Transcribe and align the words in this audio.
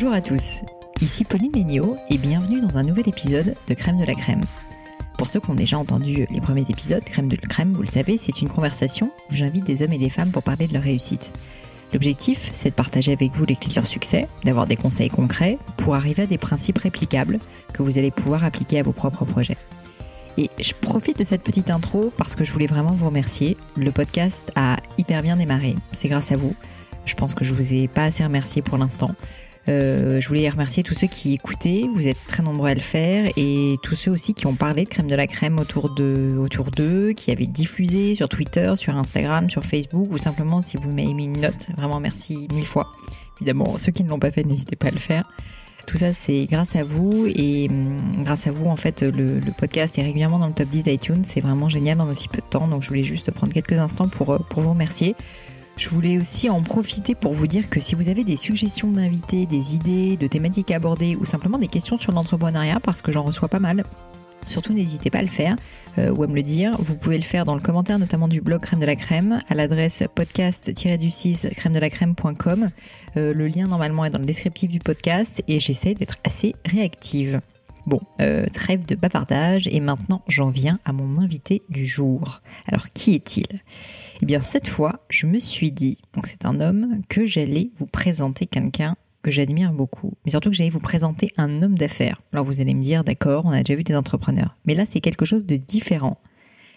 Bonjour 0.00 0.14
à 0.14 0.22
tous, 0.22 0.62
ici 1.02 1.24
Pauline 1.24 1.52
Legnaud 1.52 1.94
et 2.08 2.16
bienvenue 2.16 2.62
dans 2.62 2.78
un 2.78 2.84
nouvel 2.84 3.06
épisode 3.06 3.54
de 3.68 3.74
Crème 3.74 3.98
de 3.98 4.06
la 4.06 4.14
Crème. 4.14 4.40
Pour 5.18 5.26
ceux 5.26 5.40
qui 5.40 5.50
ont 5.50 5.54
déjà 5.54 5.76
entendu 5.76 6.26
les 6.30 6.40
premiers 6.40 6.70
épisodes, 6.70 7.04
Crème 7.04 7.28
de 7.28 7.36
la 7.36 7.46
Crème, 7.46 7.74
vous 7.74 7.82
le 7.82 7.86
savez, 7.86 8.16
c'est 8.16 8.40
une 8.40 8.48
conversation 8.48 9.12
où 9.28 9.34
j'invite 9.34 9.64
des 9.64 9.82
hommes 9.82 9.92
et 9.92 9.98
des 9.98 10.08
femmes 10.08 10.30
pour 10.30 10.42
parler 10.42 10.66
de 10.68 10.72
leur 10.72 10.84
réussite. 10.84 11.34
L'objectif, 11.92 12.48
c'est 12.54 12.70
de 12.70 12.74
partager 12.74 13.12
avec 13.12 13.32
vous 13.32 13.44
les 13.44 13.56
clés 13.56 13.68
de 13.68 13.74
leur 13.74 13.86
succès, 13.86 14.26
d'avoir 14.42 14.66
des 14.66 14.76
conseils 14.76 15.10
concrets 15.10 15.58
pour 15.76 15.94
arriver 15.94 16.22
à 16.22 16.26
des 16.26 16.38
principes 16.38 16.78
réplicables 16.78 17.38
que 17.74 17.82
vous 17.82 17.98
allez 17.98 18.10
pouvoir 18.10 18.42
appliquer 18.42 18.78
à 18.78 18.82
vos 18.82 18.92
propres 18.92 19.26
projets. 19.26 19.58
Et 20.38 20.48
je 20.58 20.72
profite 20.72 21.18
de 21.18 21.24
cette 21.24 21.42
petite 21.42 21.68
intro 21.68 22.10
parce 22.16 22.36
que 22.36 22.44
je 22.44 22.52
voulais 22.54 22.66
vraiment 22.66 22.92
vous 22.92 23.04
remercier. 23.04 23.58
Le 23.76 23.92
podcast 23.92 24.50
a 24.56 24.78
hyper 24.96 25.20
bien 25.20 25.36
démarré. 25.36 25.74
C'est 25.92 26.08
grâce 26.08 26.32
à 26.32 26.38
vous. 26.38 26.54
Je 27.04 27.14
pense 27.16 27.34
que 27.34 27.44
je 27.44 27.52
vous 27.52 27.74
ai 27.74 27.86
pas 27.86 28.04
assez 28.04 28.24
remercié 28.24 28.62
pour 28.62 28.78
l'instant. 28.78 29.10
Euh, 29.70 30.20
je 30.20 30.28
voulais 30.28 30.48
remercier 30.48 30.82
tous 30.82 30.94
ceux 30.94 31.06
qui 31.06 31.34
écoutaient, 31.34 31.84
vous 31.94 32.08
êtes 32.08 32.18
très 32.26 32.42
nombreux 32.42 32.68
à 32.68 32.74
le 32.74 32.80
faire, 32.80 33.30
et 33.36 33.76
tous 33.82 33.94
ceux 33.94 34.10
aussi 34.10 34.34
qui 34.34 34.46
ont 34.46 34.54
parlé 34.54 34.84
de 34.84 34.88
crème 34.88 35.06
de 35.06 35.14
la 35.14 35.26
crème 35.26 35.58
autour 35.58 35.94
de 35.94 36.36
autour 36.38 36.70
d'eux, 36.70 37.12
qui 37.12 37.30
avaient 37.30 37.46
diffusé 37.46 38.14
sur 38.14 38.28
Twitter, 38.28 38.72
sur 38.76 38.96
Instagram, 38.96 39.48
sur 39.48 39.64
Facebook, 39.64 40.08
ou 40.10 40.18
simplement 40.18 40.60
si 40.60 40.76
vous 40.76 40.90
m'avez 40.90 41.14
mis 41.14 41.26
une 41.26 41.40
note, 41.40 41.68
vraiment 41.76 42.00
merci 42.00 42.48
mille 42.52 42.66
fois. 42.66 42.88
Évidemment, 43.40 43.78
ceux 43.78 43.92
qui 43.92 44.02
ne 44.02 44.08
l'ont 44.08 44.18
pas 44.18 44.30
fait, 44.30 44.44
n'hésitez 44.44 44.76
pas 44.76 44.88
à 44.88 44.90
le 44.90 44.98
faire. 44.98 45.24
Tout 45.86 45.98
ça, 45.98 46.12
c'est 46.12 46.46
grâce 46.46 46.76
à 46.76 46.82
vous 46.82 47.26
et 47.26 47.68
hum, 47.68 48.22
grâce 48.22 48.46
à 48.46 48.52
vous, 48.52 48.66
en 48.66 48.76
fait, 48.76 49.02
le, 49.02 49.40
podcast 49.56 49.98
est 49.98 50.02
régulièrement 50.02 50.38
dans 50.38 50.46
le 50.46 50.52
top 50.52 50.68
10 50.68 50.84
d'iTunes. 50.84 51.24
C'est 51.24 51.40
vraiment 51.40 51.68
génial 51.68 52.00
en 52.00 52.08
aussi 52.08 52.28
peu 52.28 52.38
de 52.38 52.46
temps. 52.46 52.68
Donc, 52.68 52.82
je 52.82 52.88
voulais 52.88 53.02
juste 53.02 53.30
prendre 53.30 53.52
quelques 53.52 53.78
instants 53.78 54.08
pour, 54.08 54.30
euh, 54.30 54.38
pour 54.50 54.62
vous 54.62 54.70
remercier. 54.70 55.16
Je 55.80 55.88
voulais 55.88 56.18
aussi 56.18 56.50
en 56.50 56.60
profiter 56.60 57.14
pour 57.14 57.32
vous 57.32 57.46
dire 57.46 57.70
que 57.70 57.80
si 57.80 57.94
vous 57.94 58.10
avez 58.10 58.22
des 58.22 58.36
suggestions 58.36 58.92
d'invités, 58.92 59.46
des 59.46 59.74
idées, 59.76 60.18
de 60.18 60.26
thématiques 60.26 60.72
à 60.72 60.76
aborder 60.76 61.16
ou 61.16 61.24
simplement 61.24 61.56
des 61.56 61.68
questions 61.68 61.98
sur 61.98 62.12
l'entrepreneuriat, 62.12 62.80
parce 62.80 63.00
que 63.00 63.10
j'en 63.10 63.22
reçois 63.22 63.48
pas 63.48 63.60
mal, 63.60 63.84
Surtout, 64.46 64.72
n'hésitez 64.72 65.10
pas 65.10 65.20
à 65.20 65.22
le 65.22 65.28
faire 65.28 65.54
euh, 65.98 66.10
ou 66.10 66.22
à 66.22 66.26
me 66.26 66.34
le 66.34 66.42
dire. 66.42 66.76
Vous 66.80 66.96
pouvez 66.96 67.16
le 67.16 67.22
faire 67.22 67.44
dans 67.44 67.54
le 67.54 67.60
commentaire 67.60 67.98
notamment 67.98 68.26
du 68.26 68.40
blog 68.40 68.60
Crème 68.60 68.80
de 68.80 68.86
la 68.86 68.96
Crème 68.96 69.40
à 69.48 69.54
l'adresse 69.54 70.02
podcast-du6 70.14 71.50
crème 71.54 71.72
de 71.72 71.78
la 71.78 71.88
crème.com. 71.88 72.70
Euh, 73.16 73.32
le 73.32 73.46
lien 73.46 73.68
normalement 73.68 74.04
est 74.04 74.10
dans 74.10 74.18
le 74.18 74.24
descriptif 74.24 74.68
du 74.68 74.80
podcast 74.80 75.42
et 75.46 75.60
j'essaie 75.60 75.94
d'être 75.94 76.16
assez 76.24 76.56
réactive. 76.66 77.40
Bon, 77.86 78.00
euh, 78.20 78.46
trêve 78.52 78.84
de 78.84 78.96
bavardage 78.96 79.68
et 79.68 79.80
maintenant 79.80 80.22
j'en 80.26 80.48
viens 80.48 80.80
à 80.84 80.92
mon 80.92 81.20
invité 81.20 81.62
du 81.68 81.86
jour. 81.86 82.42
Alors 82.66 82.88
qui 82.88 83.14
est-il? 83.14 83.46
Eh 84.22 84.26
bien 84.26 84.42
cette 84.42 84.68
fois, 84.68 85.00
je 85.08 85.26
me 85.26 85.38
suis 85.38 85.72
dit, 85.72 85.98
donc 86.14 86.26
c'est 86.26 86.44
un 86.44 86.60
homme, 86.60 87.00
que 87.08 87.24
j'allais 87.24 87.70
vous 87.78 87.86
présenter 87.86 88.46
quelqu'un 88.46 88.94
que 89.22 89.30
j'admire 89.30 89.72
beaucoup, 89.72 90.12
mais 90.24 90.30
surtout 90.30 90.50
que 90.50 90.56
j'allais 90.56 90.70
vous 90.70 90.80
présenter 90.80 91.32
un 91.36 91.62
homme 91.62 91.76
d'affaires. 91.76 92.20
Alors 92.32 92.44
vous 92.44 92.60
allez 92.60 92.74
me 92.74 92.82
dire, 92.82 93.02
d'accord, 93.02 93.44
on 93.46 93.50
a 93.50 93.62
déjà 93.62 93.76
vu 93.76 93.84
des 93.84 93.96
entrepreneurs, 93.96 94.56
mais 94.66 94.74
là 94.74 94.84
c'est 94.86 95.00
quelque 95.00 95.24
chose 95.24 95.46
de 95.46 95.56
différent. 95.56 96.18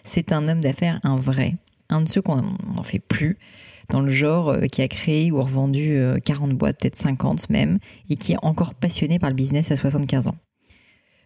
C'est 0.04 0.32
un 0.32 0.48
homme 0.48 0.60
d'affaires, 0.60 1.00
un 1.02 1.16
vrai, 1.16 1.56
un 1.90 2.00
de 2.00 2.08
ceux 2.08 2.22
qu'on 2.22 2.42
n'en 2.74 2.82
fait 2.82 2.98
plus, 2.98 3.38
dans 3.90 4.00
le 4.00 4.10
genre 4.10 4.48
euh, 4.48 4.66
qui 4.66 4.80
a 4.82 4.88
créé 4.88 5.30
ou 5.30 5.42
revendu 5.42 5.98
40 6.24 6.50
euh, 6.50 6.54
boîtes, 6.54 6.80
peut-être 6.80 6.96
50 6.96 7.50
même, 7.50 7.78
et 8.08 8.16
qui 8.16 8.32
est 8.32 8.38
encore 8.42 8.74
passionné 8.74 9.18
par 9.18 9.30
le 9.30 9.36
business 9.36 9.70
à 9.70 9.76
75 9.76 10.28
ans. 10.28 10.36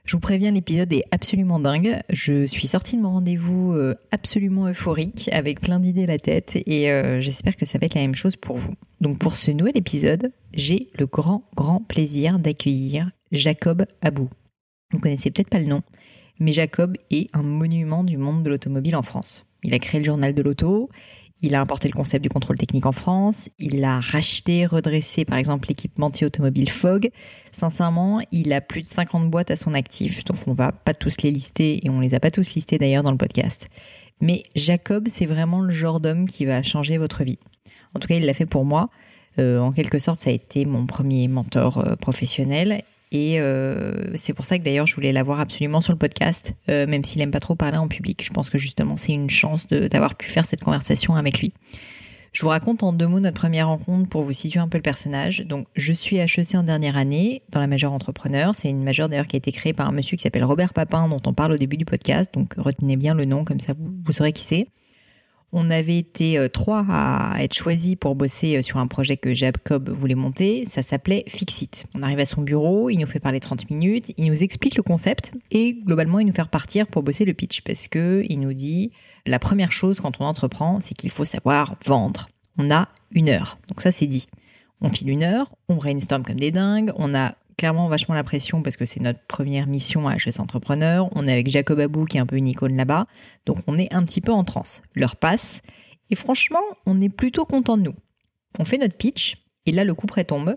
Je 0.09 0.15
vous 0.15 0.21
préviens, 0.21 0.53
l'épisode 0.53 0.91
est 0.95 1.05
absolument 1.11 1.61
dingue. 1.61 2.01
Je 2.09 2.47
suis 2.47 2.67
sortie 2.67 2.97
de 2.97 3.03
mon 3.03 3.11
rendez-vous 3.11 3.75
euh, 3.75 3.95
absolument 4.11 4.67
euphorique, 4.67 5.29
avec 5.33 5.61
plein 5.61 5.81
d'idées 5.81 6.05
à 6.05 6.07
la 6.07 6.19
tête, 6.19 6.57
et 6.65 6.91
euh, 6.91 7.21
j'espère 7.21 7.57
que 7.57 7.67
ça 7.67 7.79
va 7.79 7.85
être 7.85 7.95
la 7.95 8.01
même 8.01 8.15
chose 8.15 8.35
pour 8.35 8.57
vous. 8.57 8.73
Donc 9.03 9.19
pour 9.19 9.37
ce 9.37 9.51
nouvel 9.51 9.77
épisode, 9.77 10.33
j'ai 10.55 10.89
le 10.99 11.05
grand, 11.05 11.45
grand 11.55 11.81
plaisir 11.81 12.39
d'accueillir 12.39 13.11
Jacob 13.33 13.85
Abou. 14.01 14.31
Vous 14.95 14.99
connaissez 14.99 15.31
peut-être 15.31 15.51
pas 15.51 15.59
le 15.59 15.67
nom, 15.67 15.83
mais 16.41 16.53
Jacob 16.53 16.97
est 17.11 17.29
un 17.37 17.43
monument 17.43 18.03
du 18.03 18.17
monde 18.17 18.43
de 18.43 18.49
l'automobile 18.49 18.97
en 18.97 19.03
France. 19.03 19.45
Il 19.63 19.75
a 19.75 19.79
créé 19.79 20.01
le 20.01 20.07
journal 20.07 20.35
de 20.35 20.41
l'auto, 20.41 20.89
il 21.41 21.54
a 21.54 21.60
importé 21.60 21.88
le 21.88 21.94
concept 21.94 22.22
du 22.22 22.28
contrôle 22.28 22.59
technique 22.59 22.87
en 22.87 22.93
France. 22.93 23.49
Il 23.59 23.84
a 23.84 24.00
racheté, 24.00 24.66
redressé 24.66 25.25
par 25.25 25.38
exemple 25.38 25.69
l'équipementier 25.69 26.26
automobile 26.26 26.71
Fog. 26.71 27.10
Sincèrement, 27.53 28.21
il 28.32 28.53
a 28.53 28.60
plus 28.60 28.82
de 28.82 28.87
50 28.87 29.31
boîtes 29.31 29.50
à 29.50 29.56
son 29.56 29.75
actif, 29.75 30.25
donc 30.25 30.38
on 30.47 30.53
va 30.53 30.72
pas 30.72 30.94
tous 30.94 31.22
les 31.22 31.31
lister 31.31 31.84
et 31.84 31.91
on 31.91 32.00
les 32.00 32.15
a 32.15 32.21
pas 32.21 32.31
tous 32.31 32.54
listés 32.54 32.78
d'ailleurs 32.78 33.03
dans 33.03 33.12
le 33.12 33.19
podcast. 33.19 33.69
Mais 34.21 34.43
Jacob, 34.56 35.06
c'est 35.09 35.26
vraiment 35.26 35.60
le 35.60 35.71
genre 35.71 36.00
d'homme 36.00 36.26
qui 36.26 36.44
va 36.44 36.62
changer 36.62 36.99
votre 36.99 37.22
vie. 37.22 37.38
En 37.94 38.00
tout 38.00 38.09
cas, 38.09 38.16
il 38.16 38.26
l'a 38.26 38.34
fait 38.34 38.47
pour 38.47 38.65
moi. 38.65 38.91
Euh, 39.38 39.60
en 39.60 39.72
quelque 39.72 39.99
sorte, 39.99 40.20
ça 40.20 40.31
a 40.31 40.32
été 40.32 40.65
mon 40.65 40.87
premier 40.87 41.28
mentor 41.28 41.78
euh, 41.78 41.94
professionnel 41.94 42.82
et 43.11 43.41
euh, 43.41 44.15
c'est 44.15 44.35
pour 44.35 44.45
ça 44.45 44.59
que 44.59 44.65
d'ailleurs 44.65 44.87
je 44.87 44.95
voulais 44.95 45.13
l'avoir 45.13 45.41
absolument 45.41 45.81
sur 45.81 45.93
le 45.93 45.99
podcast, 45.99 46.55
euh, 46.69 46.87
même 46.87 47.05
s'il 47.05 47.21
aime 47.23 47.31
pas 47.31 47.41
trop 47.41 47.55
parler 47.55 47.79
en 47.79 47.89
public. 47.89 48.23
Je 48.25 48.33
pense 48.33 48.51
que 48.51 48.59
justement 48.59 48.97
c'est 48.97 49.13
une 49.13 49.31
chance 49.31 49.67
d'avoir 49.67 50.15
pu 50.15 50.29
faire 50.29 50.45
cette 50.45 50.63
conversation 50.63 51.15
avec 51.15 51.41
lui. 51.41 51.53
Je 52.33 52.43
vous 52.43 52.51
raconte 52.51 52.83
en 52.83 52.93
deux 52.93 53.07
mots 53.07 53.21
notre 53.21 53.41
première 53.41 53.69
rencontre 53.69 54.09
pour 54.09 54.23
vous 54.23 54.33
situer 54.33 54.61
un 54.61 54.69
peu 54.69 54.79
le 54.79 54.83
personnage. 54.83 55.41
Donc, 55.41 55.67
je 55.75 55.93
suis 55.93 56.19
HEC 56.19 56.55
en 56.55 56.63
dernière 56.63 56.97
année 56.97 57.43
dans 57.49 57.59
la 57.59 57.67
majeure 57.67 57.93
entrepreneur. 57.93 58.55
C'est 58.55 58.69
une 58.69 58.85
majeure 58.85 59.09
d'ailleurs 59.09 59.27
qui 59.27 59.37
a 59.37 59.39
été 59.39 59.51
créée 59.51 59.73
par 59.73 59.89
un 59.89 59.93
monsieur 59.93 60.17
qui 60.17 60.23
s'appelle 60.23 60.45
Robert 60.45 60.75
Papin, 60.75 61.09
dont 61.09 61.23
on 61.27 61.33
parle 61.33 61.53
au 61.53 61.57
début 61.57 61.79
du 61.79 61.87
podcast. 61.87 62.33
Donc, 62.35 62.55
retenez 62.59 62.97
bien 62.97 63.15
le 63.15 63.25
nom, 63.25 63.45
comme 63.45 63.61
ça 63.61 63.73
vous, 63.73 63.93
vous 64.05 64.13
saurez 64.13 64.33
qui 64.33 64.43
c'est. 64.43 64.67
On 65.53 65.71
avait 65.71 65.97
été 65.97 66.39
euh, 66.39 66.49
trois 66.49 66.85
à 66.91 67.43
être 67.43 67.55
choisis 67.55 67.97
pour 67.97 68.15
bosser 68.15 68.57
euh, 68.57 68.63
sur 68.63 68.79
un 68.79 68.87
projet 68.87 69.17
que 69.17 69.33
Jacob 69.33 69.89
voulait 69.89 70.15
monter. 70.15 70.67
Ça 70.67 70.83
s'appelait 70.83 71.25
Fixit. 71.27 71.87
On 71.95 72.03
arrive 72.03 72.19
à 72.19 72.27
son 72.27 72.43
bureau, 72.43 72.91
il 72.91 72.99
nous 72.99 73.07
fait 73.07 73.19
parler 73.19 73.41
30 73.41 73.71
minutes, 73.71 74.13
il 74.19 74.27
nous 74.27 74.43
explique 74.43 74.77
le 74.77 74.83
concept 74.83 75.33
et 75.51 75.73
globalement 75.73 76.21
il 76.21 76.27
nous 76.27 76.35
fait 76.35 76.43
repartir 76.43 76.87
pour 76.87 77.03
bosser 77.03 77.25
le 77.25 77.33
pitch 77.33 77.62
parce 77.62 77.89
que 77.89 78.25
il 78.29 78.41
nous 78.41 78.53
dit 78.53 78.93
la 79.27 79.39
première 79.39 79.73
chose 79.73 80.00
quand 80.00 80.21
on 80.21 80.25
entreprend, 80.25 80.81
c'est 80.81 80.95
qu'il 80.95 81.11
faut 81.11 81.25
savoir 81.25 81.77
vendre. 81.85 82.29
On 82.59 82.71
a 82.71 82.89
une 83.12 83.31
heure. 83.31 83.59
Donc 83.69 83.81
ça 83.81 83.91
c'est 83.91 84.06
dit. 84.06 84.27
On 84.81 84.91
file 84.91 85.11
une 85.11 85.23
heure, 85.23 85.55
on 85.69 85.77
brainstorm 85.77 86.25
comme 86.25 86.39
des 86.39 86.51
dingues, 86.51 86.93
on 86.97 87.15
a 87.15 87.35
clairement 87.58 87.88
vachement 87.88 88.14
la 88.14 88.25
pression 88.25 88.62
parce 88.62 88.78
que 88.78 88.87
c'est 88.87 89.00
notre 89.00 89.20
première 89.26 89.66
mission 89.66 90.08
à 90.08 90.14
HEC 90.14 90.40
Entrepreneur. 90.40 91.10
On 91.14 91.26
est 91.26 91.32
avec 91.32 91.50
Jacob 91.50 91.81
Abou 91.81 92.06
qui 92.06 92.16
est 92.16 92.20
un 92.20 92.26
peu 92.26 92.37
une 92.37 92.49
icône 92.49 92.76
là-bas. 92.76 93.06
Donc 93.44 93.58
on 93.66 93.76
est 93.76 93.93
un 93.93 94.02
petit 94.05 94.22
peu 94.22 94.32
en 94.32 94.44
transe. 94.44 94.81
L'heure 94.94 95.16
passe 95.16 95.60
et 96.08 96.14
franchement, 96.14 96.62
on 96.87 97.00
est 97.02 97.10
plutôt 97.10 97.44
content 97.44 97.76
de 97.76 97.82
nous. 97.82 97.94
On 98.58 98.64
fait 98.64 98.78
notre 98.78 98.96
pitch 98.96 99.37
et 99.66 99.72
là 99.72 99.84
le 99.84 99.93
coup 99.94 100.06
près 100.06 100.25
tombe. 100.25 100.55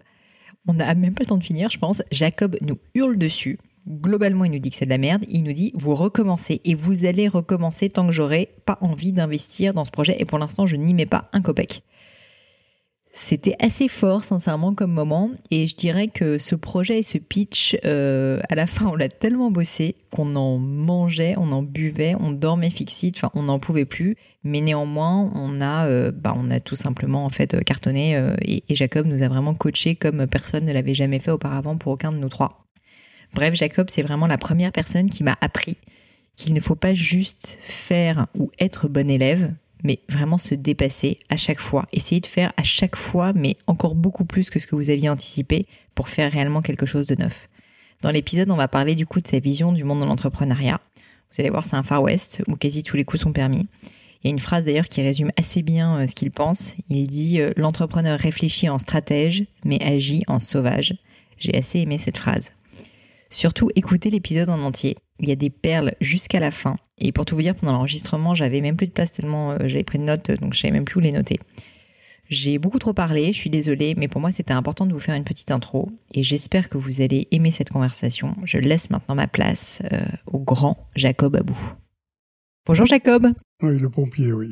On 0.68 0.76
n'a 0.76 0.94
même 0.94 1.16
pas 1.16 1.24
le 1.24 1.28
temps 1.28 1.38
de 1.38 1.44
finir, 1.44 1.70
je 1.72 1.80
pense. 1.80 2.04
Jacob 2.12 2.56
nous 2.62 2.78
hurle 2.94 3.18
dessus. 3.18 3.58
Globalement, 3.90 4.46
il 4.46 4.52
nous 4.52 4.60
dit 4.60 4.70
que 4.70 4.76
c'est 4.76 4.86
de 4.86 4.92
la 4.92 5.00
merde. 5.00 5.26
Il 5.28 5.44
nous 5.44 5.54
dit 5.54 5.72
vous 5.74 5.96
recommencez 5.96 6.62
et 6.64 6.76
vous 6.76 7.06
allez 7.06 7.28
recommencer 7.28 7.90
tant 7.90 8.06
que 8.06 8.14
j'aurai 8.14 8.50
pas 8.66 8.78
envie 8.82 9.12
d'investir 9.12 9.74
dans 9.74 9.86
ce 9.86 9.92
projet. 9.92 10.16
Et 10.20 10.26
pour 10.26 10.38
l'instant, 10.38 10.68
je 10.68 10.76
n'y 10.76 10.94
mets 10.94 11.08
pas 11.08 11.30
un 11.34 11.42
copec. 11.42 11.82
C'était 13.14 13.58
assez 13.60 13.90
fort, 13.90 14.24
sincèrement, 14.24 14.74
comme 14.74 14.94
moment. 14.94 15.32
Et 15.52 15.68
je 15.68 15.76
dirais 15.76 16.08
que 16.08 16.38
ce 16.38 16.56
projet 16.56 17.00
et 17.00 17.04
ce 17.04 17.18
pitch, 17.18 17.78
euh, 17.84 18.40
à 18.50 18.56
la 18.56 18.68
fin, 18.68 18.88
on 18.88 18.96
l'a 18.96 19.10
tellement 19.10 19.52
bossé 19.52 19.96
qu'on 20.12 20.36
en 20.38 20.58
mangeait, 20.58 21.36
on 21.38 21.52
en 21.52 21.62
buvait, 21.62 22.16
on 22.20 22.32
dormait 22.32 22.70
fixite. 22.70 23.18
Enfin, 23.18 23.30
on 23.34 23.44
n'en 23.44 23.60
pouvait 23.60 23.84
plus. 23.84 24.16
Mais 24.46 24.62
néanmoins, 24.62 25.30
on 25.36 25.60
a, 25.60 25.88
euh, 25.88 26.12
bah, 26.12 26.34
on 26.38 26.50
a 26.52 26.62
tout 26.62 26.78
simplement 26.78 27.26
en 27.26 27.30
fait 27.30 27.62
cartonné. 27.66 28.16
Euh, 28.16 28.36
et, 28.44 28.64
et, 28.70 28.76
Jacob 28.76 29.06
nous 29.06 29.24
a 29.24 29.28
vraiment 29.28 29.56
coaché 29.56 29.96
comme 29.96 30.26
personne 30.26 30.64
ne 30.64 30.72
l'avait 30.72 30.94
jamais 30.94 31.20
fait 31.20 31.32
auparavant 31.32 31.76
pour 31.76 31.92
aucun 31.92 32.14
de 32.14 32.18
nous 32.18 32.30
trois. 32.30 32.66
Bref, 33.34 33.56
Jacob, 33.56 33.90
c'est 33.90 34.04
vraiment 34.04 34.28
la 34.28 34.38
première 34.38 34.72
personne 34.72 35.10
qui 35.10 35.24
m'a 35.24 35.38
appris 35.42 35.78
qu'il 36.36 36.54
ne 36.54 36.60
faut 36.60 36.76
pas 36.76 36.94
juste 36.94 37.60
faire 37.62 38.28
ou 38.38 38.52
être 38.60 38.88
bon 38.88 39.10
élève, 39.10 39.54
mais 39.84 40.00
vraiment 40.10 40.38
se 40.38 40.56
dépasser 40.56 41.20
à 41.30 41.38
chaque 41.38 41.60
fois. 41.60 41.88
Essayer 41.94 42.22
de 42.22 42.28
faire 42.28 42.54
à 42.58 42.64
chaque 42.64 42.96
fois, 42.96 43.34
mais 43.34 43.56
encore 43.68 43.96
beaucoup 43.96 44.26
plus 44.26 44.50
que 44.50 44.60
ce 44.60 44.68
que 44.68 44.76
vous 44.76 44.90
aviez 44.90 45.10
anticipé 45.10 45.66
pour 45.96 46.10
faire 46.10 46.32
réellement 46.32 46.62
quelque 46.62 46.86
chose 46.86 47.08
de 47.08 47.16
neuf. 47.16 47.48
Dans 48.02 48.12
l'épisode, 48.12 48.50
on 48.50 48.56
va 48.56 48.68
parler 48.68 48.96
du 48.96 49.06
coup 49.06 49.22
de 49.22 49.28
sa 49.28 49.40
vision 49.40 49.72
du 49.72 49.84
monde 49.84 50.02
de 50.02 50.06
l'entrepreneuriat. 50.06 50.80
Vous 51.32 51.40
allez 51.40 51.50
voir, 51.50 51.66
c'est 51.66 51.76
un 51.76 51.84
Far 51.84 52.02
West 52.02 52.42
où 52.48 52.56
quasi 52.56 52.84
tous 52.84 52.98
les 52.98 53.06
coups 53.06 53.22
sont 53.22 53.32
permis. 53.32 53.68
Il 54.24 54.28
y 54.28 54.30
a 54.30 54.32
une 54.32 54.40
phrase 54.40 54.66
d'ailleurs 54.66 54.88
qui 54.88 55.02
résume 55.02 55.32
assez 55.38 55.62
bien 55.62 55.98
euh, 55.98 56.08
ce 56.08 56.14
qu'il 56.14 56.32
pense. 56.32 56.76
Il 56.90 57.08
dit 57.08 57.40
euh, 57.42 57.52
L'entrepreneur 57.58 58.20
réfléchit 58.20 58.70
en 58.70 58.78
stratège, 58.78 59.46
mais 59.66 59.82
agit 59.82 60.24
en 60.28 60.40
sauvage. 60.40 60.96
J'ai 61.38 61.56
assez 61.56 61.80
aimé 61.80 61.98
cette 61.98 62.18
phrase. 62.18 62.54
Surtout, 63.30 63.70
écoutez 63.76 64.10
l'épisode 64.10 64.50
en 64.50 64.62
entier. 64.62 64.98
Il 65.20 65.30
y 65.30 65.32
a 65.32 65.36
des 65.36 65.50
perles 65.50 65.94
jusqu'à 66.02 66.40
la 66.40 66.52
fin. 66.52 66.76
Et 67.04 67.12
pour 67.12 67.26
tout 67.26 67.36
vous 67.36 67.42
dire, 67.42 67.56
pendant 67.56 67.74
l'enregistrement, 67.74 68.36
j'avais 68.36 68.62
même 68.62 68.78
plus 68.78 68.86
de 68.86 68.92
place 68.92 69.12
tellement 69.12 69.52
euh, 69.52 69.58
j'avais 69.66 69.84
pris 69.84 69.98
de 69.98 70.04
notes, 70.04 70.32
donc 70.32 70.54
je 70.54 70.60
savais 70.60 70.72
même 70.72 70.86
plus 70.86 70.98
où 70.98 71.00
les 71.00 71.12
noter. 71.12 71.40
J'ai 72.30 72.60
beaucoup 72.60 72.80
trop 72.80 72.94
parlé, 72.94 73.34
je 73.34 73.38
suis 73.38 73.50
désolée, 73.50 73.96
mais 73.98 74.08
pour 74.08 74.22
moi 74.22 74.32
c'était 74.32 74.54
important 74.54 74.86
de 74.86 74.94
vous 74.94 75.00
faire 75.00 75.16
une 75.16 75.26
petite 75.26 75.52
intro 75.52 75.90
et 76.14 76.24
j'espère 76.24 76.70
que 76.70 76.78
vous 76.78 77.02
allez 77.02 77.28
aimer 77.32 77.52
cette 77.52 77.72
conversation. 77.72 78.36
Je 78.46 78.60
laisse 78.60 78.92
maintenant 78.92 79.16
ma 79.16 79.28
place 79.28 79.82
euh, 79.92 80.06
au 80.28 80.40
grand 80.40 80.88
Jacob 80.96 81.36
Abou. 81.36 81.58
Bonjour 82.68 82.86
Jacob. 82.86 83.28
Oui, 83.64 83.80
le 83.80 83.90
pompier, 83.90 84.32
oui. 84.32 84.50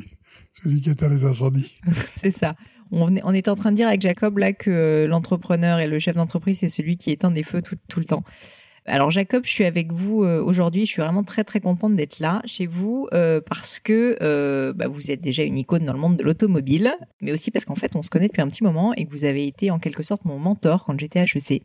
Celui 0.52 0.80
qui 0.80 0.90
éteint 0.90 1.08
les 1.08 1.24
incendies. 1.24 1.78
c'est 1.92 2.32
ça. 2.32 2.56
On, 2.90 3.14
on, 3.22 3.32
était 3.32 3.50
en 3.50 3.54
train 3.54 3.70
de 3.70 3.76
dire 3.76 3.86
avec 3.86 4.00
Jacob 4.00 4.38
là 4.38 4.52
que 4.52 4.70
euh, 4.70 5.06
l'entrepreneur 5.06 5.78
et 5.78 5.86
le 5.86 6.00
chef 6.00 6.16
d'entreprise, 6.16 6.58
c'est 6.58 6.68
celui 6.68 6.96
qui 6.96 7.12
éteint 7.12 7.30
des 7.30 7.44
feux 7.44 7.62
tout, 7.62 7.76
tout 7.88 8.00
le 8.00 8.06
temps. 8.06 8.24
Alors 8.86 9.10
Jacob, 9.10 9.44
je 9.44 9.50
suis 9.50 9.64
avec 9.64 9.92
vous 9.92 10.24
euh, 10.24 10.42
aujourd'hui. 10.42 10.86
Je 10.86 10.92
suis 10.92 11.02
vraiment 11.02 11.22
très 11.22 11.44
très 11.44 11.60
contente 11.60 11.94
d'être 11.96 12.18
là 12.18 12.40
chez 12.46 12.66
vous 12.66 13.08
euh, 13.12 13.40
parce 13.46 13.78
que 13.78 14.16
euh, 14.22 14.72
bah, 14.72 14.88
vous 14.88 15.10
êtes 15.10 15.20
déjà 15.20 15.42
une 15.42 15.58
icône 15.58 15.84
dans 15.84 15.92
le 15.92 15.98
monde 15.98 16.16
de 16.16 16.24
l'automobile, 16.24 16.94
mais 17.20 17.32
aussi 17.32 17.50
parce 17.50 17.64
qu'en 17.64 17.74
fait 17.74 17.94
on 17.94 18.02
se 18.02 18.10
connaît 18.10 18.28
depuis 18.28 18.40
un 18.42 18.48
petit 18.48 18.64
moment 18.64 18.94
et 18.94 19.04
que 19.04 19.10
vous 19.10 19.24
avez 19.24 19.46
été 19.46 19.70
en 19.70 19.78
quelque 19.78 20.02
sorte 20.02 20.24
mon 20.24 20.38
mentor 20.38 20.84
quand 20.84 20.98
j'étais 20.98 21.20
HEC. 21.20 21.62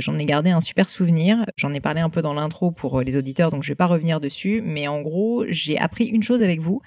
J'en 0.00 0.18
ai 0.18 0.24
gardé 0.24 0.48
un 0.48 0.62
super 0.62 0.88
souvenir. 0.88 1.44
J'en 1.56 1.74
ai 1.74 1.80
parlé 1.80 2.00
un 2.00 2.08
peu 2.08 2.22
dans 2.22 2.32
l'intro 2.32 2.70
pour 2.70 3.02
les 3.02 3.18
auditeurs, 3.18 3.50
donc 3.50 3.62
je 3.62 3.68
vais 3.68 3.74
pas 3.74 3.86
revenir 3.86 4.18
dessus. 4.18 4.62
Mais 4.64 4.88
en 4.88 5.02
gros, 5.02 5.44
j'ai 5.48 5.76
appris 5.76 6.06
une 6.06 6.22
chose 6.22 6.42
avec 6.42 6.60
vous, 6.60 6.80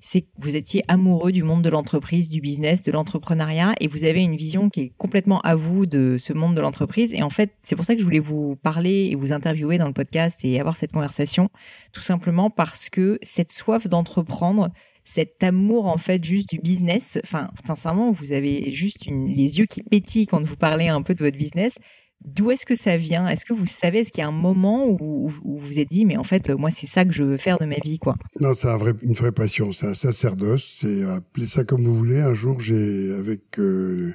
c'est 0.00 0.22
que 0.22 0.28
vous 0.38 0.56
étiez 0.56 0.82
amoureux 0.88 1.32
du 1.32 1.42
monde 1.42 1.62
de 1.62 1.70
l'entreprise, 1.70 2.30
du 2.30 2.40
business, 2.40 2.82
de 2.82 2.92
l'entrepreneuriat, 2.92 3.74
et 3.80 3.88
vous 3.88 4.04
avez 4.04 4.22
une 4.22 4.36
vision 4.36 4.70
qui 4.70 4.80
est 4.80 4.92
complètement 4.96 5.40
à 5.40 5.54
vous 5.54 5.86
de 5.86 6.16
ce 6.18 6.32
monde 6.32 6.54
de 6.54 6.60
l'entreprise. 6.60 7.12
Et 7.14 7.22
en 7.22 7.30
fait, 7.30 7.52
c'est 7.62 7.76
pour 7.76 7.84
ça 7.84 7.94
que 7.94 8.00
je 8.00 8.04
voulais 8.04 8.18
vous 8.18 8.56
parler 8.56 9.08
et 9.10 9.14
vous 9.14 9.32
interviewer 9.32 9.78
dans 9.78 9.88
le 9.88 9.92
podcast 9.92 10.44
et 10.44 10.60
avoir 10.60 10.76
cette 10.76 10.92
conversation, 10.92 11.50
tout 11.92 12.00
simplement 12.00 12.50
parce 12.50 12.88
que 12.90 13.18
cette 13.22 13.50
soif 13.50 13.88
d'entreprendre, 13.88 14.70
cet 15.04 15.42
amour 15.42 15.86
en 15.86 15.96
fait 15.96 16.22
juste 16.22 16.50
du 16.50 16.58
business, 16.58 17.18
enfin 17.24 17.50
sincèrement, 17.66 18.10
vous 18.10 18.32
avez 18.32 18.70
juste 18.70 19.06
les 19.06 19.58
yeux 19.58 19.64
qui 19.64 19.82
pétillent 19.82 20.26
quand 20.26 20.44
vous 20.44 20.56
parlez 20.56 20.88
un 20.88 21.00
peu 21.00 21.14
de 21.14 21.24
votre 21.24 21.38
business. 21.38 21.78
D'où 22.24 22.50
est-ce 22.50 22.66
que 22.66 22.74
ça 22.74 22.96
vient? 22.96 23.28
Est-ce 23.28 23.44
que 23.44 23.52
vous 23.52 23.66
savez, 23.66 24.00
est-ce 24.00 24.10
qu'il 24.10 24.20
y 24.20 24.24
a 24.24 24.28
un 24.28 24.32
moment 24.32 24.86
où, 24.86 25.28
vous 25.28 25.58
vous 25.58 25.78
êtes 25.78 25.88
dit, 25.88 26.04
mais 26.04 26.16
en 26.16 26.24
fait, 26.24 26.50
moi, 26.50 26.70
c'est 26.70 26.86
ça 26.86 27.04
que 27.04 27.12
je 27.12 27.22
veux 27.22 27.36
faire 27.36 27.58
de 27.58 27.64
ma 27.64 27.76
vie, 27.82 27.98
quoi? 27.98 28.16
Non, 28.40 28.54
c'est 28.54 28.68
un 28.68 28.76
vrai, 28.76 28.92
une 29.02 29.14
vraie 29.14 29.32
passion. 29.32 29.72
C'est 29.72 29.86
un 29.86 29.94
sacerdoce. 29.94 30.64
C'est 30.64 31.04
appelez 31.04 31.46
ça 31.46 31.64
comme 31.64 31.84
vous 31.84 31.94
voulez. 31.94 32.20
Un 32.20 32.34
jour, 32.34 32.60
j'ai 32.60 33.14
avec 33.14 33.58
euh, 33.58 34.14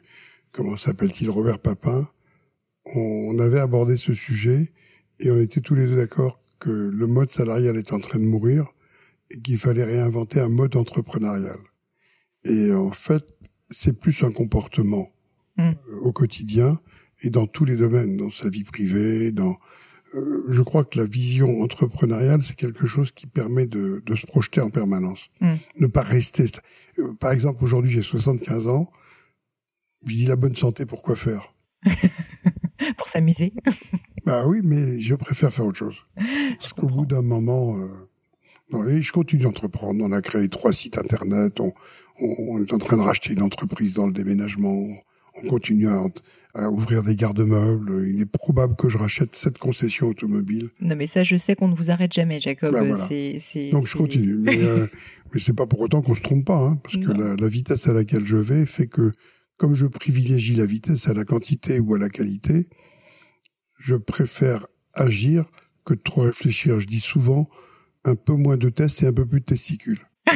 comment 0.52 0.76
s'appelle-t-il? 0.76 1.30
Robert 1.30 1.60
Papin, 1.60 2.08
on, 2.86 3.40
avait 3.40 3.60
abordé 3.60 3.98
ce 3.98 4.14
sujet 4.14 4.74
et 5.20 5.32
on 5.32 5.40
était 5.40 5.62
tous 5.62 5.76
les 5.76 5.86
deux 5.86 5.96
d'accord 5.96 6.42
que 6.60 6.70
le 6.70 7.08
mode 7.08 7.30
salarial 7.30 7.78
est 7.78 7.94
en 7.94 8.00
train 8.00 8.20
de 8.20 8.26
mourir 8.26 8.68
et 9.32 9.42
qu'il 9.42 9.58
fallait 9.58 9.84
réinventer 9.84 10.40
un 10.40 10.50
mode 10.50 10.76
entrepreneurial. 10.76 11.58
Et 12.46 12.74
en 12.74 12.92
fait, 12.92 13.26
c'est 13.70 13.98
plus 13.98 14.24
un 14.24 14.32
comportement 14.32 15.10
mmh. 15.58 15.72
au 16.02 16.12
quotidien 16.12 16.80
et 17.24 17.30
dans 17.30 17.48
tous 17.48 17.66
les 17.66 17.76
domaines, 17.76 18.18
dans 18.18 18.30
sa 18.30 18.50
vie 18.50 18.64
privée, 18.64 19.32
dans 19.32 19.58
euh, 20.16 20.44
je 20.50 20.62
crois 20.62 20.84
que 20.84 21.00
la 21.00 21.06
vision 21.06 21.62
entrepreneuriale, 21.62 22.44
c'est 22.44 22.56
quelque 22.56 22.86
chose 22.86 23.12
qui 23.12 23.26
permet 23.26 23.66
de, 23.66 24.04
de 24.06 24.16
se 24.16 24.28
projeter 24.28 24.62
en 24.62 24.70
permanence, 24.70 25.30
mm. 25.42 25.56
ne 25.80 25.88
pas 25.88 26.04
rester. 26.04 26.46
Euh, 27.00 27.14
par 27.16 27.32
exemple, 27.32 27.64
aujourd'hui, 27.64 27.92
j'ai 27.92 28.04
75 28.04 28.68
ans. 28.68 28.92
Je 30.06 30.16
dis 30.16 30.26
la 30.26 30.36
bonne 30.36 30.56
santé, 30.56 30.86
pourquoi 30.86 31.16
faire? 31.16 31.54
Pour 32.98 33.08
s'amuser. 33.08 33.54
bah 34.26 34.46
oui, 34.46 34.62
mais 34.64 35.00
je 35.00 35.16
préfère 35.16 35.52
faire 35.52 35.66
autre 35.66 35.80
chose. 35.80 35.98
Parce 36.60 36.74
qu'au 36.74 36.88
bout 36.88 37.06
d'un 37.06 37.22
moment, 37.22 37.78
euh... 37.78 37.88
non, 38.72 38.88
et 38.88 39.02
je 39.02 39.12
continue 39.12 39.44
d'entreprendre. 39.44 40.04
On 40.04 40.12
a 40.12 40.22
créé 40.22 40.48
trois 40.50 40.74
sites 40.74 40.98
internet. 40.98 41.60
On, 41.60 41.74
on, 42.20 42.36
on, 42.50 42.62
est 42.62 42.74
en 42.74 42.78
train 42.78 42.98
de 42.98 43.02
racheter 43.02 43.34
une 43.34 43.42
entreprise 43.42 43.94
dans 43.94 44.06
le 44.06 44.14
déménagement. 44.14 44.90
On 45.36 45.48
continue 45.48 45.88
à, 45.88 46.04
à 46.54 46.70
ouvrir 46.70 47.04
des 47.04 47.16
garde-meubles. 47.16 48.08
Il 48.08 48.22
est 48.22 48.32
probable 48.32 48.76
que 48.76 48.90
je 48.90 48.98
rachète 48.98 49.36
cette 49.36 49.58
concession 49.58 50.08
automobile. 50.08 50.70
Non, 50.80 50.96
mais 50.96 51.08
ça, 51.08 51.24
je 51.24 51.36
sais 51.36 51.56
qu'on 51.56 51.68
ne 51.68 51.76
vous 51.76 51.90
arrête 51.90 52.14
jamais, 52.14 52.40
Jacob. 52.40 52.74
Ben 52.74 52.96
c'est, 52.96 53.70
Donc 53.72 53.88
je 53.88 53.98
continue, 53.98 54.36
mais 54.38 54.62
euh, 54.64 54.88
mais 55.34 55.40
c'est 55.40 55.54
pas 55.54 55.66
pour 55.66 55.82
autant 55.82 56.02
qu'on 56.02 56.16
se 56.16 56.22
trompe 56.22 56.46
pas, 56.46 56.60
hein, 56.60 56.78
parce 56.84 56.98
que 56.98 57.12
la, 57.12 57.36
la, 57.36 57.48
vitesse 57.48 57.88
à 57.88 57.94
laquelle 57.94 58.26
je 58.26 58.38
vais 58.38 58.66
fait 58.66 58.88
que, 58.88 59.12
comme 59.58 59.74
je 59.74 59.86
privilégie 59.86 60.56
la 60.56 60.66
vitesse 60.66 61.08
à 61.08 61.14
la 61.14 61.26
quantité 61.26 61.80
ou 61.80 61.96
à 61.96 62.00
la 62.00 62.10
qualité, 62.10 62.68
je 63.80 63.96
préfère 63.96 64.68
agir 64.94 65.46
que 65.86 65.94
de 65.96 66.02
trop 66.02 66.22
réfléchir. 66.22 66.80
Je 66.80 66.88
dis 66.88 67.02
souvent 67.02 67.50
un 68.06 68.16
peu 68.16 68.34
moins 68.34 68.58
de 68.58 68.70
tests 68.70 69.04
et 69.04 69.08
un 69.08 69.14
peu 69.14 69.26
plus 69.26 69.40
de 69.40 69.46
testicules. 69.46 70.00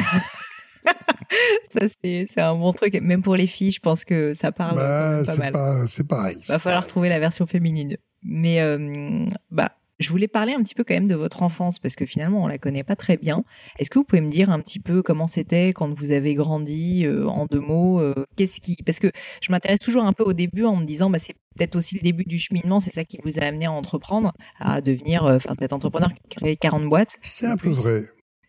ça, 1.72 1.86
c'est 2.02 2.40
un 2.40 2.54
bon 2.54 2.72
truc. 2.72 2.94
Même 3.00 3.22
pour 3.22 3.36
les 3.36 3.46
filles, 3.46 3.72
je 3.72 3.80
pense 3.80 4.04
que 4.04 4.34
ça 4.34 4.52
parle 4.52 4.76
bah, 4.76 5.22
pas 5.24 5.36
mal. 5.36 5.54
C'est 5.86 6.06
pareil. 6.06 6.36
Va 6.48 6.58
falloir 6.58 6.86
trouver 6.86 7.08
la 7.08 7.18
version 7.18 7.46
féminine. 7.46 7.96
Mais 8.22 8.60
euh, 8.60 9.26
bah, 9.50 9.72
je 9.98 10.10
voulais 10.10 10.28
parler 10.28 10.52
un 10.52 10.62
petit 10.62 10.74
peu 10.74 10.84
quand 10.84 10.94
même 10.94 11.08
de 11.08 11.14
votre 11.14 11.42
enfance 11.42 11.78
parce 11.78 11.96
que 11.96 12.06
finalement 12.06 12.42
on 12.44 12.46
la 12.46 12.58
connaît 12.58 12.84
pas 12.84 12.96
très 12.96 13.16
bien. 13.16 13.44
Est-ce 13.78 13.90
que 13.90 13.98
vous 13.98 14.04
pouvez 14.04 14.20
me 14.20 14.30
dire 14.30 14.50
un 14.50 14.60
petit 14.60 14.80
peu 14.80 15.02
comment 15.02 15.26
c'était 15.26 15.68
quand 15.68 15.92
vous 15.92 16.10
avez 16.12 16.34
grandi 16.34 17.04
euh, 17.04 17.26
en 17.26 17.46
deux 17.46 17.60
mots 17.60 18.00
euh, 18.00 18.26
Qu'est-ce 18.36 18.60
qui 18.60 18.76
Parce 18.84 18.98
que 18.98 19.10
je 19.42 19.52
m'intéresse 19.52 19.80
toujours 19.80 20.04
un 20.04 20.12
peu 20.12 20.24
au 20.24 20.32
début 20.32 20.64
en 20.64 20.76
me 20.76 20.84
disant 20.84 21.10
bah 21.10 21.18
c'est 21.18 21.34
peut-être 21.56 21.76
aussi 21.76 21.96
le 21.96 22.00
début 22.00 22.24
du 22.24 22.38
cheminement, 22.38 22.80
c'est 22.80 22.92
ça 22.92 23.04
qui 23.04 23.18
vous 23.24 23.38
a 23.38 23.42
amené 23.42 23.66
à 23.66 23.72
entreprendre, 23.72 24.32
à 24.60 24.80
devenir 24.80 25.24
enfin 25.24 25.54
cet 25.58 25.72
entrepreneur 25.72 26.10
qui 26.12 26.36
a 26.36 26.40
créé 26.40 26.56
40 26.56 26.88
boîtes. 26.88 27.18
C'est 27.22 27.46
un 27.46 27.56
peu 27.56 27.70
vrai. 27.70 28.08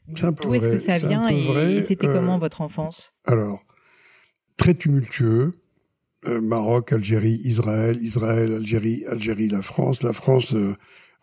D'où 0.09 0.53
est-ce 0.55 0.67
que 0.67 0.77
ça 0.77 0.97
vient 0.97 1.27
et, 1.29 1.81
c'était 1.81 2.07
comment 2.07 2.35
euh, 2.35 2.39
votre 2.39 2.61
enfance? 2.61 3.13
Alors, 3.25 3.63
très 4.57 4.73
tumultueux. 4.73 5.51
Euh, 6.27 6.41
Maroc, 6.41 6.91
Algérie, 6.91 7.39
Israël, 7.45 7.97
Israël, 8.01 8.53
Algérie, 8.53 9.05
Algérie, 9.05 9.47
la 9.47 9.61
France. 9.61 10.03
La 10.03 10.11
France, 10.13 10.53
euh, 10.53 10.75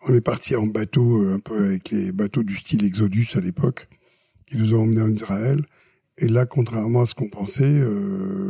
on 0.07 0.13
est 0.13 0.21
parti 0.21 0.55
en 0.55 0.65
bateau, 0.65 1.27
un 1.29 1.39
peu 1.39 1.65
avec 1.65 1.91
les 1.91 2.11
bateaux 2.11 2.43
du 2.43 2.55
style 2.55 2.83
Exodus 2.83 3.27
à 3.35 3.39
l'époque, 3.39 3.87
qui 4.47 4.57
nous 4.57 4.73
ont 4.73 4.81
emmenés 4.81 5.01
en 5.01 5.11
Israël. 5.11 5.59
Et 6.17 6.27
là, 6.27 6.45
contrairement 6.45 7.03
à 7.03 7.05
ce 7.05 7.13
qu'on 7.13 7.29
pensait, 7.29 7.79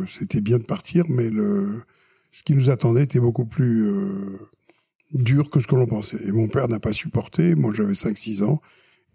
c'était 0.07 0.39
bien 0.39 0.57
de 0.57 0.63
partir, 0.63 1.03
mais 1.09 1.29
le, 1.29 1.81
ce 2.31 2.43
qui 2.43 2.53
nous 2.53 2.69
attendait 2.69 3.03
était 3.03 3.19
beaucoup 3.19 3.45
plus 3.45 3.91
dur 5.13 5.49
que 5.49 5.59
ce 5.59 5.67
que 5.67 5.75
l'on 5.75 5.85
pensait. 5.85 6.19
Et 6.25 6.31
mon 6.31 6.47
père 6.47 6.67
n'a 6.67 6.79
pas 6.79 6.93
supporté. 6.93 7.55
Moi, 7.55 7.73
j'avais 7.73 7.93
5-6 7.93 8.43
ans. 8.43 8.61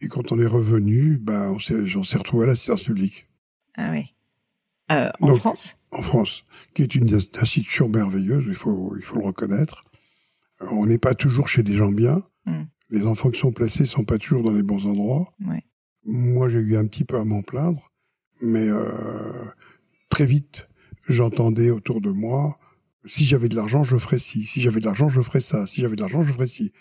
Et 0.03 0.09
quand 0.09 0.33
on 0.33 0.41
est 0.41 0.47
revenu, 0.47 1.17
ben, 1.17 1.53
on 1.53 1.59
s'est, 1.59 1.87
s'est 2.05 2.19
retrouvé 2.19 2.45
à 2.45 2.47
l'assistance 2.49 2.83
publique. 2.83 3.29
Ah 3.77 3.91
oui. 3.93 4.13
Euh, 4.91 5.11
en 5.21 5.35
France? 5.37 5.77
En 5.93 6.03
France, 6.03 6.45
qui 6.75 6.83
est 6.83 6.95
une 6.95 7.15
institution 7.15 7.89
merveilleuse, 7.89 8.45
il 8.49 8.55
faut, 8.55 8.97
il 8.97 9.03
faut 9.03 9.19
le 9.19 9.27
reconnaître. 9.27 9.85
On 10.61 10.87
n'est 10.87 10.99
pas 10.99 11.15
toujours 11.15 11.49
chez 11.49 11.63
des 11.63 11.75
gens 11.75 11.93
bien. 11.93 12.23
Hmm. 12.47 12.65
Les 12.91 13.07
enfants 13.07 13.31
qui 13.31 13.41
sont 13.41 13.53
placés 13.53 13.87
sont 13.87 14.05
pas 14.05 14.19
toujours 14.19 14.43
dans 14.43 14.53
les 14.53 14.63
bons 14.63 14.87
endroits. 14.87 15.33
Ouais. 15.47 15.65
Moi, 16.05 16.49
j'ai 16.49 16.59
eu 16.59 16.77
un 16.77 16.87
petit 16.87 17.05
peu 17.05 17.19
à 17.19 17.25
m'en 17.25 17.43
plaindre, 17.43 17.93
mais 18.41 18.69
euh, 18.69 19.45
très 20.11 20.27
vite, 20.27 20.69
j'entendais 21.09 21.71
autour 21.71 22.01
de 22.01 22.11
moi 22.11 22.59
si 23.07 23.25
j'avais 23.25 23.49
de 23.49 23.57
l'argent, 23.57 23.85
je 23.85 23.97
ferais 23.97 24.19
ci. 24.19 24.45
Si 24.45 24.61
j'avais 24.61 24.81
de 24.81 24.85
l'argent, 24.85 25.09
je 25.11 25.21
ferais 25.23 25.41
ça. 25.41 25.67
Si 25.67 25.81
j'avais 25.81 25.97
de 25.97 26.01
l'argent, 26.01 26.25
je 26.25 26.33
ferais 26.33 26.47
ci. 26.47 26.73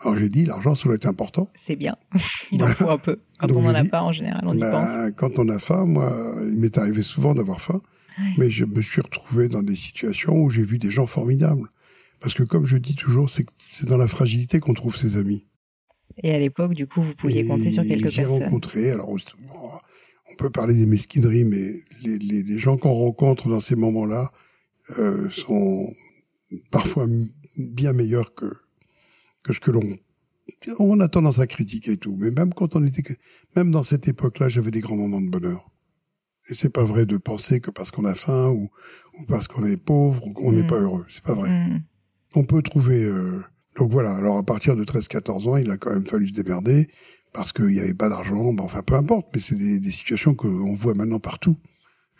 Alors 0.00 0.16
j'ai 0.16 0.28
dit, 0.28 0.44
l'argent, 0.44 0.74
ça 0.74 0.84
doit 0.84 0.94
être 0.94 1.06
important. 1.06 1.50
C'est 1.54 1.76
bien. 1.76 1.96
il 2.52 2.62
en 2.62 2.68
faut 2.68 2.90
un 2.90 2.98
peu. 2.98 3.18
Quand 3.38 3.54
on 3.56 3.62
n'en 3.62 3.74
a 3.74 3.84
pas, 3.84 4.02
en 4.02 4.12
général, 4.12 4.42
on 4.46 4.56
y 4.56 4.60
bah, 4.60 4.70
pense. 4.70 5.12
Quand 5.16 5.38
on 5.38 5.48
a 5.48 5.58
faim, 5.58 5.86
moi, 5.86 6.12
il 6.42 6.58
m'est 6.58 6.76
arrivé 6.78 7.02
souvent 7.02 7.34
d'avoir 7.34 7.60
faim. 7.60 7.80
Mais 8.36 8.50
je 8.50 8.64
me 8.64 8.82
suis 8.82 9.00
retrouvé 9.00 9.48
dans 9.48 9.62
des 9.62 9.76
situations 9.76 10.34
où 10.34 10.50
j'ai 10.50 10.64
vu 10.64 10.78
des 10.78 10.90
gens 10.90 11.06
formidables. 11.06 11.68
Parce 12.20 12.34
que 12.34 12.42
comme 12.42 12.66
je 12.66 12.76
dis 12.76 12.96
toujours, 12.96 13.30
c'est 13.30 13.46
dans 13.86 13.96
la 13.96 14.08
fragilité 14.08 14.58
qu'on 14.58 14.74
trouve 14.74 14.96
ses 14.96 15.16
amis. 15.16 15.46
Et 16.22 16.34
à 16.34 16.38
l'époque, 16.38 16.74
du 16.74 16.88
coup, 16.88 17.00
vous 17.02 17.14
pouviez 17.14 17.46
compter 17.46 17.70
sur 17.70 17.84
quelques 17.84 18.10
J'ai 18.10 18.22
personnes. 18.22 18.44
rencontré, 18.44 18.90
alors 18.90 19.10
on 19.10 20.34
peut 20.36 20.50
parler 20.50 20.74
des 20.74 20.86
mesquineries, 20.86 21.44
mais 21.44 21.84
les, 22.02 22.18
les, 22.18 22.42
les 22.42 22.58
gens 22.58 22.76
qu'on 22.76 22.92
rencontre 22.92 23.48
dans 23.48 23.60
ces 23.60 23.76
moments-là 23.76 24.32
euh, 24.98 25.30
sont 25.30 25.92
parfois 26.70 27.06
bien 27.56 27.92
meilleurs 27.92 28.34
que 28.34 28.46
que 29.48 29.54
ce 29.54 29.60
que 29.60 29.70
l'on 29.70 29.82
on 30.78 30.98
a 31.00 31.08
tendance 31.08 31.40
à 31.40 31.46
critiquer 31.46 31.92
et 31.92 31.96
tout. 31.98 32.16
Mais 32.18 32.30
même 32.30 32.54
quand 32.54 32.74
on 32.74 32.82
était, 32.84 33.02
même 33.56 33.70
dans 33.70 33.82
cette 33.82 34.08
époque-là, 34.08 34.48
j'avais 34.48 34.70
des 34.70 34.80
grands 34.80 34.96
moments 34.96 35.20
de 35.20 35.28
bonheur. 35.28 35.70
Et 36.50 36.54
c'est 36.54 36.70
pas 36.70 36.84
vrai 36.84 37.04
de 37.04 37.18
penser 37.18 37.60
que 37.60 37.70
parce 37.70 37.90
qu'on 37.90 38.06
a 38.06 38.14
faim 38.14 38.48
ou, 38.48 38.70
ou 39.18 39.24
parce 39.26 39.46
qu'on 39.48 39.64
est 39.66 39.76
pauvre, 39.76 40.22
on 40.36 40.52
n'est 40.52 40.62
Mm. 40.62 40.66
pas 40.66 40.80
heureux. 40.80 41.04
C'est 41.10 41.22
pas 41.22 41.34
vrai. 41.34 41.50
Mm. 41.50 41.82
On 42.34 42.44
peut 42.44 42.62
trouver. 42.62 43.04
euh, 43.04 43.42
Donc 43.76 43.92
voilà. 43.92 44.14
Alors 44.14 44.38
à 44.38 44.42
partir 44.42 44.74
de 44.74 44.84
13-14 44.84 45.48
ans, 45.48 45.56
il 45.58 45.70
a 45.70 45.76
quand 45.76 45.92
même 45.92 46.06
fallu 46.06 46.28
se 46.28 46.32
démerder 46.32 46.88
parce 47.34 47.52
qu'il 47.52 47.66
n'y 47.66 47.80
avait 47.80 47.92
pas 47.94 48.08
d'argent. 48.08 48.52
Bon, 48.54 48.64
enfin, 48.64 48.82
peu 48.82 48.94
importe. 48.94 49.26
Mais 49.34 49.40
c'est 49.40 49.56
des, 49.56 49.78
des 49.80 49.90
situations 49.90 50.34
qu'on 50.34 50.74
voit 50.74 50.94
maintenant 50.94 51.20
partout. 51.20 51.56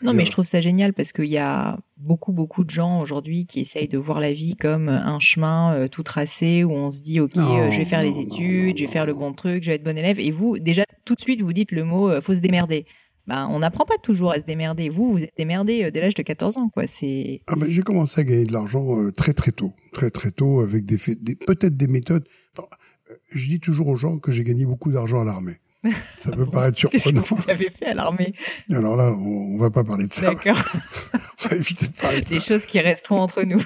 Non, 0.01 0.13
mais 0.13 0.23
euh, 0.23 0.25
je 0.25 0.31
trouve 0.31 0.45
ça 0.45 0.61
génial 0.61 0.93
parce 0.93 1.11
qu'il 1.11 1.25
y 1.25 1.37
a 1.37 1.77
beaucoup, 1.97 2.31
beaucoup 2.31 2.63
de 2.63 2.69
gens 2.69 3.01
aujourd'hui 3.01 3.45
qui 3.45 3.59
essayent 3.59 3.87
de 3.87 3.97
voir 3.97 4.19
la 4.19 4.31
vie 4.31 4.55
comme 4.55 4.87
un 4.89 5.19
chemin 5.19 5.73
euh, 5.73 5.87
tout 5.87 6.03
tracé 6.03 6.63
où 6.63 6.71
on 6.71 6.91
se 6.91 7.01
dit, 7.01 7.19
OK, 7.19 7.35
Non, 7.35 7.59
euh, 7.59 7.71
je 7.71 7.77
vais 7.77 7.85
faire 7.85 8.01
non, 8.03 8.09
les 8.09 8.19
études, 8.19 8.69
non, 8.69 8.75
je 8.77 8.81
vais 8.85 8.87
faire 8.91 9.05
le 9.05 9.13
bon 9.13 9.33
truc, 9.33 9.63
je 9.63 9.69
vais 9.71 9.75
être 9.75 9.83
bon 9.83 9.97
élève. 9.97 10.19
Et 10.19 10.31
vous, 10.31 10.57
déjà, 10.59 10.83
tout 11.05 11.15
de 11.15 11.21
suite, 11.21 11.41
vous 11.41 11.53
dites 11.53 11.71
le 11.71 11.83
mot, 11.83 12.09
euh, 12.09 12.21
faut 12.21 12.33
se 12.33 12.39
démerder. 12.39 12.85
Ben, 13.27 13.47
on 13.51 13.59
n'apprend 13.59 13.85
pas 13.85 13.97
toujours 14.01 14.31
à 14.31 14.39
se 14.39 14.45
démerder. 14.45 14.89
Vous, 14.89 15.11
vous 15.11 15.23
êtes 15.23 15.33
démerdé 15.37 15.83
euh, 15.83 15.91
dès 15.91 16.01
l'âge 16.01 16.15
de 16.15 16.23
14 16.23 16.57
ans, 16.57 16.69
quoi. 16.69 16.87
C'est, 16.87 17.41
Ah 17.47 17.55
ben, 17.55 17.69
j'ai 17.69 17.81
commencé 17.83 18.21
à 18.21 18.23
gagner 18.23 18.45
de 18.45 18.53
l'argent 18.53 18.99
euh, 18.99 19.11
très 19.11 19.33
très 19.33 19.51
tôt, 19.51 19.73
très 19.93 20.09
très 20.09 20.31
tôt, 20.31 20.61
avec 20.61 20.85
des, 20.85 20.97
faits- 20.97 21.21
des 21.21 21.35
peut-être 21.35 21.77
des 21.77 21.87
méthodes. 21.87 22.27
Enfin, 22.57 22.67
euh, 23.11 23.15
je 23.31 23.47
dis 23.49 23.59
toujours 23.59 23.87
aux 23.89 23.97
gens 23.97 24.17
que 24.17 24.31
j'ai 24.31 24.43
gagné 24.43 24.65
beaucoup 24.65 24.91
d'argent 24.91 25.21
à 25.21 25.25
l'armée. 25.25 25.57
Ça 26.17 26.31
peut 26.31 26.45
paraître 26.45 26.89
qu'est-ce 26.89 27.05
que 27.09 27.15
surprenant. 27.15 27.41
vous 27.43 27.49
avez 27.49 27.69
fait 27.69 27.85
à 27.85 27.93
l'armée? 27.93 28.33
Alors 28.69 28.95
là, 28.97 29.11
on, 29.13 29.55
on 29.55 29.57
va 29.57 29.69
pas 29.69 29.83
parler 29.83 30.07
de 30.07 30.13
ça. 30.13 30.33
D'accord. 30.33 30.61
On 31.45 31.47
va 31.47 31.55
éviter 31.55 31.87
de 31.87 31.93
parler 31.93 32.19
de 32.21 32.25
Des 32.27 32.39
ça. 32.41 32.53
choses 32.55 32.65
qui 32.65 32.79
resteront 32.81 33.21
entre 33.21 33.43
nous. 33.43 33.61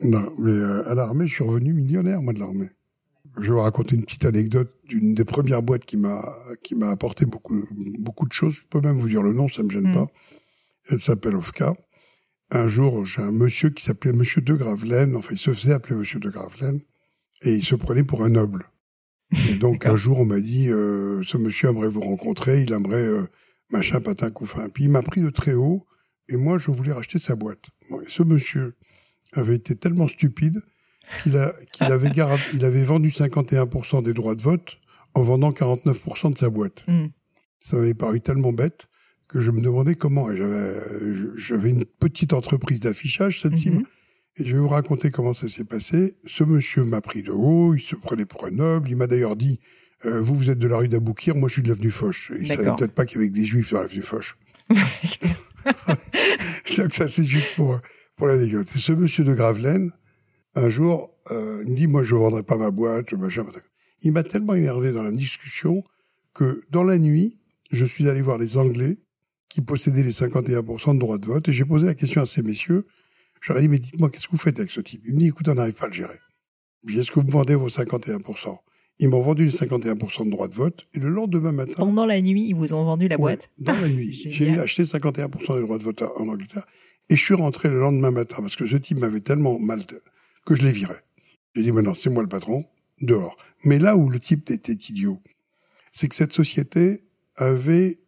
Non, 0.00 0.32
mais 0.38 0.52
euh, 0.52 0.88
à 0.88 0.94
l'armée, 0.94 1.26
je 1.26 1.34
suis 1.34 1.42
revenu 1.44 1.72
millionnaire, 1.72 2.22
moi, 2.22 2.32
de 2.32 2.38
l'armée. 2.38 2.70
Je 3.38 3.42
vais 3.48 3.48
vous 3.56 3.60
raconter 3.60 3.96
une 3.96 4.04
petite 4.04 4.24
anecdote 4.24 4.72
d'une 4.84 5.14
des 5.14 5.24
premières 5.24 5.62
boîtes 5.62 5.84
qui 5.84 5.96
m'a 5.96 6.22
qui 6.62 6.76
m'a 6.76 6.90
apporté 6.90 7.26
beaucoup 7.26 7.60
beaucoup 7.98 8.26
de 8.26 8.32
choses. 8.32 8.54
Je 8.54 8.62
peux 8.70 8.80
même 8.80 8.96
vous 8.98 9.08
dire 9.08 9.22
le 9.24 9.32
nom, 9.32 9.48
ça 9.48 9.62
me 9.64 9.70
gêne 9.70 9.88
Mm. 9.90 9.94
pas. 9.94 10.06
Elle 10.90 11.00
s'appelle 11.00 11.34
Ofka. 11.34 11.72
Un 12.52 12.68
jour, 12.68 13.04
j'ai 13.04 13.20
un 13.22 13.32
monsieur 13.32 13.70
qui 13.70 13.84
s'appelait 13.84 14.12
Monsieur 14.12 14.40
de 14.40 14.54
Gravelaine. 14.54 15.16
Enfin, 15.16 15.30
il 15.32 15.38
se 15.38 15.52
faisait 15.52 15.72
appeler 15.74 15.96
Monsieur 15.96 16.20
de 16.20 16.30
Gravelaine, 16.30 16.80
et 17.42 17.52
il 17.54 17.64
se 17.64 17.74
prenait 17.74 18.04
pour 18.04 18.24
un 18.24 18.28
noble. 18.30 18.64
Et 19.50 19.56
donc 19.56 19.86
un 19.86 19.96
jour, 19.96 20.20
on 20.20 20.24
m'a 20.24 20.40
dit, 20.40 20.70
euh, 20.70 21.22
ce 21.24 21.36
monsieur 21.36 21.68
aimerait 21.68 21.88
vous 21.88 22.00
rencontrer. 22.00 22.62
Il 22.62 22.72
aimerait 22.72 23.06
euh, 23.06 23.26
machin 23.70 24.00
patin 24.00 24.30
couffin. 24.30 24.68
Puis 24.68 24.84
il 24.84 24.90
m'a 24.90 25.02
pris 25.02 25.20
de 25.20 25.30
très 25.30 25.54
haut, 25.54 25.86
et 26.28 26.36
moi, 26.36 26.58
je 26.58 26.70
voulais 26.70 26.92
racheter 26.92 27.18
sa 27.18 27.36
boîte. 27.36 27.66
Bon, 27.90 28.00
et 28.00 28.08
ce 28.08 28.22
monsieur 28.22 28.76
avait 29.32 29.56
été 29.56 29.76
tellement 29.76 30.08
stupide 30.08 30.60
qu'il 31.22 31.36
avait 31.36 32.10
il 32.54 32.64
avait 32.64 32.84
vendu 32.84 33.10
51% 33.10 34.02
des 34.02 34.12
droits 34.12 34.34
de 34.34 34.42
vote 34.42 34.78
en 35.14 35.22
vendant 35.22 35.50
49% 35.50 36.32
de 36.32 36.38
sa 36.38 36.50
boîte. 36.50 36.84
Mm. 36.86 37.06
Ça 37.60 37.76
m'avait 37.76 37.94
paru 37.94 38.20
tellement 38.20 38.52
bête 38.52 38.88
que 39.28 39.40
je 39.40 39.50
me 39.50 39.60
demandais 39.60 39.94
comment. 39.94 40.28
J'avais 41.36 41.70
une 41.70 41.84
petite 41.84 42.32
entreprise 42.32 42.80
d'affichage, 42.80 43.42
celle-ci. 43.42 43.70
Mhm. 43.70 43.84
Et 44.38 44.44
je 44.46 44.54
vais 44.54 44.60
vous 44.60 44.68
raconter 44.68 45.10
comment 45.10 45.34
ça 45.34 45.48
s'est 45.48 45.64
passé. 45.64 46.16
Ce 46.24 46.44
monsieur 46.44 46.84
m'a 46.84 47.00
pris 47.00 47.22
de 47.22 47.32
haut, 47.32 47.74
il 47.74 47.80
se 47.80 47.96
prenait 47.96 48.24
pour 48.24 48.46
un 48.46 48.50
noble. 48.50 48.88
Il 48.88 48.96
m'a 48.96 49.08
d'ailleurs 49.08 49.34
dit, 49.34 49.58
euh, 50.04 50.20
vous, 50.20 50.36
vous 50.36 50.50
êtes 50.50 50.58
de 50.58 50.68
la 50.68 50.76
rue 50.76 50.88
d'Aboukir, 50.88 51.34
moi 51.34 51.48
je 51.48 51.54
suis 51.54 51.62
de 51.62 51.68
l'avenue 51.68 51.90
Foch. 51.90 52.30
Il 52.40 52.46
savait 52.46 52.70
peut-être 52.76 52.92
pas 52.92 53.04
qu'il 53.04 53.18
y 53.18 53.20
avait 53.20 53.30
que 53.30 53.34
des 53.34 53.44
juifs 53.44 53.72
dans 53.72 53.82
l'avenue 53.82 54.02
Foch. 54.02 54.36
Que 56.64 56.92
ça, 56.92 57.08
c'est 57.08 57.24
juste 57.24 57.56
pour, 57.56 57.80
pour 58.16 58.28
l'anecdote. 58.28 58.68
Ce 58.68 58.92
monsieur 58.92 59.24
de 59.24 59.34
Gravelaine, 59.34 59.90
un 60.54 60.68
jour, 60.68 61.10
euh, 61.32 61.62
il 61.64 61.72
me 61.72 61.76
dit, 61.76 61.88
moi, 61.88 62.04
je 62.04 62.14
vendrai 62.14 62.44
pas 62.44 62.56
ma 62.56 62.70
boîte, 62.70 63.12
machin, 63.14 63.42
machin. 63.42 63.60
Il 64.02 64.12
m'a 64.12 64.22
tellement 64.22 64.54
énervé 64.54 64.92
dans 64.92 65.02
la 65.02 65.10
discussion 65.10 65.82
que, 66.32 66.62
dans 66.70 66.84
la 66.84 66.98
nuit, 66.98 67.38
je 67.72 67.84
suis 67.84 68.08
allé 68.08 68.20
voir 68.20 68.38
les 68.38 68.56
Anglais 68.56 68.98
qui 69.48 69.62
possédaient 69.62 70.04
les 70.04 70.12
51% 70.12 70.94
de 70.94 71.00
droits 71.00 71.18
de 71.18 71.26
vote 71.26 71.48
et 71.48 71.52
j'ai 71.52 71.64
posé 71.64 71.86
la 71.86 71.94
question 71.94 72.22
à 72.22 72.26
ces 72.26 72.42
messieurs. 72.42 72.86
J'aurais 73.40 73.60
dit, 73.62 73.68
mais 73.68 73.78
dites-moi, 73.78 74.10
qu'est-ce 74.10 74.26
que 74.26 74.32
vous 74.32 74.38
faites 74.38 74.58
avec 74.58 74.70
ce 74.70 74.80
type? 74.80 75.02
Il 75.06 75.14
me 75.14 75.18
dit, 75.20 75.26
écoute, 75.28 75.48
on 75.48 75.54
n'arrive 75.54 75.74
pas 75.74 75.86
à 75.86 75.88
le 75.88 75.94
gérer. 75.94 76.18
Est-ce 76.88 77.10
que 77.10 77.20
vous 77.20 77.26
me 77.26 77.30
vendez 77.32 77.54
vos 77.54 77.68
51%? 77.68 78.58
Ils 79.00 79.08
m'ont 79.08 79.22
vendu 79.22 79.44
les 79.44 79.50
51% 79.52 80.24
de 80.26 80.30
droits 80.30 80.48
de 80.48 80.54
vote 80.54 80.88
et 80.92 80.98
le 80.98 81.08
lendemain 81.08 81.52
matin, 81.52 81.74
Pendant 81.76 82.04
la 82.06 82.20
nuit, 82.20 82.48
ils 82.48 82.54
vous 82.54 82.72
ont 82.74 82.84
vendu 82.84 83.06
la 83.06 83.14
Ouais, 83.16 83.36
boîte. 83.36 83.48
dans 83.58 83.72
la 83.80 83.88
nuit. 83.88 84.12
J'ai 84.32 84.58
acheté 84.58 84.82
51% 84.82 85.54
des 85.54 85.60
droits 85.62 85.78
de 85.78 85.84
vote 85.84 86.02
en 86.02 86.26
Angleterre. 86.28 86.66
Et 87.08 87.16
je 87.16 87.22
suis 87.22 87.34
rentré 87.34 87.68
le 87.68 87.78
lendemain 87.78 88.10
matin 88.10 88.36
parce 88.40 88.56
que 88.56 88.66
ce 88.66 88.76
type 88.76 88.98
m'avait 88.98 89.20
tellement 89.20 89.58
mal 89.58 89.82
que 90.44 90.54
je 90.56 90.62
l'ai 90.64 90.72
viré. 90.72 90.94
J'ai 91.54 91.62
dit, 91.62 91.72
maintenant, 91.72 91.94
c'est 91.94 92.10
moi 92.10 92.22
le 92.22 92.28
patron, 92.28 92.64
dehors. 93.00 93.36
Mais 93.64 93.78
là 93.78 93.96
où 93.96 94.10
le 94.10 94.18
type 94.18 94.50
était 94.50 94.72
idiot, 94.72 95.20
c'est 95.92 96.08
que 96.08 96.14
cette 96.16 96.32
société 96.32 97.04
avait 97.36 98.00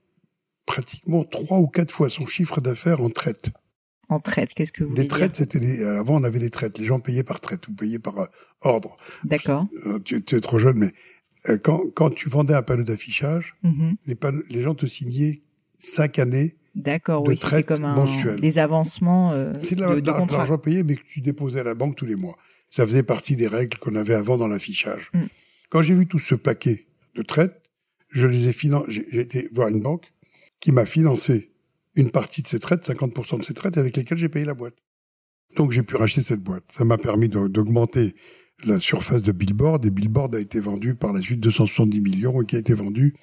pratiquement 0.67 1.25
trois 1.25 1.59
ou 1.59 1.67
quatre 1.69 1.93
fois 1.93 2.11
son 2.11 2.27
chiffre 2.27 2.61
d'affaires 2.61 3.01
en 3.01 3.11
traite. 3.11 3.51
En 4.11 4.21
traite, 4.21 4.53
qu'est-ce 4.55 4.73
que 4.73 4.83
vous 4.85 4.91
voulez 4.91 5.03
Des 5.03 5.09
traites, 5.09 5.37
c'était 5.37 5.61
des, 5.61 5.85
avant 5.85 6.17
on 6.21 6.25
avait 6.25 6.39
des 6.41 6.51
traites. 6.51 6.79
Les 6.79 6.85
gens 6.85 7.01
payaient 7.01 7.23
par 7.25 7.41
traite 7.41 7.67
ou 7.69 7.73
payaient 7.73 7.99
par 7.99 8.19
euh, 8.19 8.27
ordre. 8.61 8.97
D'accord. 9.25 9.67
Euh, 9.87 9.99
tu, 10.05 10.23
tu 10.23 10.37
es 10.37 10.41
trop 10.41 10.59
jeune, 10.59 10.77
mais 10.79 10.91
euh, 11.49 11.57
quand, 11.57 11.81
quand 11.95 12.11
tu 12.11 12.29
vendais 12.29 12.55
un 12.55 12.63
panneau 12.63 12.83
d'affichage, 12.83 13.55
Mhm. 13.63 13.97
les, 14.07 14.15
panneaux- 14.17 14.43
les 14.51 14.63
gens 14.63 14.75
te 14.75 14.85
signaient 14.87 15.43
cinq 15.79 16.19
années 16.19 16.57
D'accord, 16.75 17.25
oui, 17.27 17.37
c'était 17.37 17.63
comme 17.65 17.85
un, 17.85 17.95
mensuelle. 17.97 18.41
des 18.41 18.59
avancements 18.59 19.33
euh, 19.33 19.53
C'est 19.65 19.75
de 19.77 19.83
l'argent 20.33 20.59
payé, 20.59 20.85
mais 20.85 20.95
que 20.97 21.03
tu 21.09 21.21
déposais 21.21 21.61
à 21.61 21.65
la 21.65 21.75
banque 21.75 21.97
tous 21.97 22.07
les 22.07 22.15
mois. 22.17 22.37
Ça 22.71 22.85
faisait 22.87 23.03
partie 23.03 23.35
des 23.35 23.49
règles 23.49 23.77
qu'on 23.79 23.97
avait 23.97 24.15
avant 24.15 24.37
dans 24.37 24.47
l'affichage. 24.47 25.11
Mm. 25.15 25.21
Quand 25.71 25.83
j'ai 25.83 25.95
vu 25.95 26.07
tout 26.07 26.21
ce 26.21 26.35
paquet 26.37 26.87
de 27.17 27.23
traites, 27.23 27.61
je 28.11 28.27
les 28.27 28.49
ai 28.49 28.53
j'ai 28.89 29.21
été 29.21 29.49
voir 29.53 29.69
une 29.69 29.81
banque 29.81 30.13
qui 30.61 30.71
m'a 30.73 30.85
financé 30.87 31.51
une 31.97 32.11
partie 32.11 32.43
de 32.43 32.47
ces 32.47 32.59
traites, 32.59 32.87
50% 32.89 33.41
de 33.41 33.45
ces 33.45 33.55
traites, 33.55 33.79
avec 33.79 33.97
lesquelles 33.97 34.19
j'ai 34.19 34.29
payé 34.29 34.45
la 34.45 34.55
boîte. 34.55 34.75
Donc 35.57 35.73
j'ai 35.73 35.83
pu 35.83 35.97
racheter 35.97 36.21
cette 36.21 36.41
boîte. 36.41 36.65
Ça 36.69 36.85
m'a 36.85 36.99
permis 36.99 37.29
d'augmenter 37.29 38.15
la 38.65 38.79
surface 38.79 39.23
de 39.23 39.33
Billboard. 39.33 39.85
Et 39.85 39.91
Billboard 39.91 40.35
a 40.37 40.41
été 40.41 40.61
vendu 40.61 40.95
par 40.95 41.13
la 41.13 41.21
suite 41.21 41.41
270 41.41 42.01
millions 42.01 42.41
et 42.43 42.47
qui 42.47 42.57
a 42.57 42.59
été 42.59 42.75
vendu 42.75 43.15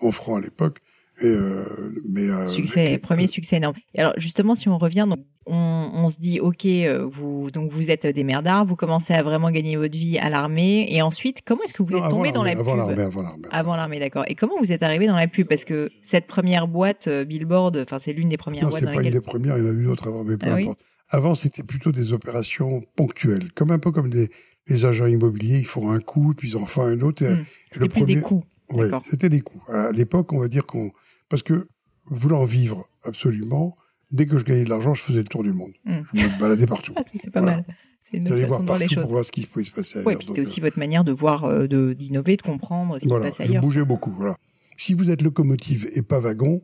en 0.00 0.10
francs 0.12 0.38
à 0.38 0.40
l'époque. 0.40 0.80
Et 1.20 1.26
euh, 1.26 1.64
mais 2.08 2.28
euh, 2.28 2.46
Succès, 2.48 2.98
premier 2.98 3.26
succès 3.26 3.56
énorme. 3.56 3.76
Et 3.94 4.00
alors 4.00 4.14
justement, 4.16 4.54
si 4.54 4.68
on 4.68 4.78
revient, 4.78 5.06
donc, 5.08 5.24
on, 5.46 5.90
on 5.94 6.08
se 6.08 6.18
dit, 6.18 6.40
ok, 6.40 6.64
euh, 6.66 7.06
vous 7.10 7.50
donc 7.50 7.70
vous 7.70 7.90
êtes 7.90 8.06
des 8.06 8.24
merdards, 8.24 8.64
vous 8.64 8.76
commencez 8.76 9.12
à 9.12 9.22
vraiment 9.22 9.50
gagner 9.50 9.76
votre 9.76 9.96
vie 9.96 10.18
à 10.18 10.30
l'armée, 10.30 10.86
et 10.94 11.02
ensuite, 11.02 11.40
comment 11.44 11.62
est-ce 11.64 11.74
que 11.74 11.82
vous 11.82 11.92
Non, 11.92 11.98
êtes 11.98 12.04
avant 12.04 12.16
tombé 12.16 12.32
dans 12.32 12.42
la 12.42 12.54
l'armée, 12.54 12.62
pub 12.64 12.72
avant 12.72 12.76
l'armée, 12.88 13.02
avant 13.02 13.22
l'armée. 13.22 13.48
Avant 13.50 13.76
l'armée, 13.76 13.98
d'accord. 14.00 14.24
Et 14.28 14.34
comment 14.34 14.54
vous 14.60 14.72
êtes 14.72 14.82
arrivé 14.82 15.06
dans 15.06 15.16
la 15.16 15.28
pub 15.28 15.46
Parce 15.48 15.64
que 15.64 15.90
cette 16.02 16.26
première 16.26 16.66
boîte 16.68 17.08
euh, 17.08 17.24
Billboard, 17.24 17.76
enfin 17.76 17.98
c'est 17.98 18.12
l'une 18.12 18.28
des 18.28 18.36
premières 18.36 18.64
Non, 18.64 18.68
boîtes 18.70 18.80
c'est 18.80 18.86
dans 18.86 18.92
pas 18.92 19.02
une 19.02 19.10
des 19.10 19.20
premières, 19.20 19.58
il 19.58 19.64
y 19.64 19.66
en 19.66 19.70
a 19.70 19.74
eu 19.74 19.84
d'autres 19.84 20.08
avant, 20.08 20.24
mais 20.24 20.36
peu 20.38 20.46
Ah 20.50 20.54
oui 20.54 20.62
importe. 20.64 20.78
Avant, 21.10 21.34
c'était 21.34 21.62
plutôt 21.62 21.92
des 21.92 22.14
opérations 22.14 22.82
ponctuelles, 22.96 23.52
comme 23.52 23.70
un 23.70 23.78
peu 23.78 23.90
comme 23.90 24.06
les, 24.06 24.28
les 24.68 24.86
agents 24.86 25.04
immobiliers, 25.06 25.58
ils 25.58 25.66
font 25.66 25.90
un 25.90 26.00
coup, 26.00 26.32
puis 26.34 26.48
ils 26.52 26.56
en 26.56 26.64
font 26.64 26.82
un 26.82 27.00
autre. 27.02 27.22
et- 27.22 27.34
Hmm. 27.34 27.40
et 27.40 27.44
C'était 27.70 27.88
plus 27.90 28.04
des 28.06 28.20
coups. 28.22 28.46
D'accord. 28.74 29.02
c'était 29.10 29.28
des 29.28 29.42
coups. 29.42 29.62
À 29.68 29.92
l'époque, 29.92 30.32
on 30.32 30.38
va 30.40 30.48
dire 30.48 30.64
qu'on, 30.64 30.90
parce 31.28 31.42
que 31.42 31.68
voulant 32.06 32.44
vivre 32.46 32.88
absolument, 33.04 33.76
dès 34.14 34.26
que 34.26 34.38
je 34.38 34.44
gagnais 34.44 34.64
de 34.64 34.70
l'argent, 34.70 34.94
je 34.94 35.02
faisais 35.02 35.18
le 35.18 35.24
tour 35.24 35.42
du 35.42 35.52
monde. 35.52 35.72
Hmm. 35.84 36.00
Je 36.14 36.22
me 36.22 36.40
baladais 36.40 36.66
partout. 36.66 36.94
Ah, 36.96 37.02
c'est 37.14 37.30
pas 37.30 37.40
Voilà. 37.40 37.56
mal. 37.56 37.64
C'est 38.04 38.18
une 38.18 38.32
autre 38.32 38.44
voir 38.46 38.60
de 38.60 38.66
voir 38.66 38.78
les 38.78 38.84
partout 38.84 38.94
choses. 38.94 39.02
pour 39.04 39.12
voir 39.12 39.24
ce 39.24 39.32
qui 39.32 39.46
pouvait 39.46 39.64
se 39.64 39.70
passer 39.72 39.98
ailleurs. 39.98 40.22
c'était 40.22 40.40
aussi 40.42 40.60
votre 40.60 40.78
manière 40.78 41.04
de 41.04 41.12
voir, 41.12 41.44
euh, 41.44 41.66
de 41.66 41.94
d'innover, 41.94 42.36
de 42.36 42.42
comprendre 42.42 42.98
ce 42.98 43.06
qui 43.06 43.14
se 43.14 43.18
passe 43.18 43.36
je 43.38 43.42
ailleurs. 43.42 43.62
bougeais 43.62 43.84
beaucoup. 43.84 44.12
Voilà. 44.12 44.36
Si 44.76 44.92
vous 44.94 45.10
êtes 45.10 45.22
locomotive 45.22 45.88
et 45.94 46.02
pas 46.02 46.20
wagon, 46.20 46.62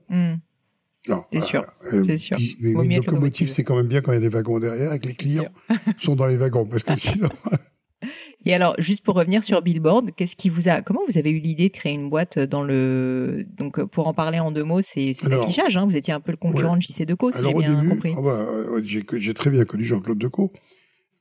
non. 1.09 1.25
C'est 1.33 1.41
sûr, 1.41 1.65
euh, 1.95 2.05
c'est 2.07 2.19
sûr. 2.19 2.37
puis, 2.37 2.57
locomotive. 2.61 3.49
c'est 3.49 3.65
quand 3.65 3.75
même 3.77 3.87
bien 3.87 4.03
quand 4.03 4.13
il 4.13 4.17
y 4.17 4.19
a 4.19 4.21
des 4.21 4.29
wagons 4.29 4.59
derrière 4.59 4.93
et 4.93 4.99
que 4.99 5.09
les 5.09 5.15
clients 5.15 5.49
sont 5.99 6.15
dans 6.15 6.27
les 6.27 6.37
wagons, 6.37 6.67
parce 6.67 6.83
que 6.83 6.95
sinon, 6.97 7.29
Et 8.47 8.55
alors, 8.55 8.75
juste 8.79 9.05
pour 9.05 9.15
revenir 9.17 9.45
sur 9.45 9.61
Billboard, 9.61 10.13
qu'est-ce 10.17 10.35
qui 10.35 10.49
vous 10.49 10.69
a, 10.69 10.81
comment 10.81 11.01
vous 11.09 11.19
avez 11.19 11.31
eu 11.31 11.41
l'idée 11.41 11.69
de 11.69 11.75
créer 11.75 11.93
une 11.93 12.09
boîte 12.09 12.39
dans 12.39 12.63
le, 12.63 13.45
donc 13.57 13.79
euh, 13.79 13.87
pour 13.87 14.07
en 14.07 14.15
parler 14.15 14.41
en 14.41 14.51
deux 14.51 14.65
mots, 14.65 14.81
c'est 14.81 15.13
l'affichage, 15.29 15.77
hein. 15.77 15.85
Vous 15.85 15.97
étiez 15.97 16.15
un 16.15 16.21
peu 16.21 16.31
le 16.31 16.39
concurrent 16.39 16.73
ouais. 16.73 16.79
de 16.79 16.83
JC 16.83 17.05
Deco, 17.05 17.33
si 17.33 17.39
j'ai 17.39 17.53
bien 17.53 17.75
début, 17.75 17.89
compris. 17.91 18.15
ah 18.17 18.23
bah, 18.23 18.31
euh, 18.31 18.81
j'ai 18.83 19.05
j'ai 19.13 19.35
très 19.35 19.51
bien 19.51 19.65
connu 19.65 19.85
Jean-Claude 19.85 20.19
Decaux. 20.19 20.53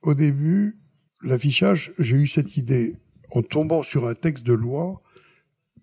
Au 0.02 0.14
début, 0.14 0.78
l'affichage, 1.22 1.92
j'ai 1.98 2.16
eu 2.16 2.26
cette 2.26 2.56
idée 2.56 2.94
en 3.32 3.42
tombant 3.42 3.82
sur 3.82 4.06
un 4.06 4.14
texte 4.14 4.46
de 4.46 4.54
loi 4.54 5.00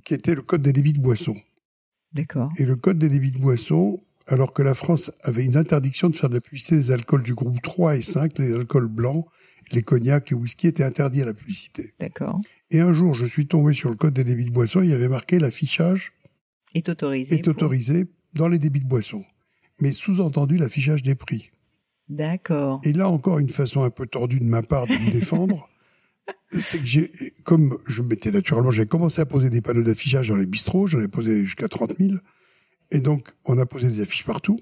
qui 0.04 0.16
était 0.16 0.34
le 0.34 0.42
code 0.42 0.64
des 0.64 0.74
débits 0.74 0.94
de 0.94 1.02
boissons. 1.02 1.36
D'accord. 2.14 2.50
Et 2.58 2.66
le 2.66 2.76
code 2.76 2.98
des 2.98 3.10
débits 3.10 3.32
de 3.32 3.40
boissons 3.40 4.00
alors 4.28 4.54
que 4.54 4.62
la 4.62 4.76
France 4.76 5.12
avait 5.24 5.46
une 5.46 5.56
interdiction 5.56 6.10
de 6.10 6.16
faire 6.16 6.30
de 6.30 6.36
la 6.36 6.42
publicité 6.42 6.76
des 6.76 6.92
alcools 6.92 7.24
du 7.24 7.34
groupe 7.34 7.62
3 7.62 7.96
et 7.96 8.02
5, 8.02 8.38
les 8.40 8.54
alcools 8.54 8.88
blancs, 8.88 9.26
les 9.72 9.82
cognacs, 9.82 10.30
les 10.30 10.36
whisky 10.36 10.68
étaient 10.68 10.84
interdits 10.84 11.22
à 11.22 11.26
la 11.26 11.34
publicité. 11.34 11.94
D'accord. 12.00 12.40
Et 12.72 12.80
un 12.80 12.94
jour, 12.94 13.16
je 13.16 13.26
suis 13.26 13.48
tombé 13.48 13.74
sur 13.74 13.90
le 13.90 13.96
code 13.96 14.14
des 14.14 14.24
débits 14.24 14.46
de 14.46 14.52
boissons, 14.52 14.82
il 14.82 14.90
y 14.90 14.94
avait 14.94 15.08
marqué 15.08 15.40
l'affichage 15.40 16.14
Est 16.74 16.90
autorisé. 16.90 17.36
est 17.36 17.44
pour- 17.44 17.52
autorisé 17.52 18.06
dans 18.34 18.48
les 18.48 18.60
débits 18.60 18.82
de 18.82 18.88
boissons. 18.88 19.24
Mais 19.80 19.92
sous-entendu 19.92 20.58
l'affichage 20.58 21.04
des 21.04 21.16
prix. 21.16 21.52
D'accord. 22.10 22.82
Et 22.84 22.94
là 22.94 23.10
encore, 23.10 23.40
une 23.40 23.50
façon 23.50 23.84
un 23.84 23.90
peu 23.90 24.06
tordue 24.08 24.40
de 24.40 24.46
ma 24.46 24.62
part 24.62 24.88
de 24.88 24.94
me 24.94 25.12
défendre, 25.12 25.70
c'est 26.60 26.80
que 26.80 26.86
j'ai, 26.86 27.12
comme 27.44 27.78
je 27.88 28.02
m'étais 28.02 28.32
naturellement, 28.32 28.72
j'ai 28.72 28.86
commencé 28.86 29.22
à 29.22 29.26
poser 29.26 29.50
des 29.50 29.62
panneaux 29.62 29.82
d'affichage 29.84 30.30
dans 30.30 30.38
les 30.38 30.46
bistrots, 30.46 30.88
j'en 30.88 31.02
ai 31.02 31.08
posé 31.10 31.44
jusqu'à 31.44 31.68
30 31.68 31.98
000, 32.00 32.14
et 32.92 33.00
donc 33.02 33.30
on 33.46 33.58
a 33.58 33.66
posé 33.66 33.90
des 33.90 34.02
affiches 34.02 34.24
partout, 34.26 34.58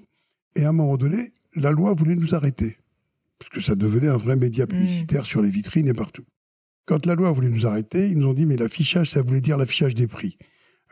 et 0.56 0.64
à 0.64 0.70
un 0.70 0.72
moment 0.72 0.96
donné, 0.96 1.32
la 1.54 1.70
loi 1.70 1.94
voulait 1.94 2.16
nous 2.16 2.34
arrêter, 2.34 2.78
parce 3.38 3.50
que 3.50 3.60
ça 3.60 3.74
devenait 3.74 4.08
un 4.08 4.16
vrai 4.16 4.36
média 4.36 4.66
publicitaire 4.66 5.24
sur 5.24 5.42
les 5.42 5.50
vitrines 5.50 5.88
et 5.88 5.94
partout. 5.94 6.24
Quand 6.86 7.04
la 7.06 7.14
loi 7.14 7.32
voulait 7.32 7.48
nous 7.48 7.66
arrêter, 7.66 8.08
ils 8.08 8.18
nous 8.18 8.28
ont 8.28 8.34
dit, 8.34 8.46
mais 8.46 8.56
l'affichage, 8.56 9.10
ça 9.10 9.22
voulait 9.22 9.40
dire 9.40 9.56
l'affichage 9.56 9.94
des 9.94 10.06
prix. 10.06 10.38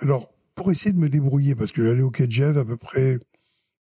Alors, 0.01 0.33
pour 0.55 0.71
essayer 0.71 0.93
de 0.93 0.99
me 0.99 1.09
débrouiller, 1.09 1.55
parce 1.55 1.73
que 1.73 1.85
j'allais 1.87 2.03
au 2.03 2.11
Quai 2.11 2.27
de 2.27 2.33
Gèvres 2.33 2.61
à 2.61 2.65
peu 2.65 2.77
près, 2.77 3.19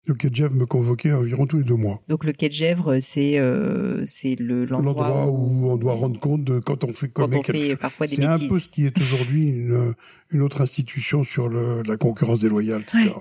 le 0.07 0.13
Quai 0.13 0.29
de 0.29 0.35
Gèvres 0.35 0.55
me 0.55 0.65
convoquait 0.65 1.13
environ 1.13 1.45
tous 1.45 1.57
les 1.57 1.63
deux 1.63 1.75
mois. 1.75 2.01
Donc 2.07 2.23
le 2.25 2.33
quai 2.33 2.49
de 2.49 2.53
Gèvres, 2.53 2.99
c'est 2.99 3.37
euh, 3.37 4.03
c'est 4.07 4.35
le 4.35 4.65
l'endroit 4.65 5.07
l'endroit 5.07 5.27
où, 5.27 5.67
où 5.67 5.69
on 5.69 5.77
doit 5.77 5.93
rendre 5.93 6.19
compte 6.19 6.43
de 6.43 6.59
quand 6.59 6.83
on 6.83 6.91
fait 6.91 7.11
on 7.17 7.27
quelque 7.27 7.51
fait 7.51 7.69
chose. 7.69 7.79
parfois 7.79 8.07
des 8.07 8.15
C'est 8.15 8.25
un 8.25 8.39
peu 8.39 8.59
ce 8.59 8.67
qui 8.67 8.85
est 8.85 8.97
aujourd'hui 8.99 9.49
une, 9.49 9.93
une 10.31 10.41
autre 10.41 10.61
institution 10.61 11.23
sur 11.23 11.49
le, 11.49 11.83
la 11.83 11.97
concurrence 11.97 12.39
déloyale, 12.41 12.81
etc. 12.81 13.09
Ouais. 13.09 13.13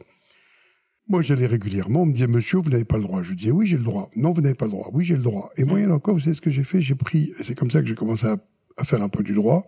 Moi, 1.11 1.23
j'allais 1.23 1.47
régulièrement, 1.47 2.03
on 2.03 2.07
me 2.07 2.13
disait, 2.13 2.29
monsieur, 2.29 2.59
vous 2.61 2.71
n'avez 2.71 2.85
pas 2.85 2.97
le 2.97 3.03
droit. 3.03 3.25
Je 3.25 3.35
disais, 3.35 3.51
oui, 3.51 3.67
j'ai 3.67 3.77
le 3.77 3.83
droit. 3.83 4.09
Non, 4.15 4.31
vous 4.33 4.41
n'avez 4.41 4.55
pas 4.55 4.67
le 4.67 4.71
droit. 4.71 4.89
Oui, 4.93 5.05
j'ai 5.05 5.17
le 5.17 5.23
droit. 5.23 5.51
Et 5.57 5.65
moyen 5.65 5.91
encore, 5.91 6.15
vous 6.15 6.21
savez 6.21 6.37
ce 6.37 6.41
que 6.41 6.53
j'ai 6.53 6.63
fait? 6.63 6.81
J'ai 6.81 6.95
pris, 6.95 7.33
et 7.41 7.43
c'est 7.43 7.57
comme 7.57 7.69
ça 7.69 7.83
que 7.83 7.89
j'ai 7.89 7.97
commencé 7.97 8.27
à, 8.27 8.37
à 8.77 8.85
faire 8.85 9.03
un 9.03 9.09
peu 9.09 9.25
du 9.25 9.35
droit. 9.35 9.67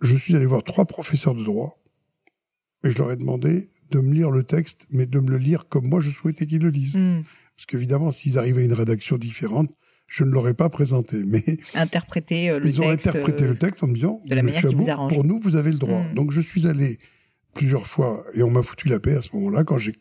Je 0.00 0.14
suis 0.14 0.36
allé 0.36 0.46
voir 0.46 0.62
trois 0.62 0.84
professeurs 0.84 1.34
de 1.34 1.42
droit 1.42 1.76
et 2.84 2.90
je 2.90 2.98
leur 2.98 3.10
ai 3.10 3.16
demandé 3.16 3.68
de 3.90 3.98
me 3.98 4.14
lire 4.14 4.30
le 4.30 4.44
texte, 4.44 4.86
mais 4.90 5.06
de 5.06 5.18
me 5.18 5.30
le 5.30 5.38
lire 5.38 5.68
comme 5.68 5.88
moi 5.88 6.00
je 6.00 6.10
souhaitais 6.10 6.46
qu'ils 6.46 6.62
le 6.62 6.70
lisent. 6.70 6.96
Hmm. 6.96 7.22
Parce 7.56 7.66
qu'évidemment, 7.66 8.12
s'ils 8.12 8.38
arrivaient 8.38 8.62
à 8.62 8.64
une 8.64 8.72
rédaction 8.72 9.18
différente, 9.18 9.68
je 10.06 10.24
ne 10.24 10.30
l'aurais 10.30 10.54
pas 10.54 10.68
présenté. 10.70 11.22
Mais 11.26 11.42
Interpréter 11.74 12.50
euh, 12.50 12.58
le 12.60 12.66
ils 12.66 12.80
ont 12.80 12.88
interprété 12.88 13.44
euh, 13.44 13.48
le 13.48 13.58
texte 13.58 13.82
en 13.82 13.88
me 13.88 13.94
disant 13.94 14.20
de 14.24 14.34
la 14.34 14.42
manière 14.42 14.62
Monsieur 14.62 14.68
qui 14.70 14.74
vous 14.76 14.82
Abou, 14.88 14.90
arrange. 14.92 15.12
pour 15.14 15.24
nous 15.24 15.40
vous 15.40 15.56
avez 15.56 15.72
le 15.72 15.78
droit. 15.78 16.02
Mm. 16.04 16.14
Donc 16.14 16.30
je 16.30 16.40
suis 16.40 16.66
allé 16.66 16.98
plusieurs 17.54 17.86
fois 17.86 18.24
et 18.34 18.42
on 18.42 18.50
m'a 18.50 18.62
foutu 18.62 18.88
la 18.88 19.00
paix 19.00 19.16
à 19.16 19.22
ce 19.22 19.34
moment-là 19.34 19.64
quand 19.64 19.78
j'ai 19.78 19.94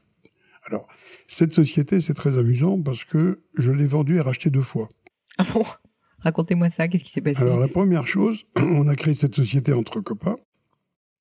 alors 0.64 0.88
cette 1.28 1.54
société 1.54 2.02
c'est 2.02 2.14
très 2.14 2.38
amusant 2.38 2.82
parce 2.82 3.04
que 3.04 3.42
je 3.58 3.72
l'ai 3.72 3.88
vendue 3.88 4.18
et 4.18 4.22
rachetée 4.22 4.50
deux 4.50 4.64
fois. 4.64 4.90
Ah 5.38 5.46
bon? 5.54 5.64
Racontez-moi 6.20 6.70
ça. 6.70 6.88
Qu'est-ce 6.88 7.04
qui 7.04 7.12
s'est 7.12 7.22
passé? 7.22 7.42
Alors 7.42 7.60
la 7.60 7.68
première 7.68 8.08
chose, 8.08 8.46
on 8.58 8.88
a 8.88 8.96
créé 8.96 9.16
cette 9.16 9.36
société 9.36 9.74
entre 9.74 10.02
copains. 10.02 10.38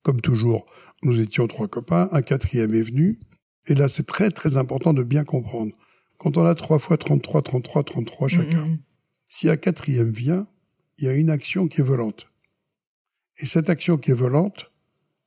Comme 0.02 0.20
toujours, 0.20 0.66
nous 1.02 1.20
étions 1.20 1.46
trois 1.46 1.68
copains, 1.68 2.08
un 2.12 2.22
quatrième 2.22 2.74
est 2.74 2.82
venu 2.82 3.18
et 3.66 3.74
là 3.74 3.88
c'est 3.88 4.06
très 4.06 4.30
très 4.30 4.56
important 4.56 4.94
de 4.94 5.02
bien 5.02 5.24
comprendre. 5.24 5.72
Quand 6.16 6.36
on 6.36 6.44
a 6.44 6.54
trois 6.54 6.78
fois 6.78 6.96
33, 6.96 7.42
33, 7.42 7.84
33 7.84 8.28
chacun, 8.28 8.66
mm. 8.66 8.78
si 9.26 9.48
un 9.48 9.56
quatrième 9.56 10.10
vient, 10.10 10.48
il 10.98 11.04
y 11.04 11.08
a 11.08 11.14
une 11.14 11.30
action 11.30 11.68
qui 11.68 11.80
est 11.80 11.84
volante. 11.84 12.26
Et 13.40 13.46
cette 13.46 13.70
action 13.70 13.98
qui 13.98 14.10
est 14.10 14.14
volante, 14.14 14.72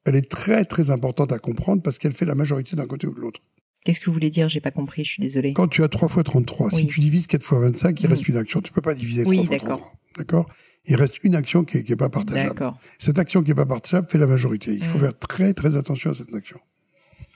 elle 0.06 0.16
est 0.16 0.30
très 0.30 0.66
très 0.66 0.90
importante 0.90 1.32
à 1.32 1.40
comprendre 1.40 1.82
parce 1.82 1.98
qu'elle 1.98 2.14
fait 2.14 2.26
la 2.26 2.36
majorité 2.36 2.76
d'un 2.76 2.88
côté 2.88 3.08
ou 3.08 3.14
de 3.14 3.20
l'autre. 3.20 3.42
Qu'est-ce 3.84 4.00
que 4.00 4.06
vous 4.06 4.14
voulez 4.14 4.30
dire? 4.30 4.48
J'ai 4.50 4.62
pas 4.62 4.72
compris. 4.72 5.04
Je 5.04 5.10
suis 5.12 5.22
désolée. 5.22 5.54
Quand 5.54 5.68
tu 5.68 5.84
as 5.84 5.88
3 5.88 6.08
fois 6.08 6.24
33, 6.24 6.70
Oui. 6.74 6.82
si 6.82 6.88
tu 6.88 7.00
divises 7.00 7.28
4 7.28 7.44
fois 7.44 7.60
25, 7.62 8.00
il 8.02 8.08
reste 8.08 8.28
une 8.28 8.38
action. 8.38 8.62
Tu 8.62 8.72
peux 8.72 8.82
pas 8.82 8.94
diviser 8.94 9.24
Oui, 9.26 9.38
3 9.38 9.48
fois 9.48 9.58
d'accord. 9.58 9.80
33. 9.80 9.98
D'accord? 10.18 10.50
Il 10.86 10.96
reste 10.96 11.20
une 11.24 11.36
action 11.36 11.64
qui 11.64 11.78
est, 11.78 11.84
qui 11.84 11.92
est 11.92 11.96
pas 11.96 12.10
partageable. 12.10 12.74
Cette 13.00 13.20
action 13.20 13.44
qui 13.44 13.52
est 13.52 13.56
pas 13.56 13.66
partageable 13.66 14.08
fait 14.10 14.18
la 14.18 14.28
majorité. 14.28 14.74
Il 14.74 14.84
faut 14.86 14.98
faire 15.00 15.18
très 15.18 15.54
très 15.54 15.76
attention 15.76 16.12
à 16.12 16.14
cette 16.16 16.34
action. 16.34 16.60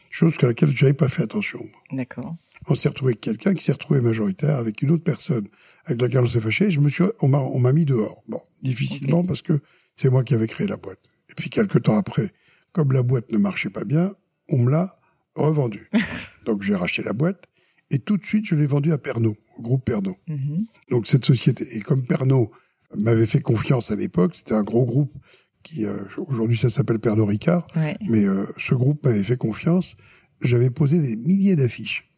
Chose 0.09 0.33
à 0.41 0.47
laquelle 0.47 0.75
je 0.75 0.85
n'avais 0.85 0.93
pas 0.93 1.07
fait 1.09 1.23
attention. 1.23 1.59
D'accord. 1.91 2.35
on 2.69 2.75
s'est 2.75 2.87
retrouvé 2.89 3.11
avec 3.11 3.21
quelqu'un 3.21 3.53
qui 3.53 3.63
s'est 3.63 3.73
retrouvé 3.73 3.99
majoritaire 4.01 4.55
avec 4.55 4.81
une 4.81 4.91
autre 4.91 5.03
personne 5.03 5.47
avec 5.85 6.01
laquelle 6.01 6.21
on 6.21 6.27
s'est 6.27 6.39
fâché. 6.39 6.71
Je 6.71 6.79
me 6.79 6.89
suis, 6.89 7.03
on 7.21 7.27
m'a, 7.27 7.39
on 7.39 7.59
m'a 7.59 7.73
mis 7.73 7.85
dehors. 7.85 8.23
Bon, 8.27 8.39
difficilement 8.63 9.23
parce 9.23 9.41
que 9.41 9.59
c'est 9.95 10.09
moi 10.09 10.23
qui 10.23 10.33
avais 10.33 10.47
créé 10.47 10.65
la 10.67 10.77
boîte. 10.77 10.99
Et 11.29 11.33
puis 11.35 11.49
quelques 11.49 11.83
temps 11.83 11.97
après, 11.97 12.31
comme 12.71 12.93
la 12.93 13.03
boîte 13.03 13.31
ne 13.31 13.37
marchait 13.37 13.69
pas 13.69 13.83
bien, 13.83 14.13
on 14.49 14.57
me 14.59 14.71
l'a 14.71 14.94
revendue. 15.35 15.89
Donc 16.45 16.63
j'ai 16.63 16.75
racheté 16.75 17.03
la 17.03 17.13
boîte 17.13 17.45
et 17.91 17.99
tout 17.99 18.17
de 18.17 18.25
suite 18.25 18.45
je 18.45 18.55
l'ai 18.55 18.65
vendue 18.65 18.91
à 18.91 18.97
Pernod, 18.97 19.35
au 19.57 19.61
groupe 19.61 19.85
Pernod. 19.85 20.15
Mhm. 20.27 20.65
Donc 20.89 21.07
cette 21.07 21.25
société 21.25 21.65
et 21.75 21.81
comme 21.81 22.03
Pernod 22.03 22.49
m'avait 22.97 23.25
fait 23.25 23.41
confiance 23.41 23.91
à 23.91 23.95
l'époque, 23.95 24.33
c'était 24.35 24.53
un 24.53 24.63
gros 24.63 24.85
groupe 24.85 25.13
qui 25.63 25.85
euh, 25.85 25.97
aujourd'hui 26.27 26.57
ça 26.57 26.69
s'appelle 26.69 26.99
Pernod 26.99 27.27
Ricard. 27.27 27.67
Ouais. 27.75 27.97
Mais 28.07 28.25
euh, 28.25 28.45
ce 28.57 28.75
groupe 28.75 29.03
m'avait 29.03 29.23
fait 29.23 29.37
confiance. 29.37 29.95
J'avais 30.41 30.69
posé 30.69 30.99
des 30.99 31.15
milliers 31.15 31.55
d'affiches. 31.55 32.09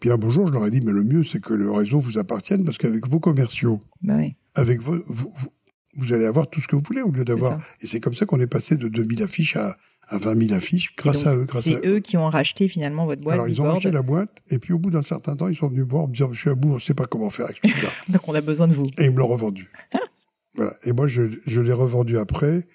Puis 0.00 0.10
un 0.10 0.18
beau 0.18 0.30
jour, 0.30 0.48
je 0.48 0.52
leur 0.52 0.66
ai 0.66 0.70
dit, 0.70 0.80
mais 0.82 0.92
le 0.92 1.04
mieux, 1.04 1.24
c'est 1.24 1.40
que 1.40 1.54
le 1.54 1.70
réseau 1.70 1.98
vous 1.98 2.18
appartienne, 2.18 2.64
parce 2.64 2.76
qu'avec 2.76 3.08
vos 3.08 3.18
commerciaux, 3.18 3.80
Bah 4.02 4.18
avec 4.54 4.80
vos, 4.82 5.02
vous, 5.06 5.32
vous, 5.34 5.48
vous 5.96 6.12
allez 6.12 6.26
avoir 6.26 6.48
tout 6.48 6.60
ce 6.60 6.68
que 6.68 6.76
vous 6.76 6.82
voulez 6.86 7.02
au 7.02 7.10
lieu 7.10 7.24
d'avoir. 7.24 7.58
Et 7.80 7.86
c'est 7.86 8.00
comme 8.00 8.14
ça 8.14 8.26
qu'on 8.26 8.40
est 8.40 8.46
passé 8.46 8.76
de 8.76 8.88
2000 8.88 9.22
affiches 9.22 9.56
à, 9.56 9.76
à 10.08 10.18
20 10.18 10.42
000 10.48 10.54
affiches, 10.54 10.94
grâce 10.96 11.24
Donc, 11.24 11.26
à 11.26 11.36
eux. 11.36 11.44
Grâce 11.44 11.66
à 11.66 11.70
C'est 11.70 11.86
eux 11.86 12.00
qui 12.00 12.16
ont 12.16 12.28
racheté 12.28 12.68
finalement 12.68 13.06
votre 13.06 13.22
boîte. 13.22 13.34
Alors, 13.34 13.48
ils 13.48 13.60
ont 13.60 13.64
racheté 13.64 13.90
la 13.90 14.02
boîte, 14.02 14.30
et 14.50 14.58
puis 14.58 14.72
au 14.72 14.78
bout 14.78 14.90
d'un 14.90 15.02
certain 15.02 15.36
temps, 15.36 15.48
ils 15.48 15.56
sont 15.56 15.68
venus 15.68 15.84
voir 15.88 16.04
en 16.04 16.08
me 16.08 16.12
disant, 16.12 16.28
Monsieur 16.28 16.52
Abou, 16.52 16.72
on 16.72 16.74
ne 16.76 16.80
sait 16.80 16.94
pas 16.94 17.06
comment 17.06 17.30
faire 17.30 17.46
avec 17.46 17.60
tout 17.60 17.70
ça. 17.70 17.88
Donc 18.08 18.22
on 18.28 18.34
a 18.34 18.40
besoin 18.40 18.68
de 18.68 18.74
vous. 18.74 18.86
Et 18.98 19.06
ils 19.06 19.12
me 19.12 19.18
l'ont 19.18 19.26
revendu. 19.26 19.70
voilà. 20.54 20.72
Et 20.84 20.92
moi, 20.92 21.06
je, 21.06 21.22
je 21.46 21.60
l'ai 21.60 21.72
revendu 21.72 22.18
après 22.18 22.66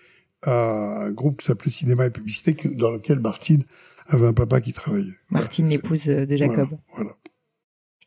à 0.44 1.04
un 1.06 1.12
groupe 1.12 1.38
qui 1.38 1.46
s'appelait 1.46 1.72
Cinéma 1.72 2.06
et 2.06 2.10
Publicité, 2.10 2.58
dans 2.76 2.92
lequel 2.92 3.20
Martine 3.20 3.64
avait 4.08 4.28
un 4.28 4.34
papa 4.34 4.60
qui 4.60 4.74
travaillait. 4.74 5.14
Voilà. 5.30 5.46
Martine, 5.46 5.70
l'épouse 5.70 6.06
de 6.06 6.36
Jacob. 6.36 6.70
Voilà, 6.70 6.80
voilà. 6.96 7.12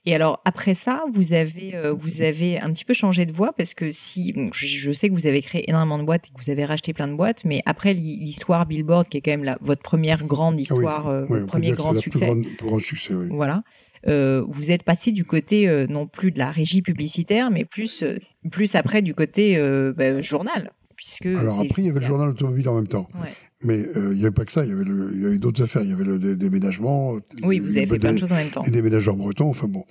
Et 0.07 0.15
alors 0.15 0.41
après 0.45 0.75
ça, 0.75 1.03
vous 1.13 1.33
avez 1.33 1.75
euh, 1.75 1.93
vous 1.95 2.21
avez 2.21 2.61
un 2.61 2.71
petit 2.73 2.85
peu 2.85 2.93
changé 2.93 3.25
de 3.25 3.33
voie 3.33 3.55
parce 3.55 3.73
que 3.73 3.91
si 3.91 4.33
bon, 4.35 4.51
je, 4.53 4.67
je 4.67 4.91
sais 4.91 5.09
que 5.09 5.15
vous 5.15 5.27
avez 5.27 5.41
créé 5.41 5.69
énormément 5.69 5.99
de 5.99 6.05
boîtes 6.05 6.27
et 6.27 6.31
que 6.39 6.43
vous 6.45 6.51
avez 6.51 6.65
racheté 6.67 6.93
plein 6.93 7.09
de 7.09 7.15
boîtes, 7.15 7.45
mais 7.47 7.63
après 7.65 7.95
l'hi- 7.95 8.19
l'histoire 8.19 8.67
Billboard 8.67 9.09
qui 9.09 9.17
est 9.17 9.21
quand 9.23 9.31
même 9.31 9.45
la, 9.45 9.57
votre 9.63 9.81
première 9.83 10.25
grande 10.27 10.55
Ah 10.55 10.57
oui, 10.57 10.63
histoire, 10.63 11.07
euh, 11.09 11.23
oui, 11.31 11.41
peut 11.41 11.47
premier 11.47 11.73
grand 11.73 11.93
la 11.93 12.01
plus 12.01 12.03
succès. 12.03 12.27
grande- 12.27 12.45
plus 12.45 12.67
grand 12.67 12.79
succès, 12.81 13.15
oui. 13.15 13.29
Voilà. 13.31 13.63
Euh, 14.07 14.45
vous 14.49 14.71
êtes 14.71 14.83
passé 14.83 15.13
du 15.13 15.25
côté 15.25 15.67
euh, 15.67 15.87
non 15.87 16.07
plus 16.07 16.31
de 16.31 16.39
la 16.39 16.51
régie 16.51 16.83
publicitaire, 16.83 17.51
mais 17.51 17.65
plus 17.65 18.03
euh, 18.03 18.19
plus 18.51 18.75
après 18.75 19.01
du 19.01 19.15
côté 19.15 19.57
euh, 19.57 19.95
bah, 19.97 20.21
journal, 20.21 20.73
puisque 20.97 21.25
Alors 21.25 21.61
après, 21.61 21.81
il 21.81 21.87
y 21.87 21.91
avait 21.91 22.01
le 22.01 22.05
journal 22.07 22.29
automobile 22.29 22.69
en 22.69 22.75
même 22.75 22.87
temps. 22.89 23.09
Ouais. 23.15 23.31
Mais 23.65 23.79
euh, 23.97 24.11
il 24.13 24.19
n'y 24.19 24.23
avait 24.23 24.31
pas 24.31 24.45
que 24.45 24.53
ça, 24.53 24.63
il 24.65 24.71
y 24.71 24.73
avait, 24.73 24.85
le- 24.85 25.11
il 25.15 25.23
y 25.23 25.27
avait 25.27 25.39
d'autres 25.39 25.63
affaires. 25.63 25.83
Il 25.83 25.91
y 25.91 25.93
avait 25.93 26.05
le 26.05 26.19
dé- 26.19 26.37
déménagement. 26.37 27.15
Oui, 27.43 27.59
vous 27.61 27.77
avez 27.77 27.87
fait 27.87 27.99
plein 27.99 28.13
de 28.13 28.19
choses 28.19 28.33
en 28.33 28.37
même 28.37 28.51
temps. 28.51 28.63
Les 28.65 28.71
déménageurs 28.71 29.17
bretons, 29.17 29.49
enfin 29.49 29.69
bon. 29.69 29.85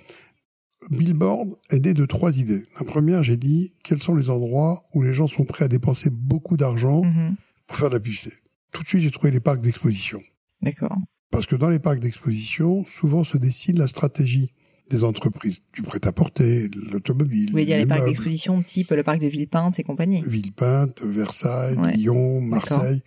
Billboard 0.90 1.56
est 1.70 1.84
né 1.84 1.94
de 1.94 2.04
trois 2.04 2.38
idées. 2.38 2.64
La 2.78 2.84
première, 2.84 3.22
j'ai 3.22 3.36
dit, 3.38 3.74
quels 3.82 3.98
sont 4.00 4.14
les 4.14 4.28
endroits 4.28 4.84
où 4.94 5.02
les 5.02 5.14
gens 5.14 5.28
sont 5.28 5.44
prêts 5.44 5.64
à 5.64 5.68
dépenser 5.68 6.10
beaucoup 6.10 6.56
d'argent 6.58 7.02
Mhm. 7.04 7.36
pour 7.66 7.76
faire 7.78 7.88
de 7.88 7.94
la 7.94 8.00
publicité? 8.00 8.34
Tout 8.70 8.82
de 8.82 8.88
suite, 8.88 9.02
j'ai 9.02 9.10
trouvé 9.10 9.30
les 9.30 9.40
parcs 9.40 9.62
d'exposition. 9.62 10.20
D'accord. 10.60 10.96
Parce 11.30 11.46
que 11.46 11.56
dans 11.56 11.70
les 11.70 11.78
parcs 11.78 12.00
d'exposition, 12.00 12.84
souvent 12.84 13.24
se 13.24 13.38
dessine 13.38 13.78
la 13.78 13.86
stratégie 13.88 14.52
des 14.90 15.04
entreprises, 15.04 15.60
du 15.72 15.80
prêt-à-porter, 15.80 16.68
l'automobile, 16.92 17.46
Vous 17.46 17.52
voulez 17.52 17.64
dire 17.64 17.76
les 17.76 17.84
les 17.84 17.88
parcs 17.88 18.04
d'exposition 18.04 18.60
type 18.62 18.90
le 18.90 19.02
parc 19.02 19.18
de 19.20 19.26
Villepinte 19.26 19.78
et 19.78 19.82
compagnie? 19.84 20.22
Villepinte, 20.26 21.02
Versailles, 21.02 21.78
Ouais. 21.78 21.94
Lyon, 21.96 22.42
Marseille. 22.42 23.02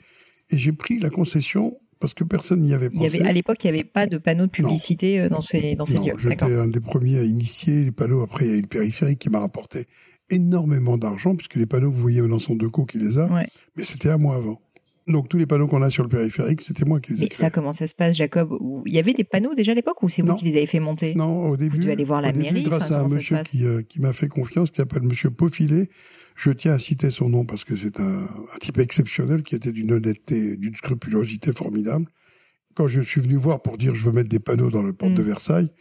Et 0.51 0.57
j'ai 0.57 0.71
pris 0.71 0.99
la 0.99 1.09
concession 1.09 1.77
parce 1.99 2.13
que 2.13 2.23
personne 2.23 2.61
n'y 2.61 2.73
avait 2.73 2.89
Il 2.93 2.97
y 3.01 3.05
pensé. 3.05 3.19
avait, 3.21 3.29
à 3.29 3.33
l'époque, 3.33 3.57
il 3.63 3.71
n'y 3.71 3.79
avait 3.79 3.83
pas 3.87 4.05
de 4.07 4.17
panneaux 4.17 4.45
de 4.45 4.51
publicité 4.51 5.19
euh, 5.19 5.29
dans 5.29 5.41
ces, 5.41 5.75
dans 5.75 5.85
ces 5.85 5.95
Non, 5.95 6.05
lieux. 6.07 6.13
j'étais 6.17 6.43
un 6.53 6.67
des 6.67 6.79
premiers 6.79 7.17
à 7.19 7.23
initier 7.23 7.85
les 7.85 7.91
panneaux. 7.91 8.21
Après, 8.21 8.45
il 8.45 8.51
y 8.51 8.53
a 8.53 8.57
eu 8.57 8.61
le 8.61 8.67
périphérique 8.67 9.19
qui 9.19 9.29
m'a 9.29 9.39
rapporté 9.39 9.85
énormément 10.29 10.97
d'argent, 10.97 11.35
puisque 11.35 11.55
les 11.55 11.65
panneaux, 11.65 11.91
vous 11.91 12.01
voyez 12.01 12.21
Melançon 12.21 12.55
Decaux 12.55 12.85
qui 12.85 12.99
les 12.99 13.17
a, 13.17 13.31
Ouais. 13.33 13.47
mais 13.75 13.83
c'était 13.83 14.09
à 14.09 14.17
moi 14.17 14.35
avant. 14.35 14.61
Donc 15.07 15.29
tous 15.29 15.37
les 15.37 15.45
panneaux 15.45 15.67
qu'on 15.67 15.81
a 15.81 15.89
sur 15.89 16.03
le 16.03 16.09
périphérique, 16.09 16.59
c'était 16.61 16.83
moi 16.83 16.99
qui 16.99 17.13
les 17.13 17.23
ai 17.23 17.29
Mais 17.29 17.33
ça, 17.35 17.49
comment 17.49 17.71
ça 17.71 17.87
se 17.87 17.95
passe, 17.95 18.17
Jacob? 18.17 18.51
Où- 18.59 18.83
Il 18.85 18.93
y 18.93 18.99
avait 18.99 19.13
des 19.13 19.23
panneaux 19.23 19.55
déjà 19.55 19.71
à 19.71 19.75
l'époque 19.75 20.03
ou 20.03 20.09
c'est 20.09 20.21
vous 20.21 20.35
qui 20.35 20.43
les 20.45 20.57
avez 20.57 20.65
fait 20.65 20.81
monter? 20.81 21.15
Non, 21.15 21.47
au 21.49 21.55
début, 21.55 21.77
devez 21.79 21.93
aller 21.93 22.03
voir 22.03 22.21
la 22.21 22.33
début, 22.33 22.43
mairie, 22.51 22.63
grâce 22.63 22.91
à 22.91 22.99
un 22.99 23.07
monsieur 23.07 23.37
qui, 23.43 23.65
euh, 23.65 23.81
qui 23.83 24.01
m'a 24.01 24.11
fait 24.11 24.27
confiance, 24.27 24.69
qui 24.69 24.77
s'appelle 24.77 25.03
Monsieur 25.03 25.29
Paufilet. 25.31 25.87
Je 26.37 26.51
tiens 26.51 26.73
à 26.73 26.79
citer 26.79 27.09
son 27.09 27.29
nom 27.29 27.45
parce 27.45 27.65
que 27.65 27.75
c'est 27.75 27.99
un, 27.99 28.21
un 28.23 28.57
type 28.61 28.77
exceptionnel 28.77 29.41
qui 29.41 29.55
était 29.55 29.71
d'une 29.71 29.91
honnêteté, 29.91 30.55
d'une 30.55 30.75
scrupulosité 30.75 31.51
formidable. 31.51 32.05
Quand 32.75 32.87
je 32.87 33.01
suis 33.01 33.19
venu 33.19 33.35
voir 33.35 33.61
pour 33.63 33.77
dire 33.77 33.95
je 33.95 34.03
veux 34.03 34.11
mettre 34.11 34.29
des 34.29 34.39
panneaux 34.39 34.69
dans 34.69 34.83
le 34.83 34.93
porte 34.93 35.13
Mm. 35.13 35.15
de 35.15 35.23
Versailles, 35.23 35.71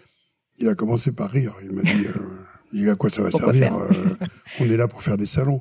il 0.58 0.66
a 0.68 0.74
commencé 0.74 1.12
par 1.12 1.30
rire. 1.30 1.54
Il 1.62 1.72
m'a 1.72 1.82
dit, 1.82 2.06
euh, 2.06 2.20
il 2.72 2.84
dit 2.84 2.90
à 2.90 2.96
quoi 2.96 3.10
ça 3.10 3.20
va 3.22 3.28
Pourquoi 3.28 3.52
servir 3.52 3.76
euh, 3.76 4.26
On 4.60 4.64
est 4.64 4.78
là 4.78 4.88
pour 4.88 5.02
faire 5.02 5.18
des 5.18 5.26
salons. 5.26 5.60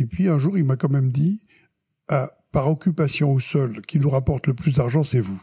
Et 0.00 0.06
puis 0.06 0.26
un 0.28 0.40
jour, 0.40 0.58
il 0.58 0.64
m'a 0.64 0.74
quand 0.76 0.90
même 0.90 1.12
dit, 1.12 1.46
ah, 2.08 2.28
par 2.50 2.68
occupation 2.68 3.32
au 3.32 3.38
sol, 3.38 3.80
qui 3.82 4.00
nous 4.00 4.10
rapporte 4.10 4.48
le 4.48 4.54
plus 4.54 4.74
d'argent, 4.74 5.04
c'est 5.04 5.20
vous. 5.20 5.40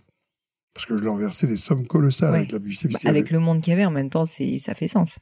parce 0.73 0.85
que 0.85 0.97
je 0.97 1.03
leur 1.03 1.15
versais 1.15 1.47
des 1.47 1.57
sommes 1.57 1.87
colossales 1.87 2.35
avec 2.35 2.51
la 2.51 2.59
publicité. 2.59 2.93
Bah, 3.01 3.09
avec 3.09 3.31
le 3.31 3.39
monde 3.39 3.61
qu'il 3.61 3.71
y 3.71 3.73
avait 3.73 3.85
en 3.85 3.91
même 3.91 4.09
temps, 4.09 4.25
ça 4.25 4.75
fait 4.75 4.87
sens. 4.89 5.19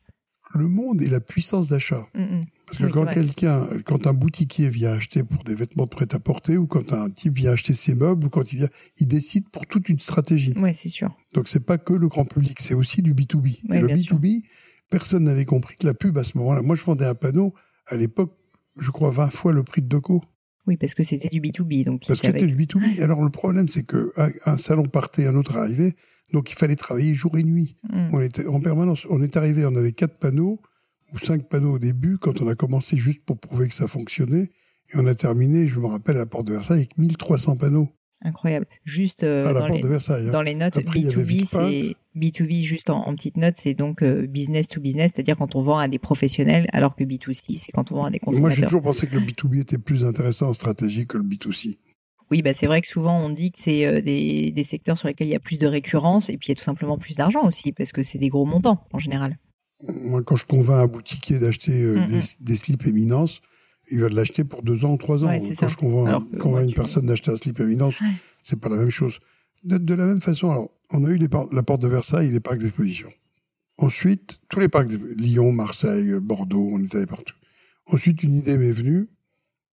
Le 0.53 0.67
monde 0.67 1.01
et 1.01 1.09
la 1.09 1.19
puissance 1.19 1.69
d'achat. 1.69 2.07
Mm, 2.13 2.21
mm. 2.21 2.45
Parce 2.65 2.77
que 2.79 2.83
Oui, 2.85 2.91
quand 2.91 3.05
quelqu'un, 3.05 3.67
quand 3.85 4.07
un 4.07 4.13
boutiquier 4.13 4.69
vient 4.69 4.93
acheter 4.93 5.23
pour 5.23 5.43
des 5.43 5.55
vêtements 5.55 5.85
de 5.85 5.89
prêt-à-porter, 5.89 6.57
ou 6.57 6.67
quand 6.67 6.93
un 6.93 7.09
type 7.09 7.33
vient 7.33 7.51
acheter 7.51 7.73
ses 7.73 7.95
meubles, 7.95 8.27
ou 8.27 8.29
quand 8.29 8.51
il 8.51 8.59
vient, 8.59 8.69
il 8.99 9.07
décide 9.07 9.49
pour 9.49 9.65
toute 9.65 9.89
une 9.89 9.99
stratégie. 9.99 10.53
Ouais, 10.57 10.73
c'est 10.73 10.89
sûr. 10.89 11.15
Donc 11.33 11.47
c'est 11.47 11.65
pas 11.65 11.77
que 11.77 11.93
le 11.93 12.07
grand 12.07 12.25
public, 12.25 12.57
c'est 12.59 12.73
aussi 12.73 13.01
du 13.01 13.13
B2B. 13.13 13.59
Ouais, 13.69 13.77
et 13.77 13.79
le 13.79 13.87
bien 13.87 13.97
sûr. 13.97 14.17
B2B, 14.17 14.43
personne 14.89 15.23
n'avait 15.23 15.45
compris 15.45 15.77
que 15.77 15.85
la 15.85 15.93
pub 15.93 16.17
à 16.17 16.23
ce 16.23 16.37
moment-là. 16.37 16.61
Moi, 16.61 16.75
je 16.75 16.83
vendais 16.83 17.05
un 17.05 17.15
panneau 17.15 17.53
à 17.87 17.95
l'époque, 17.95 18.33
je 18.77 18.91
crois 18.91 19.11
20 19.11 19.29
fois 19.31 19.53
le 19.53 19.63
prix 19.63 19.81
de 19.81 19.87
Doco. 19.87 20.21
Oui, 20.65 20.75
parce 20.75 20.93
que 20.93 21.03
c'était 21.03 21.29
du 21.29 21.39
B2B, 21.39 21.85
donc 21.85 22.03
Parce 22.05 22.19
que 22.19 22.27
c'était 22.27 22.45
du 22.45 22.55
B2B. 22.55 23.01
Alors 23.01 23.23
le 23.23 23.29
problème, 23.29 23.69
c'est 23.69 23.83
que 23.83 24.11
un 24.45 24.57
salon 24.57 24.83
partait, 24.83 25.25
un 25.25 25.35
autre 25.35 25.55
arrivait, 25.55 25.93
donc 26.33 26.51
il 26.51 26.55
fallait 26.55 26.75
travailler 26.75 27.13
jour 27.15 27.37
et 27.37 27.43
nuit. 27.43 27.77
Mm. 27.89 28.07
On 28.13 28.21
était 28.21 28.47
en 28.47 28.59
permanence. 28.59 29.07
On 29.09 29.21
est 29.21 29.37
arrivé, 29.37 29.65
on 29.65 29.75
avait 29.75 29.93
quatre 29.93 30.17
panneaux 30.17 30.59
ou 31.13 31.19
cinq 31.19 31.47
panneaux 31.47 31.73
au 31.75 31.79
début 31.79 32.17
quand 32.17 32.41
on 32.41 32.47
a 32.47 32.55
commencé 32.55 32.97
juste 32.97 33.23
pour 33.25 33.37
prouver 33.39 33.67
que 33.69 33.73
ça 33.75 33.87
fonctionnait. 33.87 34.49
Et 34.93 34.95
on 34.95 35.05
a 35.07 35.15
terminé, 35.15 35.67
je 35.67 35.79
me 35.79 35.85
rappelle, 35.87 36.15
à 36.15 36.19
la 36.19 36.25
porte 36.25 36.47
de 36.47 36.53
Versailles 36.53 36.79
avec 36.79 36.97
1300 36.97 37.57
panneaux 37.57 37.89
Incroyable. 38.23 38.65
Juste 38.83 39.23
euh, 39.23 39.43
à 39.45 39.53
la 39.53 39.59
dans, 39.59 39.67
porte 39.67 39.77
les, 39.77 39.83
de 39.83 39.87
Versailles. 39.89 40.27
hein. 40.27 40.31
dans 40.31 40.41
les 40.41 40.55
notes, 40.55 40.77
Après, 40.77 40.99
il 40.99 41.05
y 41.05 41.13
avait 41.13 41.21
B2B, 41.23 41.25
Vicpint. 41.27 41.69
c'est 41.69 41.95
B2B 42.15 42.63
juste 42.63 42.89
en, 42.89 43.05
en 43.07 43.13
petite 43.15 43.37
note, 43.37 43.53
c'est 43.57 43.75
donc 43.75 44.01
euh, 44.01 44.25
business 44.25 44.67
to 44.67 44.81
business, 44.81 45.11
c'est-à-dire 45.13 45.37
quand 45.37 45.55
on 45.55 45.61
vend 45.61 45.77
à 45.77 45.87
des 45.87 45.99
professionnels, 45.99 46.67
alors 46.73 46.95
que 46.95 47.03
B2C, 47.03 47.57
c'est 47.59 47.71
quand 47.71 47.91
on 47.91 47.95
vend 47.97 48.05
à 48.05 48.09
des 48.09 48.19
Moi, 48.23 48.33
j'ai 48.33 48.39
consommateurs. 48.41 48.63
toujours 48.69 48.81
pensé 48.81 49.05
que 49.07 49.13
le 49.15 49.21
B2B 49.21 49.59
était 49.61 49.77
plus 49.77 50.03
intéressant 50.03 50.47
en 50.49 50.53
stratégie 50.53 51.05
que 51.05 51.17
le 51.17 51.23
B2C. 51.25 51.77
Oui, 52.31 52.41
bah 52.41 52.53
c'est 52.53 52.67
vrai 52.67 52.81
que 52.81 52.87
souvent 52.87 53.17
on 53.19 53.29
dit 53.29 53.51
que 53.51 53.57
c'est 53.59 53.85
euh, 53.85 54.01
des, 54.01 54.51
des 54.51 54.63
secteurs 54.63 54.97
sur 54.97 55.07
lesquels 55.07 55.27
il 55.27 55.31
y 55.31 55.35
a 55.35 55.39
plus 55.39 55.59
de 55.59 55.67
récurrence 55.67 56.29
et 56.29 56.37
puis 56.37 56.47
il 56.47 56.49
y 56.49 56.51
a 56.51 56.55
tout 56.55 56.63
simplement 56.63 56.97
plus 56.97 57.15
d'argent 57.15 57.45
aussi 57.45 57.71
parce 57.71 57.91
que 57.93 58.03
c'est 58.03 58.17
des 58.17 58.27
gros 58.29 58.45
montants 58.45 58.83
en 58.93 58.99
général. 58.99 59.37
Moi, 60.03 60.23
quand 60.23 60.35
je 60.35 60.45
convainc 60.45 60.83
un 60.83 60.87
boutiquier 60.87 61.39
d'acheter 61.39 61.83
euh, 61.83 61.99
Mhm. 61.99 62.07
des, 62.07 62.21
des 62.41 62.57
slips 62.57 62.85
éminence, 62.87 63.41
il 63.91 63.99
va 64.01 64.09
l'acheter 64.09 64.43
pour 64.43 64.61
deux 64.63 64.83
ans 64.83 64.93
ou 64.93 64.97
trois 64.97 65.23
ans. 65.23 65.27
Ouais, 65.27 65.39
quand 65.39 65.53
ça. 65.55 65.67
je 65.69 65.77
convainc, 65.77 66.07
Alors 66.07 66.29
que, 66.29 66.35
convainc 66.37 66.63
ouais, 66.63 66.69
une 66.69 66.73
personne 66.73 67.05
d'acheter 67.05 67.31
un 67.31 67.37
slip 67.37 67.59
éminence, 67.61 68.01
Ouais. 68.01 68.07
c'est 68.43 68.59
pas 68.59 68.69
la 68.69 68.75
même 68.77 68.89
chose. 68.89 69.19
De, 69.63 69.77
de 69.77 69.93
la 69.93 70.05
même 70.07 70.19
façon, 70.21 70.49
alors, 70.49 70.69
on 70.91 71.05
a 71.05 71.09
eu 71.09 71.17
les 71.17 71.27
la 71.51 71.63
porte 71.63 71.81
de 71.81 71.87
Versailles 71.87 72.27
et 72.27 72.31
les 72.31 72.39
parcs 72.39 72.59
d'exposition. 72.59 73.07
Ensuite, 73.77 74.39
tous 74.49 74.59
les 74.59 74.67
parcs 74.69 74.87
de 74.87 74.97
Lyon, 75.15 75.51
Marseille, 75.51 76.11
Bordeaux, 76.19 76.69
on 76.73 76.83
est 76.83 76.93
allé 76.95 77.05
partout. 77.05 77.35
Ensuite, 77.85 78.23
une 78.23 78.35
idée 78.37 78.57
m'est 78.57 78.71
venue, 78.71 79.07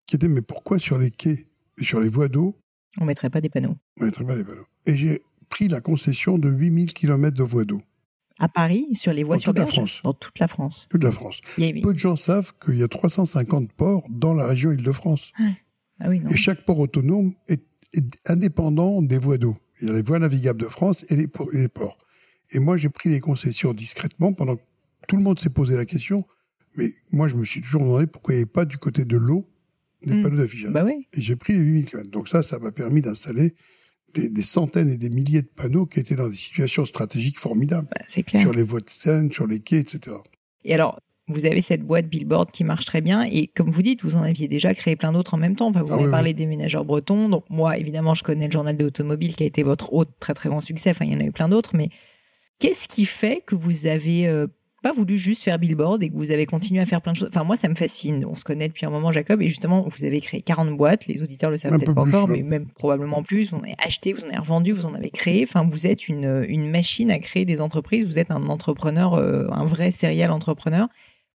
qui 0.06 0.16
était, 0.16 0.28
mais 0.28 0.42
pourquoi 0.42 0.78
sur 0.78 0.98
les 0.98 1.10
quais? 1.10 1.46
Et 1.80 1.84
sur 1.84 2.00
les 2.00 2.08
voies 2.08 2.28
d'eau, 2.28 2.56
On 3.00 3.04
mettrait 3.04 3.30
pas 3.30 3.40
des 3.40 3.48
panneaux. 3.48 3.76
on 4.00 4.04
mettrait 4.04 4.24
pas 4.24 4.36
les 4.36 4.44
panneaux 4.44 4.66
Et 4.86 4.96
j'ai 4.96 5.22
pris 5.48 5.68
la 5.68 5.80
concession 5.80 6.38
de 6.38 6.48
8000 6.50 6.92
km 6.94 7.36
de 7.36 7.42
voies 7.42 7.64
d'eau, 7.64 7.82
À 8.38 8.48
Paris, 8.48 8.86
sur 8.94 9.12
les 9.12 9.24
voies 9.24 9.36
Dans 9.36 9.40
sur 9.42 9.52
toute 9.52 9.58
la 9.58 9.66
France. 9.66 10.00
dans 10.04 10.12
toute 10.14 10.38
la 10.38 10.48
France. 10.48 10.88
toute 10.90 11.04
la 11.04 11.12
France. 11.12 11.40
A- 11.58 11.72
Peu 11.82 11.92
de 11.92 11.98
gens 11.98 12.16
savent 12.16 12.52
qu'il 12.64 12.76
y 12.76 12.82
a 12.82 12.88
350 12.88 13.72
ports 13.72 14.04
dans 14.10 14.34
la 14.34 14.46
région 14.46 14.72
Île-de-France. 14.72 15.32
Ah 16.00 16.08
oui. 16.08 16.20
Et 16.30 16.36
chaque 16.36 16.64
port 16.64 16.78
autonome 16.80 17.32
est, 17.48 17.62
est 17.92 18.04
indépendant 18.30 19.00
des 19.02 19.18
voies 19.18 19.38
d'eau. 19.38 19.56
Il 19.80 19.88
y 19.88 19.90
a 19.90 19.94
les 19.94 20.02
voies 20.02 20.18
navigables 20.18 20.60
de 20.60 20.66
France 20.66 21.04
et 21.08 21.16
les, 21.16 21.24
et 21.52 21.56
les 21.58 21.68
ports. 21.68 21.98
Et 22.50 22.58
moi, 22.58 22.76
j'ai 22.76 22.88
pris 22.88 23.08
les 23.08 23.20
concessions 23.20 23.72
discrètement 23.72 24.32
pendant 24.32 24.56
que 24.56 24.62
tout 25.08 25.16
le 25.16 25.22
monde 25.22 25.38
s'est 25.38 25.50
posé 25.50 25.76
la 25.76 25.84
question. 25.86 26.26
Mais 26.76 26.88
moi, 27.12 27.28
je 27.28 27.36
me 27.36 27.44
suis 27.44 27.60
toujours 27.60 27.82
demandé 27.82 28.06
pourquoi 28.08 28.34
il 28.34 28.38
n'y 28.38 28.42
avait 28.42 28.50
pas 28.50 28.64
du 28.64 28.78
côté 28.78 29.04
de 29.04 29.16
l'eau 29.16 29.48
des 30.06 30.16
Mm. 30.16 30.22
panneaux 30.22 30.36
d'affichage. 30.38 30.70
Bah 30.72 30.84
oui. 30.84 31.06
Et 31.12 31.20
j'ai 31.22 31.36
pris 31.36 31.52
les 31.54 31.60
8000 31.60 31.84
km. 31.86 32.10
Donc 32.10 32.28
ça, 32.28 32.42
ça 32.42 32.58
m'a 32.58 32.72
permis 32.72 33.00
d'installer 33.02 33.54
des, 34.14 34.28
des 34.30 34.42
centaines 34.42 34.88
et 34.90 34.96
des 34.98 35.10
milliers 35.10 35.42
de 35.42 35.48
panneaux 35.54 35.86
qui 35.86 36.00
étaient 36.00 36.14
dans 36.14 36.28
des 36.28 36.36
situations 36.36 36.84
stratégiques 36.86 37.38
formidables. 37.38 37.88
Bah, 37.90 38.02
c'est 38.06 38.22
clair. 38.22 38.42
Sur 38.42 38.52
les 38.52 38.62
voies 38.62 38.80
de 38.80 38.88
Seine, 38.90 39.30
sur 39.32 39.46
les 39.46 39.60
quais, 39.60 39.78
etc. 39.80 40.16
Et 40.64 40.72
alors, 40.74 40.98
vous 41.26 41.46
avez 41.46 41.62
cette 41.62 41.82
boîte 41.82 42.06
Billboard 42.08 42.50
qui 42.50 42.64
marche 42.64 42.84
très 42.84 43.00
bien. 43.00 43.22
Et 43.22 43.46
comme 43.48 43.70
vous 43.70 43.80
dites, 43.82 44.02
vous 44.02 44.14
en 44.14 44.22
aviez 44.22 44.46
déjà 44.46 44.74
créé 44.74 44.94
plein 44.94 45.10
d'autres 45.12 45.34
en 45.34 45.38
même 45.38 45.56
temps. 45.56 45.68
Enfin, 45.68 45.82
vous 45.82 45.92
Ah 45.92 45.96
avez 45.96 46.04
oui, 46.04 46.10
parlé 46.10 46.34
des 46.34 46.46
ménageurs 46.46 46.84
bretons. 46.84 47.28
Donc, 47.30 47.44
moi, 47.48 47.78
évidemment, 47.78 48.14
je 48.14 48.22
connais 48.22 48.46
le 48.46 48.52
journal 48.52 48.76
de 48.76 48.84
l'automobile 48.84 49.34
qui 49.34 49.42
a 49.42 49.46
été 49.46 49.62
votre 49.62 49.92
autre 49.94 50.12
très, 50.20 50.34
très 50.34 50.48
grand 50.50 50.60
succès. 50.60 50.90
Enfin, 50.90 51.06
il 51.06 51.12
y 51.12 51.16
en 51.16 51.20
a 51.20 51.24
eu 51.24 51.32
plein 51.32 51.48
d'autres. 51.48 51.74
Mais 51.76 51.88
qu'est-ce 52.58 52.88
qui 52.88 53.06
fait 53.06 53.42
que 53.46 53.54
vous 53.54 53.86
avez 53.86 54.26
euh, 54.28 54.46
pas 54.84 54.92
voulu 54.92 55.16
juste 55.18 55.42
faire 55.42 55.58
Billboard 55.58 56.02
et 56.02 56.10
que 56.10 56.14
vous 56.14 56.30
avez 56.30 56.44
continué 56.46 56.80
à 56.80 56.84
faire 56.86 57.00
plein 57.00 57.12
de 57.12 57.16
choses 57.16 57.28
Enfin, 57.32 57.42
moi, 57.42 57.56
ça 57.56 57.68
me 57.68 57.74
fascine. 57.74 58.24
On 58.28 58.34
se 58.34 58.44
connaît 58.44 58.68
depuis 58.68 58.84
un 58.86 58.90
moment, 58.90 59.10
Jacob. 59.12 59.40
Et 59.42 59.48
justement, 59.48 59.80
vous 59.88 60.04
avez 60.04 60.20
créé 60.20 60.42
40 60.42 60.76
boîtes. 60.76 61.06
Les 61.06 61.22
auditeurs 61.22 61.50
le 61.50 61.56
savent 61.56 61.72
peut-être 61.72 61.86
peu 61.86 61.94
pas 61.94 62.02
encore, 62.02 62.28
mais 62.28 62.42
même 62.42 62.66
probablement 62.66 63.22
plus. 63.22 63.50
Vous 63.50 63.56
en 63.56 63.62
avez 63.62 63.74
acheté, 63.84 64.12
vous 64.12 64.22
en 64.24 64.28
avez 64.28 64.36
revendu, 64.38 64.72
vous 64.72 64.84
en 64.86 64.94
avez 64.94 65.08
créé. 65.10 65.42
Enfin, 65.42 65.66
vous 65.68 65.86
êtes 65.86 66.06
une, 66.08 66.44
une 66.48 66.70
machine 66.70 67.10
à 67.10 67.18
créer 67.18 67.44
des 67.46 67.60
entreprises. 67.62 68.06
Vous 68.06 68.18
êtes 68.18 68.30
un 68.30 68.46
entrepreneur, 68.48 69.14
euh, 69.14 69.46
un 69.50 69.64
vrai 69.64 69.90
serial 69.90 70.30
entrepreneur. 70.30 70.86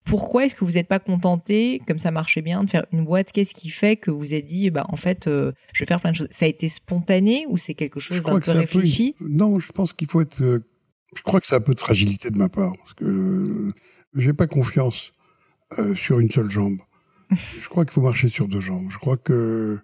Pourquoi 0.05 0.45
est-ce 0.45 0.53
que 0.53 0.63
vous 0.65 0.73
n'êtes 0.73 0.87
pas 0.87 0.99
contenté, 0.99 1.81
comme 1.87 1.97
ça 1.97 2.11
marchait 2.11 2.43
bien, 2.43 2.63
de 2.63 2.69
faire 2.69 2.85
une 2.91 3.03
boîte? 3.05 3.31
Qu'est-ce 3.31 3.55
qui 3.55 3.69
fait 3.69 3.95
que 3.95 4.11
vous 4.11 4.35
êtes 4.35 4.45
dit, 4.45 4.69
bah, 4.69 4.85
en 4.89 4.97
fait, 4.97 5.27
euh, 5.27 5.51
je 5.73 5.83
vais 5.83 5.87
faire 5.87 5.99
plein 5.99 6.11
de 6.11 6.15
choses? 6.15 6.27
Ça 6.29 6.45
a 6.45 6.47
été 6.47 6.69
spontané 6.69 7.45
ou 7.49 7.57
c'est 7.57 7.73
quelque 7.73 7.99
chose 7.99 8.23
d'un 8.23 8.39
peu 8.39 8.51
un 8.51 8.53
peu- 8.53 8.59
réfléchi? 8.59 9.15
Non, 9.19 9.59
je 9.59 9.71
pense 9.71 9.93
qu'il 9.93 10.07
faut 10.07 10.21
être. 10.21 10.61
Je 11.15 11.21
crois 11.21 11.39
que 11.39 11.47
c'est 11.47 11.55
un 11.55 11.61
peu 11.61 11.73
de 11.73 11.79
fragilité 11.79 12.29
de 12.29 12.37
ma 12.37 12.49
part 12.49 12.73
parce 12.77 12.93
que 12.93 13.05
euh, 13.05 13.73
j'ai 14.15 14.33
pas 14.33 14.47
confiance 14.47 15.13
euh, 15.79 15.95
sur 15.95 16.19
une 16.19 16.29
seule 16.29 16.49
jambe. 16.49 16.77
je 17.31 17.67
crois 17.67 17.85
qu'il 17.85 17.93
faut 17.93 18.01
marcher 18.01 18.27
sur 18.27 18.47
deux 18.47 18.59
jambes. 18.59 18.89
Je 18.91 18.97
crois 18.97 19.17
que 19.17 19.79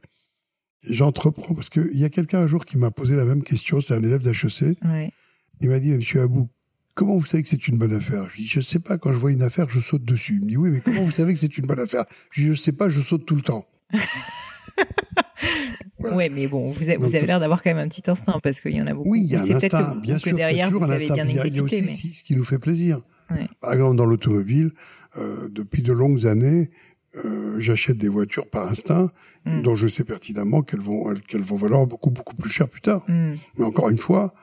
j'entreprends 0.90 1.56
parce 1.56 1.70
qu'il 1.70 1.98
y 1.98 2.06
a 2.06 2.10
quelqu'un 2.10 2.40
un 2.40 2.48
jour 2.48 2.66
qui 2.66 2.78
m'a 2.78 2.92
posé 2.92 3.16
la 3.16 3.26
même 3.26 3.44
question. 3.44 3.82
C'est 3.82 3.94
un 3.94 4.04
élève 4.04 4.22
d'HEC. 4.22 4.78
Ouais. 4.84 5.12
Il 5.62 5.70
m'a 5.70 5.80
dit, 5.80 5.92
Monsieur 5.92 6.22
Abou, 6.22 6.50
comment 6.94 7.18
vous 7.18 7.26
savez 7.26 7.44
que 7.44 7.50
c'est 7.50 7.68
une 7.68 7.78
bonne 7.78 7.94
affaire? 7.94 8.30
Je 8.30 8.38
dis, 8.38 8.48
je 8.48 8.62
sais 8.62 8.80
pas. 8.80 8.98
Quand 8.98 9.12
je 9.12 9.18
vois 9.18 9.32
une 9.32 9.44
affaire, 9.44 9.70
je 9.70 9.80
saute 9.80 10.04
dessus. 10.04 10.36
Il 10.36 10.42
me 10.42 10.50
dit, 10.50 10.58
oui, 10.58 10.72
mais 10.72 10.82
comment 10.82 11.04
vous 11.04 11.12
savez 11.12 11.34
que 11.34 11.40
c'est 11.40 11.58
une 11.58 11.66
bonne 11.66 11.80
affaire? 11.80 12.06
Je 12.32 12.42
dis, 12.42 12.48
je 12.50 12.54
sais 12.54 12.72
pas. 12.72 12.90
Je 12.90 13.02
saute 13.02 13.26
tout 13.26 13.36
le 13.36 13.42
temps. 13.42 13.66
Voilà. 16.00 16.16
Ouais, 16.18 16.30
mais 16.30 16.48
bon, 16.48 16.72
vous, 16.72 16.90
a- 16.90 16.96
vous 16.96 17.06
Donc, 17.06 17.14
avez 17.16 17.28
l'air 17.28 17.40
d'avoir 17.40 17.62
quand 17.62 17.70
même 17.70 17.78
un 17.86 17.88
petit 17.88 18.10
instinct 18.10 18.40
parce 18.42 18.60
qu'il 18.60 18.76
y 18.76 18.82
en 18.82 18.88
a 18.88 18.94
beaucoup. 18.94 19.10
Oui, 19.12 19.22
il 19.24 19.32
y 19.32 19.36
a 19.36 19.42
un 19.42 19.50
instinct, 19.56 19.94
que, 19.94 20.00
bien 20.00 20.18
sûr. 20.18 20.36
derrière, 20.36 20.68
toujours 20.68 20.84
vous 20.84 20.90
un 20.92 20.96
avez 20.96 21.04
instinct. 21.04 21.14
bien 21.16 21.26
il 21.26 21.36
y 21.36 21.40
a 21.40 21.46
exécuté. 21.46 21.80
aussi 21.82 22.08
mais... 22.08 22.14
ce 22.14 22.24
qui 22.24 22.36
nous 22.36 22.44
fait 22.44 22.58
plaisir. 22.58 23.02
Ouais. 23.30 23.48
Par 23.60 23.74
exemple, 23.74 23.98
dans 23.98 24.06
l'automobile, 24.06 24.72
euh, 25.18 25.48
depuis 25.50 25.84
de 25.84 25.94
longues 25.94 26.26
années, 26.26 26.72
euh, 27.24 27.60
j'achète 27.60 27.98
des 27.98 28.10
voitures 28.10 28.48
par 28.50 28.68
instinct 28.68 29.10
Mm. 29.46 29.62
dont 29.64 29.74
je 29.76 29.88
sais 29.88 30.04
pertinemment 30.04 30.62
qu'elles 30.64 30.82
vont 30.82 31.14
qu'elles 31.28 31.42
vont 31.42 31.56
valoir 31.56 31.86
beaucoup 31.88 32.10
beaucoup 32.12 32.36
plus 32.36 32.50
cher 32.52 32.68
plus 32.70 32.82
tard. 32.82 33.04
Hmm. 33.08 33.34
Mais 33.58 33.66
encore 33.66 33.90
une 33.90 33.98
fois, 33.98 34.34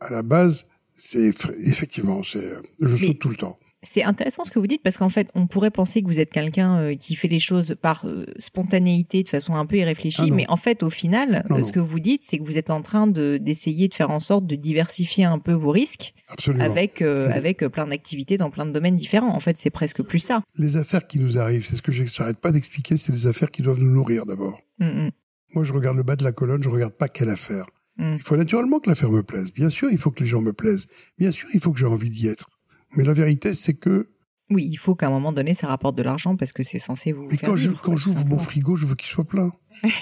à 0.00 0.10
la 0.10 0.22
base, 0.24 0.64
c'est 0.90 1.32
effectivement, 1.60 2.22
c'est 2.24 2.44
je 2.80 2.86
Mais- 2.96 2.98
saute 3.08 3.18
tout 3.20 3.28
le 3.28 3.36
temps. 3.36 3.56
C'est 3.84 4.02
intéressant 4.02 4.44
ce 4.44 4.50
que 4.50 4.58
vous 4.58 4.66
dites 4.66 4.82
parce 4.82 4.96
qu'en 4.96 5.08
fait, 5.08 5.28
on 5.34 5.46
pourrait 5.46 5.70
penser 5.70 6.02
que 6.02 6.06
vous 6.06 6.18
êtes 6.18 6.30
quelqu'un 6.30 6.78
euh, 6.78 6.94
qui 6.94 7.14
fait 7.14 7.28
les 7.28 7.38
choses 7.38 7.76
par 7.80 8.06
euh, 8.06 8.26
spontanéité, 8.38 9.22
de 9.22 9.28
façon 9.28 9.54
un 9.54 9.66
peu 9.66 9.76
irréfléchie, 9.76 10.28
Ah 10.30 10.34
mais 10.34 10.46
en 10.48 10.56
fait, 10.56 10.82
au 10.82 10.90
final, 10.90 11.44
Non, 11.50 11.58
euh, 11.58 11.62
ce 11.62 11.72
que 11.72 11.80
vous 11.80 12.00
dites, 12.00 12.22
c'est 12.22 12.38
que 12.38 12.44
vous 12.44 12.58
êtes 12.58 12.70
en 12.70 12.82
train 12.82 13.06
de 13.06 13.38
d'essayer 13.40 13.88
de 13.88 13.94
faire 13.94 14.10
en 14.10 14.20
sorte 14.20 14.46
de 14.46 14.56
diversifier 14.56 15.24
un 15.24 15.38
peu 15.38 15.52
vos 15.52 15.70
risques 15.70 16.14
Absolument. 16.28 16.64
avec 16.64 17.02
avec 17.02 17.64
plein 17.66 17.86
d'activités 17.86 18.38
dans 18.38 18.50
plein 18.50 18.66
de 18.66 18.72
domaines 18.72 18.96
différents. 18.96 19.34
En 19.34 19.40
fait, 19.40 19.56
c'est 19.56 19.70
presque 19.70 20.02
plus 20.02 20.18
ça. 20.18 20.42
Les 20.58 20.76
affaires 20.76 21.06
qui 21.06 21.18
nous 21.18 21.38
arrivent, 21.38 21.64
c'est 21.64 21.76
ce 21.76 21.82
que 21.82 21.92
j'arrête 21.92 22.38
pas 22.38 22.52
d'expliquer, 22.52 22.96
c'est 22.96 23.12
les 23.12 23.26
affaires 23.26 23.50
qui 23.50 23.62
doivent 23.62 23.80
nous 23.80 23.90
nourrir 23.90 24.24
d'abord. 24.26 24.60
Mm, 24.78 24.86
mm, 24.86 25.10
Moi, 25.54 25.64
je 25.64 25.72
regarde 25.72 25.96
le 25.96 26.02
bas 26.02 26.16
de 26.16 26.24
la 26.24 26.32
colonne, 26.32 26.62
je 26.62 26.68
regarde 26.68 26.94
pas 26.94 27.08
quelle 27.08 27.28
affaire. 27.28 27.66
Mm. 27.96 28.14
Il 28.14 28.22
faut 28.22 28.36
naturellement 28.36 28.80
que 28.80 28.88
l'affaire 28.88 29.10
me 29.10 29.22
plaise. 29.22 29.52
Bien 29.52 29.70
sûr, 29.70 29.90
il 29.90 29.98
faut 29.98 30.10
que 30.10 30.20
les 30.20 30.28
gens 30.28 30.40
me 30.40 30.52
plaisent. 30.52 30.86
Bien 31.18 31.32
sûr, 31.32 31.48
il 31.52 31.60
faut 31.60 31.72
que 31.72 31.78
j'ai 31.78 31.86
envie 31.86 32.10
d'y 32.10 32.28
être. 32.28 32.48
Mais 32.96 33.04
la 33.04 33.12
vérité, 33.14 33.54
c'est 33.54 33.74
que 33.74 34.10
Oui, 34.50 34.66
il 34.70 34.76
faut 34.76 34.94
qu'à 34.94 35.06
un 35.06 35.10
moment 35.10 35.32
donné, 35.32 35.54
ça 35.54 35.66
rapporte 35.68 35.96
de 35.96 36.02
l'argent 36.02 36.36
parce 36.36 36.52
que 36.52 36.62
c'est 36.62 36.78
censé 36.78 37.12
vous 37.12 37.26
Mais 37.30 37.36
faire 37.36 37.48
quand 37.50 37.56
je- 37.56 37.70
j'ouvre 37.96 38.26
mon 38.26 38.38
frigo, 38.38 38.76
je 38.76 38.86
veux 38.86 38.94
qu'il 38.94 39.08
soit 39.08 39.24
plein. 39.24 39.52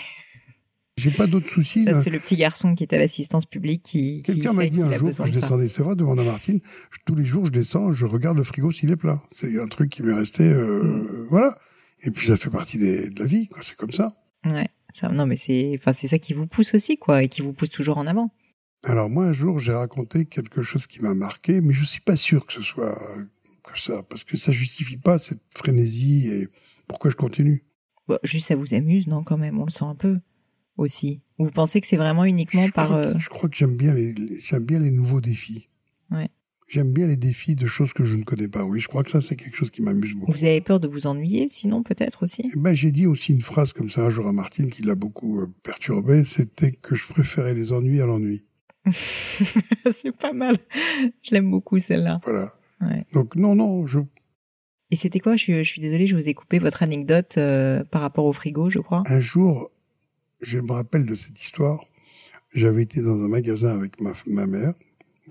J'ai 0.98 1.10
pas 1.10 1.26
d'autres 1.26 1.48
soucis. 1.48 1.84
Ça, 1.84 2.02
c'est 2.02 2.10
le 2.10 2.18
petit 2.18 2.36
garçon 2.36 2.74
qui 2.74 2.84
est 2.84 2.92
à 2.92 2.98
l'assistance 2.98 3.46
publique 3.46 3.82
qui, 3.82 4.22
Quelqu'un 4.22 4.52
m'a 4.52 4.66
dit 4.66 4.82
un 4.82 4.92
jour, 4.94 5.10
quand 5.16 5.24
je 5.24 5.32
descendais, 5.32 5.68
c'est 5.68 5.82
vrai, 5.82 5.96
devant 5.96 6.14
la 6.14 6.22
Martine, 6.22 6.60
je- 6.90 6.98
tous 7.06 7.14
les 7.14 7.24
jours, 7.24 7.46
je 7.46 7.50
descends, 7.50 7.94
je 7.94 8.04
regarde 8.04 8.36
le 8.36 8.44
frigo 8.44 8.70
s'il 8.72 8.90
est 8.90 8.96
plein. 8.96 9.20
C'est 9.34 9.58
un 9.58 9.66
truc 9.66 9.88
qui 9.90 10.02
m'est 10.02 10.12
resté, 10.12 10.42
euh, 10.44 10.82
Mm. 10.82 11.26
voilà. 11.30 11.54
Et 12.02 12.10
puis 12.10 12.26
ça 12.26 12.36
fait 12.36 12.50
partie 12.50 12.78
des- 12.78 13.08
de 13.08 13.20
la 13.20 13.26
vie, 13.26 13.48
quoi. 13.48 13.60
C'est 13.62 13.74
comme 13.76 13.90
ça. 13.90 14.12
Ouais, 14.44 14.68
ça, 14.92 15.08
non, 15.08 15.24
mais 15.26 15.36
c'est, 15.36 15.72
enfin, 15.78 15.94
c'est 15.94 16.08
ça 16.08 16.18
qui 16.18 16.34
vous 16.34 16.46
pousse 16.46 16.74
aussi, 16.74 16.98
quoi, 16.98 17.22
et 17.22 17.28
qui 17.28 17.40
vous 17.40 17.54
pousse 17.54 17.70
toujours 17.70 17.96
en 17.96 18.06
avant. 18.06 18.30
Alors 18.84 19.08
moi, 19.10 19.26
un 19.26 19.32
jour, 19.32 19.60
j'ai 19.60 19.72
raconté 19.72 20.24
quelque 20.24 20.62
chose 20.62 20.86
qui 20.86 21.00
m'a 21.02 21.14
marqué, 21.14 21.60
mais 21.60 21.72
je 21.72 21.84
suis 21.84 22.00
pas 22.00 22.16
sûr 22.16 22.44
que 22.46 22.52
ce 22.52 22.62
soit 22.62 22.90
euh, 23.16 23.24
que 23.64 23.78
ça, 23.78 24.02
parce 24.02 24.24
que 24.24 24.36
ça 24.36 24.50
justifie 24.52 24.96
pas 24.96 25.18
cette 25.18 25.40
frénésie 25.56 26.28
et 26.28 26.48
pourquoi 26.88 27.10
je 27.10 27.16
continue. 27.16 27.64
Bon, 28.08 28.18
juste, 28.24 28.48
ça 28.48 28.56
vous 28.56 28.74
amuse, 28.74 29.06
non, 29.06 29.22
quand 29.22 29.38
même, 29.38 29.60
on 29.60 29.64
le 29.64 29.70
sent 29.70 29.84
un 29.84 29.94
peu 29.94 30.18
aussi. 30.76 31.20
Vous 31.38 31.50
pensez 31.50 31.80
que 31.80 31.86
c'est 31.86 31.96
vraiment 31.96 32.24
uniquement 32.24 32.66
je, 32.66 32.72
par. 32.72 32.86
crois 32.86 32.98
euh, 32.98 33.12
que, 33.14 33.18
je 33.20 33.28
crois 33.28 33.48
que 33.48 33.56
j'aime 33.56 33.76
bien 33.76 33.94
les, 33.94 34.12
les- 34.14 34.40
j'aime 34.40 34.64
bien 34.64 34.80
les 34.80 34.90
nouveaux 34.90 35.20
défis. 35.20 35.68
Ouais. 36.10 36.28
J'aime 36.66 36.92
bien 36.92 37.06
les 37.06 37.16
défis 37.18 37.54
de 37.54 37.66
choses 37.66 37.92
que 37.92 38.02
je 38.02 38.16
ne 38.16 38.24
connais 38.24 38.48
pas. 38.48 38.64
Oui, 38.64 38.80
je 38.80 38.88
crois 38.88 39.04
que 39.04 39.10
ça, 39.10 39.20
c'est 39.20 39.36
quelque 39.36 39.56
chose 39.56 39.70
qui 39.70 39.82
m'amuse 39.82 40.14
beaucoup. 40.14 40.32
Vous 40.32 40.44
avez 40.44 40.60
peur 40.60 40.80
de 40.80 40.88
vous 40.88 41.06
ennuyer, 41.06 41.48
sinon, 41.48 41.82
peut-être 41.84 42.22
aussi? 42.24 42.50
Eh 42.52 42.58
ben, 42.58 42.74
j'ai 42.74 42.90
dit 42.90 43.06
aussi 43.06 43.32
une 43.32 43.42
phrase 43.42 43.72
comme 43.72 43.90
ça 43.90 44.00
un 44.02 44.10
jour 44.10 44.26
à 44.26 44.32
Martine 44.32 44.70
qui 44.70 44.82
l'a 44.82 44.94
beaucoup 44.96 45.40
euh, 45.40 45.46
perturbé, 45.62 46.24
c'était 46.24 46.72
que 46.72 46.96
je 46.96 47.06
préférais 47.06 47.54
les 47.54 47.72
ennuis 47.72 48.00
à 48.00 48.06
l'ennui. 48.06 48.44
c'est 48.90 50.16
pas 50.18 50.32
mal. 50.32 50.56
Je 51.22 51.30
l'aime 51.32 51.50
beaucoup 51.50 51.78
celle-là. 51.78 52.20
Voilà. 52.24 52.52
Ouais. 52.80 53.06
Donc 53.12 53.36
non, 53.36 53.54
non, 53.54 53.86
je, 53.86 54.00
Et 54.90 54.96
c'était 54.96 55.20
quoi? 55.20 55.36
Je 55.36 55.42
suis, 55.42 55.64
je 55.64 55.70
suis 55.70 55.80
désolée, 55.80 56.06
je 56.06 56.16
vous 56.16 56.28
ai 56.28 56.34
coupé 56.34 56.58
votre 56.58 56.82
anecdote 56.82 57.36
euh, 57.38 57.84
par 57.84 58.00
rapport 58.00 58.24
au 58.24 58.32
frigo, 58.32 58.70
je 58.70 58.80
crois. 58.80 59.02
un 59.06 59.20
jour, 59.20 59.70
je 60.40 60.58
me 60.58 60.72
rappelle 60.72 61.06
de 61.06 61.14
cette 61.14 61.40
histoire. 61.40 61.84
J'avais 62.54 62.82
été 62.82 63.00
dans 63.00 63.22
un 63.22 63.28
magasin 63.28 63.74
avec 63.74 64.00
ma, 64.00 64.12
ma 64.26 64.46
mère. 64.46 64.74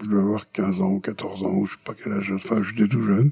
Je 0.01 0.07
devais 0.07 0.21
avoir 0.21 0.51
15 0.51 0.81
ans, 0.81 0.99
14 0.99 1.43
ans, 1.43 1.53
ou 1.53 1.65
je 1.65 1.73
sais 1.73 1.83
pas 1.83 1.93
quel 1.93 2.13
âge, 2.13 2.31
enfin, 2.31 2.63
j'étais 2.63 2.87
tout 2.87 3.03
jeune. 3.03 3.31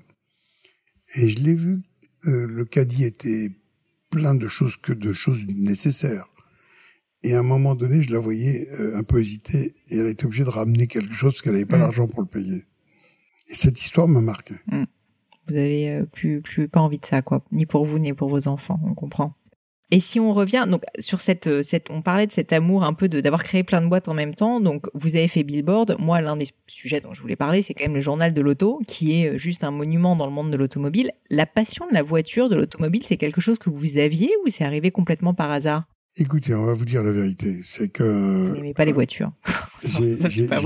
Et 1.16 1.30
je 1.30 1.40
l'ai 1.40 1.56
vu, 1.56 1.82
euh, 2.28 2.46
le 2.48 2.66
caddie 2.66 3.06
était 3.06 3.50
plein 4.10 4.36
de 4.36 4.48
choses 4.48 4.76
que 4.76 4.92
de 4.94 5.14
choses 5.14 5.46
nécessaires. 5.48 6.28
Et 7.24 7.34
à 7.34 7.40
un 7.40 7.44
moment 7.44 7.76
donné, 7.76 8.02
je 8.02 8.12
la 8.12 8.20
voyais 8.20 8.68
euh, 8.80 8.98
un 8.98 9.04
peu 9.04 9.20
hésiter 9.20 9.76
et 9.90 9.98
elle 9.98 10.08
était 10.08 10.26
obligée 10.26 10.46
de 10.46 10.50
ramener 10.50 10.88
quelque 10.88 11.14
chose 11.14 11.34
parce 11.34 11.42
qu'elle 11.42 11.54
n'avait 11.54 11.66
pas 11.66 11.78
Mm. 11.78 11.82
l'argent 11.82 12.08
pour 12.08 12.22
le 12.22 12.28
payer. 12.28 12.64
Et 13.50 13.56
cette 13.56 13.82
histoire 13.82 14.08
m'a 14.08 14.22
marqué. 14.22 14.56
Vous 15.48 15.56
avez 15.56 15.90
euh, 15.90 16.06
plus, 16.06 16.42
plus 16.42 16.68
pas 16.70 16.80
envie 16.80 17.00
de 17.00 17.06
ça, 17.06 17.22
quoi. 17.22 17.44
Ni 17.52 17.66
pour 17.66 17.84
vous, 17.86 18.00
ni 18.00 18.14
pour 18.14 18.30
vos 18.30 18.48
enfants, 18.48 18.80
on 18.86 18.94
comprend. 18.94 19.34
Et 19.92 20.00
si 20.00 20.20
on 20.20 20.32
revient 20.34 20.68
donc 20.70 20.84
sur 21.00 21.20
cette, 21.20 21.48
euh, 21.48 21.64
cette 21.64 21.90
on 21.90 22.04
parlait 22.04 22.28
de 22.28 22.32
cet 22.32 22.54
amour 22.54 22.84
un 22.84 22.94
peu 22.94 23.10
de 23.10 23.22
d'avoir 23.22 23.44
créé 23.44 23.64
plein 23.64 23.82
de 23.82 23.88
boîtes 23.88 24.08
en 24.08 24.14
même 24.14 24.36
temps. 24.36 24.62
Donc 24.62 24.88
vous 24.94 25.16
avez 25.16 25.28
fait 25.28 25.44
Billboard. 25.44 25.96
Moi, 26.00 26.22
l'un 26.22 26.38
des 26.38 26.46
sujets 26.68 27.02
dont 27.02 27.14
je 27.16 27.22
voulais 27.22 27.36
parler, 27.36 27.64
c'est 27.64 27.74
quand 27.74 27.86
même 27.86 27.96
le 27.96 28.02
journal 28.02 28.32
de 28.32 28.42
l'auto, 28.42 28.80
qui 28.88 29.24
est 29.24 29.38
juste 29.38 29.64
un 29.64 29.72
monument 29.72 30.16
dans 30.16 30.28
le 30.28 30.32
monde 30.32 30.52
de 30.52 30.58
l'automobile. 30.58 31.12
La 31.32 31.48
passion 31.48 31.88
de 31.88 31.94
la 31.94 32.04
voiture, 32.04 32.50
de 32.50 32.56
l'automobile, 32.56 33.02
c'est 33.04 33.18
quelque 33.18 33.42
chose 33.42 33.58
que 33.58 33.72
vous 33.72 33.98
aviez 33.98 34.30
ou 34.46 34.50
c'est 34.50 34.64
arrivé 34.64 34.92
complètement 34.92 35.34
par 35.34 35.50
hasard? 35.50 35.86
Écoutez, 36.18 36.54
on 36.54 36.66
va 36.66 36.74
vous 36.74 36.86
dire 36.86 37.04
la 37.04 37.12
vérité. 37.12 37.60
C'est 37.64 37.90
que 37.90 38.44
Vous 38.48 38.52
n'aimez 38.56 38.74
pas 38.74 38.86
les 38.86 38.92
voitures. 38.92 39.30
J'ai 39.88 40.48
pas 40.48 40.60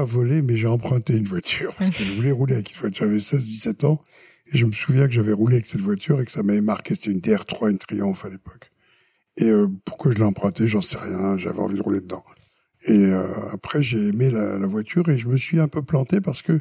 pas 0.00 0.04
volé, 0.04 0.42
mais 0.42 0.56
j'ai 0.56 0.66
emprunté 0.66 1.16
une 1.16 1.24
voiture 1.24 1.72
parce 1.78 1.90
que 1.96 2.02
je 2.02 2.12
voulais 2.12 2.32
rouler 2.32 2.54
avec 2.54 2.70
une 2.74 2.80
voiture. 2.80 3.06
J'avais 3.06 3.18
16-17 3.18 3.86
ans 3.86 4.02
et 4.52 4.58
je 4.58 4.66
me 4.66 4.72
souviens 4.72 5.06
que 5.06 5.12
j'avais 5.12 5.32
roulé 5.32 5.56
avec 5.56 5.66
cette 5.66 5.80
voiture 5.80 6.20
et 6.20 6.24
que 6.26 6.30
ça 6.30 6.42
m'avait 6.42 6.60
marqué. 6.60 6.94
C'était 6.94 7.12
une 7.12 7.20
DR3, 7.20 7.70
une 7.70 7.78
Triumph 7.78 8.24
à 8.24 8.28
l'époque. 8.28 8.70
Et 9.38 9.44
euh, 9.48 9.68
pourquoi 9.86 10.12
je 10.12 10.18
l'ai 10.18 10.24
emprunté, 10.24 10.68
j'en 10.68 10.82
sais 10.82 10.98
rien. 10.98 11.38
J'avais 11.38 11.58
envie 11.60 11.76
de 11.76 11.82
rouler 11.82 12.00
dedans. 12.00 12.24
Et 12.86 12.92
euh, 12.92 13.26
après, 13.52 13.82
j'ai 13.82 14.08
aimé 14.08 14.30
la, 14.30 14.58
la 14.58 14.66
voiture 14.66 15.08
et 15.08 15.16
je 15.16 15.26
me 15.28 15.36
suis 15.38 15.58
un 15.58 15.68
peu 15.68 15.82
planté 15.82 16.20
parce 16.20 16.42
que 16.42 16.60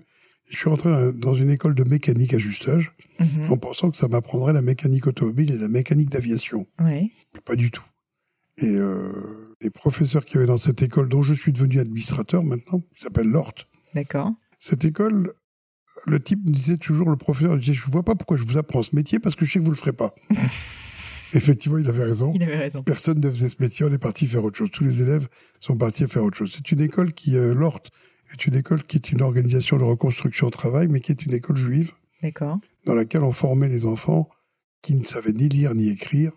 je 0.50 0.56
suis 0.58 0.70
rentré 0.70 0.90
dans- 1.14 1.36
une 1.36 1.50
école 1.52 1.76
de 1.76 1.84
mécanique 1.84 2.34
ajustage 2.34 2.94
Mhm. 3.20 3.52
en 3.52 3.58
pensant 3.58 3.92
que 3.92 3.98
ça 3.98 4.08
m'apprendrait 4.08 4.54
la 4.54 4.62
mécanique 4.62 5.06
automobile 5.08 5.52
et 5.52 5.58
la 5.58 5.68
mécanique 5.68 6.10
d'aviation. 6.10 6.66
Mais 7.34 7.42
pas 7.46 7.56
du 7.56 7.70
tout. 7.72 7.84
Et 8.58 8.76
euh, 8.76 9.56
les 9.62 9.70
professeurs 9.70 10.26
qui 10.26 10.38
avaient 10.38 10.46
dans 10.46 10.58
cette 10.58 10.82
école, 10.82 11.10
dont 11.10 11.24
je 11.24 11.34
suis 11.34 11.52
devenu 11.52 11.80
administrateur 11.80 12.44
maintenant, 12.44 12.80
qui 12.96 13.02
s'appelle 13.02 13.28
Lort, 13.28 13.54
D'accord. 13.96 14.32
cette 14.60 14.86
école, 14.86 15.34
le 16.06 16.22
type 16.22 16.46
me 16.46 16.52
disait 16.52 16.78
toujours, 16.78 17.10
le 17.10 17.16
professeur 17.16 17.58
disait, 17.58 17.74
je 17.74 17.90
vois 17.90 18.04
pas 18.04 18.16
pourquoi 18.16 18.38
je 18.38 18.44
vous 18.44 18.58
apprends 18.58 18.84
ce 18.84 18.96
métier 18.96 19.20
parce 19.20 19.36
que 19.36 19.46
je 19.46 19.54
sais 19.54 19.60
que 19.60 19.66
vous 19.66 19.72
le 19.72 19.78
ferez 19.78 19.94
pas. 19.94 20.14
Effectivement, 21.36 21.80
il 21.80 21.90
avait 21.90 22.04
raison. 22.04 22.32
Il 22.36 22.44
avait 22.44 22.58
raison. 22.58 22.84
Personne 22.84 23.20
ne 23.20 23.30
faisait 23.30 23.50
ce 23.50 23.56
métier, 23.60 23.86
on 23.86 23.92
est 23.92 23.98
parti 23.98 24.28
faire 24.28 24.44
autre 24.44 24.58
chose. 24.58 24.70
Tous 24.70 24.84
les 24.84 25.02
élèves 25.02 25.28
sont 25.60 25.76
partis 25.76 26.06
faire 26.08 26.24
autre 26.24 26.38
chose. 26.38 26.54
C'est 26.56 26.72
une 26.72 26.82
école 26.82 27.14
qui, 27.14 27.36
euh, 27.36 27.56
Lort, 27.56 27.82
est 28.32 28.46
une 28.46 28.56
école 28.56 28.84
qui 28.84 28.98
est 28.98 29.12
une 29.12 29.22
organisation 29.22 29.78
de 29.78 29.84
reconstruction 29.84 30.48
au 30.48 30.52
travail, 30.52 30.88
mais 30.90 31.00
qui 31.00 31.12
est 31.12 31.26
une 31.26 31.34
école 31.34 31.58
juive 31.58 31.92
D'accord. 32.22 32.60
dans 32.86 32.94
laquelle 32.94 33.24
on 33.24 33.32
formait 33.32 33.70
les 33.70 33.86
enfants 33.86 34.30
qui 34.82 34.96
ne 34.96 35.04
savaient 35.06 35.34
ni 35.34 35.50
lire 35.50 35.74
ni 35.74 35.90
écrire, 35.90 36.32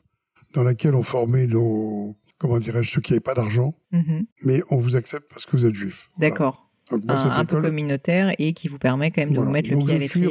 dans 0.57 0.65
laquelle 0.65 0.95
on 0.95 1.03
formait 1.03 1.47
nos, 1.47 2.17
comment 2.39 2.59
dirais-je, 2.59 2.91
ceux 2.91 3.01
qui 3.03 3.13
n'avaient 3.13 3.21
pas 3.21 3.35
d'argent, 3.35 3.75
Mhm. 3.93 4.25
mais 4.45 4.63
on 4.71 4.79
vous 4.79 4.97
accepte 4.97 5.31
parce 5.31 5.45
que 5.47 5.57
vous 5.57 5.67
êtes 5.67 5.75
juif. 5.75 6.09
Voilà. 6.17 6.31
D'accord. 6.31 6.69
Donc, 6.91 7.05
dans 7.05 7.15
Un, 7.15 7.31
un 7.31 7.45
peu 7.45 7.61
communautaire 7.61 8.33
et 8.39 8.53
qui 8.55 8.69
vous 8.69 8.79
permet 8.79 9.11
quand 9.11 9.21
même 9.21 9.33
de 9.35 9.39
vous 9.39 9.51
mettre 9.51 9.71
le 9.71 9.77
pied 9.79 9.95
à 9.95 9.99
l'étrier. 9.99 10.31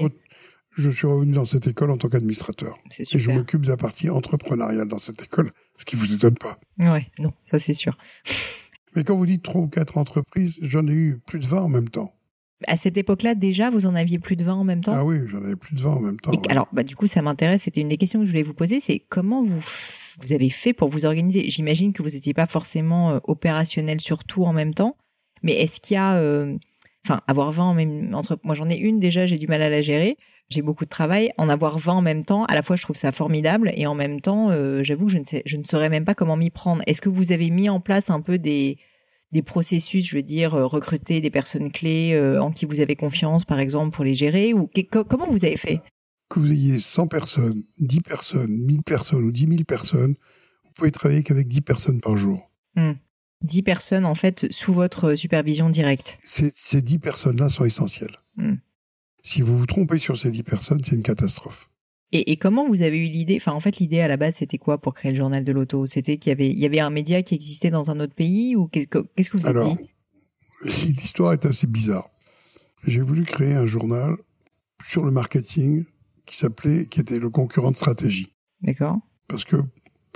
je 0.78 0.90
suis 0.90 1.06
revenu 1.08 1.32
dans 1.34 1.46
cette 1.46 1.68
école 1.68 1.92
en 1.92 1.98
tant 1.98 2.10
qu'administrateur. 2.10 2.78
C'est 2.90 3.04
Et 3.16 3.20
je 3.20 3.32
m'occupe 3.32 3.62
de 3.62 3.70
la 3.70 3.78
partie 3.78 4.10
entrepreneuriale 4.10 4.88
dans 4.88 5.00
cette 5.00 5.22
école, 5.22 5.52
ce 5.78 5.86
qui 5.86 5.96
vous 5.96 6.12
étonne 6.14 6.36
pas. 6.38 6.58
Ouais, 6.80 7.08
non, 7.20 7.32
ça 7.44 7.60
c'est 7.60 7.74
sûr. 7.74 7.98
Mais 8.96 9.04
quand 9.04 9.16
vous 9.16 9.26
dites 9.26 9.44
trois 9.44 9.62
ou 9.62 9.68
quatre 9.68 9.98
entreprises, 9.98 10.58
j'en 10.62 10.88
ai 10.88 10.94
eu 10.94 11.18
plus 11.26 11.40
de 11.40 11.46
20 11.46 11.62
en 11.64 11.68
même 11.70 11.90
temps. 11.90 12.16
À 12.68 12.78
cette 12.78 12.98
époque-là, 12.98 13.36
déjà, 13.36 13.70
vous 13.70 13.86
en 13.86 13.94
aviez 13.96 14.18
plus 14.18 14.38
de 14.38 14.44
20 14.46 14.54
en 14.54 14.64
même 14.64 14.82
temps? 14.82 14.94
Ah 14.96 15.04
oui, 15.04 15.18
j'en 15.28 15.44
avais 15.44 15.58
plus 15.58 15.76
de 15.76 15.82
20 15.82 15.90
en 15.92 16.00
même 16.00 16.20
temps. 16.20 16.32
Et 16.32 16.38
ouais. 16.38 16.50
Alors, 16.50 16.70
bah, 16.72 16.84
du 16.84 16.96
coup, 16.96 17.06
ça 17.06 17.22
m'intéresse. 17.22 17.64
C'était 17.64 17.82
une 17.82 17.90
des 17.90 17.98
questions 17.98 18.20
que 18.22 18.26
je 18.26 18.32
voulais 18.32 18.44
vous 18.44 18.54
poser. 18.54 18.80
C'est 18.80 19.00
comment 19.00 19.44
vous, 19.44 19.62
vous 20.22 20.34
avez 20.34 20.50
fait 20.50 20.74
pour 20.74 20.90
vous 20.90 21.06
organiser 21.06 21.50
J'imagine 21.50 21.94
que 21.94 22.02
vous 22.04 22.10
n'étiez 22.10 22.34
pas 22.34 22.46
forcément 22.46 23.12
euh, 23.12 23.20
opérationnel 23.26 24.00
sur 24.02 24.24
tout 24.24 24.46
en 24.46 24.54
même 24.54 24.74
temps. 24.74 24.96
Mais 25.44 25.54
est-ce 25.54 25.80
qu'il 25.82 25.96
y 25.96 25.98
a... 25.98 26.16
euh, 26.16 26.56
Enfin, 27.08 27.22
avoir 27.28 27.52
20 27.52 27.64
en 27.64 27.74
même... 27.76 28.16
Entre... 28.16 28.40
Moi, 28.44 28.56
j'en 28.56 28.68
ai 28.68 28.78
une 28.78 29.00
déjà, 29.00 29.28
j'ai 29.28 29.38
du 29.38 29.46
mal 29.46 29.62
à 29.62 29.70
la 29.70 29.84
gérer. 29.84 30.18
J'ai 30.50 30.64
beaucoup 30.64 30.86
de 30.86 30.90
travail. 30.90 31.32
En 31.38 31.50
avoir 31.50 31.78
20 31.78 31.94
en 31.94 32.02
même 32.02 32.26
temps, 32.26 32.46
à 32.46 32.56
la 32.56 32.64
fois, 32.64 32.76
je 32.76 32.82
trouve 32.82 32.96
ça 32.96 33.12
formidable. 33.12 33.72
Et 33.76 33.86
en 33.86 33.94
même 33.94 34.22
temps, 34.22 34.50
euh, 34.50 34.82
j'avoue 34.82 35.06
que 35.06 35.12
je 35.12 35.20
ne, 35.20 35.24
sais, 35.24 35.44
je 35.46 35.58
ne 35.58 35.64
saurais 35.64 35.90
même 35.90 36.04
pas 36.04 36.16
comment 36.16 36.36
m'y 36.36 36.50
prendre. 36.50 36.82
Est-ce 36.88 37.02
que 37.02 37.10
vous 37.10 37.32
avez 37.32 37.52
mis 37.52 37.70
en 37.70 37.80
place 37.80 38.10
un 38.10 38.22
peu 38.22 38.38
des 38.40 38.78
des 39.32 39.42
processus, 39.42 40.08
je 40.08 40.16
veux 40.16 40.24
dire, 40.24 40.56
euh, 40.56 40.66
recruter 40.66 41.20
des 41.20 41.30
personnes 41.30 41.72
clés 41.72 42.14
euh, 42.14 42.42
en 42.42 42.52
qui 42.52 42.66
vous 42.66 42.80
avez 42.80 42.96
confiance, 42.96 43.44
par 43.44 43.60
exemple, 43.60 43.94
pour 43.94 44.06
les 44.06 44.16
gérer 44.16 44.54
ou 44.54 44.66
que- 44.68 44.82
co- 44.82 45.04
comment 45.04 45.28
vous 45.30 45.44
avez 45.46 45.58
fait? 45.58 45.82
Que 46.30 46.40
vous 46.40 46.52
ayez 46.52 46.80
100 46.80 47.08
personnes, 47.08 47.64
10 47.80 48.02
personnes, 48.02 48.52
1000 48.52 48.82
personnes 48.84 49.24
ou 49.24 49.32
10 49.32 49.48
000 49.48 49.64
personnes, 49.64 50.16
vous 50.64 50.72
pouvez 50.74 50.92
travailler 50.92 51.24
qu'avec 51.24 51.48
10 51.48 51.62
personnes 51.62 52.02
par 52.02 52.18
jour. 52.18 52.50
10 53.42 53.62
personnes 53.64 54.06
en 54.06 54.16
fait 54.16 54.52
sous 54.52 54.74
votre 54.74 55.16
supervision 55.16 55.70
directe. 55.70 56.18
Ces, 56.24 56.52
ces 56.56 56.82
10 56.82 57.00
personnes-là 57.00 57.50
sont 57.50 57.66
essentielles. 57.66 58.18
Hmm. 58.38 58.56
Si 59.24 59.42
vous 59.42 59.58
vous 59.58 59.66
trompez 59.66 60.00
sur 60.00 60.18
ces 60.18 60.32
10 60.32 60.44
personnes, 60.44 60.80
c'est 60.84 60.96
une 60.96 61.04
catastrophe. 61.04 61.70
Et, 62.12 62.32
et 62.32 62.38
comment 62.38 62.68
vous 62.68 62.82
avez 62.82 62.98
eu 62.98 63.10
l'idée 63.10 63.38
Enfin, 63.38 63.52
en 63.54 63.60
fait, 63.60 63.78
l'idée 63.78 64.00
à 64.00 64.08
la 64.08 64.18
base, 64.18 64.36
c'était 64.36 64.58
quoi 64.58 64.80
pour 64.80 64.94
créer 64.94 65.12
le 65.12 65.18
journal 65.18 65.44
de 65.44 65.52
l'auto? 65.52 65.86
C'était 65.86 66.18
qu'il 66.18 66.30
y 66.30 66.34
avait, 66.34 66.50
il 66.50 66.58
y 66.60 66.66
avait 66.66 66.80
un 66.80 66.90
média 66.90 67.22
qui 67.24 67.36
existait 67.36 67.72
dans 67.72 67.92
un 67.92 68.00
autre 68.00 68.14
pays 68.14 68.56
ou 68.56 68.68
qu'est-ce 68.68 68.88
que, 68.88 69.00
qu'est-ce 69.16 69.30
que 69.30 69.38
vous 69.38 69.48
avez 69.48 69.60
Alors, 69.60 69.76
dit? 69.76 69.90
l'histoire 70.64 71.34
est 71.34 71.46
assez 71.46 71.68
bizarre. 71.68 72.10
J'ai 72.86 73.02
voulu 73.02 73.24
créer 73.26 73.54
un 73.54 73.66
journal 73.66 74.16
sur 74.84 75.04
le 75.04 75.12
marketing 75.12 75.86
qui 76.26 76.38
s'appelait, 76.38 76.86
qui 76.88 77.00
était 77.02 77.20
le 77.20 77.30
concurrent 77.30 77.72
de 77.72 77.76
stratégie. 77.76 78.34
D'accord. 78.62 79.00
Parce 79.28 79.46
que 79.46 79.58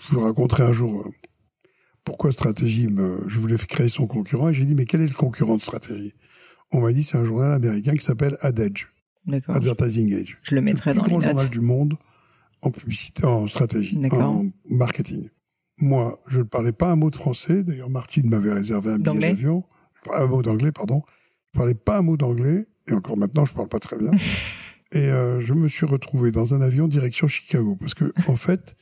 je 0.07 0.15
vous 0.15 0.21
raconterai 0.21 0.63
un 0.63 0.73
jour 0.73 1.01
euh, 1.01 1.09
pourquoi 2.03 2.31
stratégie 2.31 2.87
me, 2.87 3.23
je 3.27 3.39
voulais 3.39 3.55
créer 3.57 3.89
son 3.89 4.07
concurrent 4.07 4.49
et 4.49 4.53
j'ai 4.53 4.65
dit, 4.65 4.75
mais 4.75 4.85
quel 4.85 5.01
est 5.01 5.07
le 5.07 5.13
concurrent 5.13 5.57
de 5.57 5.61
stratégie? 5.61 6.13
On 6.71 6.81
m'a 6.81 6.91
dit, 6.91 7.03
c'est 7.03 7.17
un 7.17 7.25
journal 7.25 7.51
américain 7.51 7.93
qui 7.93 8.03
s'appelle 8.03 8.37
Ad 8.41 8.59
Edge, 8.59 8.87
D'accord. 9.25 9.55
Advertising 9.55 10.13
Edge. 10.13 10.35
Je 10.43 10.55
le 10.55 10.61
mettrai 10.61 10.93
le 10.93 10.97
dans 10.97 11.03
les 11.03 11.09
grand 11.11 11.21
journal 11.21 11.49
du 11.49 11.61
monde 11.61 11.97
en 12.61 12.71
publicité, 12.71 13.25
en 13.25 13.47
stratégie, 13.47 13.99
en 14.11 14.45
marketing. 14.69 15.29
Moi, 15.77 16.19
je 16.27 16.39
ne 16.39 16.43
parlais 16.43 16.71
pas 16.71 16.91
un 16.91 16.95
mot 16.95 17.09
de 17.09 17.15
français. 17.15 17.63
D'ailleurs, 17.63 17.89
Martine 17.89 18.29
m'avait 18.29 18.53
réservé 18.53 18.91
un 18.91 18.99
billet 18.99 19.19
d'avion. 19.19 19.63
Un 20.13 20.25
mot 20.25 20.41
d'anglais, 20.41 20.71
pardon. 20.71 21.01
Je 21.53 21.59
parlais 21.59 21.73
pas 21.73 21.99
un 21.99 22.01
mot 22.01 22.17
d'anglais. 22.17 22.67
Et 22.87 22.93
encore 22.93 23.17
maintenant, 23.17 23.45
je 23.45 23.53
parle 23.53 23.69
pas 23.69 23.79
très 23.79 23.97
bien. 23.97 24.11
et 24.91 25.09
euh, 25.09 25.39
je 25.41 25.53
me 25.53 25.67
suis 25.67 25.85
retrouvé 25.85 26.31
dans 26.31 26.53
un 26.53 26.61
avion 26.61 26.87
direction 26.87 27.27
Chicago. 27.27 27.75
Parce 27.79 27.93
que, 27.93 28.11
en 28.27 28.35
fait, 28.47 28.75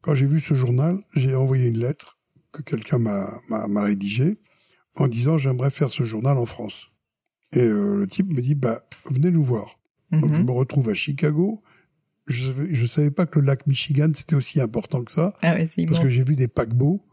quand 0.00 0.14
j'ai 0.14 0.26
vu 0.26 0.40
ce 0.40 0.54
journal, 0.54 0.98
j'ai 1.14 1.34
envoyé 1.34 1.68
une 1.68 1.78
lettre 1.78 2.18
que 2.52 2.62
quelqu'un 2.62 2.98
m'a, 2.98 3.40
rédigée 3.82 4.38
en 4.96 5.08
disant 5.08 5.38
j'aimerais 5.38 5.70
faire 5.70 5.90
ce 5.90 6.02
journal 6.02 6.36
en 6.38 6.46
France. 6.46 6.88
Et 7.52 7.60
euh, 7.60 7.96
le 7.96 8.06
type 8.06 8.32
me 8.32 8.40
dit 8.42 8.54
bah 8.54 8.86
venez 9.10 9.30
nous 9.30 9.44
voir. 9.44 9.78
Donc 10.10 10.34
je 10.34 10.40
Mhm. 10.40 10.46
me 10.46 10.52
retrouve 10.52 10.88
à 10.90 10.94
Chicago. 10.94 11.62
Je 12.26 12.50
je 12.70 12.86
savais 12.86 13.10
pas 13.10 13.26
que 13.26 13.40
le 13.40 13.46
lac 13.46 13.66
Michigan 13.66 14.10
c'était 14.14 14.36
aussi 14.36 14.60
important 14.60 15.02
que 15.02 15.10
ça 15.10 15.34
Ah 15.42 15.54
ouais, 15.54 15.68
parce 15.88 16.00
que 16.00 16.08
j'ai 16.08 16.22
vu 16.24 16.36
des 16.36 16.46
paquebots 16.48 17.04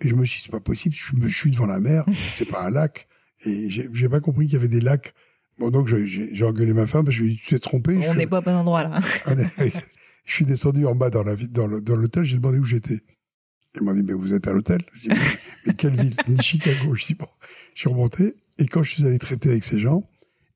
et 0.00 0.08
je 0.08 0.14
me 0.14 0.24
suis 0.24 0.38
dit 0.38 0.44
c'est 0.44 0.50
pas 0.50 0.60
possible. 0.60 0.94
Je, 0.94 1.14
me, 1.16 1.28
je 1.28 1.36
suis 1.36 1.50
devant 1.50 1.66
la 1.66 1.78
mer, 1.80 2.04
c'est 2.12 2.48
pas 2.48 2.64
un 2.66 2.70
lac 2.70 3.06
et 3.44 3.68
j'ai 3.70 4.08
pas 4.08 4.20
compris 4.20 4.46
qu'il 4.46 4.54
y 4.54 4.56
avait 4.56 4.68
des 4.68 4.80
lacs. 4.80 5.12
Bon 5.58 5.70
donc 5.70 5.88
j'ai, 5.88 6.44
engueulé 6.44 6.72
ma 6.74 6.86
femme 6.86 7.04
parce 7.04 7.16
que 7.16 7.22
je 7.22 7.24
lui 7.24 7.32
ai 7.32 7.34
dit 7.36 7.40
tu 7.42 7.48
t'es 7.54 7.58
trompé. 7.58 7.96
On 7.96 8.02
suis- 8.02 8.16
n'est 8.16 8.26
pas 8.26 8.40
au 8.40 8.42
bon 8.42 8.54
endroit 8.54 8.84
là. 8.84 9.00
je 10.26 10.32
suis 10.32 10.44
descendu 10.44 10.84
en 10.86 10.94
bas 10.94 11.08
dans 11.10 11.22
la 11.22 11.34
ville, 11.34 11.50
dans, 11.52 11.66
le, 11.66 11.80
dans 11.80 11.96
l'hôtel. 11.96 12.24
J'ai 12.24 12.36
demandé 12.36 12.58
où 12.58 12.64
j'étais. 12.64 12.98
Ils 13.74 13.82
m'ont 13.82 13.94
dit 13.94 14.02
mais 14.02 14.12
vous 14.12 14.34
êtes 14.34 14.48
à 14.48 14.52
l'hôtel? 14.52 14.82
Mais, 15.06 15.14
mais 15.66 15.74
quelle 15.74 15.98
ville? 15.98 16.14
Ni 16.28 16.40
Chicago. 16.42 16.94
Je 16.94 17.06
dis 17.06 17.14
bon. 17.14 17.26
Je 17.74 17.80
suis 17.80 17.88
remonté 17.88 18.34
et 18.58 18.66
quand 18.66 18.82
je 18.82 18.90
suis 18.90 19.06
allé 19.06 19.18
traiter 19.18 19.50
avec 19.50 19.64
ces 19.64 19.78
gens, 19.78 20.02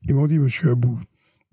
ils 0.07 0.15
m'ont 0.15 0.27
dit 0.27 0.39
Monsieur 0.39 0.71
Abou, 0.71 0.99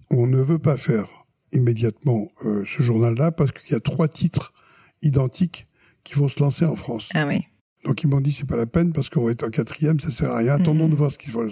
on 0.09 0.27
ne 0.27 0.41
veut 0.41 0.59
pas 0.59 0.77
faire 0.77 1.05
immédiatement 1.53 2.29
euh, 2.45 2.63
ce 2.65 2.83
journal-là 2.83 3.31
parce 3.31 3.51
qu'il 3.51 3.71
y 3.71 3.75
a 3.75 3.79
trois 3.79 4.07
titres 4.09 4.53
identiques 5.01 5.65
qui 6.03 6.15
vont 6.15 6.27
se 6.29 6.41
lancer 6.41 6.65
en 6.65 6.75
France. 6.75 7.09
Ah 7.13 7.25
oui. 7.27 7.43
Donc 7.85 8.03
ils 8.03 8.07
m'ont 8.07 8.21
dit 8.21 8.31
c'est 8.31 8.47
pas 8.47 8.55
la 8.57 8.65
peine 8.65 8.91
parce 8.93 9.09
qu'on 9.09 9.23
va 9.25 9.31
être 9.31 9.43
en 9.45 9.49
quatrième, 9.49 9.99
ça 9.99 10.11
sert 10.11 10.31
à 10.31 10.37
rien. 10.37 10.53
Attendons 10.55 10.85
Mhm. 10.85 10.91
de 10.91 10.95
voir 10.95 11.11
ce 11.11 11.17
qu'ils 11.17 11.31
font. 11.31 11.47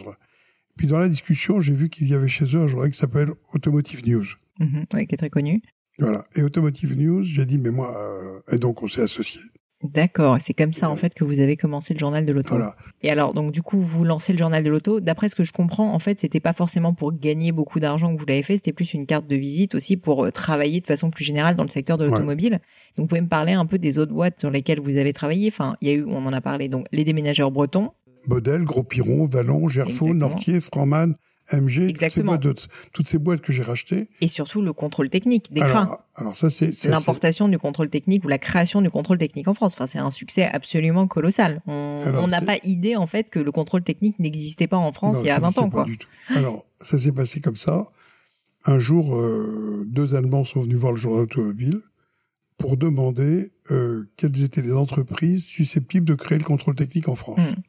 Puis 0.78 0.88
dans 0.88 0.98
la 1.00 1.08
discussion, 1.10 1.62
j'ai 1.62 1.74
vu 1.74 1.90
qu'il 1.90 2.08
y 2.10 2.14
avait 2.14 2.28
chez 2.28 2.46
eux 2.56 2.60
un 2.62 2.68
journal 2.68 2.90
qui 2.92 2.98
s'appelle 2.98 3.30
Automotive 3.54 4.08
News. 4.08 4.26
Mhm. 4.60 4.86
Ouais, 4.94 5.06
qui 5.06 5.16
est 5.16 5.18
très 5.18 5.30
connu. 5.30 5.62
Voilà. 6.00 6.26
Et 6.36 6.42
Automotive 6.44 6.98
News, 7.00 7.24
j'ai 7.24 7.46
dit 7.46 7.58
mais 7.58 7.72
moi 7.72 7.96
euh, 7.98 8.40
et 8.54 8.58
donc 8.58 8.84
on 8.84 8.88
s'est 8.88 9.02
associés. 9.02 9.42
D'accord, 9.84 10.38
c'est 10.42 10.54
comme 10.54 10.74
ça 10.74 10.90
en 10.90 10.96
fait 10.96 11.14
que 11.14 11.24
vous 11.24 11.40
avez 11.40 11.58
commencé 11.58 11.94
le 11.94 12.00
journal 12.00 12.26
de 12.26 12.32
l'auto. 12.32 12.56
Voilà. 12.56 12.76
Et 13.04 13.10
alors 13.12 13.34
donc 13.34 13.52
du 13.52 13.62
coup 13.62 13.80
vous 13.80 14.04
lancez 14.04 14.32
le 14.34 14.40
journal 14.40 14.64
de 14.64 14.70
l'auto. 14.70 15.00
D'après 15.00 15.30
ce 15.30 15.36
que 15.36 15.44
je 15.44 15.52
comprends, 15.54 15.94
en 15.94 16.00
fait 16.00 16.20
c'était 16.20 16.40
pas 16.40 16.54
forcément 16.54 16.94
pour 16.94 17.14
gagner 17.14 17.52
beaucoup 17.52 17.80
d'argent 17.80 18.14
que 18.14 18.20
vous 18.20 18.26
l'avez 18.26 18.42
fait, 18.42 18.56
c'était 18.58 18.74
plus 18.74 18.94
une 18.94 19.06
carte 19.06 19.28
de 19.28 19.36
visite 19.36 19.76
aussi 19.76 19.96
pour 19.96 20.26
euh, 20.26 20.32
travailler 20.32 20.82
de 20.82 20.88
façon 20.88 21.12
plus 21.12 21.24
générale 21.24 21.56
dans 21.56 21.64
le 21.64 21.70
secteur 21.70 21.98
de 21.98 22.06
Ouais. 22.06 22.12
l'automobile. 22.12 22.60
Donc 22.98 23.04
vous 23.04 23.08
pouvez 23.08 23.22
me 23.22 23.28
parler 23.28 23.54
un 23.54 23.66
peu 23.66 23.78
des 23.78 23.98
autres 24.00 24.14
boîtes 24.14 24.40
sur 24.40 24.50
lesquelles 24.50 24.80
vous 24.80 24.98
avez 24.98 25.14
travaillé. 25.14 25.50
Enfin 25.50 25.76
il 25.82 25.88
y 25.88 25.92
a 25.92 25.94
eu, 25.96 26.06
on 26.06 26.26
en 26.26 26.34
a 26.34 26.42
parlé 26.42 26.68
donc 26.68 26.88
les 26.92 27.04
déménageurs 27.04 27.52
bretons. 27.52 27.92
Bodel, 28.28 28.64
Gros 28.64 28.84
Piron, 28.84 29.28
Vallon, 29.28 29.68
Gerfaux. 29.70 30.14
Nortier, 30.14 30.62
Franman, 30.62 31.16
MG, 31.52 31.60
toutes 31.62 31.74
ces, 31.74 31.90
Exactement. 31.90 32.38
boîtes 32.38 32.68
toutes 32.92 33.08
ces 33.08 33.18
boîtes 33.20 33.42
que 33.42 33.54
j'ai 33.54 33.62
rachetées. 33.62 34.08
Et 34.22 34.28
surtout 34.28 34.62
le 34.62 34.74
contrôle 34.74 35.10
technique 35.10 35.54
des 35.54 35.62
trains. 35.62 35.90
Alors, 36.16 36.36
ça 36.36 36.50
c'est 36.50 36.72
L'importation 36.86 37.48
du 37.48 37.60
contrôle 37.60 37.90
technique 37.90 38.24
ou 38.26 38.28
la 38.28 38.40
création 38.40 38.82
du 38.82 38.90
contrôle 38.90 39.18
technique 39.18 39.48
en 39.48 39.54
France. 39.54 39.74
Enfin, 39.74 39.88
c'est 39.88 40.00
un 40.00 40.12
succès 40.12 40.46
absolument 40.46 41.08
colossal. 41.08 41.62
On 41.68 42.28
n'a 42.28 42.42
pas 42.42 42.58
idée, 42.64 42.96
en 42.96 43.08
fait, 43.08 43.30
que 43.30 43.40
le 43.40 43.52
contrôle 43.52 43.84
technique 43.84 44.20
n'existait 44.20 44.68
pas 44.68 44.78
en 44.78 44.92
France 44.92 45.18
Non, 45.18 45.24
il 45.24 45.28
y 45.28 45.30
a 45.30 45.36
ça 45.36 45.42
20 45.42 45.58
ans, 45.60 45.70
pas 45.70 45.78
quoi. 45.78 45.84
du 45.86 45.98
tout. 45.98 46.08
Alors, 46.30 46.66
ça 46.80 46.98
s'est 46.98 47.12
passé 47.12 47.42
comme 47.42 47.56
ça. 47.56 47.88
Un 48.66 48.80
jour, 48.80 49.16
euh, 49.16 49.86
deux 49.88 50.16
Allemands 50.16 50.46
sont 50.46 50.62
venus 50.62 50.78
voir 50.78 50.94
le 50.94 50.98
journal 50.98 51.24
automobile 51.24 51.82
pour 52.58 52.78
demander 52.78 53.52
euh, 53.70 54.10
quelles 54.18 54.42
étaient 54.42 54.62
les 54.62 54.74
entreprises 54.74 55.46
susceptibles 55.46 56.08
de 56.08 56.16
créer 56.16 56.40
le 56.40 56.44
contrôle 56.44 56.76
technique 56.76 57.08
en 57.08 57.16
France. 57.16 57.40
Mm. 57.40 57.62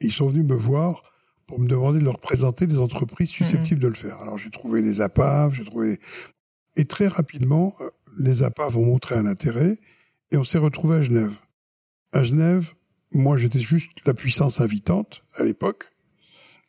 Ils 0.00 0.12
sont 0.12 0.28
venus 0.28 0.46
me 0.46 0.54
voir 0.54 1.02
pour 1.46 1.58
me 1.58 1.66
demander 1.68 1.98
de 1.98 2.04
leur 2.04 2.20
présenter 2.20 2.66
des 2.66 2.78
entreprises 2.78 3.30
Mm-hmm. 3.30 3.32
susceptibles 3.32 3.80
de 3.80 3.88
le 3.88 3.94
faire. 3.94 4.20
Alors, 4.20 4.38
j'ai 4.38 4.50
trouvé 4.50 4.82
les 4.82 5.00
APAV, 5.00 5.54
j'ai 5.54 5.64
trouvé... 5.64 5.98
Et 6.76 6.84
très 6.84 7.08
rapidement, 7.08 7.74
euh, 7.80 7.90
les 8.18 8.42
APAV 8.42 8.76
ont 8.76 8.84
montré 8.84 9.16
un 9.16 9.26
intérêt 9.26 9.78
et 10.30 10.36
on 10.36 10.44
s'est 10.44 10.58
retrouvé 10.58 10.96
à 10.96 11.02
Genève. 11.02 11.34
À 12.12 12.22
Genève, 12.22 12.74
moi, 13.12 13.36
j'étais 13.36 13.60
juste 13.60 13.90
la 14.06 14.14
puissance 14.14 14.60
invitante 14.60 15.24
à 15.34 15.42
l'époque 15.42 15.90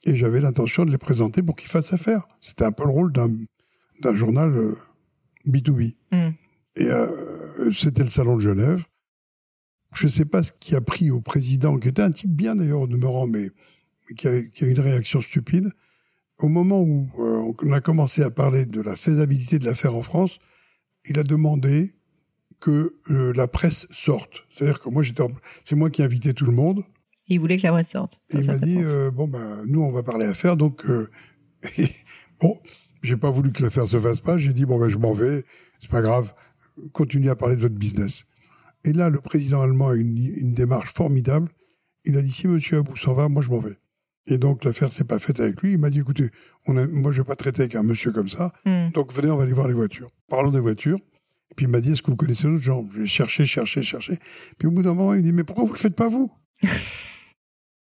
et 0.06 0.16
j'avais 0.16 0.40
l'intention 0.40 0.86
de 0.86 0.92
les 0.92 0.98
présenter 0.98 1.44
pour 1.44 1.56
qu'ils 1.56 1.70
fassent 1.70 1.94
affaire. 1.94 2.28
C'était 2.40 2.64
un 2.66 2.72
peu 2.72 2.86
le 2.86 2.92
rôle 2.92 3.12
d'un 3.12 4.16
journal 4.16 4.56
euh, 4.56 4.78
B2B. 5.46 5.96
Mm. 6.12 6.30
Et 6.78 6.88
euh, 6.88 7.72
c'était 7.72 8.04
le 8.04 8.10
salon 8.10 8.38
de 8.38 8.42
Genève. 8.42 8.84
Je 9.94 10.06
ne 10.08 10.12
sais 10.12 10.26
pas 10.26 10.44
ce 10.44 10.52
qui 10.60 10.76
a 10.76 10.82
pris 10.82 11.10
au 11.12 11.20
président, 11.22 11.78
qui 11.80 11.88
était 11.88 12.02
un 12.02 12.12
type 12.12 12.32
bien 12.32 12.56
d'ailleurs 12.56 12.82
au 12.82 12.88
demeurant, 12.88 13.28
mais, 13.28 13.48
mais 14.10 14.16
qui, 14.16 14.28
a, 14.28 14.42
qui 14.44 14.64
a 14.64 14.68
eu 14.68 14.72
une 14.72 14.80
réaction 14.80 15.20
stupide. 15.22 15.70
Au 16.38 16.48
moment 16.48 16.80
où 16.82 17.10
euh, 17.20 17.54
on 17.64 17.72
a 17.74 17.82
commencé 17.82 18.24
à 18.24 18.30
parler 18.32 18.66
de 18.66 18.82
la 18.82 18.96
faisabilité 18.96 19.60
de 19.60 19.66
l'affaire 19.66 19.96
en 19.96 20.02
France, 20.04 20.40
il 21.06 21.18
a 21.20 21.24
demandé 21.24 21.96
que 22.60 22.96
euh, 23.10 23.34
la 23.36 23.48
presse 23.48 23.88
sorte. 23.92 24.46
C'est-à-dire 24.54 24.80
que 24.80 24.90
moi, 24.90 25.02
j'étais, 25.04 25.22
en- 25.24 25.30
c'est 25.66 25.76
moi 25.76 25.90
qui 25.90 26.04
invitais 26.04 26.34
tout 26.34 26.46
le 26.46 26.52
monde. 26.52 26.84
Il 27.28 27.40
voulait 27.40 27.58
que 27.58 27.64
la 27.64 27.72
presse 27.74 27.90
sorte. 27.90 28.22
Et 28.30 28.38
il 28.40 28.46
m'a 28.48 28.58
dit 28.58 28.78
euh, 28.86 29.12
bon 29.12 29.28
ben 29.28 29.64
nous 29.68 29.82
on 29.82 29.92
va 29.92 30.02
parler 30.04 30.26
affaires 30.26 30.58
donc 30.58 30.84
bon 32.42 32.60
j'ai 33.04 33.18
pas 33.18 33.32
voulu 33.32 33.52
que 33.52 33.62
l'affaire 33.64 33.88
se 33.88 34.00
fasse 34.00 34.22
pas 34.22 34.38
j'ai 34.38 34.54
dit 34.54 34.66
bon 34.66 34.80
ben 34.80 34.90
je 34.90 34.98
m'en 34.98 35.14
vais 35.14 35.44
c'est 35.80 35.92
pas 35.92 36.02
grave 36.02 36.34
continuez 36.92 37.30
à 37.30 37.36
parler 37.36 37.56
de 37.56 37.62
votre 37.62 37.76
business 37.76 38.26
et 38.84 38.94
là 38.94 39.10
le 39.10 39.20
président 39.20 39.62
allemand 39.62 39.90
a 39.90 39.96
une, 39.96 40.18
une 40.18 40.54
démarche 40.54 40.94
formidable. 40.94 41.50
Il 42.06 42.18
a 42.18 42.22
dit 42.22 42.32
si 42.32 42.48
Monsieur 42.48 42.80
Abou 42.80 42.96
s'en 42.96 43.14
va 43.14 43.28
moi 43.30 43.42
je 43.42 43.50
m'en 43.50 43.60
vais. 43.60 43.78
Et 44.28 44.38
donc 44.38 44.64
l'affaire 44.64 44.92
s'est 44.92 45.04
pas 45.04 45.20
faite 45.20 45.40
avec 45.40 45.62
lui. 45.62 45.74
Il 45.74 45.80
m'a 45.80 45.90
dit 45.90 46.00
écoutez 46.00 46.30
on 46.68 46.78
a, 46.78 46.88
moi 46.88 47.12
je 47.12 47.22
vais 47.22 47.26
pas 47.26 47.36
traiter 47.36 47.62
avec 47.64 47.76
un 47.76 47.84
monsieur 47.84 48.12
comme 48.12 48.28
ça. 48.28 48.52
Mm. 48.66 48.90
donc 48.92 49.14
venez 49.14 49.30
on 49.30 49.38
va 49.38 49.44
aller 49.44 49.54
voir 49.54 49.68
les 49.68 49.74
voitures. 49.74 50.12
Parlons 50.28 50.52
des 50.52 50.60
voitures. 50.60 51.00
Et 51.52 51.56
puis 51.56 51.66
il 51.66 51.70
m'a 51.70 51.82
dit 51.82 51.92
est-ce 51.94 52.02
que 52.02 52.12
vous 52.12 52.18
connaissez 52.18 52.44
d'autres 52.44 52.64
gens? 52.64 52.88
J'ai 52.96 53.08
cherché 53.08 53.46
cherché 53.46 53.84
cherché. 53.84 54.18
Puis 54.58 54.68
au 54.68 54.72
bout 54.72 54.84
d'un 54.84 54.94
moment 54.94 55.14
il 55.14 55.20
me 55.20 55.24
dit 55.24 55.34
mais 55.34 55.44
pourquoi 55.44 55.66
vous 55.66 55.74
le 55.74 55.80
faites 55.80 55.96
pas 55.96 56.10
vous? 56.10 56.32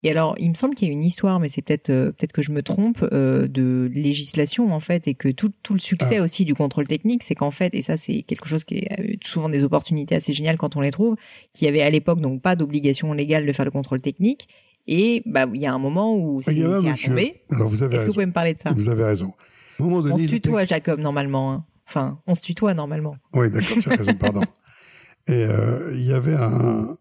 Et 0.03 0.11
alors, 0.11 0.35
il 0.39 0.49
me 0.49 0.55
semble 0.55 0.75
qu'il 0.75 0.89
y 0.89 0.91
a 0.91 0.95
une 0.95 1.05
histoire, 1.05 1.41
mais 1.41 1.49
c'est 1.51 1.61
peut-être 1.61 1.91
euh, 1.91 2.07
peut-être 2.07 2.33
que 2.33 2.41
je 2.41 2.53
me 2.53 2.63
trompe, 2.63 3.07
euh, 3.13 3.47
de 3.49 3.91
législation 3.93 4.73
en 4.73 4.81
fait, 4.81 5.07
et 5.09 5.15
que 5.15 5.29
tout, 5.29 5.53
tout 5.63 5.75
le 5.75 5.79
succès 5.79 6.17
Ah. 6.19 6.23
aussi 6.23 6.47
du 6.47 6.55
contrôle 6.55 6.87
technique, 6.87 7.23
c'est 7.23 7.35
qu'en 7.35 7.51
fait, 7.51 7.75
et 7.75 7.83
ça 7.83 7.97
c'est 7.99 8.23
quelque 8.23 8.49
chose 8.49 8.65
qui 8.65 8.79
est 8.79 8.99
euh, 8.99 9.15
souvent 9.23 9.51
des 9.51 9.63
opportunités 9.63 10.15
assez 10.15 10.33
géniales 10.33 10.57
quand 10.57 10.75
on 10.77 10.81
les 10.81 10.91
trouve, 10.91 11.17
qu'il 11.53 11.67
y 11.67 11.69
avait 11.69 11.83
à 11.83 11.91
l'époque 11.91 12.21
donc 12.21 12.41
pas 12.41 12.57
d'obligation 12.57 13.13
légale 13.13 13.45
de 13.45 13.53
faire 13.53 13.67
le 13.67 13.71
contrôle 13.71 14.01
technique, 14.01 14.49
et 14.87 15.23
bah 15.27 15.45
il 15.53 15.61
y 15.61 15.67
a 15.67 15.75
un 15.75 15.79
moment 15.79 16.17
où 16.17 16.41
c'est 16.41 16.53
un 16.65 16.81
c'est 16.81 16.89
à 16.89 16.95
tomber. 17.09 17.43
alors 17.51 17.69
vous 17.69 17.83
avez 17.83 17.97
Est-ce 17.97 18.05
que 18.05 18.09
vous 18.09 18.15
pouvez 18.15 18.27
me 18.27 18.33
parler 18.33 18.55
de 18.55 18.59
ça? 18.61 18.73
Vous 18.73 18.89
avez 18.89 19.05
raison. 19.05 19.35
Moment 19.79 20.01
donné, 20.01 20.15
On 20.15 20.19
se 20.19 20.27
tutoie, 20.27 20.61
texte- 20.61 20.71
Jacob, 20.71 21.01
normalement. 21.01 21.53
hein. 21.53 21.65
Enfin, 21.87 22.21
on 22.27 22.35
se 22.35 22.43
tutoie 22.43 22.73
normalement. 22.73 23.17
Oui, 23.35 23.51
d'accord, 23.51 23.77
tu 23.83 23.91
as 23.93 23.97
raison, 23.97 24.15
pardon. 24.15 24.41
Et 25.29 25.33
euh, 25.45 25.91
il 25.95 26.07
y 26.07 26.13
avait 26.15 26.35
un, 26.37 26.97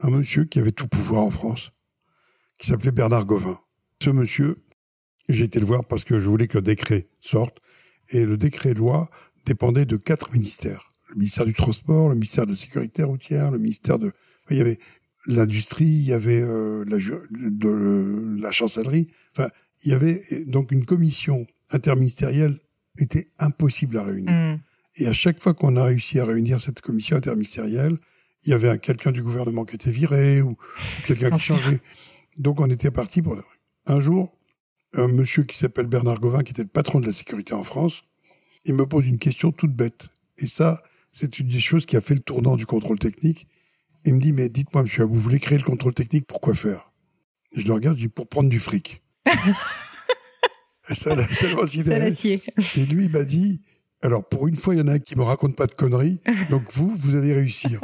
un 0.00 0.10
monsieur 0.10 0.44
qui 0.44 0.58
avait 0.60 0.70
tout 0.70 0.86
pouvoir 0.86 1.22
en 1.22 1.30
France, 1.30 1.72
qui 2.58 2.66
s'appelait 2.68 2.90
Bernard 2.92 3.24
Gauvin. 3.24 3.58
Ce 4.02 4.10
monsieur, 4.10 4.56
j'ai 5.28 5.44
été 5.44 5.60
le 5.60 5.66
voir 5.66 5.84
parce 5.84 6.04
que 6.04 6.20
je 6.20 6.28
voulais 6.28 6.48
le 6.52 6.62
décret 6.62 7.08
sorte. 7.20 7.58
Et 8.10 8.24
le 8.24 8.36
décret 8.36 8.72
de 8.74 8.78
loi 8.78 9.10
dépendait 9.44 9.84
de 9.84 9.96
quatre 9.96 10.32
ministères. 10.32 10.90
Le 11.10 11.16
ministère 11.16 11.46
du 11.46 11.54
Transport, 11.54 12.08
le 12.08 12.14
ministère 12.14 12.46
de 12.46 12.50
la 12.50 12.56
Sécurité 12.56 13.02
routière, 13.02 13.50
le 13.50 13.58
ministère 13.58 13.98
de... 13.98 14.12
Il 14.50 14.56
y 14.56 14.60
avait 14.60 14.78
l'industrie, 15.26 15.84
il 15.84 16.06
y 16.08 16.12
avait 16.14 16.40
euh, 16.40 16.84
la, 16.86 16.98
ju- 16.98 17.12
de, 17.30 18.36
la 18.40 18.50
chancellerie. 18.50 19.08
Enfin, 19.36 19.48
il 19.84 19.90
y 19.90 19.94
avait 19.94 20.22
donc 20.46 20.72
une 20.72 20.86
commission 20.86 21.46
interministérielle 21.70 22.58
était 22.98 23.28
impossible 23.38 23.98
à 23.98 24.04
réunir. 24.04 24.32
Mm. 24.32 24.60
Et 24.96 25.06
à 25.06 25.12
chaque 25.12 25.40
fois 25.40 25.54
qu'on 25.54 25.76
a 25.76 25.84
réussi 25.84 26.18
à 26.18 26.24
réunir 26.24 26.60
cette 26.60 26.80
commission 26.80 27.16
interministérielle, 27.16 27.98
il 28.44 28.50
y 28.50 28.52
avait 28.54 28.68
un- 28.70 28.78
quelqu'un 28.78 29.12
du 29.12 29.22
gouvernement 29.22 29.64
qui 29.64 29.76
était 29.76 29.90
viré 29.90 30.40
ou, 30.42 30.56
quelqu'un 31.06 31.30
qui 31.30 31.40
changeait. 31.40 31.80
Donc 32.38 32.60
on 32.60 32.68
était 32.70 32.90
parti 32.90 33.22
pour... 33.22 33.36
Un 33.86 34.00
jour, 34.00 34.36
un 34.92 35.08
monsieur 35.08 35.44
qui 35.44 35.56
s'appelle 35.56 35.86
Bernard 35.86 36.20
Gauvin, 36.20 36.42
qui 36.42 36.52
était 36.52 36.62
le 36.62 36.68
patron 36.68 37.00
de 37.00 37.06
la 37.06 37.12
sécurité 37.12 37.54
en 37.54 37.64
France, 37.64 38.02
il 38.66 38.74
me 38.74 38.86
pose 38.86 39.06
une 39.06 39.18
question 39.18 39.50
toute 39.50 39.72
bête. 39.74 40.08
Et 40.36 40.46
ça, 40.46 40.82
c'est 41.10 41.38
une 41.38 41.48
des 41.48 41.60
choses 41.60 41.86
qui 41.86 41.96
a 41.96 42.00
fait 42.02 42.14
le 42.14 42.20
tournant 42.20 42.56
du 42.56 42.66
contrôle 42.66 42.98
technique. 42.98 43.46
Il 44.04 44.14
me 44.14 44.20
dit, 44.20 44.32
mais 44.34 44.48
dites-moi, 44.50 44.82
monsieur, 44.82 45.04
vous 45.04 45.18
voulez 45.18 45.40
créer 45.40 45.56
le 45.58 45.64
contrôle 45.64 45.94
technique, 45.94 46.26
pourquoi 46.26 46.52
faire? 46.54 46.92
Et 47.52 47.62
je 47.62 47.66
le 47.66 47.72
regarde, 47.72 47.96
je 47.96 48.02
dis, 48.02 48.08
pour 48.08 48.28
prendre 48.28 48.50
du 48.50 48.60
fric. 48.60 49.02
Ça, 50.90 51.14
l'a- 51.14 51.26
l'acier. 51.98 52.42
Et 52.76 52.86
lui, 52.86 53.06
il 53.06 53.10
m'a 53.10 53.24
dit, 53.24 53.62
alors 54.02 54.26
pour 54.28 54.48
une 54.48 54.56
fois, 54.56 54.74
il 54.74 54.78
y 54.78 54.80
en 54.82 54.88
a 54.88 54.92
un 54.94 54.98
qui 54.98 55.16
me 55.16 55.22
raconte 55.22 55.56
pas 55.56 55.66
de 55.66 55.72
conneries, 55.74 56.20
donc 56.50 56.62
vous, 56.72 56.94
vous 56.94 57.14
allez 57.16 57.32
réussir. 57.34 57.80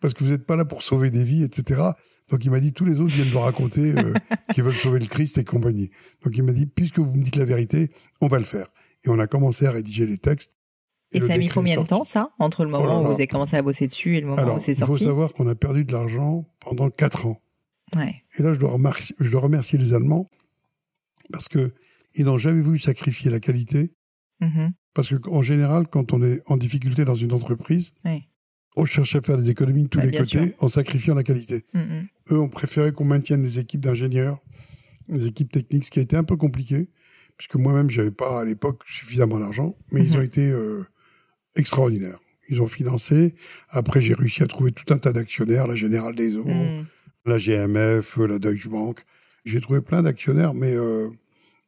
Parce 0.00 0.14
que 0.14 0.22
vous 0.22 0.30
n'êtes 0.30 0.46
pas 0.46 0.54
là 0.56 0.64
pour 0.64 0.82
sauver 0.82 1.10
des 1.10 1.24
vies, 1.24 1.42
etc. 1.42 1.82
Donc 2.30 2.44
il 2.44 2.50
m'a 2.50 2.60
dit, 2.60 2.72
tous 2.72 2.84
les 2.84 3.00
autres 3.00 3.12
viennent 3.14 3.32
me 3.32 3.38
raconter 3.38 3.98
euh, 3.98 4.14
qu'ils 4.54 4.62
veulent 4.62 4.74
sauver 4.74 5.00
le 5.00 5.06
Christ 5.06 5.38
et 5.38 5.44
compagnie. 5.44 5.90
Donc 6.24 6.36
il 6.36 6.42
m'a 6.44 6.52
dit, 6.52 6.66
puisque 6.66 6.98
vous 7.00 7.14
me 7.16 7.22
dites 7.24 7.36
la 7.36 7.44
vérité, 7.44 7.90
on 8.20 8.28
va 8.28 8.38
le 8.38 8.44
faire. 8.44 8.68
Et 9.04 9.08
on 9.08 9.18
a 9.18 9.26
commencé 9.26 9.66
à 9.66 9.70
rédiger 9.72 10.06
les 10.06 10.18
textes. 10.18 10.52
Et 11.12 11.20
ça 11.20 11.32
a 11.32 11.38
mis 11.38 11.48
combien 11.48 11.74
de 11.74 11.78
sorti. 11.78 11.88
temps, 11.90 12.04
ça, 12.04 12.30
entre 12.38 12.64
le 12.64 12.70
moment 12.70 12.84
Oh 12.84 12.88
là 12.88 12.98
où 12.98 13.02
vous 13.02 13.12
avez 13.12 13.26
commencé 13.26 13.56
à 13.56 13.62
bosser 13.62 13.86
dessus 13.86 14.16
et 14.16 14.20
le 14.20 14.26
moment 14.26 14.42
Alors, 14.42 14.56
où 14.56 14.60
c'est 14.60 14.72
il 14.72 14.78
faut 14.78 14.86
sorti 14.86 15.04
savoir 15.04 15.32
qu'on 15.32 15.48
a 15.48 15.54
perdu 15.54 15.84
de 15.84 15.92
l'argent 15.92 16.44
pendant 16.60 16.90
quatre 16.90 17.26
ans. 17.26 17.40
Ouais. 17.96 18.22
Et 18.38 18.42
là, 18.42 18.52
je 18.52 18.58
dois, 18.58 18.72
remercier, 18.72 19.16
je 19.18 19.30
dois 19.30 19.40
remercier 19.40 19.78
les 19.78 19.94
Allemands 19.94 20.28
parce 21.32 21.48
que 21.48 21.72
ils 22.14 22.24
n'ont 22.26 22.38
jamais 22.38 22.60
voulu 22.60 22.78
sacrifier 22.78 23.30
la 23.30 23.40
qualité. 23.40 23.92
Mhm. 24.40 24.72
Parce 24.94 25.18
qu'en 25.18 25.42
général, 25.42 25.88
quand 25.88 26.12
on 26.12 26.22
est 26.22 26.42
en 26.46 26.56
difficulté 26.56 27.04
dans 27.04 27.14
une 27.14 27.32
entreprise, 27.32 27.92
Ouais. 28.04 28.24
On 28.76 28.84
cherche 28.84 29.16
à 29.16 29.20
faire 29.22 29.36
des 29.36 29.50
économies 29.50 29.84
de 29.84 29.88
tous 29.88 29.98
Bah, 29.98 30.04
les 30.04 30.12
côtés 30.12 30.24
sûr. 30.24 30.54
en 30.60 30.68
sacrifiant 30.68 31.14
la 31.14 31.22
qualité. 31.22 31.64
Mhm. 31.74 32.08
Eux 32.32 32.38
ont 32.38 32.48
préféré 32.48 32.92
qu'on 32.92 33.04
maintienne 33.04 33.42
les 33.42 33.58
équipes 33.58 33.80
d'ingénieurs, 33.80 34.38
les 35.08 35.26
équipes 35.26 35.50
techniques, 35.50 35.84
ce 35.86 35.90
qui 35.90 35.98
a 35.98 36.02
été 36.02 36.16
un 36.16 36.24
peu 36.24 36.36
compliqué, 36.36 36.88
puisque 37.36 37.56
moi-même, 37.56 37.88
j'avais 37.90 38.10
pas 38.10 38.40
à 38.40 38.44
l'époque 38.44 38.82
suffisamment 38.86 39.38
d'argent, 39.38 39.74
mais 39.90 40.02
ils 40.04 40.10
Mhm. 40.12 40.16
ont 40.18 40.22
été 40.22 40.50
euh, 40.50 40.84
extraordinaires. 41.56 42.18
Ils 42.50 42.60
ont 42.62 42.68
financé. 42.68 43.34
Après, 43.70 44.00
j'ai 44.00 44.14
réussi 44.14 44.42
à 44.42 44.46
trouver 44.46 44.72
tout 44.72 44.92
un 44.92 44.98
tas 44.98 45.12
d'actionnaires, 45.12 45.66
la 45.66 45.76
Générale 45.76 46.14
des 46.14 46.36
Eaux, 46.36 46.44
Mhm. 46.44 46.86
la 47.26 47.38
GMF, 47.38 48.18
euh, 48.18 48.26
la 48.26 48.38
Deutsche 48.38 48.68
Bank. 48.68 49.00
J'ai 49.44 49.60
trouvé 49.60 49.80
plein 49.80 50.02
d'actionnaires, 50.02 50.54
mais 50.54 50.74
euh, 50.74 51.10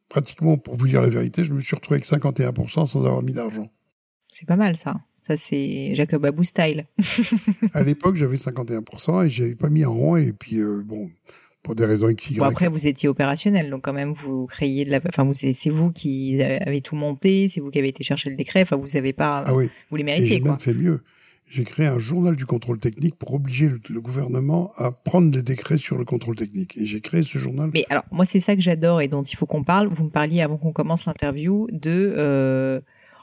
pratiquement, 0.09 0.57
pour 0.57 0.75
vous 0.75 0.87
dire 0.87 1.01
la 1.01 1.09
vérité, 1.09 1.43
je 1.43 1.53
me 1.53 1.59
suis 1.59 1.75
retrouvé 1.75 1.95
avec 1.95 2.05
51% 2.05 2.85
sans 2.85 3.05
avoir 3.05 3.21
mis 3.23 3.33
d'argent. 3.33 3.71
C'est 4.27 4.47
pas 4.47 4.55
mal, 4.55 4.75
ça. 4.75 5.01
Ça, 5.27 5.37
c'est 5.37 5.93
Jacob 5.95 6.25
Abou 6.25 6.43
style. 6.43 6.87
À 7.73 7.83
l'époque, 7.83 8.15
j'avais 8.15 8.35
51% 8.37 9.25
et 9.25 9.29
j'avais 9.29 9.55
pas 9.55 9.69
mis 9.69 9.85
en 9.85 9.93
rond. 9.93 10.15
Et 10.15 10.33
puis, 10.33 10.57
euh, 10.57 10.81
bon, 10.85 11.09
pour 11.63 11.75
des 11.75 11.85
raisons 11.85 12.09
X, 12.09 12.31
Y. 12.31 12.37
Bon, 12.39 12.45
après, 12.45 12.67
vous 12.67 12.87
étiez 12.87 13.07
opérationnel, 13.07 13.69
donc 13.69 13.83
quand 13.83 13.93
même, 13.93 14.13
vous 14.13 14.47
créiez 14.47 14.83
de 14.83 14.89
la. 14.89 14.99
Enfin, 15.07 15.23
vous, 15.23 15.33
c'est 15.33 15.69
vous 15.69 15.91
qui 15.91 16.41
avez 16.41 16.81
tout 16.81 16.95
monté, 16.95 17.47
c'est 17.47 17.61
vous 17.61 17.69
qui 17.69 17.77
avez 17.79 17.89
été 17.89 18.03
chercher 18.03 18.29
le 18.31 18.35
décret. 18.35 18.63
Enfin, 18.63 18.77
vous 18.77 18.97
avez 18.97 19.13
pas. 19.13 19.43
ah 19.45 19.53
oui, 19.53 19.69
Vous 19.91 19.95
les 19.97 20.01
et 20.01 20.05
méritiez, 20.05 20.27
j'ai 20.27 20.39
quoi. 20.41 20.51
même 20.51 20.59
fait 20.59 20.73
mieux. 20.73 21.01
J'ai 21.47 21.65
créé 21.65 21.85
un 21.85 21.99
journal 21.99 22.35
du 22.37 22.45
contrôle 22.45 22.79
technique 22.79 23.15
pour 23.17 23.33
obliger 23.33 23.67
le, 23.67 23.79
le 23.89 23.99
gouvernement 24.01 24.71
à 24.77 24.91
prendre 24.93 25.29
des 25.29 25.43
décrets 25.43 25.77
sur 25.77 25.97
le 25.97 26.05
contrôle 26.05 26.35
technique. 26.35 26.77
Et 26.77 26.85
j'ai 26.85 27.01
créé 27.01 27.23
ce 27.23 27.37
journal. 27.37 27.69
Mais 27.73 27.85
alors, 27.89 28.05
moi, 28.09 28.25
c'est 28.25 28.39
ça 28.39 28.55
que 28.55 28.61
j'adore 28.61 29.01
et 29.01 29.09
dont 29.09 29.21
il 29.23 29.35
faut 29.35 29.45
qu'on 29.45 29.63
parle. 29.63 29.87
Vous 29.87 30.05
me 30.05 30.09
parliez 30.09 30.41
avant 30.41 30.57
qu'on 30.57 30.71
commence 30.71 31.05
l'interview 31.05 31.67
de. 31.71 32.13
euh, 32.17 32.79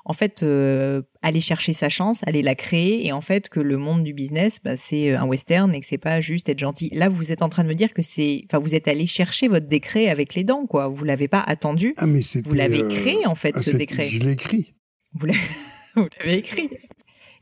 en 0.09 0.15
fait, 0.15 0.43
euh, 0.43 1.03
aller 1.21 1.43
chercher 1.43 1.75
sa 1.75 1.91
chance, 1.91 2.23
aller 2.27 2.41
la 2.41 2.55
créer, 2.55 3.07
et 3.07 3.13
en 3.13 3.21
fait 3.21 3.51
que 3.51 3.61
le 3.61 3.77
monde 3.77 4.03
du 4.03 4.15
business, 4.15 4.59
bah, 4.65 4.75
c'est 4.75 5.15
un 5.15 5.27
western 5.27 5.75
et 5.75 5.81
que 5.81 5.87
c'est 5.87 5.99
pas 5.99 6.23
juste 6.23 6.49
être 6.49 6.59
gentil. 6.59 6.89
Là, 6.95 7.11
vous 7.11 7.31
êtes 7.31 7.43
en 7.43 7.51
train 7.51 7.63
de 7.63 7.69
me 7.69 7.75
dire 7.75 7.93
que 7.93 8.01
c'est, 8.01 8.43
enfin, 8.47 8.59
vous 8.59 8.75
êtes 8.75 8.89
allé 8.89 9.05
chercher 9.05 9.49
votre 9.49 9.69
décret 9.69 10.09
avec 10.09 10.35
les 10.35 10.45
dents, 10.45 10.65
quoi. 10.65 10.89
Vous 10.89 11.05
l'avez 11.05 11.29
pas 11.29 11.45
attendu. 11.47 11.95
Ah, 11.99 12.07
mais 12.07 12.23
vous 12.43 12.55
l'avez 12.55 12.89
créé 12.89 13.27
en 13.27 13.35
fait 13.35 13.53
ah, 13.55 13.61
ce 13.61 13.77
décret. 13.77 14.09
Je 14.09 14.21
l'ai 14.21 14.33
écrit. 14.33 14.75
Vous 15.15 15.27
l'avez 15.27 16.39
écrit. 16.39 16.71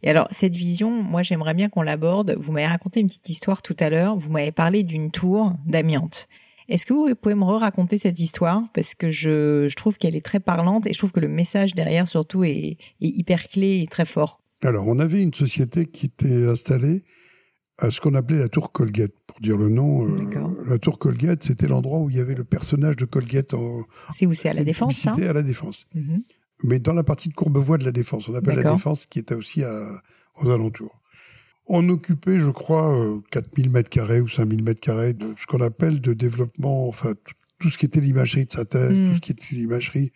Et 0.02 0.10
alors, 0.10 0.28
cette 0.30 0.54
vision, 0.54 0.90
moi, 0.90 1.22
j'aimerais 1.22 1.54
bien 1.54 1.68
qu'on 1.68 1.82
l'aborde. 1.82 2.36
Vous 2.38 2.52
m'avez 2.52 2.66
raconté 2.66 3.00
une 3.00 3.08
petite 3.08 3.28
histoire 3.28 3.60
tout 3.60 3.76
à 3.80 3.90
l'heure. 3.90 4.16
Vous 4.16 4.30
m'avez 4.30 4.52
parlé 4.52 4.82
d'une 4.82 5.10
tour 5.10 5.52
d'amiante. 5.66 6.28
Est-ce 6.68 6.86
que 6.86 6.92
vous 6.92 7.14
pouvez 7.14 7.34
me 7.34 7.44
raconter 7.44 7.98
cette 7.98 8.18
histoire? 8.18 8.62
Parce 8.74 8.94
que 8.94 9.08
je, 9.10 9.66
je 9.68 9.74
trouve 9.76 9.98
qu'elle 9.98 10.16
est 10.16 10.24
très 10.24 10.40
parlante 10.40 10.86
et 10.86 10.92
je 10.92 10.98
trouve 10.98 11.12
que 11.12 11.20
le 11.20 11.28
message 11.28 11.74
derrière, 11.74 12.08
surtout, 12.08 12.44
est, 12.44 12.76
est 12.76 12.76
hyper 13.00 13.48
clé 13.48 13.82
et 13.82 13.86
très 13.86 14.04
fort. 14.04 14.42
Alors, 14.62 14.86
on 14.88 14.98
avait 14.98 15.22
une 15.22 15.34
société 15.34 15.86
qui 15.86 16.06
était 16.06 16.46
installée 16.48 17.04
à 17.78 17.90
ce 17.90 18.00
qu'on 18.00 18.14
appelait 18.14 18.38
la 18.38 18.48
tour 18.48 18.72
Colgate, 18.72 19.12
pour 19.26 19.40
dire 19.40 19.56
le 19.56 19.68
nom. 19.68 20.06
Euh, 20.06 20.64
la 20.66 20.78
tour 20.78 20.98
Colgate, 20.98 21.42
c'était 21.42 21.68
l'endroit 21.68 22.00
où 22.00 22.10
il 22.10 22.16
y 22.16 22.20
avait 22.20 22.34
le 22.34 22.44
personnage 22.44 22.96
de 22.96 23.04
Colgate 23.04 23.54
en. 23.54 23.82
C'est 24.14 24.26
où 24.26 24.32
c'est 24.32 24.48
à 24.48 24.54
la 24.54 24.64
Défense, 24.64 24.96
ça 24.96 25.12
à 25.12 25.32
la 25.32 25.42
Défense. 25.42 25.86
Mhm. 25.94 26.22
Mais 26.62 26.78
dans 26.78 26.94
la 26.94 27.04
partie 27.04 27.28
de 27.28 27.34
Courbevoie 27.34 27.76
de 27.76 27.84
la 27.84 27.92
Défense, 27.92 28.28
on 28.28 28.34
appelle 28.34 28.56
la 28.56 28.72
Défense, 28.72 29.04
qui 29.04 29.18
était 29.18 29.34
aussi 29.34 29.62
à, 29.62 30.02
aux 30.36 30.48
alentours. 30.48 31.02
On 31.68 31.88
occupait, 31.88 32.38
je 32.38 32.50
crois, 32.50 32.96
4000 33.30 33.66
euh, 33.66 33.70
mètres 33.70 33.90
carrés 33.90 34.20
ou 34.20 34.28
5000 34.28 34.62
mètres 34.62 34.80
carrés 34.80 35.14
de 35.14 35.34
ce 35.38 35.46
qu'on 35.46 35.60
appelle 35.60 36.00
de 36.00 36.12
développement, 36.12 36.88
enfin, 36.88 37.14
tout 37.58 37.70
ce 37.70 37.78
qui 37.78 37.86
était 37.86 38.00
l'imagerie 38.00 38.44
de 38.44 38.50
synthèse, 38.52 38.96
tout 38.96 39.02
hmm. 39.02 39.14
ce 39.14 39.20
qui 39.20 39.32
était 39.32 39.54
l'imagerie. 39.54 40.12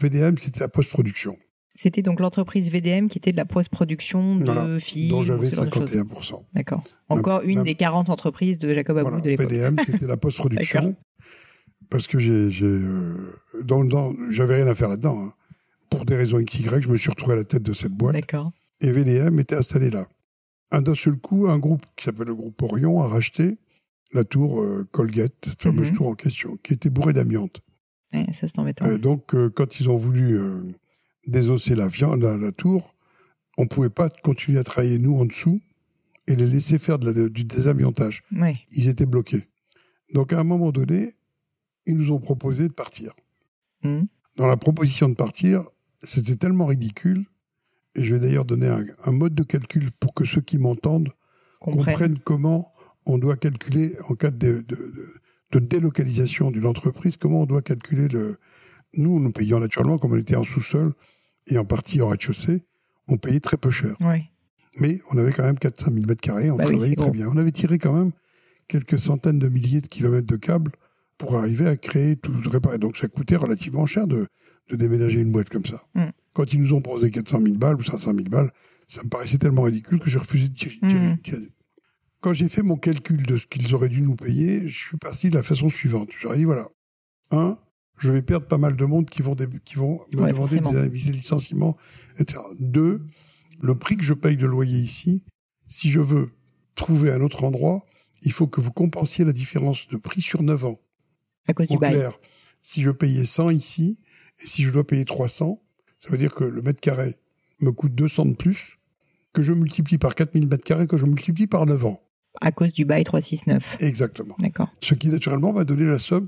VDM, 0.00 0.36
c'était 0.36 0.60
la 0.60 0.68
post-production. 0.68 1.36
C'était 1.74 2.02
donc 2.02 2.20
l'entreprise 2.20 2.70
VDM 2.70 3.08
qui 3.08 3.18
était 3.18 3.32
de 3.32 3.36
la 3.36 3.44
post-production 3.44 4.36
de 4.36 4.78
films. 4.78 5.10
Dont 5.10 5.22
j'avais 5.22 5.48
51%. 5.48 6.44
D'accord. 6.54 6.84
Encore 7.08 7.42
une 7.42 7.62
des 7.62 7.74
40 7.74 8.10
entreprises 8.10 8.58
de 8.58 8.72
Jacob 8.74 8.98
Abou 8.98 9.20
de 9.20 9.30
l'époque. 9.30 9.50
VDM, 9.50 9.76
c'était 9.86 10.06
la 10.06 10.16
post-production. 10.16 10.94
parce 11.90 12.06
que 12.06 12.18
j'ai, 12.18 12.50
j'ai, 12.50 12.66
euh, 12.66 13.34
j'avais 14.30 14.56
rien 14.56 14.66
à 14.66 14.74
faire 14.74 14.88
là-dedans. 14.88 15.18
Hein. 15.18 15.32
Pour 15.90 16.04
des 16.04 16.14
raisons 16.14 16.40
XY, 16.40 16.68
je 16.80 16.88
me 16.88 16.96
suis 16.96 17.10
retrouvé 17.10 17.32
à 17.34 17.36
la 17.36 17.44
tête 17.44 17.62
de 17.62 17.72
cette 17.72 17.92
boîte. 17.92 18.14
D'accord. 18.14 18.52
Et 18.80 18.90
VDM 18.90 19.38
était 19.40 19.56
installé 19.56 19.90
là 19.90 20.06
d'un 20.80 20.94
seul 20.94 21.16
coup, 21.16 21.48
un 21.48 21.58
groupe 21.58 21.84
qui 21.96 22.04
s'appelle 22.04 22.28
le 22.28 22.34
groupe 22.34 22.60
Orion 22.62 23.02
a 23.02 23.06
racheté 23.06 23.58
la 24.12 24.24
tour 24.24 24.60
euh, 24.60 24.86
Colgate, 24.90 25.34
cette 25.44 25.62
fameuse 25.62 25.90
mhm. 25.90 25.96
tour 25.96 26.06
en 26.08 26.14
question, 26.14 26.56
qui 26.62 26.74
était 26.74 26.90
bourrée 26.90 27.12
d'amiante. 27.12 27.62
ça, 28.12 28.22
c'est 28.32 28.58
embêtant. 28.58 28.86
Euh, 28.86 28.98
donc, 28.98 29.34
euh, 29.34 29.50
quand 29.50 29.80
ils 29.80 29.88
ont 29.88 29.96
voulu 29.96 30.38
désosser 31.26 31.74
la, 31.74 31.88
viande, 31.88 32.22
la, 32.22 32.52
tour, 32.52 32.94
on 33.58 33.62
ne 33.62 33.68
pouvait 33.68 33.90
pas 33.90 34.08
continuer 34.08 34.58
à 34.58 34.64
travailler, 34.64 34.98
nous, 34.98 35.18
en 35.18 35.24
dessous, 35.24 35.60
et 36.26 36.36
les 36.36 36.46
laisser 36.46 36.78
faire 36.78 36.98
de 36.98 37.28
du 37.28 37.44
désamiantage. 37.44 38.22
Ils 38.70 38.88
étaient 38.88 39.06
bloqués. 39.06 39.48
Donc, 40.14 40.32
à 40.32 40.40
un 40.40 40.44
moment 40.44 40.70
donné, 40.70 41.14
ils 41.86 41.96
nous 41.96 42.12
ont 42.12 42.20
proposé 42.20 42.68
de 42.68 42.72
partir. 42.72 43.12
Mhm. 43.82 44.06
Dans 44.36 44.46
la 44.46 44.56
proposition 44.56 45.08
de 45.08 45.14
partir, 45.14 45.64
c'était 46.02 46.36
tellement 46.36 46.66
ridicule 46.66 47.26
et 47.94 48.04
je 48.04 48.14
vais 48.14 48.20
d'ailleurs 48.20 48.44
donner 48.44 48.68
un, 49.04 49.12
mode 49.12 49.34
de 49.34 49.42
calcul 49.42 49.90
pour 50.00 50.14
que 50.14 50.24
ceux 50.24 50.40
qui 50.40 50.58
m'entendent 50.58 51.12
comprennent 51.60 52.18
comment 52.18 52.72
on 53.06 53.18
doit 53.18 53.36
calculer 53.36 53.94
en 54.08 54.14
cas 54.14 54.30
de, 54.30 54.64
de, 55.52 55.58
délocalisation 55.58 56.50
d'une 56.50 56.66
entreprise, 56.66 57.16
comment 57.16 57.42
on 57.42 57.46
doit 57.46 57.62
calculer 57.62 58.08
le... 58.08 58.38
Nous, 58.96 59.20
nous 59.20 59.32
payons 59.32 59.58
naturellement, 59.58 59.98
comme 59.98 60.12
on 60.12 60.16
était 60.16 60.36
en 60.36 60.44
sous-sol 60.44 60.92
et 61.46 61.58
en 61.58 61.64
partie 61.64 62.00
en 62.00 62.08
rez-de-chaussée, 62.08 62.64
on 63.08 63.16
payait 63.18 63.40
très 63.40 63.56
peu 63.56 63.70
cher. 63.70 63.96
Mais 64.78 65.00
on 65.10 65.18
avait 65.18 65.32
quand 65.32 65.44
même 65.44 65.58
400 65.58 65.92
000 65.92 66.06
mètres 66.06 66.20
carrés, 66.20 66.50
on 66.50 66.56
bah 66.56 66.64
travaillait 66.64 66.96
très 66.96 67.10
bien. 67.10 67.28
On 67.28 67.36
avait 67.36 67.52
tiré 67.52 67.78
quand 67.78 67.92
même 67.92 68.12
quelques 68.68 68.98
centaines 68.98 69.38
de 69.38 69.48
milliers 69.48 69.82
de 69.82 69.86
kilomètres 69.86 70.26
de 70.26 70.36
câbles 70.36 70.72
pour 71.18 71.36
arriver 71.36 71.66
à 71.66 71.76
créer 71.76 72.16
tout, 72.16 72.32
réparer. 72.46 72.78
Donc 72.78 72.96
ça 72.96 73.08
coûtait 73.08 73.36
relativement 73.36 73.86
cher 73.86 74.06
de, 74.06 74.26
de 74.70 74.76
déménager 74.76 75.20
une 75.20 75.30
boîte 75.30 75.50
comme 75.50 75.66
ça. 75.66 75.82
Mm. 75.94 76.04
Quand 76.32 76.52
ils 76.52 76.60
nous 76.60 76.72
ont 76.72 76.80
proposé 76.80 77.10
400 77.10 77.42
000 77.42 77.54
balles 77.56 77.76
ou 77.76 77.82
500 77.82 78.12
000 78.14 78.24
balles, 78.28 78.50
ça 78.88 79.02
me 79.02 79.08
paraissait 79.08 79.38
tellement 79.38 79.62
ridicule 79.62 79.98
que 79.98 80.08
j'ai 80.10 80.18
refusé 80.18 80.48
de 80.48 80.54
tirer. 80.54 80.78
Mm. 80.82 81.16
Quand 82.20 82.32
j'ai 82.32 82.48
fait 82.48 82.62
mon 82.62 82.76
calcul 82.76 83.24
de 83.26 83.36
ce 83.36 83.46
qu'ils 83.46 83.74
auraient 83.74 83.88
dû 83.88 84.00
nous 84.00 84.16
payer, 84.16 84.68
je 84.68 84.78
suis 84.78 84.96
parti 84.96 85.28
de 85.28 85.34
la 85.34 85.42
façon 85.42 85.68
suivante. 85.68 86.08
J'aurais 86.20 86.38
dit, 86.38 86.44
voilà, 86.44 86.68
un, 87.30 87.58
je 87.98 88.10
vais 88.10 88.22
perdre 88.22 88.46
pas 88.46 88.58
mal 88.58 88.76
de 88.76 88.84
monde 88.84 89.08
qui 89.08 89.22
vont, 89.22 89.34
qui 89.64 89.76
vont 89.76 90.04
me 90.12 90.30
demander 90.32 90.60
des, 90.60 90.88
des, 90.88 91.12
licenciements, 91.12 91.76
etc. 92.18 92.40
Deux, 92.60 93.04
le 93.60 93.74
prix 93.74 93.96
que 93.96 94.04
je 94.04 94.14
paye 94.14 94.36
de 94.36 94.46
loyer 94.46 94.78
ici, 94.78 95.24
si 95.68 95.90
je 95.90 96.00
veux 96.00 96.30
trouver 96.74 97.12
un 97.12 97.20
autre 97.20 97.44
endroit, 97.44 97.84
il 98.22 98.32
faut 98.32 98.46
que 98.46 98.60
vous 98.60 98.72
compensiez 98.72 99.24
la 99.24 99.32
différence 99.32 99.88
de 99.88 99.96
prix 99.96 100.22
sur 100.22 100.42
9 100.42 100.64
ans. 100.64 100.80
À 101.46 101.54
cause 101.54 101.68
du 101.68 101.78
bail. 101.78 102.04
si 102.60 102.82
je 102.82 102.90
payais 102.90 103.24
100 103.24 103.50
ici, 103.50 103.98
et 104.42 104.46
si 104.46 104.62
je 104.62 104.70
dois 104.70 104.86
payer 104.86 105.04
300, 105.04 105.61
ça 106.02 106.10
veut 106.10 106.18
dire 106.18 106.34
que 106.34 106.44
le 106.44 106.62
mètre 106.62 106.80
carré 106.80 107.16
me 107.60 107.70
coûte 107.70 107.94
200 107.94 108.26
de 108.26 108.34
plus, 108.34 108.78
que 109.32 109.42
je 109.42 109.52
multiplie 109.52 109.98
par 109.98 110.14
4000 110.14 110.48
mètres 110.48 110.64
carrés, 110.64 110.86
que 110.86 110.96
je 110.96 111.06
multiplie 111.06 111.46
par 111.46 111.64
9 111.64 111.86
ans. 111.86 112.02
À 112.40 112.50
cause 112.50 112.72
du 112.72 112.84
bail 112.84 113.04
369. 113.04 113.76
Exactement. 113.80 114.34
D'accord. 114.40 114.68
Ce 114.80 114.94
qui, 114.94 115.08
naturellement, 115.08 115.52
va 115.52 115.64
donner 115.64 115.84
la 115.84 115.98
somme 115.98 116.26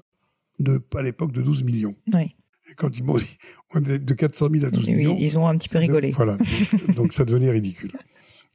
de, 0.61 0.81
à 0.95 1.03
l'époque, 1.03 1.33
de 1.33 1.43
12 1.43 1.65
millions. 1.65 1.97
Oui. 2.13 2.37
Et 2.71 2.75
quand 2.77 2.97
ils 2.97 3.03
m'ont 3.03 3.19
dit, 3.19 3.37
on 3.75 3.83
est 3.83 3.99
de 3.99 4.15
400 4.15 4.49
000 4.53 4.65
à 4.65 4.71
12 4.71 4.87
millions. 4.87 5.17
Ils 5.19 5.37
ont 5.39 5.49
un 5.49 5.57
petit 5.57 5.69
peu 5.69 5.79
rigolé. 5.79 6.13
voilà. 6.13 6.37
donc, 6.97 7.13
ça 7.13 7.25
devenait 7.25 7.51
ridicule. 7.51 7.93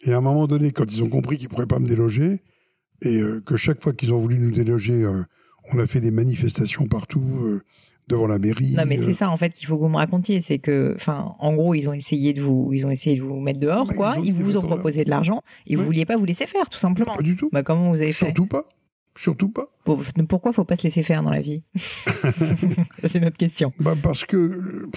Et 0.02 0.14
à 0.14 0.18
un 0.18 0.22
moment 0.22 0.48
donné, 0.48 0.72
quand 0.72 0.92
ils 0.92 1.04
ont 1.04 1.10
compris 1.10 1.38
qu'ils 1.38 1.50
ne 1.50 1.50
pourraient 1.50 1.68
pas 1.68 1.80
me 1.80 1.88
déloger, 1.88 2.42
et 3.02 3.20
euh, 3.20 3.42
que 3.42 3.58
chaque 3.58 3.84
fois 3.84 3.92
qu'ils 3.92 4.14
ont 4.14 4.20
voulu 4.20 4.38
nous 4.40 4.52
déloger, 4.52 5.04
euh, 5.04 5.24
on 5.74 5.80
a 5.80 5.88
fait 5.88 6.00
des 6.00 6.12
manifestations 6.12 6.88
partout, 6.88 7.40
euh, 7.42 7.62
devant 8.10 8.28
la 8.28 8.40
mairie. 8.40 8.74
Non, 8.76 8.84
mais 8.86 8.98
c'est 8.98 9.12
euh. 9.12 9.14
ça 9.14 9.30
en 9.30 9.38
fait. 9.38 9.62
Il 9.62 9.66
faut 9.66 9.78
que 9.78 9.82
vous 9.82 9.90
me 9.90 9.98
racontiez. 9.98 10.42
C'est 10.42 10.60
que, 10.60 10.94
enfin, 10.96 11.36
en 11.40 11.54
gros, 11.54 11.74
ils 11.76 11.88
ont 11.88 11.94
essayé 11.94 12.34
de 12.34 12.42
vous, 12.42 12.72
ils 12.74 12.86
ont 12.86 12.90
essayé 12.90 13.16
de 13.16 13.22
vous 13.22 13.40
mettre 13.40 13.60
dehors, 13.60 13.94
quoi. 13.94 14.18
Ils, 14.24 14.34
vous 14.34 14.58
ont 14.58 14.62
proposé 14.62 15.06
de 15.06 15.10
l'argent 15.10 15.44
et 15.68 15.76
vous 15.76 15.86
vouliez 15.86 16.06
pas 16.06 16.18
vous 16.18 16.26
laisser 16.26 16.48
faire, 16.48 16.70
tout 16.70 16.80
simplement. 16.80 17.16
Pas 17.16 17.22
du 17.22 17.36
tout. 17.36 17.50
Bah 17.54 17.64
comment 17.64 17.90
vous 17.90 18.02
avez 18.02 18.12
fait? 18.12 18.26
Surtout 18.26 18.48
pas. 18.48 18.68
Surtout 19.16 19.50
pas. 19.50 19.68
Pourquoi 20.28 20.54
faut 20.54 20.66
pas 20.66 20.76
se 20.76 20.84
laisser 20.84 21.04
faire 21.04 21.24
dans 21.24 21.32
la 21.32 21.42
vie? 21.42 21.64
C'est 21.76 23.20
notre 23.20 23.38
question. 23.38 23.72
Bah 23.80 23.96
parce 24.02 24.26
que 24.26 24.88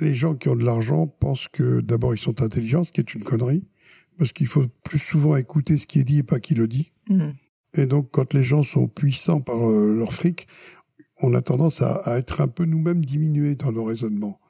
les 0.00 0.14
gens 0.14 0.34
qui 0.34 0.48
ont 0.48 0.56
de 0.56 0.64
l'argent 0.64 1.06
pensent 1.06 1.48
que 1.48 1.80
d'abord 1.80 2.14
ils 2.14 2.20
sont 2.20 2.42
intelligents, 2.42 2.84
ce 2.84 2.92
qui 2.92 3.00
est 3.00 3.14
une 3.14 3.24
connerie, 3.24 3.66
parce 4.18 4.32
qu'il 4.32 4.46
faut 4.46 4.66
plus 4.84 4.98
souvent 4.98 5.36
écouter 5.36 5.78
ce 5.78 5.86
qui 5.86 6.00
est 6.00 6.04
dit 6.04 6.18
et 6.18 6.22
pas 6.22 6.40
qui 6.40 6.54
le 6.54 6.68
dit. 6.68 6.92
Mmh. 7.08 7.30
Et 7.74 7.86
donc, 7.86 8.10
quand 8.10 8.34
les 8.34 8.44
gens 8.44 8.62
sont 8.62 8.86
puissants 8.86 9.40
par 9.40 9.68
euh, 9.68 9.94
leur 9.94 10.12
fric, 10.12 10.46
on 11.22 11.34
a 11.34 11.42
tendance 11.42 11.82
à, 11.82 12.18
être 12.18 12.40
un 12.40 12.48
peu 12.48 12.64
nous-mêmes 12.64 13.04
diminués 13.04 13.54
dans 13.54 13.72
nos 13.72 13.84
raisonnements. 13.84 14.40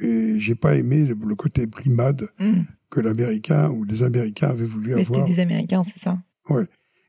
Et 0.00 0.38
j'ai 0.38 0.54
pas 0.54 0.76
aimé 0.76 1.04
le, 1.04 1.34
côté 1.34 1.66
primade 1.66 2.28
hmm. 2.38 2.62
que 2.90 3.00
l'Américain 3.00 3.70
ou 3.70 3.84
les 3.84 4.02
Américains 4.02 4.48
avaient 4.48 4.66
voulu 4.66 4.94
Mais 4.94 5.00
avoir. 5.00 5.20
C'était 5.20 5.34
des 5.34 5.40
Américains, 5.40 5.84
c'est 5.84 5.98
ça? 5.98 6.18
Ouais. 6.48 6.64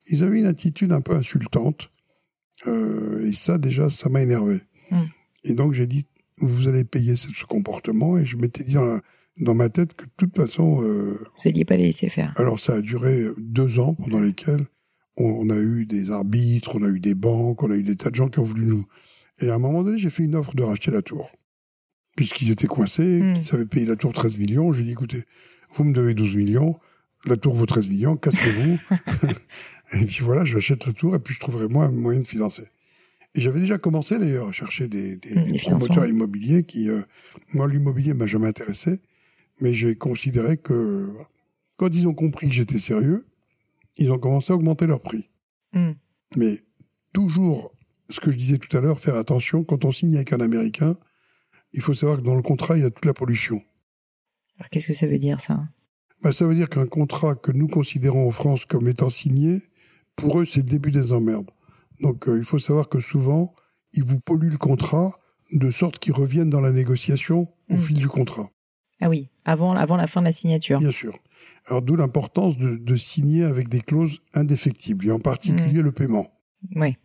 Ils 0.07 0.23
avaient 0.23 0.39
une 0.39 0.45
attitude 0.45 0.91
un 0.91 1.01
peu 1.01 1.15
insultante. 1.15 1.91
Euh, 2.67 3.25
et 3.25 3.33
ça, 3.33 3.57
déjà, 3.57 3.89
ça 3.89 4.09
m'a 4.09 4.21
énervé. 4.21 4.59
Hmm. 4.89 5.05
Et 5.43 5.53
donc, 5.53 5.73
j'ai 5.73 5.87
dit, 5.87 6.05
vous 6.37 6.67
allez 6.67 6.83
payer 6.83 7.15
ce, 7.15 7.27
comportement. 7.45 8.17
Et 8.17 8.25
je 8.25 8.37
m'étais 8.37 8.63
dit 8.63 8.75
dans, 9.37 9.55
ma 9.55 9.69
tête 9.69 9.93
que 9.93 10.05
de 10.05 10.11
toute 10.17 10.35
façon... 10.35 10.83
Euh, 10.83 11.19
vous 11.35 11.49
n'alliez 11.49 11.65
pas 11.65 11.77
les 11.77 11.85
laisser 11.85 12.09
faire. 12.09 12.33
Alors, 12.37 12.59
ça 12.59 12.73
a 12.73 12.81
duré 12.81 13.25
deux 13.37 13.79
ans 13.79 13.93
pendant 13.93 14.19
lesquels 14.19 14.65
on, 15.17 15.49
a 15.49 15.57
eu 15.57 15.85
des 15.85 16.11
arbitres, 16.11 16.75
on 16.75 16.83
a 16.83 16.87
eu 16.87 16.99
des 16.99 17.15
banques, 17.15 17.63
on 17.63 17.71
a 17.71 17.75
eu 17.75 17.83
des 17.83 17.95
tas 17.95 18.09
de 18.09 18.15
gens 18.15 18.27
qui 18.27 18.39
ont 18.39 18.43
voulu 18.43 18.65
nous. 18.65 18.85
Et 19.39 19.49
à 19.49 19.55
un 19.55 19.59
moment 19.59 19.83
donné, 19.83 19.97
j'ai 19.97 20.09
fait 20.09 20.23
une 20.23 20.35
offre 20.35 20.55
de 20.55 20.63
racheter 20.63 20.91
la 20.91 21.01
tour. 21.01 21.31
Puisqu'ils 22.15 22.51
étaient 22.51 22.67
coincés, 22.67 23.21
hmm. 23.21 23.33
qu'ils 23.33 23.55
avaient 23.55 23.65
payé 23.65 23.85
la 23.85 23.95
tour 23.95 24.13
13 24.13 24.37
millions, 24.37 24.73
j'ai 24.73 24.83
dit 24.83 24.91
écoutez, 24.91 25.23
vous 25.69 25.83
me 25.83 25.93
devez 25.93 26.13
12 26.13 26.35
millions, 26.35 26.79
la 27.25 27.37
tour 27.37 27.55
vaut 27.55 27.65
13 27.65 27.87
millions, 27.87 28.17
cassez-vous. 28.17 28.77
et 29.93 30.05
puis 30.05 30.23
voilà, 30.23 30.45
je 30.45 30.53
j'achète 30.53 30.85
la 30.85 30.93
tour 30.93 31.15
et 31.15 31.19
puis 31.19 31.33
je 31.33 31.39
trouverai 31.39 31.67
moi 31.67 31.85
un 31.85 31.91
moyen 31.91 32.19
de 32.19 32.27
financer. 32.27 32.67
Et 33.33 33.41
j'avais 33.41 33.61
déjà 33.61 33.77
commencé 33.77 34.19
d'ailleurs 34.19 34.49
à 34.49 34.51
chercher 34.51 34.89
des, 34.89 35.15
des, 35.15 35.35
hmm, 35.35 35.57
promoteurs 35.59 36.05
immobiliers 36.05 36.63
qui, 36.63 36.89
euh, 36.89 37.01
moi 37.53 37.67
l'immobilier 37.67 38.13
m'a 38.13 38.25
jamais 38.25 38.47
intéressé, 38.47 38.99
mais 39.61 39.73
j'ai 39.73 39.95
considéré 39.95 40.57
que 40.57 41.13
quand 41.77 41.95
ils 41.95 42.07
ont 42.07 42.13
compris 42.13 42.49
que 42.49 42.53
j'étais 42.53 42.79
sérieux, 42.79 43.25
ils 43.97 44.11
ont 44.11 44.19
commencé 44.19 44.53
à 44.53 44.55
augmenter 44.55 44.87
leur 44.87 45.01
prix. 45.01 45.29
Hmm. 45.73 45.93
Mais 46.35 46.59
toujours, 47.13 47.75
ce 48.09 48.19
que 48.19 48.31
je 48.31 48.37
disais 48.37 48.57
tout 48.57 48.75
à 48.75 48.81
l'heure, 48.81 48.99
faire 48.99 49.15
attention, 49.15 49.63
quand 49.63 49.85
on 49.85 49.91
signe 49.91 50.15
avec 50.15 50.33
un 50.33 50.39
Américain, 50.39 50.95
il 51.73 51.81
faut 51.81 51.93
savoir 51.93 52.17
que 52.17 52.23
dans 52.23 52.35
le 52.35 52.41
contrat, 52.41 52.77
il 52.77 52.83
y 52.83 52.85
a 52.85 52.89
toute 52.89 53.05
la 53.05 53.13
pollution. 53.13 53.61
Alors 54.57 54.69
qu'est-ce 54.69 54.87
que 54.87 54.93
ça 54.93 55.07
veut 55.07 55.17
dire 55.17 55.39
ça? 55.41 55.67
Bah, 56.21 56.31
Ça 56.31 56.45
veut 56.45 56.55
dire 56.55 56.69
qu'un 56.69 56.87
contrat 56.87 57.35
que 57.35 57.51
nous 57.51 57.67
considérons 57.67 58.27
en 58.27 58.31
France 58.31 58.65
comme 58.65 58.87
étant 58.87 59.09
signé, 59.09 59.61
pour 60.15 60.39
eux, 60.39 60.45
c'est 60.45 60.59
le 60.59 60.69
début 60.69 60.91
des 60.91 61.11
emmerdes. 61.11 61.49
Donc 62.01 62.27
euh, 62.27 62.37
il 62.37 62.43
faut 62.43 62.59
savoir 62.59 62.89
que 62.89 62.99
souvent, 62.99 63.53
ils 63.93 64.03
vous 64.03 64.19
polluent 64.19 64.51
le 64.51 64.57
contrat 64.57 65.11
de 65.51 65.71
sorte 65.71 65.99
qu'ils 65.99 66.13
reviennent 66.13 66.49
dans 66.49 66.61
la 66.61 66.71
négociation 66.71 67.47
au 67.69 67.75
hmm. 67.75 67.79
fil 67.79 67.97
du 67.97 68.07
contrat. 68.07 68.49
Ah 69.01 69.09
oui, 69.09 69.29
avant, 69.45 69.73
avant 69.73 69.97
la 69.97 70.07
fin 70.07 70.21
de 70.21 70.27
la 70.27 70.31
signature. 70.31 70.77
Bien 70.77 70.91
sûr. 70.91 71.17
Alors 71.67 71.81
d'où 71.81 71.95
l'importance 71.95 72.57
de, 72.57 72.77
de, 72.77 72.97
signer 72.97 73.43
avec 73.43 73.69
des 73.69 73.81
clauses 73.81 74.19
indéfectibles, 74.33 75.07
et 75.07 75.11
en 75.11 75.19
particulier 75.19 75.81
mmh. 75.81 75.85
le 75.85 75.91
paiement. 75.91 76.27
Oui. 76.75 76.95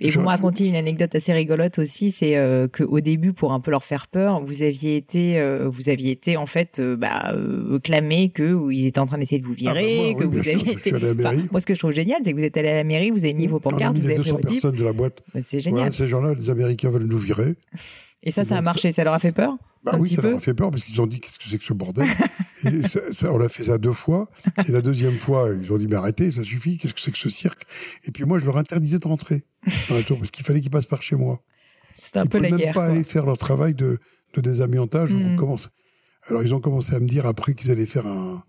Et 0.00 0.10
vous 0.10 0.20
me 0.20 0.26
racontiez 0.26 0.66
une 0.66 0.76
anecdote 0.76 1.14
assez 1.14 1.32
rigolote 1.32 1.78
aussi, 1.78 2.10
c'est 2.10 2.36
euh, 2.36 2.68
qu'au 2.68 3.00
début, 3.00 3.32
pour 3.32 3.52
un 3.52 3.60
peu 3.60 3.70
leur 3.70 3.84
faire 3.84 4.08
peur, 4.08 4.44
vous 4.44 4.62
aviez 4.62 4.96
été, 4.96 5.38
euh, 5.38 5.70
vous 5.70 5.88
aviez 5.88 6.10
été 6.10 6.36
en 6.36 6.44
fait 6.46 6.78
euh, 6.80 6.96
bah, 6.96 7.32
euh, 7.34 7.78
clamé 7.78 8.30
que 8.30 8.70
ils 8.70 8.86
étaient 8.86 8.98
en 8.98 9.06
train 9.06 9.16
d'essayer 9.16 9.40
de 9.40 9.46
vous 9.46 9.54
virer, 9.54 9.96
ah 9.98 10.02
bah 10.02 10.12
moi, 10.12 10.20
que 10.20 10.24
oui, 10.26 10.36
vous 10.36 10.42
sûr, 10.42 10.52
aviez 10.52 10.72
été. 10.72 10.94
Enfin, 10.94 11.32
moi, 11.50 11.60
ce 11.60 11.66
que 11.66 11.74
je 11.74 11.78
trouve 11.78 11.92
génial, 11.92 12.20
c'est 12.24 12.32
que 12.32 12.36
vous 12.36 12.44
êtes 12.44 12.56
allé 12.56 12.68
à 12.68 12.76
la 12.76 12.84
mairie, 12.84 13.10
vous 13.10 13.24
avez 13.24 13.32
mis 13.32 13.46
vos 13.46 13.58
pancartes, 13.58 13.82
on 13.82 13.86
a 13.86 13.92
mis 13.94 14.00
vous 14.00 14.06
avez 14.06 14.18
les 14.18 14.24
200 14.24 14.32
vos 14.32 14.40
types. 14.40 14.48
personnes 14.50 14.76
de 14.76 14.84
la 14.84 14.92
boîte. 14.92 15.22
Bah, 15.34 15.40
c'est 15.42 15.60
génial. 15.60 15.92
Ces 15.94 16.08
gens-là, 16.08 16.34
les 16.34 16.50
Américains 16.50 16.90
veulent 16.90 17.08
nous 17.08 17.18
virer. 17.18 17.54
Et 18.22 18.30
ça, 18.30 18.44
ça 18.44 18.58
a 18.58 18.60
marché. 18.60 18.92
Ça 18.92 19.04
leur 19.04 19.14
a 19.14 19.18
fait 19.18 19.32
peur 19.32 19.56
Bah 19.82 19.96
oui, 19.98 20.10
ça 20.10 20.22
peu 20.22 20.28
leur 20.28 20.38
a 20.38 20.40
fait 20.40 20.54
peur 20.54 20.70
parce 20.70 20.84
qu'ils 20.84 21.00
ont 21.00 21.06
dit 21.06 21.20
qu'est-ce 21.20 21.38
que 21.38 21.48
c'est 21.48 21.58
que 21.58 21.64
ce 21.64 21.72
bordel. 21.72 22.06
et 22.64 22.82
ça, 22.86 23.00
ça, 23.12 23.32
on 23.32 23.40
a 23.40 23.48
fait 23.48 23.64
ça 23.64 23.78
deux 23.78 23.92
fois. 23.92 24.28
Et 24.66 24.72
la 24.72 24.82
deuxième 24.82 25.18
fois, 25.18 25.48
ils 25.62 25.72
ont 25.72 25.78
dit 25.78 25.86
mais 25.86 25.96
arrêtez, 25.96 26.30
ça 26.32 26.42
suffit. 26.42 26.78
Qu'est-ce 26.78 26.94
que 26.94 27.00
c'est 27.00 27.12
que 27.12 27.18
ce 27.18 27.30
cirque? 27.30 27.62
Et 28.04 28.10
puis 28.10 28.24
moi, 28.24 28.38
je 28.38 28.44
leur 28.46 28.58
interdisais 28.58 28.98
de 28.98 29.06
rentrer 29.06 29.44
dans 29.88 29.94
la 29.94 30.02
tour 30.02 30.18
parce 30.18 30.30
qu'il 30.30 30.44
fallait 30.44 30.60
qu'ils 30.60 30.70
passent 30.70 30.86
par 30.86 31.02
chez 31.02 31.16
moi. 31.16 31.42
C'était 32.02 32.18
un 32.18 32.24
ils 32.24 32.28
peu 32.28 32.38
la 32.38 32.50
même 32.50 32.58
guerre. 32.58 32.74
pas 32.74 32.86
quoi. 32.86 32.94
aller 32.94 33.04
faire 33.04 33.26
leur 33.26 33.38
travail 33.38 33.74
de, 33.74 33.98
de 34.34 34.40
désamiantage. 34.40 35.14
On 35.14 35.36
commence. 35.36 35.70
Alors 36.28 36.42
ils 36.42 36.52
ont 36.52 36.60
commencé 36.60 36.94
à 36.94 37.00
me 37.00 37.08
dire 37.08 37.26
après 37.26 37.54
qu'ils 37.54 37.70
allaient 37.70 37.86
faire 37.86 38.06
un, 38.06 38.44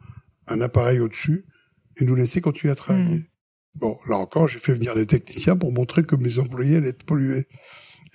un 0.47 0.61
appareil 0.61 0.99
au-dessus 0.99 1.45
et 1.97 2.05
nous 2.05 2.15
laisser 2.15 2.41
continuer 2.41 2.72
à 2.72 2.76
travailler. 2.76 3.15
Mhm. 3.15 3.26
Bon, 3.76 3.97
là 4.09 4.17
encore, 4.17 4.47
j'ai 4.49 4.59
fait 4.59 4.74
venir 4.74 4.95
des 4.95 5.05
techniciens 5.05 5.55
pour 5.55 5.72
montrer 5.72 6.03
que 6.03 6.15
mes 6.17 6.39
employés 6.39 6.78
allaient 6.78 6.89
être 6.89 7.05
pollués. 7.05 7.47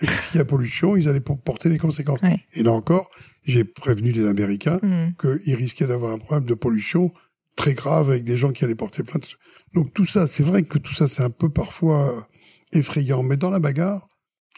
Et 0.03 0.07
s'il 0.07 0.37
y 0.37 0.41
a 0.41 0.45
pollution, 0.45 0.97
ils 0.97 1.09
allaient 1.09 1.21
porter 1.21 1.69
les 1.69 1.79
conséquences. 1.79 2.21
Ouais. 2.23 2.41
Et 2.53 2.63
là 2.63 2.73
encore, 2.73 3.09
j'ai 3.45 3.65
prévenu 3.65 4.13
les 4.13 4.27
Américains 4.27 4.79
Mhm. 4.83 5.15
qu'ils 5.43 5.55
risquaient 5.57 5.87
d'avoir 5.87 6.13
un 6.13 6.19
problème 6.19 6.45
de 6.45 6.55
pollution 6.55 7.13
très 7.57 7.73
grave 7.75 8.11
avec 8.11 8.23
des 8.25 8.37
gens 8.37 8.53
qui 8.53 8.65
allaient 8.65 8.75
porter 8.75 9.03
plainte. 9.03 9.31
Donc 9.75 9.95
tout 9.95 10.05
ça, 10.05 10.27
c'est 10.27 10.43
vrai 10.45 10.63
que 10.65 10.79
tout 10.79 10.93
ça, 10.95 11.09
c'est 11.09 11.23
un 11.23 11.31
peu 11.31 11.49
parfois 11.49 12.13
effrayant. 12.73 13.23
Mais 13.23 13.37
dans 13.39 13.49
la 13.51 13.59
bagarre, 13.61 14.09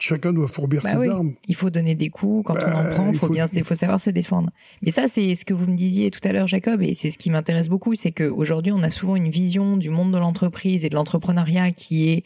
chacun 0.00 0.32
doit 0.32 0.48
fourbir 0.48 0.82
Bah 0.82 0.92
ses 0.92 0.96
oui. 0.98 1.08
armes. 1.08 1.34
Il 1.46 1.54
faut 1.54 1.70
donner 1.70 1.94
des 1.94 2.08
coups 2.08 2.46
quand 2.46 2.54
on 2.54 2.60
Bah, 2.60 2.76
en 2.90 2.94
prend. 2.94 3.12
il 3.12 3.18
Faut 3.18 3.26
faut- 3.28 3.32
bien, 3.32 3.46
il 3.52 3.64
faut 3.64 3.74
savoir 3.74 4.00
se 4.00 4.10
défendre. 4.10 4.50
Mais 4.82 4.90
ça, 4.90 5.06
c'est 5.08 5.34
ce 5.36 5.44
que 5.44 5.54
vous 5.54 5.66
me 5.66 5.76
disiez 5.76 6.10
tout 6.10 6.20
à 6.26 6.32
l'heure, 6.32 6.46
Jacob, 6.48 6.82
et 6.82 6.94
c'est 6.94 7.10
ce 7.10 7.18
qui 7.18 7.30
m'intéresse 7.30 7.68
beaucoup, 7.68 7.94
c'est 7.94 8.12
qu'aujourd'hui, 8.12 8.72
on 8.72 8.82
a 8.82 8.90
souvent 8.90 9.14
une 9.16 9.30
vision 9.30 9.76
du 9.76 9.90
monde 9.90 10.12
de 10.12 10.18
l'entreprise 10.18 10.84
et 10.84 10.88
de 10.88 10.94
l'entrepreneuriat 10.96 11.70
qui 11.72 12.08
est, 12.10 12.24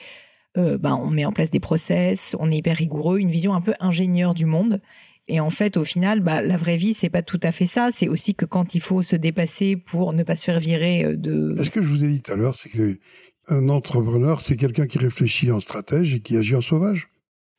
euh, 0.57 0.79
ben, 0.79 0.95
on 0.95 1.11
met 1.11 1.25
en 1.25 1.33
place 1.33 1.51
des 1.51 1.61
process, 1.61 2.37
on 2.39 2.51
est 2.51 2.57
hyper 2.57 2.77
rigoureux, 2.77 3.19
une 3.19 3.31
vision 3.31 3.55
un 3.55 3.61
peu 3.61 3.75
ingénieur 3.81 4.35
du 4.35 4.47
monde. 4.47 4.81
Et 5.29 5.41
en 5.41 5.51
fait, 5.51 5.77
au 5.77 5.85
final, 5.85 6.21
bah, 6.21 6.43
la 6.43 6.57
vraie 6.57 6.77
vie, 6.77 6.95
c'est 6.95 7.09
pas 7.09 7.23
tout 7.23 7.41
à 7.43 7.53
fait 7.53 7.67
ça. 7.67 7.91
C'est 7.93 8.09
aussi 8.09 8.35
que 8.35 8.45
quand 8.45 8.75
il 8.75 8.81
faut 8.81 9.03
se 9.03 9.17
dépasser 9.17 9.77
pour 9.77 10.13
ne 10.13 10.25
pas 10.25 10.37
se 10.37 10.45
faire 10.45 10.59
virer 10.59 11.05
euh, 11.05 11.17
de. 11.17 11.57
Ce 11.63 11.71
que 11.71 11.83
je 11.83 11.89
vous 11.89 12.05
ai 12.05 12.09
dit 12.09 12.23
tout 12.23 12.33
à 12.33 12.37
l'heure, 12.37 12.57
c'est 12.57 12.71
que 12.71 12.99
un 13.49 13.69
entrepreneur, 13.69 14.41
c'est 14.41 14.57
quelqu'un 14.57 14.87
qui 14.87 14.99
réfléchit 14.99 15.51
en 15.51 15.61
stratège 15.61 16.15
et 16.15 16.21
qui 16.21 16.37
agit 16.37 16.55
en 16.55 16.63
sauvage? 16.63 17.09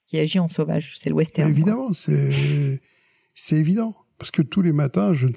qui 0.05 0.19
agit 0.19 0.39
en 0.39 0.47
sauvage. 0.47 0.93
C'est 0.97 1.09
le 1.09 1.15
western. 1.15 1.49
Évidemment, 1.49 1.93
c'est 1.93 2.79
c'est 3.33 3.55
évident 3.55 3.95
parce 4.17 4.31
que 4.31 4.41
tous 4.41 4.61
les 4.61 4.73
matins, 4.73 5.13
je 5.13 5.27
ne 5.27 5.33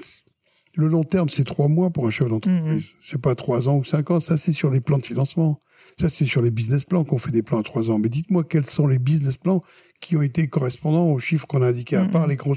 le 0.75 0.89
long 0.89 1.05
terme, 1.05 1.31
c'est 1.31 1.45
trois 1.45 1.69
mois 1.69 1.91
pour 1.91 2.07
un 2.07 2.11
chef 2.11 2.29
d'entreprise. 2.29 2.95
C'est 3.01 3.21
pas 3.21 3.35
trois 3.35 3.69
ans 3.69 3.79
ou 3.79 3.85
cinq 3.85 4.11
ans. 4.11 4.21
Ça, 4.21 4.37
c'est 4.37 4.53
sur 4.53 4.71
les 4.71 4.83
plans 4.83 4.99
de 4.99 5.07
financement. 5.07 5.63
Ça, 5.99 6.11
c'est 6.11 6.27
sur 6.27 6.43
les 6.43 6.51
business 6.51 6.85
plans 6.85 7.05
qu'on 7.05 7.17
fait 7.17 7.31
des 7.31 7.43
plans 7.43 7.59
à 7.61 7.63
trois 7.63 7.91
ans. 7.91 7.99
Mais 7.99 8.11
dites-moi 8.11 8.45
quels 8.45 8.67
sont 8.67 8.87
les 8.87 8.99
business 8.99 9.39
plans 9.39 9.63
qui 10.01 10.15
ont 10.17 10.23
été 10.23 10.47
correspondants 10.47 11.07
aux 11.11 11.19
chiffres 11.19 11.47
qu'on 11.47 11.63
a 11.63 11.69
indiqués, 11.69 11.97
à 11.97 12.05
Mhm. 12.05 12.11
part 12.11 12.27
les 12.27 12.37
gros 12.37 12.55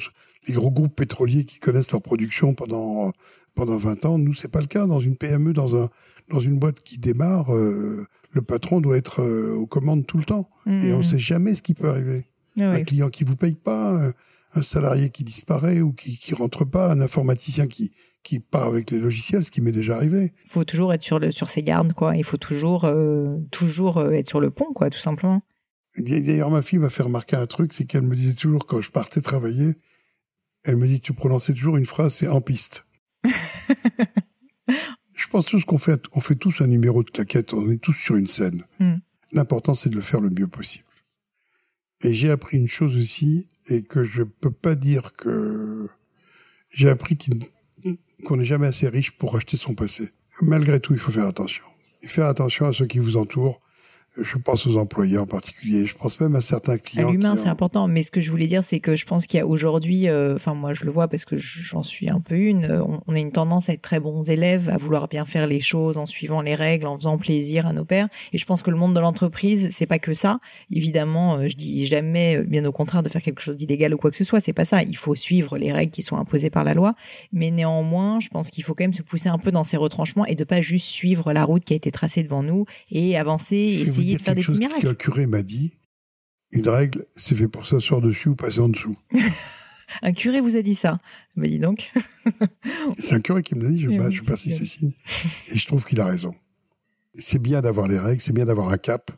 les 0.48 0.54
gros 0.54 0.72
groupes 0.72 0.96
pétroliers 0.96 1.44
qui 1.46 1.60
connaissent 1.60 1.92
leur 1.92 2.02
production 2.02 2.54
pendant 2.54 3.12
pendant 3.56 3.78
20 3.78 4.04
ans? 4.06 4.18
Nous, 4.18 4.34
c'est 4.34 4.50
pas 4.52 4.60
le 4.60 4.68
cas. 4.68 4.86
Dans 4.88 5.00
une 5.00 5.16
PME, 5.16 5.54
dans 5.54 5.74
un 5.82 5.90
dans 6.30 6.42
une 6.42 6.60
boîte 6.60 6.82
qui 6.82 7.00
démarre, 7.00 7.56
euh, 7.56 8.06
le 8.32 8.42
patron 8.42 8.82
doit 8.82 8.98
être 8.98 9.22
euh, 9.22 9.56
aux 9.56 9.68
commandes 9.68 10.06
tout 10.06 10.18
le 10.18 10.26
temps. 10.26 10.50
Et 10.68 10.92
on 10.94 10.98
Mhm. 10.98 11.04
sait 11.04 11.20
jamais 11.20 11.56
ce 11.56 11.62
qui 11.62 11.74
peut 11.74 11.88
arriver 11.90 12.26
Ah 12.60 12.72
un 12.72 12.84
client 12.84 13.08
qui 13.10 13.24
vous 13.24 13.38
paye 13.38 13.56
pas, 13.56 14.08
un, 14.10 14.14
un 14.56 14.62
salarié 14.62 15.10
qui 15.12 15.24
disparaît 15.24 15.80
ou 15.80 15.94
qui, 15.94 16.18
qui 16.18 16.36
rentre 16.36 16.66
pas, 16.66 16.92
un 16.92 17.00
informaticien 17.00 17.68
qui, 17.68 17.92
qui 18.24 18.40
part 18.40 18.68
avec 18.68 18.92
les 18.92 19.00
logiciels, 19.00 19.44
ce 19.44 19.52
qui 19.52 19.62
m'est 19.62 19.72
déjà 19.72 19.96
arrivé. 19.96 20.34
Il 20.46 20.50
faut 20.50 20.64
toujours 20.64 20.94
être 20.94 21.02
sur, 21.02 21.20
le, 21.20 21.32
sur 21.32 21.50
ses 21.50 21.64
gardes, 21.64 21.94
quoi. 21.94 22.16
Il 22.16 22.24
faut 22.24 22.38
toujours, 22.38 22.86
euh, 22.86 23.38
toujours 23.52 23.98
euh, 23.98 24.12
être 24.12 24.28
sur 24.28 24.40
le 24.40 24.52
pont, 24.52 24.74
quoi, 24.74 24.90
tout 24.90 25.00
simplement. 25.00 25.42
D'ailleurs, 25.98 26.52
ma 26.52 26.62
fille 26.62 26.80
m'a 26.80 26.90
fait 26.90 27.04
remarquer 27.04 27.36
un 27.36 27.48
truc, 27.48 27.74
c'est 27.74 27.86
qu'elle 27.86 28.04
me 28.04 28.16
disait 28.16 28.36
toujours 28.36 28.66
quand 28.68 28.82
je 28.82 28.92
partais 28.92 29.22
travailler, 29.22 29.74
elle 30.64 30.76
me 30.78 30.86
dit 30.86 31.02
tu 31.02 31.14
prononçais 31.14 31.54
toujours 31.54 31.78
une 31.78 31.86
phrase, 31.86 32.14
c'est 32.14 32.28
en 32.28 32.42
piste. 32.42 32.86
je 35.16 35.28
pense 35.32 35.46
tous 35.48 35.64
qu'on 35.66 35.78
fait, 35.78 36.02
on 36.14 36.22
fait 36.22 36.36
tous 36.36 36.62
un 36.62 36.68
numéro 36.68 37.04
de 37.04 37.10
claquette, 37.10 37.54
on 37.54 37.70
est 37.70 37.82
tous 37.82 37.94
sur 37.94 38.16
une 38.16 38.28
scène. 38.28 38.64
Mm. 38.80 38.96
L'important, 39.32 39.76
c'est 39.76 39.90
de 39.90 39.96
le 39.96 40.02
faire 40.02 40.20
le 40.22 40.30
mieux 40.30 40.48
possible. 40.48 40.86
Et 42.02 42.14
j'ai 42.14 42.30
appris 42.30 42.58
une 42.58 42.68
chose 42.68 42.98
aussi, 42.98 43.50
et 43.68 43.82
que 43.84 44.04
je 44.06 44.24
peux 44.24 44.52
pas 44.52 44.76
dire 44.76 45.14
que 45.14 45.88
j'ai 46.70 46.90
appris 46.90 47.18
qu'il- 47.18 47.44
qu'on 48.24 48.38
n'est 48.38 48.46
jamais 48.46 48.68
assez 48.68 48.88
riche 48.88 49.12
pour 49.12 49.36
acheter 49.36 49.58
son 49.58 49.74
passé. 49.74 50.10
Malgré 50.42 50.80
tout, 50.80 50.94
il 50.94 51.00
faut 51.00 51.12
faire 51.12 51.28
attention. 51.28 51.64
Et 52.02 52.08
faire 52.08 52.28
attention 52.28 52.66
à 52.66 52.74
ceux 52.74 52.86
qui 52.86 53.00
vous 53.00 53.18
entourent. 53.18 53.62
Je 54.22 54.38
pense 54.38 54.66
aux 54.68 54.78
employés 54.78 55.18
en 55.18 55.26
particulier. 55.26 55.86
Je 55.86 55.96
pense 55.96 56.20
même 56.20 56.36
à 56.36 56.42
certains 56.42 56.74
À 56.74 56.78
clients. 56.78 57.12
l'humain, 57.12 57.36
qui 57.36 57.42
c'est 57.44 57.48
ont- 57.48 57.52
important. 57.52 57.88
Mais 57.88 58.04
ce 58.04 58.12
que 58.12 58.22
je 58.22 58.30
voulais 58.32 58.48
dire, 58.48 58.64
c'est 58.64 58.80
que 58.80 58.96
je 58.96 59.06
pense 59.06 59.26
qu'il 59.28 59.38
y 59.38 59.42
a 59.42 59.48
aujourd'hui, 59.48 60.08
euh, 60.08 60.36
enfin 60.36 60.54
moi 60.54 60.74
je 60.74 60.86
le 60.86 60.92
vois 60.92 61.08
parce 61.08 61.26
que 61.26 61.36
j'en 61.38 61.84
suis 61.84 62.10
un 62.10 62.20
peu 62.20 62.36
une. 62.38 62.66
euh, 62.66 62.84
On, 62.84 63.02
on 63.08 63.16
a 63.16 63.20
une 63.20 63.32
tendance 63.32 63.70
à 63.70 63.74
être 63.74 63.82
très 63.82 64.00
bons 64.00 64.30
élèves, 64.30 64.70
à 64.70 64.78
vouloir 64.78 65.08
bien 65.08 65.26
faire 65.26 65.48
les 65.48 65.62
choses 65.62 65.98
en 65.98 66.06
suivant 66.06 66.42
les 66.42 66.56
règles, 66.56 66.88
en 66.88 66.98
faisant 66.98 67.18
plaisir 67.18 67.68
à 67.68 67.74
nos 67.74 67.86
pairs. 67.86 68.08
Et 68.34 68.38
je 68.38 68.46
pense 68.46 68.62
que 68.64 68.72
le 68.72 68.78
monde 68.78 68.94
de 68.96 69.00
l'entreprise, 69.00 69.70
c'est 69.72 69.86
pas 69.86 70.00
que 70.00 70.14
ça. 70.14 70.40
Évidemment, 70.72 71.38
euh, 71.38 71.48
je 71.48 71.56
dis 71.56 71.86
jamais, 71.86 72.42
bien 72.44 72.66
au 72.66 72.72
contraire, 72.72 73.04
de 73.04 73.10
faire 73.10 73.22
quelque 73.22 73.42
chose 73.42 73.58
d'illégal 73.58 73.94
ou 73.94 73.98
quoi 73.98 74.12
que 74.12 74.18
ce 74.18 74.24
soit. 74.24 74.40
C'est 74.40 74.54
pas 74.54 74.66
ça. 74.66 74.84
Il 74.84 74.96
faut 74.98 75.16
suivre 75.16 75.58
les 75.58 75.72
règles 75.72 75.92
qui 75.92 76.02
sont 76.02 76.18
imposées 76.18 76.50
par 76.50 76.64
la 76.64 76.74
loi. 76.74 76.96
Mais 77.34 77.52
néanmoins, 77.52 78.20
je 78.20 78.30
pense 78.30 78.50
qu'il 78.50 78.64
faut 78.64 78.74
quand 78.74 78.84
même 78.84 78.94
se 78.94 79.02
pousser 79.02 79.30
un 79.30 79.38
peu 79.38 79.52
dans 79.52 79.64
ses 79.64 79.78
retranchements 79.78 80.26
et 80.26 80.36
de 80.36 80.44
pas 80.44 80.62
juste 80.62 80.86
suivre 80.88 81.34
la 81.34 81.44
route 81.44 81.64
qui 81.64 81.74
a 81.74 81.76
été 81.76 81.92
tracée 81.92 82.24
devant 82.24 82.44
nous 82.44 82.66
et 82.92 83.18
avancer, 83.18 83.56
et 83.58 83.84
vous 83.86 84.02
essayer 84.14 84.18
de 84.18 84.22
faire 84.24 84.36
des 84.36 84.42
quelque 84.42 84.52
petits 84.52 84.58
chose 84.58 84.60
miracles. 84.60 84.88
qu'un 84.88 84.96
curé 84.96 85.28
m'a 85.28 85.44
dit. 85.44 85.78
Une 86.52 86.68
règle, 86.68 87.06
c'est 87.14 87.36
fait 87.36 87.48
pour 87.48 87.68
s'asseoir 87.68 88.02
dessus 88.02 88.30
ou 88.30 88.36
passer 88.36 88.60
en 88.60 88.70
dessous. 88.70 88.98
Un 90.02 90.14
curé 90.14 90.42
vous 90.42 90.56
a 90.56 90.62
dit 90.62 90.76
ça. 90.76 91.00
Mais 91.36 91.50
dis 91.50 91.60
donc. 91.60 91.92
C'est 93.00 93.16
un 93.16 93.22
curé 93.22 93.42
qui 93.42 93.56
me 93.56 93.64
l'a 93.64 93.70
dit, 93.70 93.80
je, 93.80 93.90
bah, 93.90 94.10
je 94.10 94.22
persiste 94.22 94.58
c'est 94.58 94.64
et 94.64 94.68
signe. 94.68 94.94
Et 95.54 95.58
je 95.58 95.66
trouve 95.68 95.84
qu'il 95.84 96.00
a 96.00 96.06
raison. 96.06 96.36
C'est 97.14 97.40
bien 97.40 97.62
d'avoir 97.62 97.88
les 97.88 97.98
règles, 97.98 98.22
c'est 98.22 98.34
bien 98.34 98.46
d'avoir 98.46 98.70
un 98.70 98.78
cap, 98.78 99.12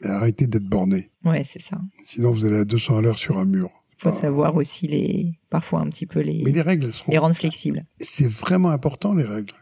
mais 0.00 0.08
arrêtez 0.08 0.46
d'être 0.46 0.64
borné. 0.64 1.10
Ouais, 1.24 1.44
c'est 1.44 1.60
ça. 1.60 1.78
Sinon, 2.02 2.32
vous 2.32 2.46
allez 2.46 2.56
à 2.58 2.64
200 2.64 2.96
à 2.96 3.02
l'heure 3.02 3.18
sur 3.18 3.38
un 3.38 3.44
mur. 3.44 3.68
faut 3.98 4.08
Enfin, 4.08 4.18
savoir 4.18 4.56
aussi 4.56 4.86
les 4.86 5.38
parfois 5.50 5.80
un 5.80 5.90
petit 5.90 6.06
peu 6.06 6.20
les, 6.20 6.42
Mais 6.44 6.52
les 6.52 6.62
règles, 6.62 6.90
sont... 6.92 7.04
les 7.10 7.18
rendre 7.18 7.36
flexibles. 7.36 7.84
c'est 7.98 8.28
vraiment 8.28 8.70
important, 8.70 9.14
les 9.14 9.24
règles. 9.24 9.54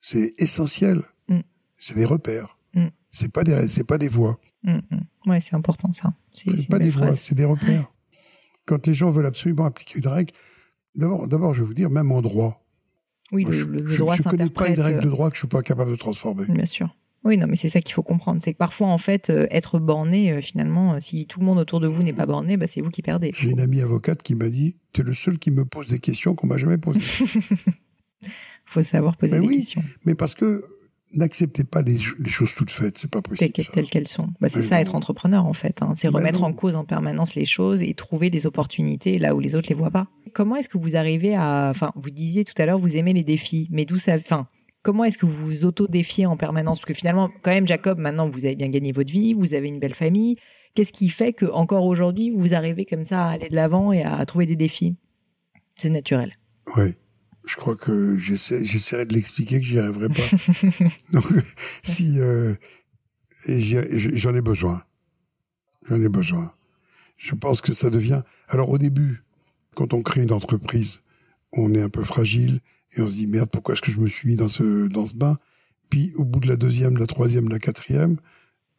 C'est 0.00 0.34
essentiel. 0.38 1.02
Mm. 1.28 1.40
C'est 1.76 1.94
des 1.94 2.04
repères. 2.06 2.58
C'est 3.16 3.30
pas 3.30 3.44
des, 3.44 3.68
c'est 3.68 3.84
pas 3.84 3.96
des 3.96 4.08
voies. 4.08 4.40
Mm, 4.64 4.72
mm. 4.90 5.30
Ouais, 5.30 5.40
c'est 5.40 5.54
important 5.54 5.92
ça. 5.92 6.12
C'est 6.34 6.68
pas 6.68 6.80
des 6.80 6.90
voies, 6.90 7.06
phrase. 7.06 7.20
c'est 7.20 7.36
des 7.36 7.44
repères. 7.44 7.92
Quand 8.66 8.84
les 8.88 8.94
gens 8.94 9.10
veulent 9.12 9.26
absolument 9.26 9.66
appliquer 9.66 10.00
une 10.00 10.08
règle, 10.08 10.32
d'abord, 10.96 11.28
d'abord, 11.28 11.54
je 11.54 11.60
vais 11.62 11.66
vous 11.68 11.74
dire, 11.74 11.90
même 11.90 12.10
en 12.10 12.20
droit. 12.22 12.66
Oui, 13.30 13.42
Moi, 13.42 13.52
le, 13.52 13.56
je, 13.56 13.64
le 13.66 13.86
je- 13.88 13.98
droit 13.98 14.16
je 14.16 14.22
connais 14.24 14.50
pas 14.50 14.68
une 14.68 14.80
règle 14.80 15.00
de 15.00 15.06
euh, 15.06 15.10
droit 15.10 15.28
que 15.30 15.36
je 15.36 15.40
suis 15.42 15.48
pas 15.48 15.62
capable 15.62 15.92
de 15.92 15.96
transformer. 15.96 16.46
Bien 16.48 16.66
sûr. 16.66 16.94
Oui, 17.22 17.38
non, 17.38 17.46
mais 17.46 17.56
c'est 17.56 17.68
ça 17.68 17.80
qu'il 17.80 17.94
faut 17.94 18.02
comprendre. 18.02 18.40
C'est 18.42 18.52
que 18.52 18.58
parfois, 18.58 18.88
en 18.88 18.98
fait, 18.98 19.30
euh, 19.30 19.46
être 19.50 19.78
borné, 19.78 20.32
euh, 20.32 20.40
finalement, 20.40 20.94
euh, 20.94 21.00
si 21.00 21.26
tout 21.26 21.38
le 21.40 21.46
monde 21.46 21.58
autour 21.58 21.78
de 21.80 21.86
vous 21.86 22.02
n'est 22.02 22.12
pas 22.12 22.26
borné, 22.26 22.56
bah, 22.56 22.66
c'est 22.66 22.80
vous 22.80 22.90
qui 22.90 23.00
perdez. 23.00 23.32
J'ai 23.34 23.50
une 23.50 23.60
amie 23.60 23.80
avocate 23.80 24.22
qui 24.24 24.34
m'a 24.34 24.50
dit, 24.50 24.76
t'es 24.92 25.02
le 25.04 25.14
seul 25.14 25.38
qui 25.38 25.50
me 25.52 25.64
pose 25.64 25.86
des 25.86 26.00
questions 26.00 26.34
qu'on 26.34 26.48
m'a 26.48 26.58
jamais 26.58 26.78
posées. 26.78 26.98
faut 28.66 28.80
savoir 28.82 29.16
poser 29.16 29.38
des 29.40 29.46
oui, 29.46 29.56
questions, 29.58 29.82
Mais 30.04 30.14
parce 30.14 30.34
que 30.34 30.64
n'acceptez 31.16 31.64
pas 31.64 31.82
les, 31.82 31.98
les 32.18 32.30
choses 32.30 32.54
toutes 32.54 32.70
faites, 32.70 32.98
c'est 32.98 33.10
pas 33.10 33.22
possible. 33.22 33.52
telles 33.52 33.88
qu'elles 33.88 34.08
sont. 34.08 34.28
Bah, 34.40 34.48
c'est 34.48 34.62
ça, 34.62 34.76
non. 34.76 34.80
être 34.82 34.94
entrepreneur, 34.94 35.44
en 35.46 35.52
fait. 35.52 35.82
hein. 35.82 35.92
C'est 35.94 36.08
Ben 36.08 36.18
remettre 36.18 36.44
en 36.44 36.52
cause 36.52 36.76
en 36.76 36.84
permanence 36.84 37.34
les 37.34 37.44
choses 37.44 37.82
et 37.82 37.94
trouver 37.94 38.30
les 38.30 38.46
opportunités 38.46 39.18
là 39.18 39.34
où 39.34 39.40
les 39.40 39.54
autres 39.54 39.68
les 39.68 39.74
voient 39.74 39.90
pas. 39.90 40.08
Comment 40.32 40.56
est-ce 40.56 40.68
que 40.68 40.78
vous 40.78 40.96
arrivez 40.96 41.34
à... 41.34 41.68
Enfin, 41.70 41.92
vous 41.96 42.10
disiez 42.10 42.44
tout 42.44 42.54
à 42.60 42.66
l'heure, 42.66 42.78
vous 42.78 42.96
aimez 42.96 43.12
les 43.12 43.24
défis, 43.24 43.68
mais 43.70 43.84
d'où 43.84 43.96
ça... 43.96 44.14
Enfin, 44.16 44.48
comment 44.82 45.04
est-ce 45.04 45.18
que 45.18 45.26
vous 45.26 45.46
vous 45.46 45.64
auto-défiez 45.64 46.26
en 46.26 46.36
permanence? 46.36 46.80
Parce 46.80 46.86
que 46.86 46.94
finalement, 46.94 47.30
quand 47.42 47.50
même, 47.50 47.66
Jacob, 47.66 47.98
maintenant, 47.98 48.28
vous 48.28 48.44
avez 48.44 48.56
bien 48.56 48.68
gagné 48.68 48.92
votre 48.92 49.12
vie, 49.12 49.32
vous 49.34 49.54
avez 49.54 49.68
une 49.68 49.78
belle 49.78 49.94
famille. 49.94 50.36
Qu'est-ce 50.74 50.92
qui 50.92 51.08
fait 51.08 51.32
que 51.32 51.46
encore 51.46 51.84
aujourd'hui, 51.84 52.30
vous 52.30 52.52
arrivez 52.52 52.84
comme 52.84 53.04
ça 53.04 53.26
à 53.26 53.30
aller 53.30 53.48
de 53.48 53.54
l'avant 53.54 53.92
et 53.92 54.02
à 54.02 54.24
trouver 54.26 54.46
des 54.46 54.56
défis? 54.56 54.96
C'est 55.76 55.90
naturel. 55.90 56.36
Oui. 56.76 56.94
Je 57.46 57.56
crois 57.56 57.76
que 57.76 58.16
j'essaie, 58.16 58.64
j'essaierai 58.64 59.04
de 59.04 59.14
l'expliquer 59.14 59.60
que 59.60 59.66
j'y 59.66 59.78
arriverai 59.78 60.08
pas. 60.08 60.84
Donc, 61.12 61.26
si, 61.82 62.18
euh, 62.20 62.54
j'en 63.46 64.34
ai 64.34 64.40
besoin. 64.40 64.82
J'en 65.88 66.00
ai 66.00 66.08
besoin. 66.08 66.52
Je 67.16 67.34
pense 67.34 67.60
que 67.60 67.72
ça 67.72 67.90
devient, 67.90 68.22
alors 68.48 68.70
au 68.70 68.78
début, 68.78 69.22
quand 69.74 69.92
on 69.92 70.02
crée 70.02 70.22
une 70.22 70.32
entreprise, 70.32 71.02
on 71.52 71.74
est 71.74 71.82
un 71.82 71.88
peu 71.88 72.02
fragile 72.02 72.60
et 72.96 73.00
on 73.00 73.08
se 73.08 73.14
dit 73.14 73.26
merde, 73.26 73.50
pourquoi 73.50 73.74
est-ce 73.74 73.82
que 73.82 73.90
je 73.90 74.00
me 74.00 74.06
suis 74.06 74.28
mis 74.28 74.36
dans 74.36 74.48
ce 74.48 74.88
dans 74.88 75.06
ce 75.06 75.14
bain? 75.14 75.36
Puis 75.90 76.12
au 76.16 76.24
bout 76.24 76.40
de 76.40 76.48
la 76.48 76.56
deuxième, 76.56 76.94
de 76.94 77.00
la 77.00 77.06
troisième, 77.06 77.46
de 77.46 77.52
la 77.52 77.58
quatrième, 77.58 78.16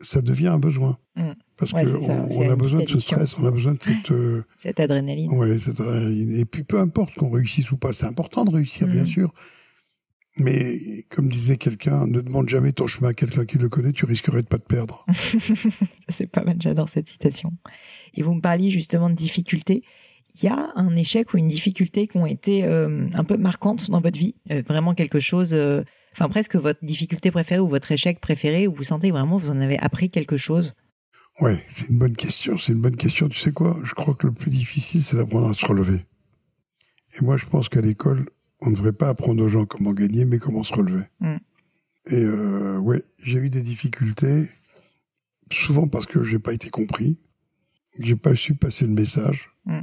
ça 0.01 0.21
devient 0.21 0.47
un 0.47 0.59
besoin. 0.59 0.97
Mm. 1.15 1.31
Parce 1.57 1.71
Ouais, 1.71 1.83
que 1.85 1.89
c'est 1.91 2.01
ça, 2.01 2.13
on, 2.13 2.29
c'est 2.29 2.47
on 2.47 2.51
a 2.51 2.55
besoin 2.55 2.81
de 2.81 2.89
ce 2.89 2.99
stress, 2.99 3.37
on 3.37 3.45
a 3.45 3.51
besoin 3.51 3.73
de 3.75 3.81
cette 3.81 4.11
euh, 4.11 4.43
Cette 4.57 4.79
adrénaline. 4.79 5.31
Ouais, 5.31 5.57
c'est 5.57 5.71
adrénaline. 5.79 6.37
Et 6.39 6.45
puis 6.45 6.63
peu 6.63 6.79
importe 6.79 7.13
qu'on 7.15 7.29
réussisse 7.29 7.71
ou 7.71 7.77
pas, 7.77 7.93
c'est 7.93 8.05
important 8.07 8.43
de 8.43 8.51
réussir, 8.51 8.87
bien 8.87 9.01
Mhm. 9.01 9.05
sûr. 9.07 9.33
Mais 10.37 11.05
comme 11.09 11.29
disait 11.29 11.55
quelqu'un, 11.55 12.07
ne 12.07 12.19
demande 12.19 12.49
jamais 12.49 12.73
ton 12.73 12.87
chemin 12.87 13.09
à 13.09 13.13
quelqu'un 13.13 13.45
qui 13.45 13.57
le 13.57 13.69
connaît, 13.69 13.93
tu 13.93 14.05
risquerais 14.05 14.41
de 14.41 14.47
pas 14.47 14.57
te 14.59 14.65
perdre. 14.67 15.05
C'est 16.09 16.27
pas 16.27 16.43
mal, 16.43 16.57
j'adore 16.59 16.89
cette 16.89 17.07
citation. 17.07 17.53
Et 18.15 18.21
vous 18.21 18.33
me 18.33 18.41
parliez 18.41 18.69
justement 18.69 19.09
de 19.09 19.15
difficultés. 19.15 19.81
Il 20.41 20.45
y 20.45 20.49
a 20.49 20.71
un 20.75 20.93
échec 20.97 21.33
ou 21.33 21.37
une 21.37 21.47
difficulté 21.47 22.07
qui 22.09 22.17
ont 22.17 22.25
été 22.25 22.65
euh, 22.65 23.07
un 23.13 23.23
peu 23.23 23.37
marquantes 23.37 23.89
dans 23.89 24.01
votre 24.01 24.19
vie, 24.19 24.35
Euh, 24.51 24.61
vraiment 24.67 24.93
quelque 24.93 25.21
chose, 25.21 25.55
enfin 26.11 26.27
presque 26.27 26.57
votre 26.57 26.83
difficulté 26.83 27.31
préférée 27.31 27.61
ou 27.61 27.69
votre 27.69 27.93
échec 27.93 28.19
préféré, 28.19 28.67
où 28.67 28.73
vous 28.73 28.83
sentez 28.83 29.11
vraiment 29.11 29.37
vous 29.37 29.49
en 29.51 29.61
avez 29.61 29.79
appris 29.79 30.09
quelque 30.09 30.35
chose? 30.35 30.73
Ouais, 31.41 31.63
c'est 31.67 31.89
une 31.89 31.97
bonne 31.99 32.15
question. 32.15 32.57
C'est 32.57 32.71
une 32.73 32.81
bonne 32.81 32.95
question. 32.95 33.27
Tu 33.27 33.37
sais 33.39 33.51
quoi? 33.51 33.77
Je 33.83 33.93
crois 33.93 34.13
que 34.13 34.27
le 34.27 34.33
plus 34.33 34.49
difficile, 34.51 35.03
c'est 35.03 35.17
d'apprendre 35.17 35.49
à 35.49 35.53
se 35.53 35.65
relever. 35.65 36.05
Et 37.17 37.23
moi, 37.23 37.37
je 37.37 37.45
pense 37.45 37.69
qu'à 37.69 37.81
l'école, 37.81 38.29
on 38.61 38.69
ne 38.69 38.75
devrait 38.75 38.93
pas 38.93 39.09
apprendre 39.09 39.43
aux 39.43 39.49
gens 39.49 39.65
comment 39.65 39.93
gagner, 39.93 40.25
mais 40.25 40.39
comment 40.39 40.63
se 40.63 40.73
relever. 40.73 41.03
Mm. 41.19 41.35
Et 42.07 42.23
euh, 42.23 42.77
ouais, 42.77 43.03
j'ai 43.17 43.39
eu 43.39 43.49
des 43.49 43.61
difficultés, 43.61 44.49
souvent 45.51 45.87
parce 45.87 46.05
que 46.05 46.23
j'ai 46.23 46.39
pas 46.39 46.53
été 46.53 46.69
compris, 46.69 47.19
que 47.97 48.05
j'ai 48.05 48.15
pas 48.15 48.35
su 48.35 48.55
passer 48.55 48.85
le 48.87 48.93
message, 48.93 49.49
Mm. 49.65 49.81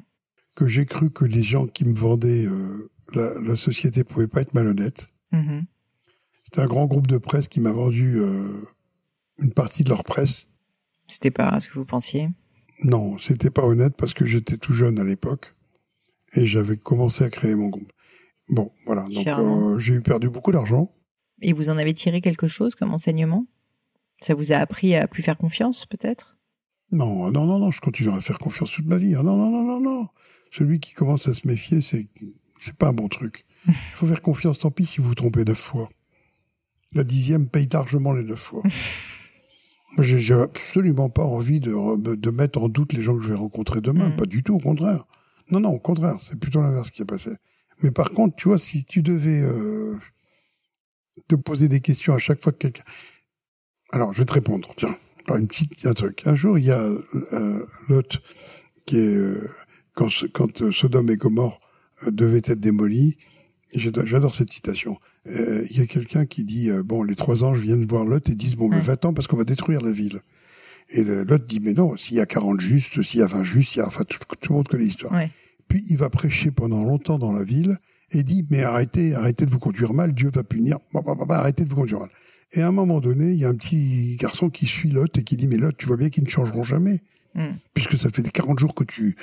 que 0.55 0.69
j'ai 0.69 0.87
cru 0.87 1.11
que 1.11 1.25
les 1.25 1.43
gens 1.43 1.67
qui 1.67 1.85
me 1.85 1.93
vendaient 1.95 2.47
euh, 2.47 2.89
la, 3.15 3.41
la 3.41 3.57
société 3.57 4.05
pouvaient 4.05 4.29
pas 4.29 4.43
être 4.43 4.55
malhonnêtes. 4.55 5.09
Mhm. 5.33 5.65
C'était 6.45 6.61
un 6.61 6.67
grand 6.67 6.87
groupe 6.87 7.09
de 7.09 7.19
presse 7.19 7.49
qui 7.49 7.61
m'a 7.61 7.73
vendu 7.73 8.19
euh, 8.21 8.63
une 9.39 9.53
partie 9.53 9.83
de 9.83 9.89
leur 9.89 10.05
presse. 10.05 10.47
C'était 11.13 11.31
pas 11.31 11.61
ce 11.61 11.69
que 11.69 11.75
vous 11.75 11.85
pensiez? 11.85 12.31
Non, 12.85 13.19
c'était 13.19 13.51
pas 13.51 13.67
honnête 13.67 13.95
parce 13.99 14.15
que 14.15 14.25
j'étais 14.25 14.57
tout 14.57 14.73
jeune 14.73 14.99
à 14.99 15.05
l'époque 15.05 15.55
et 16.35 16.47
j'avais 16.47 16.79
commencé 16.79 17.23
à 17.23 17.29
créer 17.29 17.55
mon 17.55 17.69
groupe. 17.69 17.93
Bon, 18.49 18.73
voilà. 18.87 19.07
Donc 19.13 19.27
euh, 19.27 19.79
j'ai 19.79 20.01
perdu 20.01 20.31
beaucoup 20.31 20.53
d'argent. 20.53 20.91
Et 21.43 21.53
vous 21.53 21.69
en 21.69 21.77
avez 21.77 21.93
tiré 21.93 22.23
quelque 22.23 22.49
chose 22.49 22.75
comme 22.75 22.95
enseignement? 22.95 23.47
Ça 24.23 24.35
vous 24.35 24.53
a 24.53 24.57
appris 24.57 24.95
à 24.95 25.07
plus 25.07 25.23
faire 25.23 25.37
confiance, 25.37 25.85
peut-être? 25.85 26.39
Non, 26.93 27.31
non, 27.31 27.45
non, 27.45 27.59
non, 27.59 27.71
je 27.71 27.83
continuerai 27.83 28.17
à 28.17 28.23
faire 28.23 28.39
confiance 28.39 28.71
toute 28.71 28.87
ma 28.87 28.97
vie. 28.97 29.15
Ah, 29.15 29.23
non, 29.23 29.37
non, 29.37 29.51
non, 29.51 29.65
non, 29.65 29.81
non. 29.81 30.09
Celui 30.51 30.81
qui 30.81 30.95
commence 30.95 31.29
à 31.29 31.35
se 31.35 31.47
méfier, 31.47 31.83
c'est 31.83 32.09
c'est 32.59 32.77
pas 32.77 32.89
un 32.89 32.93
bon 32.93 33.09
truc. 33.09 33.45
Il 33.67 33.75
faut 33.75 34.07
faire 34.07 34.23
confiance, 34.23 34.61
tant 34.61 34.71
pis 34.71 34.87
si 34.87 35.03
vous 35.03 35.09
vous 35.09 35.15
trompez 35.15 35.45
neuf 35.45 35.59
fois. 35.59 35.91
La 36.95 37.05
dixième 37.05 37.49
paye 37.49 37.69
largement 37.71 38.15
les 38.15 38.25
neuf 38.25 38.41
fois. 38.41 38.63
Moi, 39.97 40.05
j'ai 40.05 40.35
absolument 40.35 41.11
pas 41.11 41.25
envie 41.25 41.61
de, 41.61 41.71
de 42.15 42.31
mettre 42.31 42.61
en 42.63 42.69
doute 42.69 42.93
les 42.93 43.03
gens 43.03 43.17
que 43.17 43.23
je 43.23 43.29
vais 43.29 43.39
rencontrer 43.39 43.81
demain. 43.81 44.09
Mm. 44.09 44.17
Pas 44.17 44.27
du 44.27 44.43
tout, 44.43 44.55
au 44.55 44.59
contraire. 44.59 45.05
Non, 45.51 45.61
non, 45.61 45.71
au 45.71 45.79
contraire, 45.79 46.17
c'est 46.21 46.39
plutôt 46.39 46.61
l'inverse 46.63 46.91
qui 46.91 47.03
est 47.03 47.07
passé. 47.07 47.31
Mais 47.83 47.91
par 47.91 48.11
contre, 48.13 48.37
tu 48.37 48.49
vois, 48.49 48.59
si 48.59 48.85
tu 48.85 49.03
devais 49.03 49.41
euh, 49.43 49.99
te 51.29 51.35
poser 51.35 51.69
des 51.69 51.81
questions 51.81 52.15
à 52.15 52.19
chaque 52.19 52.41
fois 52.41 52.53
que 52.53 52.59
quelqu'un... 52.59 52.85
Alors, 53.91 54.15
je 54.15 54.19
vais 54.21 54.25
te 54.25 54.33
répondre, 54.33 54.73
tiens, 54.77 54.97
par 55.27 55.37
une 55.37 55.47
petite 55.47 55.87
un 55.87 55.93
truc. 55.93 56.23
Un 56.27 56.35
jour, 56.35 56.59
il 56.59 56.65
y 56.65 56.71
a 56.71 56.81
euh, 56.81 57.67
Lot 57.89 58.21
qui 58.87 58.99
est... 58.99 59.15
euh, 59.15 59.51
quand, 59.95 60.09
quand 60.33 60.63
euh, 60.63 60.73
Sodome 60.73 61.11
et 61.11 61.17
Gomorre 61.19 61.61
euh, 62.07 62.11
devaient 62.11 62.39
être 62.39 62.61
démolis, 62.61 63.19
j'adore 63.79 64.35
cette 64.35 64.53
citation, 64.53 64.99
euh, 65.27 65.65
il 65.71 65.79
y 65.79 65.81
a 65.81 65.87
quelqu'un 65.87 66.27
qui 66.27 66.45
dit, 66.45 66.71
euh, 66.71 66.83
bon, 66.83 67.03
les 67.03 67.17
trois 67.17 67.45
anges 67.45 67.61
viennent 67.61 67.87
voir 67.87 68.05
Lot 68.05 68.29
et 68.29 68.35
disent, 68.35 68.57
bon, 68.57 68.69
mais 68.69 68.81
va-t'en 68.81 69.15
parce 69.15 69.27
qu'on 69.27 69.37
va 69.37 69.45
détruire 69.45 69.81
la 69.81 69.93
ville. 69.93 70.21
Et 70.91 71.05
Lot 71.05 71.47
dit, 71.47 71.61
mais 71.61 71.73
non, 71.73 71.97
s'il 71.97 72.17
y 72.17 72.21
a 72.21 72.27
40 72.27 72.61
justes, 72.61 73.03
s'il 73.03 73.21
y 73.21 73.23
a 73.23 73.27
20 73.27 73.45
justes, 73.45 73.77
il 73.77 73.79
y 73.79 73.83
a, 73.83 73.87
enfin, 73.87 74.05
tout, 74.05 74.19
tout 74.41 74.53
le 74.53 74.57
monde 74.57 74.69
connaît 74.69 74.85
l'histoire. 74.85 75.13
Ouais. 75.13 75.31
Puis 75.69 75.83
il 75.89 75.97
va 75.97 76.11
prêcher 76.11 76.51
pendant 76.51 76.85
longtemps 76.85 77.19
dans 77.19 77.33
la 77.33 77.45
ville 77.45 77.79
et 78.11 78.25
dit 78.25 78.45
mais 78.51 78.63
arrêtez, 78.63 79.15
arrêtez 79.15 79.47
de 79.47 79.51
vous 79.51 79.59
conduire 79.59 79.95
mal, 79.95 80.13
Dieu 80.13 80.31
va 80.31 80.43
punir. 80.45 80.79
Bah, 80.93 81.01
bah, 81.07 81.15
bah, 81.19 81.25
bah, 81.27 81.39
arrêtez 81.39 81.65
de 81.65 81.71
vous 81.71 81.77
conduire 81.77 82.01
mal. 82.01 82.11
Et 82.53 82.61
à 82.61 82.69
un 82.69 82.73
moment 82.73 83.01
donné, 83.01 83.31
il 83.31 83.39
y 83.39 83.47
a 83.47 83.49
un 83.49 83.55
petit 83.55 84.17
garçon 84.17 84.51
qui 84.51 84.67
suit 84.67 84.91
Lot 84.91 85.17
et 85.17 85.23
qui 85.23 85.39
dit 85.39 85.49
mais 85.49 85.57
Lot, 85.57 85.75
tu 85.75 85.87
vois 85.87 85.97
bien 85.97 86.11
qu'ils 86.11 86.25
ne 86.25 86.29
changeront 86.29 86.65
jamais 86.65 87.01
Mm. 87.35 87.57
puisque 87.73 87.97
ça 87.97 88.11
fait 88.11 88.23
40 88.23 88.59
jours 88.59 88.75
que 88.75 88.85
tu 88.85 89.17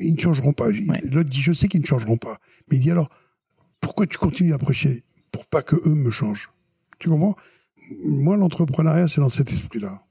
ils 0.00 0.14
ne 0.14 0.18
changeront 0.18 0.52
pas. 0.52 0.68
Ouais. 0.68 1.00
Lot 1.12 1.22
dit 1.22 1.42
je 1.42 1.52
sais 1.52 1.68
qu'ils 1.68 1.82
ne 1.82 1.86
changeront 1.86 2.16
pas. 2.16 2.38
Mais 2.70 2.78
il 2.78 2.80
dit 2.80 2.90
alors 2.90 3.10
pourquoi 3.82 4.06
tu 4.06 4.16
continues 4.16 4.54
à 4.54 4.58
prêcher 4.58 5.04
pour 5.30 5.44
pas 5.46 5.60
que 5.62 5.76
eux 5.86 5.94
me 5.94 6.10
changent? 6.10 6.50
Tu 6.98 7.10
comprends? 7.10 7.36
Moi 8.04 8.36
l'entrepreneuriat 8.38 9.08
c'est 9.08 9.20
dans 9.20 9.28
cet 9.28 9.50
esprit-là. 9.52 10.02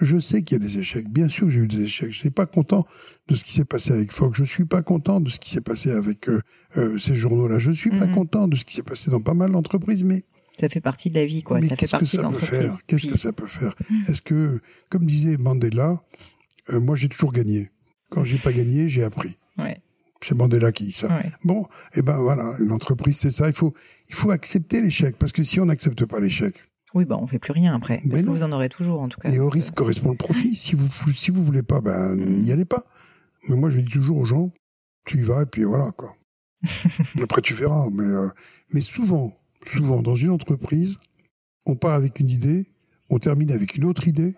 Je 0.00 0.18
sais 0.18 0.42
qu'il 0.42 0.56
y 0.56 0.60
a 0.60 0.66
des 0.66 0.78
échecs. 0.78 1.08
Bien 1.08 1.28
sûr 1.28 1.44
que 1.46 1.50
j'ai 1.50 1.60
eu 1.60 1.68
des 1.68 1.82
échecs. 1.84 2.10
Je 2.12 2.18
suis 2.18 2.30
pas 2.30 2.46
content 2.46 2.84
de 3.28 3.36
ce 3.36 3.44
qui 3.44 3.52
s'est 3.52 3.64
passé 3.64 3.92
avec 3.92 4.10
Fox. 4.12 4.36
Je 4.36 4.42
suis 4.42 4.64
pas 4.64 4.82
content 4.82 5.20
de 5.20 5.30
ce 5.30 5.38
qui 5.38 5.50
s'est 5.50 5.60
passé 5.60 5.92
avec 5.92 6.28
euh, 6.28 6.42
euh, 6.76 6.98
ces 6.98 7.14
journaux-là. 7.14 7.60
Je 7.60 7.70
suis 7.70 7.90
pas 7.90 8.06
Mhm. 8.06 8.14
content 8.14 8.48
de 8.48 8.56
ce 8.56 8.64
qui 8.64 8.74
s'est 8.74 8.82
passé 8.82 9.10
dans 9.12 9.20
pas 9.20 9.34
mal 9.34 9.52
d'entreprises. 9.52 10.02
Mais, 10.02 10.24
Ça 10.58 10.68
fait 10.68 10.80
partie 10.80 11.08
de 11.10 11.14
la 11.14 11.24
vie, 11.24 11.44
quoi. 11.44 11.60
mais 11.60 11.68
ça 11.68 11.76
fait 11.76 11.86
qu'est-ce 11.86 11.92
que 11.92 11.98
partie 11.98 12.16
de 12.16 12.22
ça 12.22 12.28
peut 12.28 12.38
faire? 12.38 12.78
Qu'est-ce 12.88 13.06
que 13.06 13.18
ça 13.18 13.32
peut 13.32 13.46
faire? 13.46 13.74
Est-ce 14.08 14.22
que, 14.22 14.60
comme 14.88 15.06
disait 15.06 15.36
Mandela, 15.36 16.02
euh, 16.70 16.80
moi 16.80 16.96
j'ai 16.96 17.08
toujours 17.08 17.30
gagné. 17.32 17.70
Quand 18.10 18.24
j'ai 18.24 18.38
pas 18.38 18.52
gagné, 18.52 18.88
j'ai 18.88 19.04
appris. 19.04 19.36
Ouais, 19.56 19.80
C'est 20.24 20.34
Mandela 20.34 20.72
qui 20.72 20.84
dit 20.84 20.92
ça. 20.92 21.08
ouais. 21.08 21.30
Bon, 21.44 21.66
et 21.94 22.02
ben 22.02 22.16
voilà, 22.18 22.54
l'entreprise 22.58 23.18
c'est 23.18 23.30
ça. 23.30 23.48
Il 23.48 23.54
faut, 23.54 23.74
il 24.08 24.14
faut 24.14 24.30
accepter 24.30 24.80
l'échec 24.80 25.16
parce 25.18 25.32
que 25.32 25.42
si 25.42 25.60
on 25.60 25.66
n'accepte 25.66 26.04
pas 26.06 26.20
l'échec, 26.20 26.54
Oui, 26.94 27.04
bah 27.04 27.16
on 27.20 27.26
fait 27.26 27.38
plus 27.38 27.52
rien 27.52 27.74
après. 27.74 28.00
Mais 28.04 28.10
Parce 28.10 28.22
que 28.22 28.28
vous 28.28 28.42
en 28.42 28.52
aurez 28.52 28.68
toujours, 28.68 29.00
en 29.00 29.08
tout 29.08 29.20
cas. 29.20 29.30
Et 29.30 29.38
au 29.38 29.48
risque 29.48 29.74
correspond 29.74 30.10
le 30.10 30.16
profit. 30.16 30.54
Si 30.54 30.74
vous 30.76 30.88
si 31.14 31.30
vous 31.30 31.44
voulez 31.44 31.62
pas, 31.62 31.80
ben 31.80 32.14
n'y 32.16 32.52
allez 32.52 32.64
pas. 32.64 32.84
Mais 33.48 33.56
moi 33.56 33.70
je 33.70 33.80
dis 33.80 33.90
toujours 33.90 34.18
aux 34.18 34.26
gens, 34.26 34.50
tu 35.04 35.18
y 35.18 35.22
vas 35.22 35.42
et 35.42 35.46
puis 35.46 35.64
voilà 35.64 35.90
quoi. 35.92 36.14
Après 37.22 37.40
tu 37.42 37.54
verras. 37.54 37.88
Mais 37.90 38.04
euh, 38.04 38.28
mais 38.72 38.80
souvent, 38.82 39.32
souvent 39.66 40.02
dans 40.02 40.14
une 40.16 40.30
entreprise, 40.30 40.96
on 41.66 41.74
part 41.76 41.94
avec 41.94 42.20
une 42.20 42.30
idée, 42.30 42.66
on 43.10 43.18
termine 43.18 43.50
avec 43.50 43.74
une 43.76 43.84
autre 43.84 44.06
idée. 44.06 44.34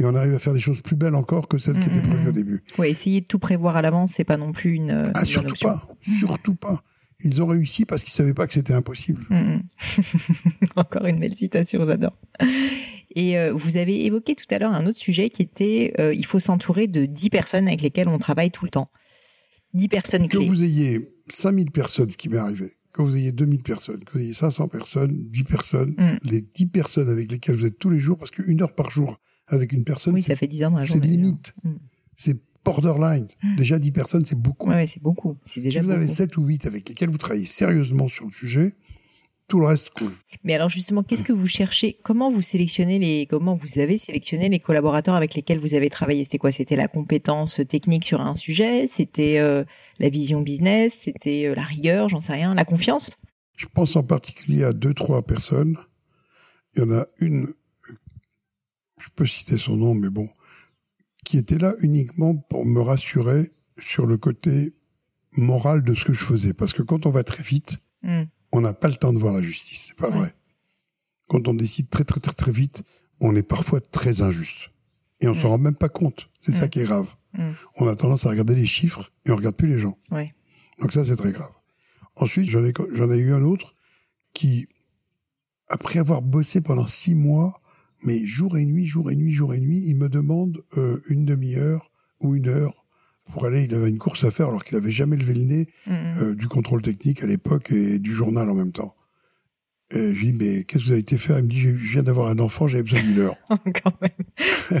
Et 0.00 0.04
on 0.04 0.14
arrive 0.14 0.34
à 0.34 0.38
faire 0.38 0.54
des 0.54 0.60
choses 0.60 0.80
plus 0.80 0.96
belles 0.96 1.14
encore 1.14 1.46
que 1.46 1.58
celles 1.58 1.78
qui 1.78 1.88
étaient 1.90 2.00
prévues 2.00 2.22
mhm. 2.22 2.28
au 2.28 2.32
début. 2.32 2.62
euh, 2.78 2.80
ouais, 2.82 2.90
essayer 2.90 3.20
de 3.20 3.26
tout 3.26 3.38
prévoir 3.38 3.76
à 3.76 3.82
l'avance, 3.82 4.12
c'est 4.16 4.24
pas 4.24 4.38
non 4.38 4.50
plus 4.52 4.72
une, 4.74 5.12
Ah, 5.14 5.20
une 5.20 5.26
surtout 5.26 5.50
option. 5.50 5.68
pas. 5.68 5.88
Surtout 6.00 6.54
pas. 6.54 6.82
Ils 7.22 7.42
ont 7.42 7.46
réussi 7.46 7.84
parce 7.84 8.02
qu'ils 8.02 8.14
savaient 8.14 8.32
pas 8.32 8.46
que 8.46 8.54
c'était 8.54 8.72
impossible. 8.72 9.22
Encore 10.76 11.04
une 11.06 11.20
belle 11.20 11.34
citation, 11.36 11.84
j'adore. 11.86 12.16
Et 13.14 13.36
euh, 13.38 13.52
vous 13.52 13.76
avez 13.76 14.06
évoqué 14.06 14.34
tout 14.34 14.46
à 14.54 14.58
l'heure 14.58 14.72
un 14.72 14.86
autre 14.86 14.98
sujet 14.98 15.30
qui 15.30 15.42
était 15.42 15.92
euh, 15.98 16.14
il 16.14 16.24
faut 16.24 16.38
s'entourer 16.38 16.86
de 16.86 17.04
10 17.06 17.30
personnes 17.30 17.66
avec 17.68 17.82
lesquelles 17.82 18.08
on 18.08 18.18
travaille 18.18 18.50
tout 18.50 18.64
le 18.64 18.70
temps. 18.70 18.90
10 19.74 19.88
personnes 19.88 20.28
Que 20.28 20.36
clés. 20.38 20.46
vous 20.48 20.62
ayez 20.62 21.12
5000 21.28 21.70
personnes, 21.72 22.10
ce 22.10 22.16
qui 22.16 22.28
m'est 22.28 22.38
arrivé, 22.38 22.72
que 22.92 23.02
vous 23.02 23.16
ayez 23.16 23.32
2000 23.32 23.62
personnes, 23.62 24.02
que 24.04 24.12
vous 24.12 24.20
ayez 24.20 24.34
500 24.34 24.68
personnes, 24.68 25.12
10 25.12 25.44
personnes, 25.44 25.94
Mm. 25.98 26.18
les 26.22 26.40
10 26.40 26.66
personnes 26.66 27.08
avec 27.08 27.30
lesquelles 27.30 27.56
vous 27.56 27.66
êtes 27.66 27.78
tous 27.78 27.90
les 27.90 28.00
jours, 28.00 28.16
parce 28.16 28.30
qu'une 28.30 28.62
heure 28.62 28.74
par 28.74 28.90
jour 28.90 29.20
avec 29.50 29.72
une 29.72 29.84
personne, 29.84 30.14
Oui, 30.14 30.22
c'est 30.22 30.28
ça 30.32 30.36
fait 30.36 30.46
10 30.46 30.64
ans 30.64 30.70
dans 30.72 30.78
la 30.78 30.84
c'est 30.84 30.94
journée. 30.94 31.08
limite. 31.08 31.52
Mm. 31.64 31.72
C'est 32.16 32.36
borderline. 32.64 33.28
Déjà 33.56 33.78
10 33.78 33.90
personnes, 33.92 34.24
c'est 34.24 34.38
beaucoup. 34.38 34.68
Ouais, 34.68 34.86
c'est 34.86 35.02
beaucoup. 35.02 35.36
C'est 35.42 35.60
si 35.60 35.78
vous 35.78 35.90
avez 35.90 36.04
beaucoup. 36.04 36.14
7 36.14 36.36
ou 36.36 36.46
8 36.46 36.66
avec 36.66 36.88
lesquels 36.88 37.10
vous 37.10 37.18
travaillez 37.18 37.46
sérieusement 37.46 38.08
sur 38.08 38.26
le 38.26 38.32
sujet, 38.32 38.74
tout 39.48 39.58
le 39.58 39.66
reste 39.66 39.90
cool. 39.90 40.12
Mais 40.44 40.54
alors 40.54 40.68
justement, 40.68 41.02
qu'est-ce 41.02 41.24
que 41.24 41.32
vous 41.32 41.46
cherchez? 41.48 41.98
Comment 42.04 42.30
vous 42.30 42.42
sélectionnez 42.42 42.98
les 43.00 43.26
Comment 43.26 43.54
vous 43.56 43.78
avez 43.80 43.98
sélectionné 43.98 44.48
les 44.48 44.60
collaborateurs 44.60 45.14
avec 45.16 45.34
lesquels 45.34 45.58
vous 45.58 45.74
avez 45.74 45.90
travaillé? 45.90 46.22
C'était 46.22 46.38
quoi? 46.38 46.52
C'était 46.52 46.76
la 46.76 46.86
compétence 46.86 47.60
technique 47.68 48.04
sur 48.04 48.20
un 48.20 48.36
sujet? 48.36 48.86
C'était 48.86 49.38
euh, 49.38 49.64
la 49.98 50.08
vision 50.08 50.40
business? 50.42 51.00
C'était 51.00 51.46
euh, 51.46 51.54
la 51.56 51.62
rigueur? 51.64 52.08
J'en 52.08 52.20
sais 52.20 52.34
rien. 52.34 52.54
La 52.54 52.64
confiance? 52.64 53.10
Je 53.56 53.66
pense 53.66 53.96
en 53.96 54.04
particulier 54.04 54.62
à 54.62 54.72
deux, 54.72 54.94
trois 54.94 55.22
personnes. 55.22 55.76
Il 56.76 56.82
y 56.82 56.84
en 56.84 56.92
a 56.92 57.06
une, 57.18 57.48
je 59.00 59.08
peux 59.14 59.26
citer 59.26 59.56
son 59.58 59.76
nom, 59.76 59.94
mais 59.94 60.10
bon, 60.10 60.28
qui 61.24 61.38
était 61.38 61.58
là 61.58 61.74
uniquement 61.80 62.36
pour 62.36 62.64
me 62.66 62.80
rassurer 62.80 63.52
sur 63.78 64.06
le 64.06 64.16
côté 64.16 64.74
moral 65.32 65.82
de 65.82 65.94
ce 65.94 66.04
que 66.04 66.12
je 66.12 66.22
faisais. 66.24 66.52
Parce 66.54 66.72
que 66.72 66.82
quand 66.82 67.06
on 67.06 67.10
va 67.10 67.22
très 67.24 67.42
vite, 67.42 67.78
Hmm. 68.02 68.24
on 68.52 68.60
n'a 68.62 68.72
pas 68.72 68.88
le 68.88 68.96
temps 68.96 69.12
de 69.12 69.18
voir 69.18 69.34
la 69.34 69.42
justice. 69.42 69.86
C'est 69.88 69.96
pas 69.98 70.08
Ouais. 70.10 70.16
vrai. 70.18 70.34
Quand 71.28 71.46
on 71.48 71.54
décide 71.54 71.88
très, 71.90 72.04
très, 72.04 72.18
très, 72.20 72.32
très 72.32 72.50
vite, 72.52 72.82
on 73.20 73.36
est 73.36 73.42
parfois 73.42 73.80
très 73.80 74.22
injuste. 74.22 74.70
Et 75.20 75.28
on 75.28 75.32
Mm. 75.32 75.34
s'en 75.34 75.48
rend 75.50 75.58
même 75.58 75.74
pas 75.76 75.90
compte. 75.90 76.30
C'est 76.40 76.52
ça 76.52 76.66
Mm. 76.66 76.68
qui 76.70 76.80
est 76.80 76.84
grave. 76.84 77.14
Mm. 77.34 77.50
On 77.76 77.88
a 77.88 77.94
tendance 77.96 78.24
à 78.26 78.30
regarder 78.30 78.54
les 78.54 78.66
chiffres 78.66 79.12
et 79.26 79.30
on 79.30 79.36
regarde 79.36 79.54
plus 79.56 79.68
les 79.68 79.78
gens. 79.78 79.96
Ouais. 80.10 80.34
Donc 80.80 80.92
ça, 80.92 81.04
c'est 81.04 81.16
très 81.16 81.30
grave. 81.32 81.52
Ensuite, 82.16 82.48
j'en 82.50 82.64
ai, 82.64 82.72
j'en 82.94 83.10
ai 83.10 83.18
eu 83.18 83.32
un 83.32 83.42
autre 83.42 83.76
qui, 84.32 84.66
après 85.68 85.98
avoir 85.98 86.22
bossé 86.22 86.60
pendant 86.62 86.86
six 86.86 87.14
mois, 87.14 87.59
mais 88.02 88.24
jour 88.24 88.56
et 88.56 88.64
nuit, 88.64 88.86
jour 88.86 89.10
et 89.10 89.16
nuit, 89.16 89.32
jour 89.32 89.54
et 89.54 89.60
nuit, 89.60 89.82
il 89.86 89.96
me 89.96 90.08
demande 90.08 90.62
euh, 90.76 91.00
une 91.08 91.24
demi-heure 91.24 91.90
ou 92.20 92.34
une 92.34 92.48
heure 92.48 92.80
pour 93.30 93.44
aller, 93.46 93.64
il 93.64 93.74
avait 93.74 93.88
une 93.88 93.98
course 93.98 94.24
à 94.24 94.30
faire 94.30 94.48
alors 94.48 94.64
qu'il 94.64 94.76
avait 94.76 94.90
jamais 94.90 95.16
levé 95.16 95.34
le 95.34 95.44
nez 95.44 95.66
Mm, 95.86 95.92
euh, 95.92 96.34
du 96.34 96.48
contrôle 96.48 96.82
technique 96.82 97.22
à 97.22 97.26
l'époque 97.26 97.70
et 97.70 97.98
du 97.98 98.12
journal 98.12 98.48
en 98.48 98.54
même 98.54 98.72
temps. 98.72 98.94
Et 99.92 100.14
je 100.14 100.20
lui 100.20 100.32
dis, 100.32 100.38
mais 100.38 100.64
qu'est-ce 100.64 100.84
que 100.84 100.86
vous 100.86 100.92
avez 100.92 101.00
été 101.00 101.16
faire? 101.16 101.38
Il 101.38 101.44
me 101.44 101.48
dit, 101.48 101.60
je 101.60 101.92
viens 101.92 102.02
d'avoir 102.02 102.28
un 102.28 102.38
enfant, 102.38 102.68
j'avais 102.68 102.82
besoin 102.82 103.02
d'une 103.02 103.18
heure. 103.18 103.34
Quand 103.48 103.92
même. 104.00 104.80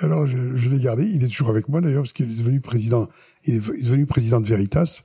Alors 0.00 0.26
je, 0.26 0.56
je 0.56 0.68
l'ai 0.70 0.80
gardé, 0.80 1.04
il 1.04 1.24
est 1.24 1.28
toujours 1.28 1.50
avec 1.50 1.68
moi 1.68 1.80
d'ailleurs 1.80 2.02
parce 2.02 2.12
qu'il 2.12 2.30
est 2.30 2.38
devenu 2.38 2.60
président, 2.60 3.08
il 3.44 3.54
est 3.54 3.58
devenu 3.58 4.06
président 4.06 4.40
de 4.40 4.48
Veritas 4.48 5.02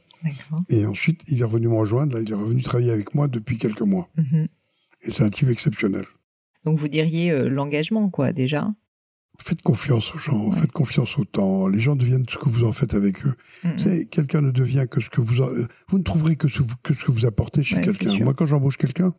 et 0.70 0.86
ensuite 0.86 1.22
il 1.28 1.42
est 1.42 1.44
revenu 1.44 1.68
me 1.68 1.76
rejoindre, 1.76 2.16
là 2.16 2.22
il 2.22 2.32
est 2.32 2.36
revenu 2.36 2.62
travailler 2.62 2.92
avec 2.92 3.14
moi 3.14 3.28
depuis 3.28 3.58
quelques 3.58 3.82
mois. 3.82 4.10
Mhm. 4.16 4.48
Et 5.02 5.12
c'est 5.12 5.24
un 5.24 5.30
type 5.30 5.50
exceptionnel. 5.50 6.06
Donc 6.66 6.80
vous 6.80 6.88
diriez 6.88 7.32
euh, 7.32 7.50
l'engagement, 7.50 8.10
quoi, 8.10 8.32
déjà. 8.34 8.72
Faites 9.40 9.62
confiance 9.64 10.14
aux 10.16 10.20
gens, 10.20 10.50
Ouais. 10.50 10.56
faites 10.58 10.72
confiance 10.72 11.18
au 11.18 11.26
temps. 11.26 11.68
Les 11.68 11.80
gens 11.80 11.96
deviennent 11.96 12.26
ce 12.30 12.38
que 12.38 12.48
vous 12.50 12.64
en 12.66 12.72
faites 12.72 12.94
avec 12.94 13.26
eux. 13.26 13.34
Mm, 13.64 13.78
savez, 13.80 14.06
quelqu'un 14.06 14.42
ne 14.42 14.52
devient 14.52 14.86
que 14.90 15.02
ce 15.02 15.10
que 15.10 15.22
vous... 15.22 15.42
en- 15.42 15.50
euh, 15.50 15.68
Vous 15.90 15.98
ne 15.98 16.04
trouverez 16.04 16.36
que 16.36 16.48
ce, 16.48 16.62
que 16.84 16.94
ce 16.94 17.04
que 17.04 17.12
vous 17.12 17.26
apportez 17.26 17.64
chez 17.64 17.78
Ouais, 17.78 17.82
quelqu'un. 17.82 18.18
Moi, 18.24 18.34
quand 18.36 18.46
j'embauche 18.46 18.78
quelqu'un, 18.78 19.14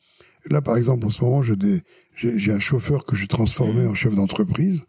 là, 0.51 0.63
par 0.63 0.77
exemple, 0.77 1.07
en 1.07 1.11
ce 1.11 1.23
moment, 1.25 1.43
j'ai 1.43 1.57
des- 1.57 1.83
j'ai 2.17 2.39
j'ai 2.39 2.53
un 2.53 2.61
chauffeur 2.61 3.05
que 3.05 3.17
j'ai 3.17 3.27
transformé 3.27 3.83
Mm. 3.85 3.89
en 3.91 3.95
chef 3.95 4.15
d'entreprise. 4.15 4.85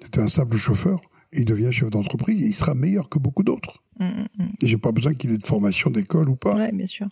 C'était 0.00 0.20
un 0.20 0.28
simple 0.30 0.56
chauffeur. 0.56 1.00
Il 1.34 1.44
devient 1.44 1.70
chef 1.70 1.90
d'entreprise 1.90 2.42
et 2.42 2.46
il 2.46 2.54
sera 2.54 2.74
meilleur 2.74 3.08
que 3.10 3.18
beaucoup 3.18 3.42
d'autres. 3.42 3.82
mm, 4.00 4.04
mm, 4.06 4.26
mm. 4.38 4.48
Et 4.62 4.66
j'ai 4.66 4.78
pas 4.78 4.92
besoin 4.92 5.12
qu'il 5.14 5.30
ait 5.30 5.38
de 5.38 5.46
formation 5.46 5.90
d'école 5.90 6.28
ou 6.30 6.36
pas. 6.36 6.54
Ouais, 6.56 6.72
bien 6.72 6.86
sûr. 6.86 7.06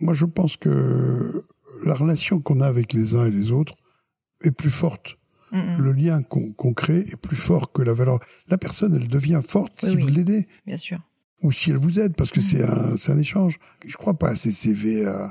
Moi, 0.00 0.14
je 0.14 0.26
pense 0.26 0.56
que 0.56 1.44
la 1.84 1.94
relation 1.94 2.40
qu'on 2.40 2.60
a 2.60 2.66
avec 2.66 2.92
les 2.92 3.14
uns 3.14 3.26
et 3.26 3.30
les 3.30 3.50
autres 3.52 3.74
est 4.42 4.50
plus 4.52 4.70
forte. 4.70 5.16
Mm. 5.52 5.76
Le 5.78 5.92
lien 5.92 6.22
qu'on 6.22 6.72
crée 6.74 6.98
est 6.98 7.16
plus 7.16 7.36
fort 7.36 7.72
que 7.72 7.82
la 7.82 7.92
valeur. 7.92 8.18
La 8.48 8.58
personne, 8.58 8.94
elle 8.94 9.08
devient 9.08 9.40
forte 9.46 9.72
Oui, 9.82 9.88
si 9.90 9.96
oui. 9.96 10.02
vous 10.02 10.08
l'aidez 10.08 10.46
Bien 10.66 10.76
sûr. 10.76 10.98
ou 11.42 11.52
si 11.52 11.70
elle 11.70 11.76
vous 11.76 11.98
aide, 12.00 12.14
parce 12.16 12.30
que 12.30 12.40
Mm. 12.40 12.96
c'est 12.98 13.10
un, 13.12 13.18
échange. 13.18 13.58
Je 13.86 13.96
crois 13.96 14.14
pas 14.14 14.30
à 14.30 14.36
ces 14.36 14.50
CV 14.50 15.06
euh, 15.06 15.26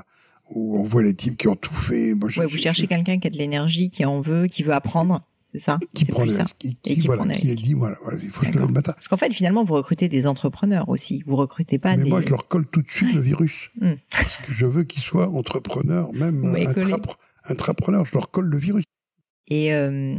où 0.50 0.78
on 0.78 0.84
voit 0.84 1.02
les 1.02 1.14
types 1.14 1.36
qui 1.36 1.48
ont 1.48 1.56
tout 1.56 1.74
fait. 1.74 2.14
Moi, 2.14 2.28
je- 2.30 2.40
Ouais, 2.40 2.46
vous 2.46 2.56
cherchez 2.56 2.86
quelqu'un 2.86 3.18
qui 3.18 3.26
a 3.26 3.30
de 3.30 3.36
l'énergie, 3.36 3.88
qui 3.88 4.04
en 4.04 4.20
veut, 4.20 4.46
qui 4.46 4.62
veut 4.62 4.72
apprendre. 4.72 5.22
C'est 5.56 5.64
ça 5.64 5.78
qui 5.94 6.04
prend 6.04 6.22
plus 6.22 6.28
des 6.30 6.34
ça. 6.34 6.44
qui, 6.58 6.76
Et 6.84 6.94
qui, 6.94 7.00
qui 7.00 7.06
voilà, 7.06 7.22
prend 7.22 7.32
des 7.32 7.38
qui 7.38 7.54
dit 7.56 7.74
voilà, 7.74 7.96
voilà, 8.02 8.18
il 8.22 8.28
faut 8.28 8.40
se 8.42 8.46
lever 8.46 8.52
D'accord. 8.52 8.68
le 8.68 8.74
matin. 8.74 8.92
Parce 8.92 9.08
qu'en 9.08 9.16
fait, 9.16 9.32
finalement, 9.32 9.64
vous 9.64 9.74
recrutez 9.74 10.08
des 10.08 10.26
entrepreneurs 10.26 10.88
aussi. 10.88 11.22
Vous 11.26 11.36
recrutez 11.36 11.78
pas 11.78 11.96
Mais 11.96 12.02
des. 12.04 12.10
moi, 12.10 12.20
je 12.20 12.28
leur 12.28 12.46
colle 12.46 12.66
tout 12.66 12.82
de 12.82 12.90
suite 12.90 13.08
Ouais. 13.08 13.14
le 13.14 13.20
virus. 13.20 13.70
Mm. 13.80 13.92
Parce 14.10 14.36
que 14.38 14.52
je 14.52 14.66
veux 14.66 14.84
qu'ils 14.84 15.02
soient 15.02 15.28
entrepreneurs, 15.28 16.12
même 16.12 16.56
intrapreneurs. 17.44 18.04
Je 18.06 18.12
leur 18.14 18.30
colle 18.30 18.46
le 18.46 18.58
virus. 18.58 18.84
Et 19.48 19.72
euh, 19.72 20.16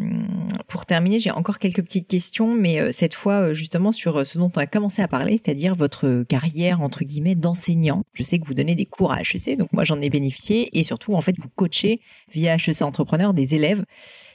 pour 0.70 0.86
terminer, 0.86 1.20
j'ai 1.20 1.32
encore 1.32 1.60
quelques 1.60 1.82
petites 1.84 2.08
questions, 2.08 2.56
mais 2.56 2.80
euh, 2.80 2.92
cette 2.94 3.14
fois 3.14 3.34
euh, 3.50 3.54
justement 3.54 3.92
sur 3.92 4.26
ce 4.26 4.38
dont 4.38 4.50
on 4.56 4.60
a 4.60 4.68
commencé 4.68 5.02
à 5.02 5.10
parler, 5.10 5.34
c'est-à-dire 5.34 5.76
votre 5.76 6.24
carrière 6.24 6.82
entre 6.82 7.04
guillemets 7.04 7.36
d'enseignant. 7.36 8.04
Je 8.14 8.24
sais 8.24 8.40
que 8.40 8.46
vous 8.48 8.54
donnez 8.54 8.76
des 8.76 8.86
cours 8.86 9.12
à 9.12 9.20
HEC, 9.20 9.58
donc 9.58 9.74
moi 9.74 9.84
j'en 9.84 10.00
ai 10.00 10.10
bénéficié, 10.10 10.70
et 10.80 10.86
surtout 10.86 11.14
en 11.14 11.20
fait 11.20 11.36
vous 11.40 11.50
coachez 11.56 12.00
via 12.34 12.56
HEC 12.56 12.82
Entrepreneur 12.84 13.34
des 13.34 13.54
élèves. 13.54 13.84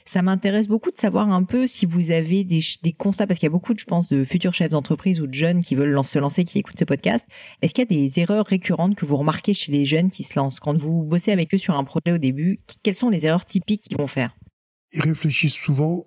Ça 0.05 0.21
m'intéresse 0.21 0.67
beaucoup 0.67 0.91
de 0.91 0.97
savoir 0.97 1.31
un 1.31 1.43
peu 1.43 1.65
si 1.65 1.85
vous 1.85 2.11
avez 2.11 2.43
des, 2.43 2.61
constats, 2.97 3.25
parce 3.25 3.39
qu'il 3.39 3.47
y 3.47 3.51
a 3.51 3.51
beaucoup, 3.51 3.73
je 3.77 3.85
pense, 3.85 4.09
de 4.09 4.23
futurs 4.25 4.53
chefs 4.53 4.71
d'entreprise 4.71 5.21
ou 5.21 5.27
de 5.27 5.33
jeunes 5.33 5.61
qui 5.61 5.75
veulent 5.75 6.03
se 6.03 6.19
lancer, 6.19 6.43
qui 6.43 6.59
écoutent 6.59 6.79
ce 6.79 6.85
podcast. 6.85 7.25
Est-ce 7.61 7.73
qu'il 7.73 7.83
y 7.83 7.87
a 7.87 8.07
des 8.07 8.19
erreurs 8.19 8.45
récurrentes 8.45 8.95
que 8.95 9.05
vous 9.05 9.15
remarquez 9.15 9.53
chez 9.53 9.71
les 9.71 9.85
jeunes 9.85 10.09
qui 10.09 10.23
se 10.23 10.37
lancent? 10.37 10.59
Quand 10.59 10.77
vous 10.77 11.03
bossez 11.03 11.31
avec 11.31 11.53
eux 11.53 11.57
sur 11.57 11.75
un 11.75 11.83
projet 11.83 12.11
au 12.11 12.17
début 12.17 12.59
Quelles 12.83 12.95
sont 12.95 13.09
les 13.09 13.25
erreurs 13.25 13.45
typiques 13.45 13.83
qu'ils 13.83 13.97
vont 13.97 14.07
faire? 14.07 14.35
Ils 14.91 15.01
réfléchissent 15.01 15.53
souvent 15.53 16.05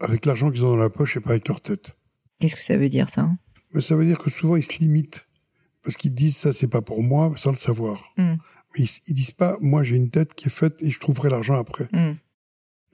avec 0.00 0.26
l'argent 0.26 0.50
qu'ils 0.50 0.64
ont 0.64 0.70
dans 0.70 0.76
la 0.76 0.90
poche 0.90 1.16
et 1.16 1.20
pas 1.20 1.30
avec 1.30 1.48
leur 1.48 1.60
tête. 1.60 1.96
Qu'est-ce 2.40 2.54
que 2.54 2.62
ça 2.62 2.76
veut 2.76 2.88
dire 2.88 3.08
ça? 3.08 3.30
Mais 3.72 3.80
ça 3.80 3.96
veut 3.96 4.04
dire 4.04 4.18
que 4.18 4.30
souvent 4.30 4.56
ils 4.56 4.62
se 4.62 4.78
limitent 4.78 5.24
parce 5.82 5.96
qu'ils 5.96 6.14
disent 6.14 6.36
ça 6.36 6.52
c'est 6.52 6.68
pas 6.68 6.82
pour 6.82 7.02
moi 7.02 7.32
sans 7.36 7.50
le 7.50 7.56
savoir. 7.56 8.12
Mm. 8.16 8.34
Mais 8.74 8.84
ils, 8.84 8.88
ils 9.08 9.14
disent 9.14 9.32
pas 9.32 9.56
moi 9.60 9.82
j'ai 9.82 9.96
une 9.96 10.10
tête 10.10 10.34
qui 10.34 10.46
est 10.46 10.52
faite 10.52 10.74
et 10.80 10.90
je 10.90 11.00
trouverai 11.00 11.30
l'argent 11.30 11.54
après. 11.54 11.88
Hmm. 11.92 12.14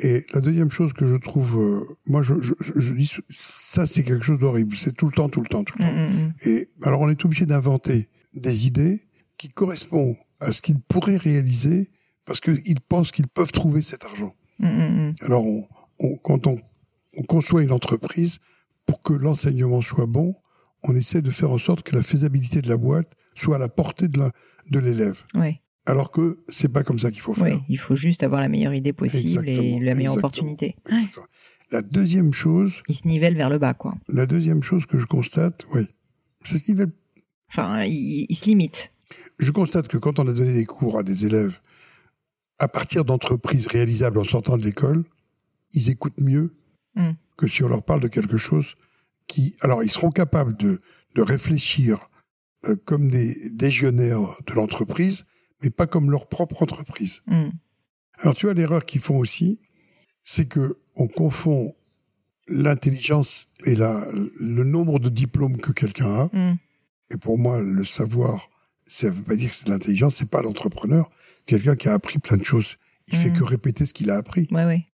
Et 0.01 0.26
la 0.34 0.40
deuxième 0.40 0.70
chose 0.72 0.92
que 0.92 1.07
je 1.07 1.14
trouve, 1.16 1.57
euh, 1.61 1.84
moi 2.07 2.22
je, 2.22 2.34
je, 2.40 2.53
je, 2.61 2.92
dis 2.95 3.12
ça 3.30 3.86
c'est 3.86 4.03
quelque 4.03 4.24
chose 4.24 4.38
d'horrible. 4.40 4.74
C'est 4.76 4.92
tout 4.97 5.07
le 5.07 5.12
temps, 5.12 5.28
tout 5.28 5.40
le 5.40 5.49
temps, 5.49 5.62
tout 5.64 5.76
le 5.78 5.84
Mm, 5.84 5.88
temps. 5.88 5.95
mm, 5.95 6.26
mm. 6.26 6.34
Et 6.49 6.68
alors 6.82 7.01
on 7.03 7.09
est 7.09 7.24
obligé 7.24 7.47
d'inventer 7.47 8.09
des 8.34 8.66
idées 8.66 9.03
qui 9.38 9.49
correspondent 9.49 10.16
à 10.40 10.51
ce 10.53 10.61
qu'ils 10.61 10.80
pourraient 10.80 11.16
réaliser 11.16 11.90
parce 12.24 12.40
qu'ils 12.40 12.80
pensent 12.88 13.12
qu'ils 13.12 13.28
peuvent 13.28 13.53
trouver 13.53 13.82
cet 13.82 14.05
argent. 14.05 14.34
Mm, 14.59 14.66
mm, 14.66 15.09
mm. 15.11 15.14
Alors, 15.22 15.47
on, 15.47 15.68
on- 16.01 16.16
quand 16.16 16.47
on, 16.49 16.57
on 17.16 17.22
conçoit 17.22 17.62
une 17.62 17.72
entreprise, 17.72 18.38
pour 18.86 19.01
que 19.03 19.12
l'enseignement 19.12 19.80
soit 19.80 20.07
bon, 20.07 20.34
on 20.82 20.95
essaie 20.97 21.22
de 21.22 21.30
faire 21.30 21.51
en 21.53 21.59
sorte 21.59 21.82
que 21.84 21.95
la 21.97 22.03
faisabilité 22.03 22.61
de 22.61 22.68
la 22.68 22.76
boîte 22.76 23.09
soit 23.34 23.57
à 23.57 23.59
la 23.59 23.68
portée 23.68 24.09
de 24.09 24.78
l'élève. 24.78 25.22
Alors 25.87 26.11
que 26.11 26.43
c'est 26.49 26.68
pas 26.70 26.82
comme 26.82 26.99
ça 26.99 27.11
qu'il 27.11 27.20
faut 27.20 27.35
faire. 27.35 27.45
ouais, 27.45 27.61
il 27.68 27.78
faut 27.78 27.95
juste 27.97 28.22
avoir 28.22 28.41
la 28.41 28.49
meilleure 28.49 28.72
idée 28.74 28.93
possible 28.93 29.49
et 29.49 29.57
la 29.80 29.95
meilleure 29.95 30.14
exactement. 30.14 30.16
opportunité. 30.16 30.76
Ouais. 30.91 31.05
La 31.70 31.82
deuxième 31.82 32.32
chose, 32.32 32.82
Il 32.89 32.95
se 32.95 33.07
nivelle 33.07 33.37
vers 33.37 33.51
le 33.51 33.59
bas, 33.59 33.74
quoi. 33.74 33.95
la 34.09 34.26
deuxième 34.26 34.62
chose 34.62 34.87
que 34.87 34.99
je 34.99 35.07
constate, 35.07 35.64
oui, 35.74 35.87
c'est 36.45 36.59
ce 36.59 36.70
niveau. 36.72 36.85
Enfin, 37.51 37.85
il, 37.85 38.26
il 38.28 38.35
se 38.37 38.47
limite. 38.47 38.93
Je 39.39 39.51
constate 39.51 39.89
que 39.89 39.99
quand 39.99 40.18
on 40.18 40.28
a 40.28 40.32
donné 40.32 40.55
des 40.55 40.64
cours 40.66 40.99
à 40.99 41.03
des 41.03 41.26
élèves 41.26 41.59
à 42.59 42.68
partir 42.68 43.05
d'entreprises 43.05 43.66
réalisables 43.66 44.18
en 44.18 44.24
sortant 44.24 44.57
de 44.57 44.64
l'école, 44.64 45.05
ils 45.72 45.91
écoutent 45.91 46.20
mieux 46.20 46.55
Mm. 46.97 47.14
que 47.37 47.49
si 47.49 47.64
on 47.64 47.68
leur 47.68 47.82
parle 47.82 48.01
de 48.01 48.07
quelque 48.07 48.37
chose 48.37 48.76
qui... 49.26 49.57
Alors, 49.62 49.82
ils 49.82 49.91
seront 49.91 50.11
capables 50.12 50.57
de, 50.57 50.80
de 51.16 51.22
réfléchir 51.22 52.09
euh, 52.68 52.76
comme 52.85 53.11
des 53.11 53.35
légionnaires 53.61 54.20
de 54.47 54.53
l'entreprise, 54.55 55.24
mais 55.63 55.71
pas 55.71 55.87
comme 55.87 56.11
leur 56.11 56.27
propre 56.29 56.63
entreprise. 56.63 57.23
Mm. 57.27 57.51
Alors, 58.19 58.35
tu 58.35 58.47
vois, 58.47 58.55
l'erreur 58.55 58.85
qu'ils 58.85 59.01
font 59.01 59.17
aussi, 59.19 59.61
c'est 60.23 60.47
que 60.47 60.79
on 60.97 61.09
confond 61.09 61.75
l'intelligence 62.49 63.49
et 63.65 63.75
la, 63.75 64.05
le 64.39 64.65
nombre 64.65 64.99
de 64.99 65.09
diplômes 65.09 65.57
que 65.57 65.73
quelqu'un 65.73 66.29
a. 66.31 66.37
Mm. 66.37 66.59
Et 67.13 67.17
pour 67.17 67.39
moi, 67.39 67.61
le 67.61 67.85
savoir, 67.85 68.49
ça 68.87 69.09
veut 69.11 69.23
pas 69.23 69.37
dire 69.37 69.51
que 69.51 69.57
c'est 69.57 69.67
de 69.67 69.71
l'intelligence, 69.73 70.17
c'est 70.17 70.29
pas 70.29 70.43
l'entrepreneur. 70.43 71.11
Quelqu'un 71.47 71.77
qui 71.77 71.89
a 71.89 71.93
appris 71.95 72.19
plein 72.19 72.37
de 72.37 72.45
choses. 72.45 72.77
Il 73.13 73.19
fait 73.19 73.29
Mhm. 73.31 73.37
que 73.39 73.45
répéter 73.45 73.85
ce 73.85 73.93
qu'il 73.93 74.11
a 74.11 74.17
appris. 74.17 74.49
Ouais, 74.51 74.65
ouais. 74.65 74.87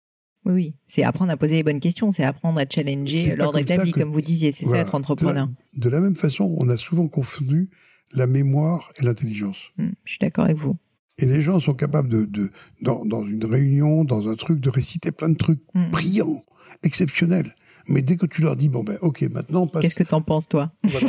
Oui, 0.45 0.53
oui. 0.53 0.75
C'est 0.87 1.03
apprendre 1.03 1.31
à 1.31 1.37
poser 1.37 1.55
les 1.57 1.63
bonnes 1.63 1.79
questions, 1.79 2.09
c'est 2.09 2.23
apprendre 2.23 2.59
à 2.59 2.65
challenger 2.67 3.35
l'ordre 3.35 3.59
établi, 3.59 3.91
que- 3.91 3.99
comme 3.99 4.11
vous 4.11 4.21
disiez. 4.21 4.51
C'est 4.51 4.65
Voilà. 4.65 4.81
ça 4.83 4.87
être 4.87 4.95
entrepreneur. 4.95 5.47
De 5.75 5.89
la 5.89 5.99
même 5.99 6.15
façon, 6.15 6.55
on 6.57 6.69
a 6.69 6.77
souvent 6.77 7.07
confondu 7.07 7.69
la 8.13 8.27
mémoire 8.27 8.91
et 8.99 9.03
l'intelligence. 9.03 9.71
Mm. 9.77 9.89
Je 10.03 10.09
suis 10.11 10.19
d'accord 10.19 10.45
avec 10.45 10.57
vous. 10.57 10.77
Et 11.17 11.25
les 11.25 11.41
gens 11.41 11.59
sont 11.59 11.73
capables 11.73 12.07
de, 12.09 12.25
de 12.25 12.49
dans, 12.81 13.03
dans 13.05 13.25
une 13.25 13.43
réunion, 13.45 14.05
dans 14.05 14.27
un 14.29 14.35
truc, 14.35 14.59
de 14.59 14.69
réciter 14.69 15.11
plein 15.11 15.29
de 15.29 15.37
trucs 15.37 15.61
Mm. 15.73 15.89
brillants, 15.91 16.45
exceptionnels. 16.83 17.53
Mais 17.87 18.01
dès 18.01 18.17
que 18.17 18.25
tu 18.25 18.41
leur 18.41 18.55
dis, 18.55 18.69
bon 18.69 18.83
ben, 18.83 18.97
ok, 19.01 19.21
maintenant 19.31 19.63
on 19.63 19.67
passe. 19.67 19.81
Qu'est-ce 19.81 19.95
que 19.95 20.03
t'en 20.03 20.21
penses, 20.21 20.47
toi? 20.47 20.71
Voilà. 20.83 21.07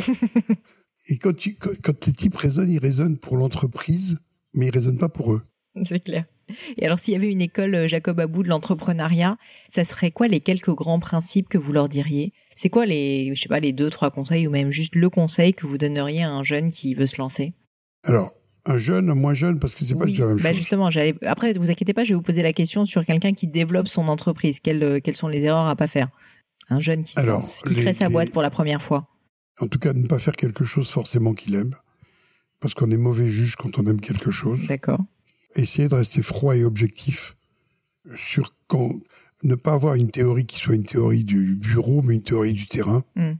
et 1.07 1.17
quand, 1.17 1.35
tu, 1.35 1.55
quand, 1.55 1.71
quand 1.81 1.97
tes 1.99 2.13
types 2.13 2.35
raisonnent, 2.35 2.69
ils 2.71 2.79
raisonnent 2.79 3.17
pour 3.17 3.37
l'entreprise, 3.37 4.19
mais 4.53 4.67
ils 4.67 4.71
raisonnent 4.73 4.97
pas 4.97 5.09
pour 5.09 5.33
eux. 5.33 5.41
C'est 5.83 5.99
clair. 6.03 6.25
Et 6.77 6.85
alors, 6.85 6.99
s'il 6.99 7.13
y 7.13 7.17
avait 7.17 7.31
une 7.31 7.41
école 7.41 7.75
euh, 7.75 7.87
Jacob 7.87 8.19
Abou 8.19 8.43
de 8.43 8.49
l'entrepreneuriat, 8.49 9.37
ça 9.69 9.83
serait 9.83 10.11
quoi 10.11 10.27
les 10.27 10.39
quelques 10.39 10.73
grands 10.73 10.99
principes 10.99 11.49
que 11.49 11.57
vous 11.57 11.71
leur 11.73 11.89
diriez? 11.89 12.33
C'est 12.55 12.69
quoi 12.69 12.85
les, 12.85 13.33
je 13.35 13.41
sais 13.41 13.49
pas, 13.49 13.59
les 13.59 13.73
deux, 13.73 13.89
trois 13.89 14.11
conseils 14.11 14.47
ou 14.47 14.51
même 14.51 14.71
juste 14.71 14.95
le 14.95 15.09
conseil 15.09 15.53
que 15.53 15.65
vous 15.67 15.77
donneriez 15.77 16.23
à 16.23 16.29
un 16.29 16.43
jeune 16.43 16.71
qui 16.71 16.93
veut 16.95 17.05
se 17.07 17.17
lancer? 17.17 17.53
Alors, 18.03 18.33
un 18.65 18.77
jeune, 18.77 19.09
un 19.09 19.15
moins 19.15 19.33
jeune, 19.33 19.59
parce 19.59 19.73
que 19.73 19.83
c'est 19.85 19.95
pas 19.95 20.05
Oui, 20.05 20.15
la 20.17 20.27
même 20.27 20.37
bah 20.37 20.49
chose. 20.49 20.57
justement, 20.57 20.89
j'allais. 20.91 21.15
Après, 21.25 21.53
vous 21.53 21.71
inquiétez 21.71 21.93
pas, 21.93 22.03
je 22.03 22.09
vais 22.09 22.15
vous 22.15 22.21
poser 22.21 22.43
la 22.43 22.53
question 22.53 22.85
sur 22.85 23.05
quelqu'un 23.05 23.33
qui 23.33 23.47
développe 23.47 23.87
son 23.87 24.07
entreprise. 24.07 24.59
Quelles, 24.59 24.83
euh, 24.83 24.99
quelles 24.99 25.15
sont 25.15 25.27
les 25.27 25.41
erreurs 25.43 25.65
à 25.67 25.75
pas 25.75 25.87
faire? 25.87 26.09
Un 26.69 26.79
jeune 26.79 27.01
qui 27.03 27.13
se 27.13 27.25
lance, 27.25 27.61
qui 27.65 27.73
les- 27.73 27.81
crée 27.81 27.93
sa 27.93 28.07
les- 28.07 28.13
boîte 28.13 28.29
pour 28.31 28.43
la 28.43 28.51
première 28.51 28.81
fois. 28.83 29.07
En 29.59 29.67
tout 29.67 29.79
cas, 29.79 29.93
ne 29.93 30.05
pas 30.07 30.19
faire 30.19 30.35
quelque 30.35 30.63
chose 30.63 30.89
forcément 30.91 31.33
qu'il 31.33 31.55
aime, 31.55 31.75
parce 32.59 32.75
qu'on 32.75 32.91
est 32.91 32.97
mauvais 32.97 33.29
juge 33.29 33.55
quand 33.55 33.79
on 33.79 33.85
aime 33.87 33.99
quelque 33.99 34.29
chose. 34.31 34.67
D'accord. 34.67 34.99
Essayer 35.55 35.87
de 35.87 35.95
rester 35.95 36.21
froid 36.21 36.55
et 36.55 36.63
objectif 36.63 37.35
sur 38.15 38.55
quand 38.67 38.91
ne 39.43 39.55
pas 39.55 39.73
avoir 39.73 39.95
une 39.95 40.11
théorie 40.11 40.45
qui 40.45 40.59
soit 40.59 40.75
une 40.75 40.85
théorie 40.85 41.23
du 41.23 41.55
bureau, 41.55 42.01
mais 42.03 42.15
une 42.15 42.23
théorie 42.23 42.53
du 42.53 42.67
terrain. 42.67 43.03
Mm. 43.15 43.33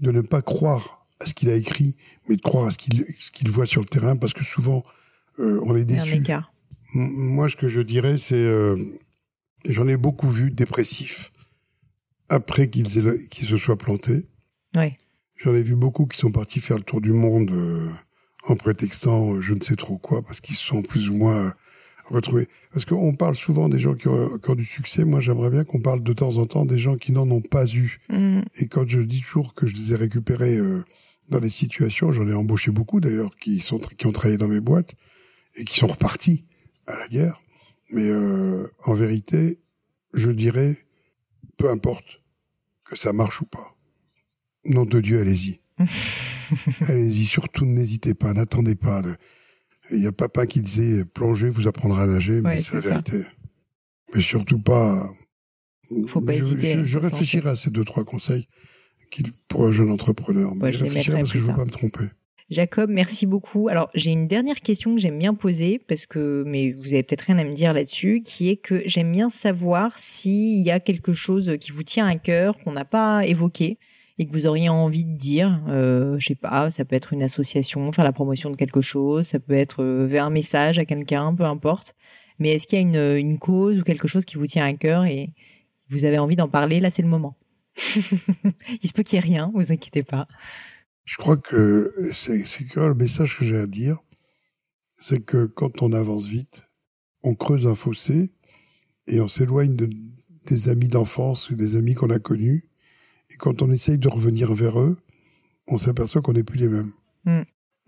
De 0.00 0.12
ne 0.12 0.20
pas 0.22 0.42
croire 0.42 1.06
à 1.20 1.26
ce 1.26 1.34
qu'il 1.34 1.50
a 1.50 1.54
écrit, 1.54 1.96
mais 2.28 2.36
de 2.36 2.40
croire 2.40 2.66
à 2.66 2.70
ce 2.70 2.78
qu'il 2.78 3.04
qu'il 3.04 3.50
voit 3.50 3.66
sur 3.66 3.82
le 3.82 3.86
terrain, 3.86 4.16
parce 4.16 4.32
que 4.32 4.42
souvent 4.42 4.82
euh, 5.38 5.60
on 5.64 5.76
est 5.76 5.84
déçu. 5.84 6.22
Moi, 6.92 7.48
ce 7.48 7.56
que 7.56 7.68
je 7.68 7.80
dirais, 7.80 8.18
c'est, 8.18 8.34
euh, 8.34 8.76
j'en 9.64 9.86
ai 9.86 9.96
beaucoup 9.96 10.28
vu 10.28 10.50
dépressifs 10.50 11.32
après 12.28 12.68
qu'ils 12.68 13.28
qu'ils 13.28 13.46
se 13.46 13.56
soient 13.56 13.78
plantés. 13.78 14.26
Ouais. 14.74 14.96
J'en 15.36 15.54
ai 15.54 15.62
vu 15.62 15.76
beaucoup 15.76 16.06
qui 16.06 16.18
sont 16.18 16.32
partis 16.32 16.60
faire 16.60 16.78
le 16.78 16.82
tour 16.82 17.00
du 17.00 17.12
monde 17.12 17.50
euh, 17.50 17.90
en 18.44 18.56
prétextant 18.56 19.34
euh, 19.34 19.40
je 19.40 19.54
ne 19.54 19.60
sais 19.60 19.76
trop 19.76 19.98
quoi, 19.98 20.22
parce 20.22 20.40
qu'ils 20.40 20.56
se 20.56 20.64
sont 20.64 20.82
plus 20.82 21.10
ou 21.10 21.16
moins 21.16 21.46
euh, 21.46 21.50
retrouver. 22.10 22.48
Parce 22.72 22.84
qu'on 22.84 23.14
parle 23.14 23.34
souvent 23.34 23.68
des 23.68 23.78
gens 23.78 23.94
qui 23.94 24.08
ont, 24.08 24.38
qui 24.38 24.50
ont 24.50 24.54
du 24.54 24.64
succès. 24.64 25.04
Moi, 25.04 25.20
j'aimerais 25.20 25.50
bien 25.50 25.64
qu'on 25.64 25.80
parle 25.80 26.02
de 26.02 26.12
temps 26.12 26.38
en 26.38 26.46
temps 26.46 26.64
des 26.64 26.78
gens 26.78 26.96
qui 26.96 27.12
n'en 27.12 27.30
ont 27.30 27.40
pas 27.40 27.66
eu. 27.66 28.00
Mm. 28.08 28.40
Et 28.58 28.68
quand 28.68 28.86
je 28.86 29.00
dis 29.00 29.22
toujours 29.22 29.54
que 29.54 29.66
je 29.66 29.74
les 29.74 29.92
ai 29.92 29.96
récupérés 29.96 30.56
euh, 30.56 30.84
dans 31.28 31.40
des 31.40 31.50
situations, 31.50 32.12
j'en 32.12 32.28
ai 32.28 32.34
embauché 32.34 32.70
beaucoup 32.70 33.00
d'ailleurs 33.00 33.36
qui 33.36 33.60
sont 33.60 33.78
qui 33.78 34.06
ont 34.06 34.12
travaillé 34.12 34.38
dans 34.38 34.48
mes 34.48 34.60
boîtes 34.60 34.94
et 35.54 35.64
qui 35.64 35.78
sont 35.78 35.86
repartis 35.86 36.44
à 36.86 36.96
la 36.96 37.08
guerre. 37.08 37.40
Mais 37.92 38.08
euh, 38.08 38.70
en 38.84 38.94
vérité, 38.94 39.60
je 40.12 40.30
dirais, 40.30 40.76
peu 41.56 41.70
importe 41.70 42.22
que 42.84 42.96
ça 42.96 43.12
marche 43.12 43.40
ou 43.42 43.46
pas. 43.46 43.76
Nom 44.64 44.84
de 44.84 45.00
Dieu, 45.00 45.20
allez-y. 45.20 45.60
allez-y, 46.88 47.24
surtout 47.24 47.64
n'hésitez 47.64 48.14
pas, 48.14 48.32
n'attendez 48.32 48.74
pas. 48.74 49.02
Il 49.90 50.02
y 50.02 50.06
a 50.06 50.12
papa 50.12 50.46
qui 50.46 50.60
disait 50.60 51.04
plongez, 51.04 51.50
vous 51.50 51.66
apprendrez 51.68 52.02
à 52.02 52.06
nager, 52.06 52.40
mais 52.40 52.58
c'est 52.58 52.74
la 52.76 52.82
ça. 52.82 52.88
vérité. 52.88 53.22
Mais 54.14 54.20
surtout 54.20 54.60
pas. 54.60 55.10
Faut 56.06 56.20
pas 56.20 56.32
je, 56.34 56.38
hésiter 56.38 56.84
Je, 56.84 56.98
réfléchirai 56.98 57.50
à 57.50 57.56
ces 57.56 57.70
deux 57.70 57.84
trois 57.84 58.04
conseils 58.04 58.46
pour 59.48 59.66
un 59.66 59.72
jeune 59.72 59.90
entrepreneur. 59.90 60.54
Mais 60.54 60.64
Ouais, 60.64 60.72
je 60.72 60.78
réfléchirai 60.78 61.18
parce 61.18 61.32
que 61.32 61.38
je 61.38 61.42
veux 61.42 61.48
tard. 61.48 61.56
pas 61.56 61.64
me 61.64 61.70
tromper. 61.70 62.04
Jacob, 62.48 62.90
merci 62.90 63.26
beaucoup. 63.26 63.68
Alors, 63.68 63.90
j'ai 63.94 64.10
une 64.10 64.26
dernière 64.26 64.60
question 64.60 64.96
que 64.96 65.00
j'aime 65.00 65.18
bien 65.18 65.34
poser, 65.34 65.78
parce 65.86 66.06
que, 66.06 66.42
mais 66.46 66.72
vous 66.72 66.88
avez 66.94 67.04
peut-être 67.04 67.22
rien 67.22 67.38
à 67.38 67.44
me 67.44 67.52
dire 67.52 67.72
là-dessus, 67.72 68.22
qui 68.24 68.48
est 68.48 68.56
que 68.56 68.82
j'aime 68.86 69.12
bien 69.12 69.30
savoir 69.30 69.96
s'il 69.98 70.60
y 70.60 70.70
a 70.72 70.80
quelque 70.80 71.12
chose 71.12 71.56
qui 71.60 71.70
vous 71.70 71.84
tient 71.84 72.08
à 72.08 72.16
cœur, 72.16 72.58
qu'on 72.58 72.72
n'a 72.72 72.84
pas 72.84 73.24
évoqué, 73.24 73.78
et 74.20 74.26
que 74.26 74.32
vous 74.32 74.46
auriez 74.46 74.68
envie 74.68 75.06
de 75.06 75.16
dire. 75.16 75.62
Euh, 75.68 76.18
je 76.18 76.26
sais 76.26 76.34
pas, 76.34 76.70
ça 76.70 76.84
peut 76.84 76.94
être 76.94 77.14
une 77.14 77.22
association, 77.22 77.90
faire 77.90 78.04
la 78.04 78.12
promotion 78.12 78.50
de 78.50 78.56
quelque 78.56 78.82
chose, 78.82 79.26
ça 79.26 79.40
peut 79.40 79.54
être 79.54 79.82
euh, 79.82 80.06
vers 80.06 80.26
un 80.26 80.30
message 80.30 80.78
à 80.78 80.84
quelqu'un, 80.84 81.34
peu 81.34 81.44
importe. 81.44 81.94
Mais 82.38 82.50
est-ce 82.50 82.66
qu'il 82.66 82.78
y 82.78 82.82
a 82.82 82.82
une, 82.82 83.16
une 83.16 83.38
cause 83.38 83.80
ou 83.80 83.82
quelque 83.82 84.08
chose 84.08 84.26
qui 84.26 84.36
vous 84.36 84.46
tient 84.46 84.66
à 84.66 84.74
cœur 84.74 85.06
et 85.06 85.30
vous 85.88 86.04
avez 86.04 86.18
envie 86.18 86.36
d'en 86.36 86.48
parler 86.48 86.80
Là, 86.80 86.90
c'est 86.90 87.00
le 87.00 87.08
moment. 87.08 87.38
Il 88.82 88.86
se 88.86 88.92
peut 88.92 89.02
qu'il 89.02 89.16
y 89.16 89.18
ait 89.18 89.26
rien, 89.26 89.50
vous 89.54 89.72
inquiétez 89.72 90.02
pas. 90.02 90.28
Je 91.06 91.16
crois 91.16 91.38
que 91.38 91.90
c'est 92.12 92.44
que 92.68 92.80
le 92.80 92.94
message 92.94 93.38
que 93.38 93.46
j'ai 93.46 93.56
à 93.56 93.66
dire, 93.66 94.00
c'est 94.96 95.24
que 95.24 95.46
quand 95.46 95.80
on 95.80 95.94
avance 95.94 96.26
vite, 96.26 96.66
on 97.22 97.34
creuse 97.34 97.66
un 97.66 97.74
fossé 97.74 98.34
et 99.06 99.22
on 99.22 99.28
s'éloigne 99.28 99.76
de, 99.76 99.88
des 100.46 100.68
amis 100.68 100.88
d'enfance 100.88 101.48
ou 101.48 101.56
des 101.56 101.76
amis 101.76 101.94
qu'on 101.94 102.10
a 102.10 102.18
connus. 102.18 102.69
Et 103.32 103.36
quand 103.38 103.62
on 103.62 103.70
essaye 103.70 103.98
de 103.98 104.08
revenir 104.08 104.52
vers 104.54 104.80
eux, 104.80 104.98
on 105.68 105.78
s'aperçoit 105.78 106.20
qu'on 106.22 106.32
n'est 106.32 106.42
plus 106.44 106.58
les 106.58 106.68
mêmes. 106.68 106.92
Mm. 107.24 107.42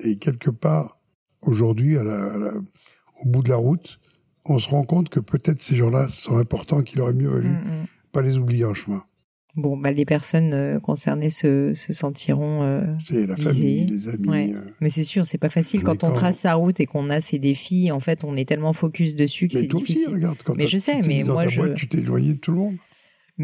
Et 0.05 0.16
quelque 0.16 0.51
part, 0.51 1.01
aujourd'hui, 1.40 1.97
à 1.99 2.05
la, 2.05 2.32
à 2.34 2.38
la- 2.38 2.55
au 3.22 3.28
bout 3.28 3.43
de 3.43 3.49
la 3.49 3.57
route, 3.57 3.99
on 4.45 4.59
se 4.59 4.68
rend 4.68 4.82
compte 4.84 5.09
que 5.09 5.20
peut-être 5.20 5.61
ces 5.61 5.76
gens-là 5.76 6.09
sont 6.11 6.36
importants, 6.36 6.82
qu'il 6.82 7.01
aurait 7.01 7.14
mieux 7.14 7.28
valu 7.28 7.49
Mm, 7.49 7.86
pas 8.12 8.22
les 8.22 8.36
oublier 8.38 8.64
en 8.64 8.74
chemin. 8.74 9.05
Bon, 9.55 9.76
bah, 9.76 9.93
les 9.93 10.07
personnes 10.07 10.55
euh, 10.55 10.80
concernées 10.80 11.28
se, 11.28 11.74
se 11.74 11.93
sentiront. 11.93 12.62
euh, 12.62 12.84
C'est 13.05 13.26
la 13.26 13.36
famille, 13.36 13.84
les 13.84 14.09
amis. 14.09 14.28
Ouais. 14.28 14.53
euh, 14.55 14.64
Mais 14.80 14.88
c'est 14.88 15.05
sûr, 15.05 15.26
c'est 15.26 15.36
pas 15.38 15.51
facile 15.51 15.80
Mais 15.80 15.84
quand 15.84 16.05
on 16.05 16.12
trace 16.12 16.38
sa 16.38 16.55
route 16.55 16.80
et 16.80 16.86
qu'on 16.86 17.11
a 17.11 17.20
ses 17.20 17.38
défis. 17.38 17.90
En 17.93 18.01
fait, 18.01 18.24
on 18.24 18.34
est 18.34 18.49
tellement 18.49 18.72
focus 18.72 19.14
dessus 19.14 19.49
que 19.49 19.59
c'est 19.61 19.66
toi 19.68 19.80
aussi, 19.82 19.93
difficile. 19.93 20.14
regarde, 20.14 20.38
quand 20.43 20.55
Mais 20.57 20.66
je 20.68 20.78
sais, 20.78 21.03
mais 21.03 21.22
dans 21.22 21.34
moi, 21.34 21.43
ta 21.45 21.49
je- 21.51 21.61
boîte, 21.61 21.74
tu 21.74 21.86
t'es 21.86 21.99
éloigné 21.99 22.32
de 22.32 22.38
tout 22.38 22.53
le 22.53 22.59
monde. 22.59 22.76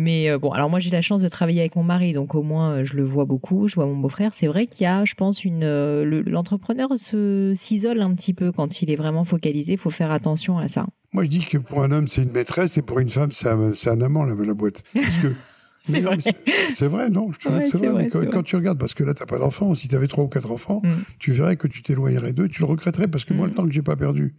Mais 0.01 0.30
euh, 0.30 0.38
bon, 0.38 0.51
alors 0.53 0.70
moi 0.70 0.78
j'ai 0.78 0.90
la 0.90 1.01
chance 1.03 1.22
de 1.22 1.28
travailler 1.28 1.61
avec 1.61 1.74
mon 1.74 1.82
mari, 1.82 2.12
donc 2.12 2.34
au 2.36 2.42
moins 2.42 2.70
euh, 2.70 2.84
je 2.84 2.94
le 2.94 3.03
vois 3.03 3.24
beaucoup, 3.24 3.66
je 3.66 3.74
vois 3.74 3.86
mon 3.86 3.96
beau-frère. 3.96 4.32
C'est 4.32 4.46
vrai 4.46 4.66
qu'il 4.66 4.84
y 4.84 4.86
a, 4.86 5.05
je 5.05 5.14
pense, 5.14 5.44
une 5.44 5.64
euh, 5.64 6.05
le- 6.05 6.22
l'entrepreneur 6.22 6.90
se 6.96 7.53
s'isole 7.57 8.01
un 8.01 8.14
petit 8.14 8.32
peu 8.32 8.53
quand 8.53 8.80
il 8.80 8.90
est 8.90 8.96
vraiment 8.96 9.24
focalisé. 9.24 9.72
Il 9.72 9.78
faut 9.78 9.90
faire 9.90 10.12
attention 10.12 10.59
à 10.59 10.68
ça. 10.68 10.86
Moi, 11.12 11.24
je 11.24 11.28
dis 11.30 11.40
que 11.40 11.59
pour 11.59 11.82
un 11.82 11.90
homme, 11.90 12.07
c'est 12.07 12.22
une 12.22 12.30
maîtresse 12.32 12.76
et 12.78 12.82
pour 12.82 13.01
une 13.01 13.09
femme, 13.09 13.30
c'est 13.32 13.49
un, 13.49 14.01
amant, 14.03 14.24
la, 14.24 14.34
la 14.34 14.55
boîte. 14.55 14.82
Parce 14.94 15.16
que. 15.18 15.28
C'est 15.82 16.86
vrai. 16.86 17.09
non 17.09 17.32
je 17.32 17.38
te 17.38 17.49
jure 17.49 17.53
Ouais, 17.57 17.62
que 17.64 17.68
c'est 17.70 17.78
vrai. 17.78 17.88
vrai, 17.88 18.03
mais 18.05 18.26
quand, 18.26 18.42
tu 18.42 18.57
regardes, 18.57 18.78
parce 18.78 18.92
que 18.92 19.05
là, 19.05 19.14
t'as 19.14 19.24
pas 19.24 19.38
d'enfants, 19.38 19.74
si 19.74 19.88
t'avais 19.88 20.07
trois 20.07 20.24
ou 20.24 20.28
quatre 20.28 20.51
enfants, 20.53 20.82
Mm. 20.84 20.90
tu 21.18 21.32
verrais 21.32 21.57
que 21.57 21.66
tu 21.66 21.82
t'éloignerais 21.82 22.34
d'eux, 22.34 22.49
tu 22.49 22.61
le 22.61 22.66
regretterais, 22.66 23.09
parce 23.09 23.24
que 23.24 23.32
moi, 23.32 23.46
Mm. 23.46 23.51
le 23.51 23.55
temps 23.55 23.66
que 23.66 23.72
j'ai 23.72 23.82
pas 23.82 23.96
perdu 23.96 24.34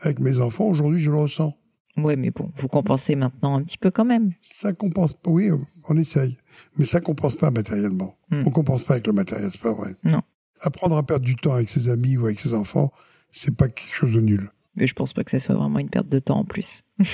avec 0.00 0.18
mes 0.20 0.38
enfants, 0.40 0.66
aujourd'hui, 0.66 1.00
je 1.00 1.10
le 1.10 1.16
ressens. 1.16 1.56
Ouais, 1.96 2.16
mais 2.16 2.30
bon, 2.30 2.50
vous 2.56 2.68
compensez 2.68 3.16
maintenant 3.16 3.56
un 3.56 3.62
petit 3.62 3.78
peu 3.78 3.90
quand 3.90 4.04
même. 4.04 4.32
Ça 4.42 4.72
compense 4.72 5.14
pas, 5.14 5.30
oui, 5.30 5.50
on 5.88 5.96
essaye. 5.96 6.36
Mais 6.76 6.84
ça 6.84 7.00
compense 7.00 7.36
pas 7.36 7.50
matériellement. 7.50 8.16
Mm. 8.30 8.42
On 8.46 8.50
compense 8.50 8.84
pas 8.84 8.94
avec 8.94 9.06
le 9.06 9.12
matériel, 9.12 9.50
c'est 9.52 9.60
pas 9.60 9.72
vrai. 9.72 9.94
Non. 10.04 10.22
Apprendre 10.60 10.96
à 10.96 11.02
perdre 11.02 11.24
du 11.24 11.36
temps 11.36 11.54
avec 11.54 11.68
ses 11.68 11.88
amis 11.88 12.16
ou 12.16 12.26
avec 12.26 12.38
ses 12.38 12.54
enfants, 12.54 12.92
c'est 13.32 13.54
pas 13.54 13.68
quelque 13.68 13.94
chose 13.94 14.12
de 14.12 14.20
nul. 14.20 14.50
Mais 14.76 14.86
je 14.86 14.94
pense 14.94 15.12
pas 15.12 15.24
que 15.24 15.30
ça 15.30 15.40
soit 15.40 15.54
vraiment 15.54 15.78
une 15.78 15.90
perte 15.90 16.08
de 16.08 16.18
temps 16.18 16.38
en 16.38 16.44
plus. 16.44 16.82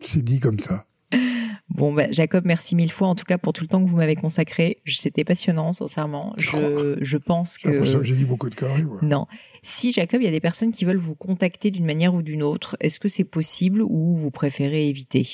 C'est 0.00 0.22
dit 0.22 0.40
comme 0.40 0.58
ça. 0.58 0.86
Bon, 1.70 1.92
bah, 1.92 2.10
Jacob, 2.10 2.44
merci 2.44 2.76
mille 2.76 2.92
fois 2.92 3.08
en 3.08 3.14
tout 3.14 3.24
cas 3.24 3.38
pour 3.38 3.52
tout 3.52 3.64
le 3.64 3.68
temps 3.68 3.82
que 3.82 3.88
vous 3.88 3.96
m'avez 3.96 4.16
consacré. 4.16 4.76
C'était 4.86 5.24
passionnant, 5.24 5.72
sincèrement. 5.72 6.34
Je, 6.38 6.98
je 7.00 7.16
pense 7.16 7.58
que. 7.58 7.68
que 7.68 8.04
j'ai 8.04 8.14
dit 8.14 8.26
beaucoup 8.26 8.50
de 8.50 8.54
conneries, 8.54 8.84
moi. 8.84 8.98
Non. 9.02 9.26
Si, 9.62 9.90
Jacob, 9.90 10.20
il 10.20 10.24
y 10.24 10.28
a 10.28 10.30
des 10.30 10.40
personnes 10.40 10.72
qui 10.72 10.84
veulent 10.84 10.98
vous 10.98 11.14
contacter 11.14 11.70
d'une 11.70 11.86
manière 11.86 12.14
ou 12.14 12.22
d'une 12.22 12.42
autre, 12.42 12.76
est-ce 12.80 13.00
que 13.00 13.08
c'est 13.08 13.24
possible 13.24 13.80
ou 13.82 14.14
vous 14.14 14.30
préférez 14.30 14.88
éviter? 14.88 15.26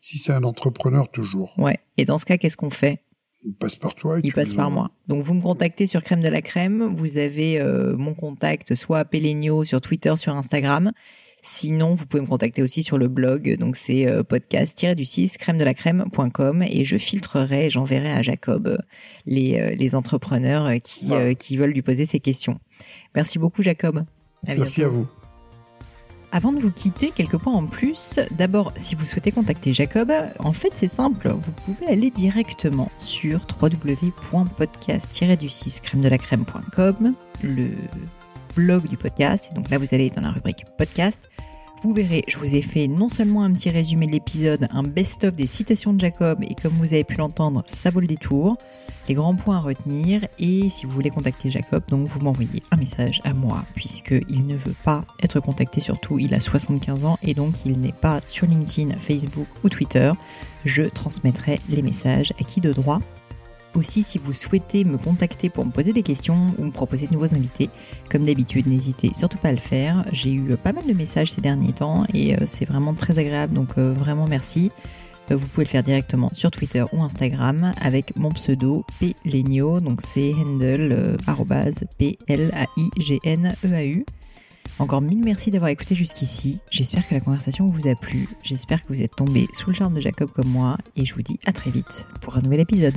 Si 0.00 0.18
c'est 0.18 0.32
un 0.32 0.44
entrepreneur, 0.44 1.10
toujours. 1.10 1.52
Ouais. 1.58 1.78
Et 1.96 2.04
dans 2.04 2.18
ce 2.18 2.24
cas, 2.24 2.38
qu'est-ce 2.38 2.56
qu'on 2.56 2.70
fait? 2.70 3.02
Il 3.44 3.54
passe 3.54 3.74
par 3.74 3.94
toi 3.94 4.18
et 4.18 4.22
Il 4.22 4.32
passe 4.32 4.54
par 4.54 4.70
moi. 4.70 4.88
Donc 5.08 5.24
vous 5.24 5.34
me 5.34 5.42
contactez 5.42 5.88
sur 5.88 6.02
Crème 6.04 6.20
de 6.20 6.28
la 6.28 6.42
Crème. 6.42 6.94
Vous 6.94 7.18
avez 7.18 7.58
euh, 7.60 7.96
mon 7.96 8.14
contact 8.14 8.76
soit 8.76 9.00
à 9.00 9.04
Pelegno 9.04 9.64
sur 9.64 9.80
Twitter, 9.80 10.16
sur 10.16 10.36
Instagram. 10.36 10.92
Sinon, 11.44 11.94
vous 11.94 12.06
pouvez 12.06 12.20
me 12.20 12.28
contacter 12.28 12.62
aussi 12.62 12.84
sur 12.84 12.98
le 12.98 13.08
blog. 13.08 13.56
Donc 13.58 13.74
c'est 13.74 14.06
euh, 14.06 14.22
podcast-du6 14.22 15.38
crème 15.38 15.58
de 15.58 15.64
la 15.64 15.74
crème.com 15.74 16.62
et 16.62 16.84
je 16.84 16.96
filtrerai 16.96 17.66
et 17.66 17.70
j'enverrai 17.70 18.12
à 18.12 18.22
Jacob 18.22 18.68
euh, 18.68 18.78
les, 19.26 19.58
euh, 19.58 19.74
les 19.74 19.96
entrepreneurs 19.96 20.66
euh, 20.66 20.78
qui, 20.78 21.12
euh, 21.12 21.34
veulent 21.58 21.72
lui 21.72 21.82
poser 21.82 22.06
ces 22.06 22.20
questions. 22.20 22.60
Merci 23.16 23.40
beaucoup, 23.40 23.62
Jacob. 23.62 24.04
À 24.46 24.54
Merci 24.54 24.84
à 24.84 24.88
vous. 24.88 25.08
Avant 26.30 26.52
de 26.52 26.60
vous 26.60 26.70
quitter, 26.70 27.10
quelques 27.10 27.38
points 27.38 27.52
en 27.52 27.66
plus. 27.66 28.20
D'abord, 28.30 28.72
si 28.76 28.94
vous 28.94 29.04
souhaitez 29.04 29.32
contacter 29.32 29.72
Jacob, 29.72 30.12
en 30.38 30.52
fait 30.52 30.70
c'est 30.74 30.86
simple, 30.88 31.28
vous 31.28 31.52
pouvez 31.66 31.88
aller 31.88 32.10
directement 32.10 32.92
sur 33.00 33.40
www.podcast-du6 33.60 35.80
crème 35.82 36.02
de 36.02 36.08
la 36.08 36.18
crème.com, 36.18 37.14
le 37.42 37.70
blog 38.54 38.88
du 38.88 38.96
podcast. 38.96 39.50
Et 39.50 39.54
donc 39.54 39.70
là, 39.70 39.78
vous 39.78 39.92
allez 39.92 40.10
dans 40.10 40.22
la 40.22 40.30
rubrique 40.30 40.64
podcast. 40.78 41.28
Vous 41.82 41.92
verrez, 41.92 42.22
je 42.28 42.38
vous 42.38 42.54
ai 42.54 42.62
fait 42.62 42.86
non 42.86 43.08
seulement 43.08 43.42
un 43.42 43.50
petit 43.52 43.68
résumé 43.68 44.06
de 44.06 44.12
l'épisode, 44.12 44.68
un 44.70 44.84
best-of 44.84 45.34
des 45.34 45.48
citations 45.48 45.92
de 45.92 45.98
Jacob, 45.98 46.40
et 46.48 46.54
comme 46.54 46.74
vous 46.74 46.94
avez 46.94 47.02
pu 47.02 47.16
l'entendre, 47.16 47.64
ça 47.66 47.90
vaut 47.90 47.98
le 47.98 48.06
détour. 48.06 48.56
Les 49.08 49.14
grands 49.14 49.34
points 49.34 49.56
à 49.56 49.60
retenir, 49.60 50.24
et 50.38 50.68
si 50.68 50.86
vous 50.86 50.92
voulez 50.92 51.10
contacter 51.10 51.50
Jacob, 51.50 51.82
donc 51.88 52.06
vous 52.06 52.20
m'envoyez 52.20 52.62
un 52.70 52.76
message 52.76 53.20
à 53.24 53.34
moi, 53.34 53.64
puisqu'il 53.74 54.46
ne 54.46 54.54
veut 54.54 54.76
pas 54.84 55.04
être 55.24 55.40
contacté, 55.40 55.80
surtout 55.80 56.20
il 56.20 56.34
a 56.34 56.40
75 56.40 57.04
ans, 57.04 57.18
et 57.20 57.34
donc 57.34 57.66
il 57.66 57.80
n'est 57.80 57.90
pas 57.90 58.20
sur 58.26 58.46
LinkedIn, 58.46 58.96
Facebook 58.98 59.48
ou 59.64 59.68
Twitter. 59.68 60.12
Je 60.64 60.84
transmettrai 60.84 61.58
les 61.68 61.82
messages 61.82 62.32
à 62.40 62.44
qui 62.44 62.60
de 62.60 62.72
droit. 62.72 63.00
Aussi, 63.74 64.02
si 64.02 64.18
vous 64.18 64.32
souhaitez 64.32 64.84
me 64.84 64.98
contacter 64.98 65.48
pour 65.48 65.64
me 65.64 65.70
poser 65.70 65.92
des 65.92 66.02
questions 66.02 66.54
ou 66.58 66.64
me 66.64 66.70
proposer 66.70 67.06
de 67.06 67.12
nouveaux 67.14 67.34
invités, 67.34 67.70
comme 68.10 68.24
d'habitude, 68.24 68.66
n'hésitez 68.66 69.12
surtout 69.14 69.38
pas 69.38 69.48
à 69.48 69.52
le 69.52 69.58
faire. 69.58 70.04
J'ai 70.12 70.32
eu 70.32 70.56
pas 70.56 70.72
mal 70.72 70.86
de 70.86 70.92
messages 70.92 71.32
ces 71.32 71.40
derniers 71.40 71.72
temps 71.72 72.04
et 72.12 72.34
euh, 72.34 72.44
c'est 72.46 72.66
vraiment 72.66 72.92
très 72.92 73.18
agréable, 73.18 73.54
donc 73.54 73.78
euh, 73.78 73.92
vraiment 73.94 74.26
merci. 74.28 74.70
Euh, 75.30 75.36
Vous 75.36 75.46
pouvez 75.46 75.64
le 75.64 75.70
faire 75.70 75.82
directement 75.82 76.30
sur 76.32 76.50
Twitter 76.50 76.84
ou 76.92 77.02
Instagram 77.02 77.72
avec 77.80 78.16
mon 78.16 78.30
pseudo 78.30 78.84
Plegno, 79.24 79.80
donc 79.80 80.00
c'est 80.02 80.34
handle 80.34 80.92
euh, 80.92 81.16
P-L-A-I-G-N-E-A-U. 81.98 82.44
Encore 84.78 85.02
mille 85.02 85.22
merci 85.22 85.50
d'avoir 85.50 85.70
écouté 85.70 85.94
jusqu'ici. 85.94 86.60
J'espère 86.70 87.06
que 87.06 87.14
la 87.14 87.20
conversation 87.20 87.68
vous 87.68 87.88
a 87.88 87.94
plu. 87.94 88.28
J'espère 88.42 88.82
que 88.82 88.88
vous 88.88 89.02
êtes 89.02 89.14
tombé 89.14 89.46
sous 89.52 89.68
le 89.70 89.74
charme 89.74 89.94
de 89.94 90.00
Jacob 90.00 90.30
comme 90.32 90.48
moi. 90.48 90.78
Et 90.96 91.04
je 91.04 91.14
vous 91.14 91.22
dis 91.22 91.38
à 91.44 91.52
très 91.52 91.70
vite 91.70 92.06
pour 92.20 92.36
un 92.36 92.40
nouvel 92.40 92.60
épisode. 92.60 92.96